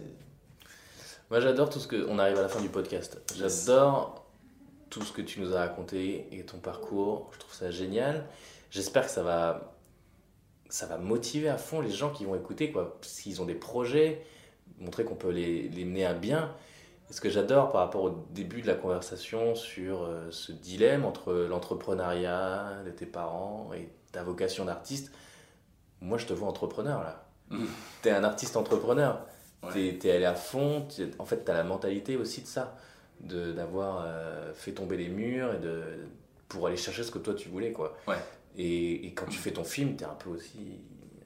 Moi, 1.31 1.39
j'adore 1.39 1.69
tout 1.71 1.79
ce 1.79 1.87
que. 1.87 2.05
On 2.07 2.19
arrive 2.19 2.37
à 2.37 2.43
la 2.43 2.49
fin 2.49 2.61
du 2.61 2.69
podcast. 2.69 3.19
J'adore 3.35 4.25
tout 4.91 5.01
ce 5.01 5.11
que 5.11 5.23
tu 5.23 5.39
nous 5.39 5.55
as 5.55 5.59
raconté 5.59 6.27
et 6.31 6.43
ton 6.45 6.59
parcours. 6.59 7.29
Je 7.33 7.39
trouve 7.39 7.53
ça 7.53 7.71
génial. 7.71 8.27
J'espère 8.69 9.05
que 9.05 9.11
ça 9.11 9.23
va. 9.23 9.73
Ça 10.69 10.85
va 10.85 10.97
motiver 10.97 11.47
à 11.49 11.57
fond 11.57 11.79
les 11.81 11.89
gens 11.89 12.11
qui 12.11 12.25
vont 12.25 12.35
écouter, 12.35 12.71
quoi. 12.71 12.97
S'ils 13.01 13.41
ont 13.41 13.45
des 13.45 13.55
projets, 13.55 14.23
montrer 14.79 15.03
qu'on 15.03 15.15
peut 15.15 15.29
les, 15.29 15.69
les 15.69 15.85
mener 15.85 16.05
à 16.05 16.13
bien. 16.13 16.53
Et 17.09 17.13
ce 17.13 17.21
que 17.21 17.29
j'adore 17.29 17.71
par 17.71 17.81
rapport 17.81 18.03
au 18.03 18.25
début 18.31 18.61
de 18.61 18.67
la 18.67 18.73
conversation 18.73 19.53
sur 19.55 20.03
euh, 20.03 20.31
ce 20.31 20.51
dilemme 20.51 21.05
entre 21.05 21.33
l'entrepreneuriat 21.33 22.81
de 22.83 22.89
tes 22.89 23.05
parents 23.05 23.71
et 23.75 23.89
ta 24.11 24.23
vocation 24.23 24.65
d'artiste, 24.65 25.11
moi 26.01 26.17
je 26.17 26.25
te 26.25 26.33
vois 26.33 26.47
entrepreneur 26.47 27.03
là. 27.03 27.25
Mhm. 27.51 27.67
T'es 28.01 28.09
un 28.09 28.23
artiste 28.23 28.57
entrepreneur. 28.57 29.25
Ouais. 29.63 29.93
T'es 29.97 30.11
allé 30.11 30.25
à 30.25 30.35
fond. 30.35 30.87
En 31.19 31.25
fait, 31.25 31.43
t'as 31.45 31.53
la 31.53 31.63
mentalité 31.63 32.17
aussi 32.17 32.41
de 32.41 32.47
ça, 32.47 32.75
de 33.19 33.51
d'avoir 33.51 34.03
euh, 34.05 34.53
fait 34.53 34.71
tomber 34.71 34.97
les 34.97 35.09
murs 35.09 35.53
et 35.53 35.59
de 35.59 35.83
pour 36.47 36.67
aller 36.67 36.77
chercher 36.77 37.03
ce 37.03 37.11
que 37.11 37.19
toi 37.19 37.33
tu 37.33 37.49
voulais 37.49 37.71
quoi. 37.71 37.95
Ouais. 38.07 38.17
Et, 38.57 39.07
et 39.07 39.13
quand 39.13 39.25
tu 39.25 39.37
fais 39.37 39.51
ton 39.51 39.63
film, 39.63 39.95
t'es 39.95 40.05
un 40.05 40.15
peu 40.15 40.31
aussi 40.31 40.79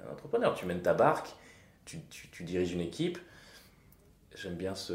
un 0.05 0.11
entrepreneur. 0.11 0.53
Tu 0.55 0.65
mènes 0.65 0.81
ta 0.81 0.93
barque, 0.93 1.29
tu, 1.85 1.99
tu, 2.09 2.27
tu 2.29 2.43
diriges 2.43 2.73
une 2.73 2.81
équipe. 2.81 3.17
J'aime 4.41 4.55
bien 4.55 4.73
ce, 4.73 4.93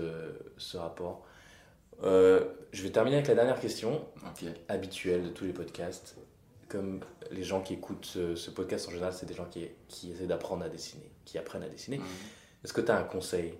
ce 0.57 0.79
rapport. 0.79 1.27
Euh, 2.03 2.45
je 2.73 2.83
vais 2.83 2.91
terminer 2.91 3.17
avec 3.17 3.29
la 3.29 3.35
dernière 3.35 3.61
question 3.61 4.07
habituelle 4.69 5.23
de 5.23 5.29
tous 5.29 5.45
les 5.45 5.53
podcasts. 5.53 6.17
Comme 6.69 7.01
les 7.31 7.43
gens 7.43 7.61
qui 7.61 7.75
écoutent 7.75 8.07
ce, 8.07 8.37
ce 8.37 8.51
podcast 8.51 8.89
en 8.89 8.93
général, 8.93 9.13
c'est 9.13 9.27
des 9.27 9.35
gens 9.35 9.45
qui, 9.45 9.69
qui 9.89 10.13
essaient 10.13 10.27
d'apprendre 10.27 10.65
à 10.65 10.71
dessiner, 10.71 11.11
qui 11.27 11.37
apprennent 11.37 11.63
à 11.63 11.69
dessiner. 11.69 11.99
Mhm. 11.99 12.05
Est-ce 12.65 12.73
que 12.73 12.81
tu 12.81 12.91
as 12.91 12.97
un 12.97 13.05
conseil? 13.05 13.55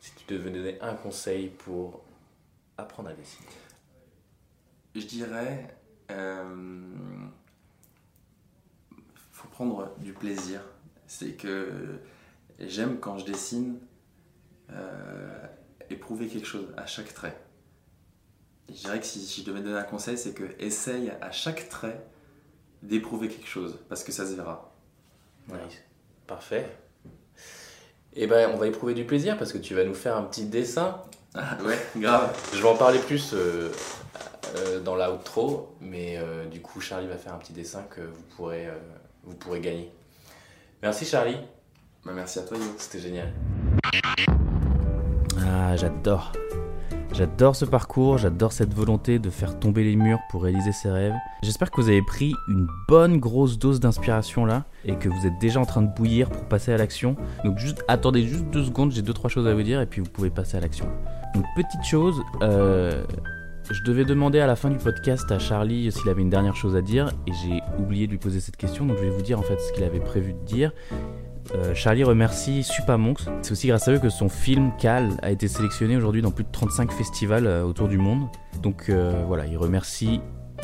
Si 0.00 0.12
tu 0.14 0.34
devais 0.34 0.50
donner 0.50 0.78
un 0.82 0.94
conseil 0.94 1.48
pour 1.48 2.02
apprendre 2.76 3.08
à 3.08 3.14
dessiner 3.14 3.48
Je 4.94 5.06
dirais, 5.06 5.74
euh, 6.10 6.94
faut 9.32 9.48
prendre 9.48 9.94
du 9.98 10.12
plaisir. 10.12 10.60
C'est 11.06 11.32
que 11.32 12.00
j'aime 12.58 12.98
quand 13.00 13.16
je 13.16 13.24
dessine 13.24 13.78
euh, 14.72 15.46
éprouver 15.90 16.26
quelque 16.26 16.46
chose 16.46 16.66
à 16.76 16.86
chaque 16.86 17.12
trait. 17.12 17.36
je 18.68 18.74
dirais 18.74 19.00
que 19.00 19.06
si, 19.06 19.40
je 19.40 19.46
devais 19.46 19.60
donner 19.60 19.78
un 19.78 19.84
conseil, 19.84 20.16
c'est 20.18 20.32
que 20.32 20.44
essaye 20.58 21.12
à 21.20 21.30
chaque 21.30 21.68
trait 21.68 22.04
d'éprouver 22.82 23.28
quelque 23.28 23.48
chose, 23.48 23.78
parce 23.88 24.02
que 24.02 24.12
ça 24.12 24.26
se 24.26 24.34
verra. 24.34 24.74
Voilà. 25.46 25.64
Parfait. 26.26 26.66
Et 28.14 28.24
eh 28.24 28.26
ben, 28.26 28.50
on 28.52 28.58
va 28.58 28.66
éprouver 28.66 28.92
du 28.92 29.04
plaisir 29.04 29.38
parce 29.38 29.52
que 29.52 29.58
tu 29.58 29.74
vas 29.74 29.84
nous 29.84 29.94
faire 29.94 30.16
un 30.16 30.22
petit 30.22 30.44
dessin. 30.44 31.00
Ah, 31.34 31.56
ouais, 31.64 31.78
grave. 31.96 32.36
Je 32.52 32.60
vais 32.60 32.68
en 32.68 32.76
parler 32.76 32.98
plus 32.98 33.32
euh, 33.32 33.72
euh, 34.56 34.80
dans 34.80 34.96
l'outro, 34.96 35.74
mais 35.80 36.18
euh, 36.18 36.44
du 36.44 36.60
coup, 36.60 36.80
Charlie 36.80 37.06
va 37.06 37.16
faire 37.16 37.32
un 37.32 37.38
petit 37.38 37.54
dessin 37.54 37.84
que 37.88 38.02
vous 38.02 38.22
pourrez, 38.36 38.68
vous 39.24 39.34
pourrez 39.34 39.60
gagner. 39.60 39.90
Merci 40.82 41.06
Charlie. 41.06 41.38
Bah, 42.04 42.12
merci 42.14 42.38
à 42.38 42.42
toi, 42.42 42.58
C'était 42.76 42.98
génial. 42.98 43.32
Ah, 45.54 45.76
j'adore. 45.76 46.32
J'adore 47.12 47.56
ce 47.56 47.66
parcours, 47.66 48.16
j'adore 48.16 48.52
cette 48.52 48.72
volonté 48.72 49.18
de 49.18 49.28
faire 49.28 49.58
tomber 49.58 49.84
les 49.84 49.96
murs 49.96 50.18
pour 50.30 50.44
réaliser 50.44 50.72
ses 50.72 50.88
rêves. 50.88 51.12
J'espère 51.42 51.70
que 51.70 51.78
vous 51.78 51.90
avez 51.90 52.00
pris 52.00 52.32
une 52.48 52.66
bonne 52.88 53.18
grosse 53.18 53.58
dose 53.58 53.78
d'inspiration 53.78 54.46
là 54.46 54.64
et 54.86 54.94
que 54.94 55.10
vous 55.10 55.26
êtes 55.26 55.38
déjà 55.38 55.60
en 55.60 55.66
train 55.66 55.82
de 55.82 55.94
bouillir 55.94 56.30
pour 56.30 56.42
passer 56.44 56.72
à 56.72 56.78
l'action. 56.78 57.16
Donc 57.44 57.58
attendez 57.86 58.22
juste 58.22 58.46
deux 58.46 58.64
secondes, 58.64 58.92
j'ai 58.92 59.02
deux 59.02 59.12
trois 59.12 59.28
choses 59.28 59.46
à 59.46 59.52
vous 59.52 59.62
dire 59.62 59.82
et 59.82 59.86
puis 59.86 60.00
vous 60.00 60.08
pouvez 60.08 60.30
passer 60.30 60.56
à 60.56 60.60
l'action. 60.60 60.86
Une 61.34 61.44
petite 61.54 61.84
chose, 61.84 62.22
euh, 62.40 63.04
je 63.70 63.82
devais 63.82 64.06
demander 64.06 64.40
à 64.40 64.46
la 64.46 64.56
fin 64.56 64.70
du 64.70 64.78
podcast 64.78 65.30
à 65.30 65.38
Charlie 65.38 65.92
s'il 65.92 66.08
avait 66.08 66.22
une 66.22 66.30
dernière 66.30 66.56
chose 66.56 66.76
à 66.76 66.80
dire 66.80 67.10
et 67.26 67.32
j'ai 67.42 67.60
oublié 67.78 68.06
de 68.06 68.12
lui 68.12 68.18
poser 68.18 68.40
cette 68.40 68.56
question 68.56 68.86
donc 68.86 68.96
je 68.96 69.02
vais 69.02 69.10
vous 69.10 69.22
dire 69.22 69.38
en 69.38 69.42
fait 69.42 69.60
ce 69.60 69.70
qu'il 69.74 69.84
avait 69.84 70.00
prévu 70.00 70.32
de 70.32 70.44
dire. 70.46 70.72
Euh, 71.54 71.74
Charlie 71.74 72.04
remercie 72.04 72.62
Supamonks. 72.62 73.22
C'est 73.42 73.52
aussi 73.52 73.68
grâce 73.68 73.86
à 73.86 73.92
eux 73.92 73.98
que 73.98 74.08
son 74.08 74.28
film 74.28 74.72
Cal 74.78 75.10
a 75.22 75.30
été 75.30 75.48
sélectionné 75.48 75.96
aujourd'hui 75.96 76.22
dans 76.22 76.30
plus 76.30 76.44
de 76.44 76.50
35 76.50 76.90
festivals 76.92 77.46
euh, 77.46 77.64
autour 77.64 77.88
du 77.88 77.98
monde. 77.98 78.28
Donc 78.62 78.88
euh, 78.88 79.22
voilà, 79.26 79.46
il 79.46 79.58
remercie 79.58 80.20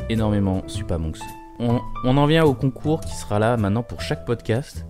énormément 0.08 0.62
Supamonks. 0.66 1.18
On, 1.58 1.80
on 2.04 2.16
en 2.16 2.26
vient 2.26 2.44
au 2.44 2.54
concours 2.54 3.00
qui 3.00 3.14
sera 3.14 3.38
là 3.38 3.56
maintenant 3.56 3.82
pour 3.82 4.00
chaque 4.00 4.24
podcast. 4.24 4.86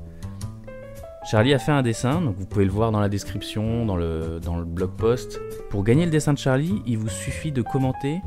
Charlie 1.29 1.53
a 1.53 1.59
fait 1.59 1.73
un 1.73 1.83
dessin, 1.83 2.23
donc 2.23 2.37
vous 2.37 2.47
pouvez 2.47 2.65
le 2.65 2.71
voir 2.71 2.91
dans 2.91 3.01
la 3.01 3.09
description, 3.09 3.85
dans 3.85 3.97
le, 3.97 4.41
dans 4.41 4.57
le 4.57 4.65
blog 4.65 4.93
post. 4.97 5.41
Pour 5.69 5.85
gagner 5.85 6.05
le 6.05 6.11
dessin 6.11 6.33
de 6.33 6.39
Charlie, 6.39 6.81
il 6.87 6.97
vous 6.97 7.09
suffit 7.09 7.53
de 7.53 7.61
commenter 7.61 8.21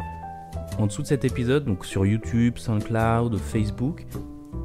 en 0.77 0.87
dessous 0.87 1.01
de 1.01 1.07
cet 1.07 1.25
épisode, 1.25 1.65
donc 1.65 1.85
sur 1.85 2.05
YouTube, 2.05 2.57
SoundCloud, 2.57 3.37
Facebook, 3.37 4.05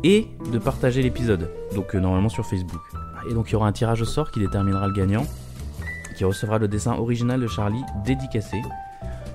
et 0.04 0.28
de 0.52 0.58
partager 0.58 1.02
l'épisode, 1.02 1.50
donc 1.74 1.94
euh, 1.94 2.00
normalement 2.00 2.28
sur 2.28 2.44
Facebook. 2.46 2.80
Et 3.28 3.34
donc 3.34 3.50
il 3.50 3.52
y 3.52 3.56
aura 3.56 3.66
un 3.66 3.72
tirage 3.72 4.02
au 4.02 4.04
sort 4.04 4.30
qui 4.30 4.40
déterminera 4.40 4.86
le 4.86 4.92
gagnant, 4.92 5.26
qui 6.16 6.24
recevra 6.24 6.58
le 6.58 6.68
dessin 6.68 6.94
original 6.94 7.40
de 7.40 7.46
Charlie 7.46 7.82
dédicacé. 8.04 8.56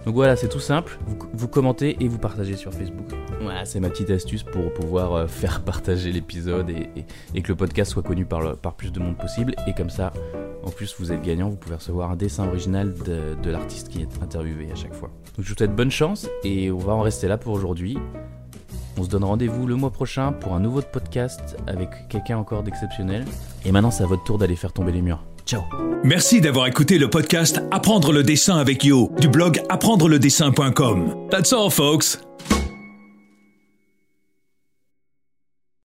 Donc 0.06 0.16
voilà, 0.16 0.36
c'est 0.36 0.50
tout 0.50 0.60
simple, 0.60 0.98
vous, 1.34 1.48
commentez 1.48 1.98
et 2.00 2.08
vous 2.08 2.18
partagez 2.18 2.56
sur 2.56 2.74
Facebook. 2.74 3.06
Voilà, 3.40 3.66
c'est 3.66 3.80
ma 3.80 3.90
petite 3.90 4.10
astuce 4.10 4.42
pour 4.44 4.74
pouvoir 4.74 5.14
euh, 5.14 5.28
faire 5.28 5.62
partager 5.62 6.12
l'épisode 6.12 6.70
et, 6.70 7.42
que 7.42 7.48
le 7.50 7.56
podcast 7.56 7.92
soit 7.92 8.02
connu 8.02 8.26
par, 8.26 8.56
par 8.58 8.74
plus 8.74 8.92
de 8.92 9.00
monde 9.00 9.18
possible. 9.18 9.54
Et 9.68 9.74
comme 9.74 9.92
ça, 9.92 10.12
en 10.64 10.72
plus, 10.72 10.96
vous 11.00 11.12
êtes 11.12 11.22
gagnant, 11.22 11.50
vous 11.50 11.56
pouvez 11.56 11.76
recevoir 11.76 12.10
un 12.10 12.16
dessin 12.16 12.48
original 12.48 12.94
de, 13.06 13.36
de 13.42 13.52
l'artiste 13.52 13.90
qui 13.90 14.02
est 14.02 14.24
interviewé 14.24 14.72
à 14.72 14.76
chaque 14.76 14.94
fois. 14.96 15.10
Donc 15.36 15.46
je 15.46 15.52
vous 15.52 15.58
souhaite 15.58 15.76
bonne 15.76 15.92
chance 15.92 16.28
et 16.44 16.72
on 16.72 16.78
va 16.78 16.94
en 16.94 17.02
rester 17.02 17.28
là 17.28 17.38
pour 17.38 17.54
aujourd'hui. 17.54 17.98
On 18.98 19.04
se 19.04 19.10
donne 19.10 19.24
rendez-vous 19.24 19.68
le 19.68 19.76
mois 19.76 19.92
prochain 19.92 20.32
pour 20.32 20.54
un 20.54 20.60
nouveau 20.60 20.82
podcast 20.82 21.58
avec 21.68 21.90
quelqu'un 22.10 22.38
encore 22.38 22.64
d'exceptionnel. 22.64 23.26
Et 23.66 23.72
maintenant, 23.72 23.92
c'est 23.92 24.04
à 24.04 24.08
votre 24.08 24.24
tour 24.24 24.38
d'aller 24.38 24.56
faire 24.56 24.74
tomber 24.74 24.92
les 24.92 25.02
murs. 25.02 25.24
Ciao 25.46 25.62
Merci 26.04 26.42
d'avoir 26.42 26.68
écouté 26.68 26.98
le 26.98 27.10
podcast 27.10 27.62
Apprendre 27.72 28.12
le 28.12 28.24
dessin 28.24 28.58
avec 28.58 28.84
Yo 28.84 29.12
du 29.20 29.28
blog 29.28 29.62
apprendre-le-dessin.com. 29.70 31.28
That's 31.30 31.54
all, 31.54 31.70
folks. 31.70 32.20